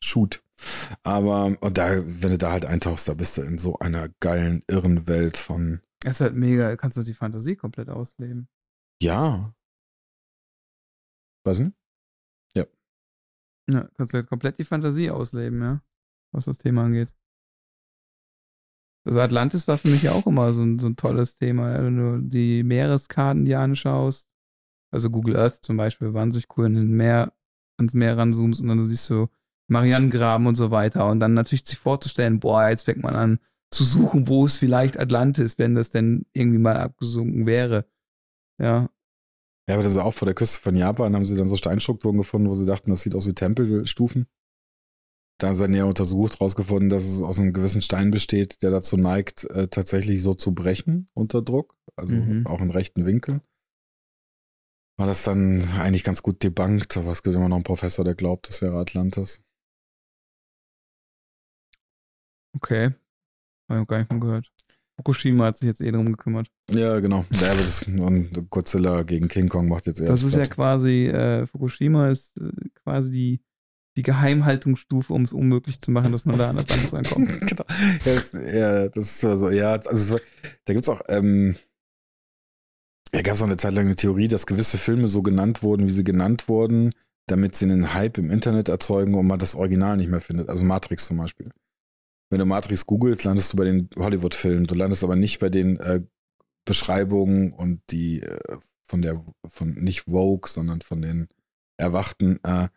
shoot. 0.00 0.42
Aber 1.02 1.56
und 1.60 1.78
da, 1.78 2.02
wenn 2.04 2.30
du 2.30 2.38
da 2.38 2.52
halt 2.52 2.64
eintauchst, 2.64 3.08
da 3.08 3.14
bist 3.14 3.36
du 3.36 3.42
in 3.42 3.58
so 3.58 3.78
einer 3.78 4.08
geilen, 4.20 4.62
irren 4.68 5.06
Welt 5.06 5.36
von 5.36 5.80
es 6.04 6.12
ist 6.12 6.20
halt 6.20 6.34
mega, 6.34 6.76
kannst 6.76 6.96
du 6.96 7.02
die 7.02 7.14
Fantasie 7.14 7.56
komplett 7.56 7.90
ausleben. 7.90 8.48
Ja. 9.02 9.54
Was 11.44 11.58
denn? 11.58 11.74
Ja. 12.54 12.64
Ja, 13.70 13.88
kannst 13.96 14.14
du 14.14 14.18
halt 14.18 14.28
komplett 14.28 14.58
die 14.58 14.64
Fantasie 14.64 15.10
ausleben, 15.10 15.60
ja. 15.60 15.82
Was 16.32 16.46
das 16.46 16.58
Thema 16.58 16.84
angeht. 16.84 17.12
Also 19.04 19.20
Atlantis 19.20 19.66
war 19.68 19.78
für 19.78 19.88
mich 19.88 20.02
ja 20.02 20.12
auch 20.12 20.26
immer 20.26 20.52
so 20.54 20.62
ein, 20.62 20.78
so 20.78 20.86
ein 20.86 20.96
tolles 20.96 21.36
Thema, 21.36 21.72
wenn 21.82 21.96
du 21.96 22.28
die 22.28 22.62
Meereskarten 22.62 23.44
dir 23.44 23.60
anschaust. 23.60 24.28
Also 24.92 25.10
Google 25.10 25.36
Earth 25.36 25.64
zum 25.64 25.76
Beispiel, 25.76 26.14
wahnsinnig 26.14 26.48
cool, 26.56 26.66
in 26.66 26.74
den 26.74 26.96
Meer, 26.96 27.32
ans 27.78 27.94
Meer 27.94 28.16
ranzoomst 28.16 28.60
und 28.60 28.68
dann 28.68 28.84
siehst 28.84 29.08
du 29.10 29.28
Marianengraben 29.70 30.46
und 30.46 30.56
so 30.56 30.70
weiter. 30.70 31.06
Und 31.06 31.20
dann 31.20 31.34
natürlich 31.34 31.64
sich 31.64 31.78
vorzustellen, 31.78 32.40
boah, 32.40 32.68
jetzt 32.68 32.84
fängt 32.84 33.02
man 33.02 33.14
an, 33.14 33.38
zu 33.70 33.84
suchen, 33.84 34.28
wo 34.28 34.44
es 34.44 34.56
vielleicht 34.56 34.98
Atlantis, 34.98 35.58
wenn 35.58 35.74
das 35.74 35.90
denn 35.90 36.26
irgendwie 36.32 36.58
mal 36.58 36.76
abgesunken 36.76 37.46
wäre. 37.46 37.86
Ja. 38.58 38.90
Ja, 39.68 39.74
aber 39.74 39.84
das 39.84 39.92
ist 39.92 39.98
auch 39.98 40.14
vor 40.14 40.26
der 40.26 40.34
Küste 40.34 40.58
von 40.58 40.74
Japan, 40.74 41.14
haben 41.14 41.24
sie 41.24 41.36
dann 41.36 41.48
so 41.48 41.56
Steinstrukturen 41.56 42.16
gefunden, 42.16 42.48
wo 42.48 42.54
sie 42.54 42.66
dachten, 42.66 42.90
das 42.90 43.02
sieht 43.02 43.14
aus 43.14 43.28
wie 43.28 43.34
Tempelstufen. 43.34 44.26
Da 45.38 45.46
haben 45.46 45.54
sie 45.54 45.62
dann 45.62 45.70
näher 45.70 45.86
untersucht, 45.86 46.40
rausgefunden, 46.40 46.90
dass 46.90 47.04
es 47.04 47.22
aus 47.22 47.38
einem 47.38 47.52
gewissen 47.52 47.80
Stein 47.80 48.10
besteht, 48.10 48.62
der 48.62 48.72
dazu 48.72 48.96
neigt, 48.96 49.44
äh, 49.50 49.68
tatsächlich 49.68 50.22
so 50.22 50.34
zu 50.34 50.52
brechen 50.52 51.08
unter 51.14 51.40
Druck, 51.40 51.76
also 51.94 52.16
mhm. 52.16 52.46
auch 52.46 52.60
in 52.60 52.70
rechten 52.70 53.06
Winkeln. 53.06 53.40
War 54.98 55.06
das 55.06 55.22
dann 55.22 55.62
eigentlich 55.78 56.04
ganz 56.04 56.22
gut 56.22 56.42
debunked, 56.42 56.96
aber 56.96 57.12
es 57.12 57.22
gibt 57.22 57.36
immer 57.36 57.48
noch 57.48 57.56
einen 57.56 57.64
Professor, 57.64 58.04
der 58.04 58.14
glaubt, 58.14 58.48
das 58.48 58.60
wäre 58.60 58.76
Atlantis. 58.76 59.40
Okay, 62.56 62.90
habe 63.68 63.82
ich 63.82 63.86
gar 63.86 63.98
nicht 63.98 64.08
von 64.08 64.20
gehört. 64.20 64.50
Fukushima 65.00 65.46
hat 65.46 65.56
sich 65.56 65.66
jetzt 65.66 65.80
eh 65.80 65.90
darum 65.90 66.12
gekümmert. 66.12 66.48
Ja, 66.70 67.00
genau. 67.00 67.24
Ja, 67.32 67.54
das, 67.54 67.82
und 67.84 68.50
Godzilla 68.50 69.02
gegen 69.02 69.28
King 69.28 69.48
Kong 69.48 69.68
macht 69.68 69.86
jetzt 69.86 70.00
eher. 70.00 70.08
Das 70.08 70.22
ist 70.22 70.36
ja 70.36 70.46
quasi, 70.46 71.06
äh, 71.06 71.46
Fukushima 71.46 72.10
ist 72.10 72.38
äh, 72.38 72.50
quasi 72.82 73.10
die, 73.10 73.40
die 73.96 74.02
Geheimhaltungsstufe, 74.02 75.12
um 75.12 75.24
es 75.24 75.32
unmöglich 75.32 75.80
zu 75.80 75.90
machen, 75.90 76.12
dass 76.12 76.24
man 76.24 76.38
da 76.38 76.50
an 76.50 76.56
das 76.56 76.68
Land 76.68 76.92
reinkommt. 76.92 77.40
genau. 77.48 77.64
Ja 77.68 78.14
das, 78.14 78.32
ja, 78.32 78.88
das 78.88 79.04
ist 79.06 79.20
so, 79.20 79.50
ja, 79.50 79.72
also 79.72 80.18
da 80.66 80.72
gibt 80.74 80.84
es 80.84 80.88
auch, 80.88 81.00
ähm, 81.08 81.56
ja, 83.14 83.22
gab 83.22 83.34
es 83.34 83.42
auch 83.42 83.46
eine 83.46 83.56
Zeit 83.56 83.74
lang 83.74 83.86
eine 83.86 83.96
Theorie, 83.96 84.28
dass 84.28 84.46
gewisse 84.46 84.78
Filme 84.78 85.08
so 85.08 85.22
genannt 85.22 85.62
wurden, 85.62 85.86
wie 85.86 85.90
sie 85.90 86.04
genannt 86.04 86.48
wurden, 86.48 86.92
damit 87.26 87.56
sie 87.56 87.64
einen 87.64 87.94
Hype 87.94 88.18
im 88.18 88.30
Internet 88.30 88.68
erzeugen 88.68 89.14
und 89.14 89.26
man 89.26 89.38
das 89.38 89.54
Original 89.54 89.96
nicht 89.96 90.10
mehr 90.10 90.20
findet. 90.20 90.48
Also 90.48 90.64
Matrix 90.64 91.06
zum 91.06 91.16
Beispiel. 91.16 91.50
Wenn 92.30 92.38
du 92.38 92.46
Matrix 92.46 92.86
googelst, 92.86 93.24
landest 93.24 93.52
du 93.52 93.56
bei 93.56 93.64
den 93.64 93.90
Hollywood-Filmen. 93.96 94.66
Du 94.66 94.74
landest 94.74 95.04
aber 95.04 95.16
nicht 95.16 95.40
bei 95.40 95.48
den 95.48 95.78
äh, 95.80 96.02
Beschreibungen 96.64 97.52
und 97.52 97.82
die 97.90 98.22
äh, 98.22 98.58
von 98.86 99.02
der, 99.02 99.24
von 99.48 99.74
nicht 99.74 100.02
Vogue, 100.02 100.48
sondern 100.48 100.80
von 100.80 101.02
den 101.02 101.28
Erwachten, 101.76 102.38
äh, 102.44 102.68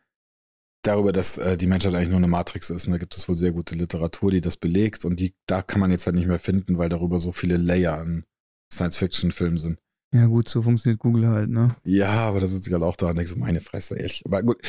darüber, 0.84 1.12
dass 1.12 1.38
äh, 1.38 1.58
die 1.58 1.68
Menschheit 1.68 1.94
eigentlich 1.94 2.10
nur 2.10 2.18
eine 2.18 2.28
Matrix 2.28 2.70
ist. 2.70 2.86
Und 2.86 2.92
da 2.92 2.98
gibt 2.98 3.16
es 3.16 3.28
wohl 3.28 3.38
sehr 3.38 3.52
gute 3.52 3.76
Literatur, 3.76 4.32
die 4.32 4.42
das 4.42 4.58
belegt. 4.58 5.06
Und 5.06 5.20
die, 5.20 5.36
da 5.48 5.62
kann 5.62 5.80
man 5.80 5.92
jetzt 5.92 6.06
halt 6.06 6.16
nicht 6.16 6.28
mehr 6.28 6.40
finden, 6.40 6.78
weil 6.78 6.90
darüber 6.90 7.20
so 7.20 7.32
viele 7.32 7.58
Layer 7.58 7.98
an 7.98 8.26
Science-Fiction-Filmen 8.72 9.58
sind. 9.58 9.80
Ja, 10.14 10.28
gut, 10.28 10.48
so 10.48 10.62
funktioniert 10.62 11.00
Google 11.00 11.28
halt, 11.28 11.50
ne? 11.50 11.76
Ja, 11.84 12.12
aber 12.12 12.40
da 12.40 12.46
sitze 12.46 12.70
ich 12.70 12.74
halt 12.74 12.84
auch 12.84 12.96
da 12.96 13.10
und 13.10 13.16
denke 13.18 13.32
so, 13.32 13.36
meine 13.36 13.62
Fresse, 13.62 13.96
ehrlich. 13.96 14.22
Aber 14.26 14.44
gut, 14.44 14.62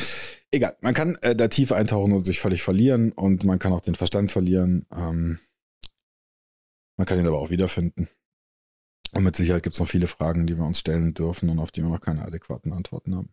egal. 0.51 0.75
Man 0.81 0.95
kann 0.95 1.17
äh, 1.21 1.37
da 1.37 1.49
tief 1.49 1.71
eintauchen 1.71 2.15
und 2.15 2.25
sich 2.25 2.41
völlig 2.41 2.63
verlieren 2.63 3.13
und 3.13 3.45
man 3.45 3.59
kann 3.59 3.75
auch 3.75 3.83
den 3.83 3.95
Verstand 3.95 4.33
verlieren. 4.33 4.87
Ähm, 4.91 5.39
man 6.97 7.07
kann 7.07 7.19
ihn 7.19 7.27
aber 7.27 7.39
auch 7.39 7.51
wiederfinden. 7.51 8.09
Und 9.13 9.23
mit 9.23 9.37
Sicherheit 9.37 9.63
gibt 9.63 9.75
es 9.75 9.81
noch 9.81 9.89
viele 9.89 10.07
Fragen, 10.07 10.47
die 10.47 10.57
wir 10.57 10.65
uns 10.65 10.79
stellen 10.79 11.13
dürfen 11.13 11.51
und 11.51 11.59
auf 11.59 11.71
die 11.71 11.83
wir 11.83 11.91
noch 11.91 12.01
keine 12.01 12.25
adäquaten 12.25 12.73
Antworten 12.73 13.15
haben. 13.15 13.29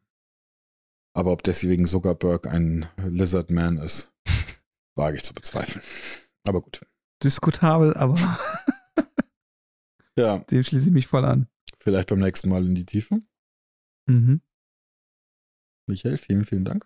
Aber 1.14 1.32
ob 1.32 1.44
deswegen 1.44 1.86
Zuckerberg 1.86 2.46
ein 2.46 2.88
Lizard 2.98 3.52
Man 3.52 3.78
ist, 3.78 4.12
wage 4.96 5.16
ich 5.16 5.24
zu 5.24 5.34
bezweifeln. 5.34 5.84
Aber 6.46 6.62
gut. 6.62 6.82
Diskutabel, 7.24 7.94
aber. 7.94 8.38
ja. 10.18 10.38
Dem 10.52 10.64
schließe 10.64 10.88
ich 10.88 10.94
mich 10.94 11.08
voll 11.08 11.24
an. 11.24 11.48
Vielleicht 11.84 12.10
beim 12.10 12.20
nächsten 12.20 12.50
Mal 12.50 12.64
in 12.64 12.76
die 12.76 12.86
Tiefe. 12.86 13.24
Mhm. 14.06 14.42
Michael, 15.88 16.18
vielen, 16.18 16.46
vielen 16.46 16.64
Dank. 16.64 16.86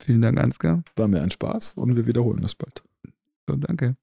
Vielen 0.00 0.20
Dank, 0.20 0.40
Ansgar. 0.40 0.82
War 0.96 1.06
mir 1.06 1.22
ein 1.22 1.30
Spaß 1.30 1.74
und 1.74 1.94
wir 1.94 2.06
wiederholen 2.06 2.42
das 2.42 2.56
bald. 2.56 2.82
So, 3.46 3.54
danke. 3.54 3.94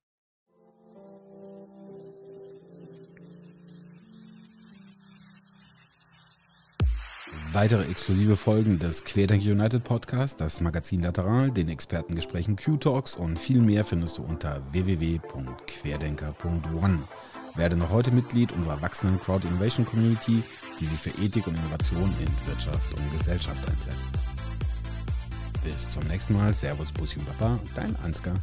Weitere 7.52 7.90
exklusive 7.90 8.38
Folgen 8.38 8.80
des 8.80 9.04
Querdenker 9.04 9.52
United 9.52 9.84
Podcast, 9.84 10.40
das 10.40 10.62
Magazin 10.62 11.02
Lateral, 11.02 11.52
den 11.52 11.68
Expertengesprächen 11.68 12.56
Q-Talks 12.56 13.16
und 13.16 13.38
viel 13.38 13.60
mehr 13.60 13.84
findest 13.84 14.20
du 14.20 14.24
unter 14.24 14.72
www.querdenker.one. 14.72 17.00
Werde 17.60 17.76
noch 17.76 17.90
heute 17.90 18.12
Mitglied 18.12 18.54
unserer 18.54 18.82
wachsenden 18.82 19.20
Crowd 19.20 19.46
Innovation 19.46 19.86
Community, 19.86 20.42
die 20.80 20.86
sich 20.86 20.98
für 20.98 21.10
Ethik 21.22 21.46
und 21.46 21.60
Innovation 21.60 22.10
in 22.22 22.48
Wirtschaft 22.48 22.94
und 22.94 23.18
Gesellschaft 23.18 23.60
einsetzt. 23.70 24.14
Bis 25.66 25.90
zum 25.90 26.02
nächsten 26.08 26.38
Mal. 26.38 26.54
Servus, 26.54 26.90
Bussi 26.94 27.20
und 27.20 27.26
Papa, 27.26 27.60
dein 27.76 27.98
Ansgar. 27.98 28.36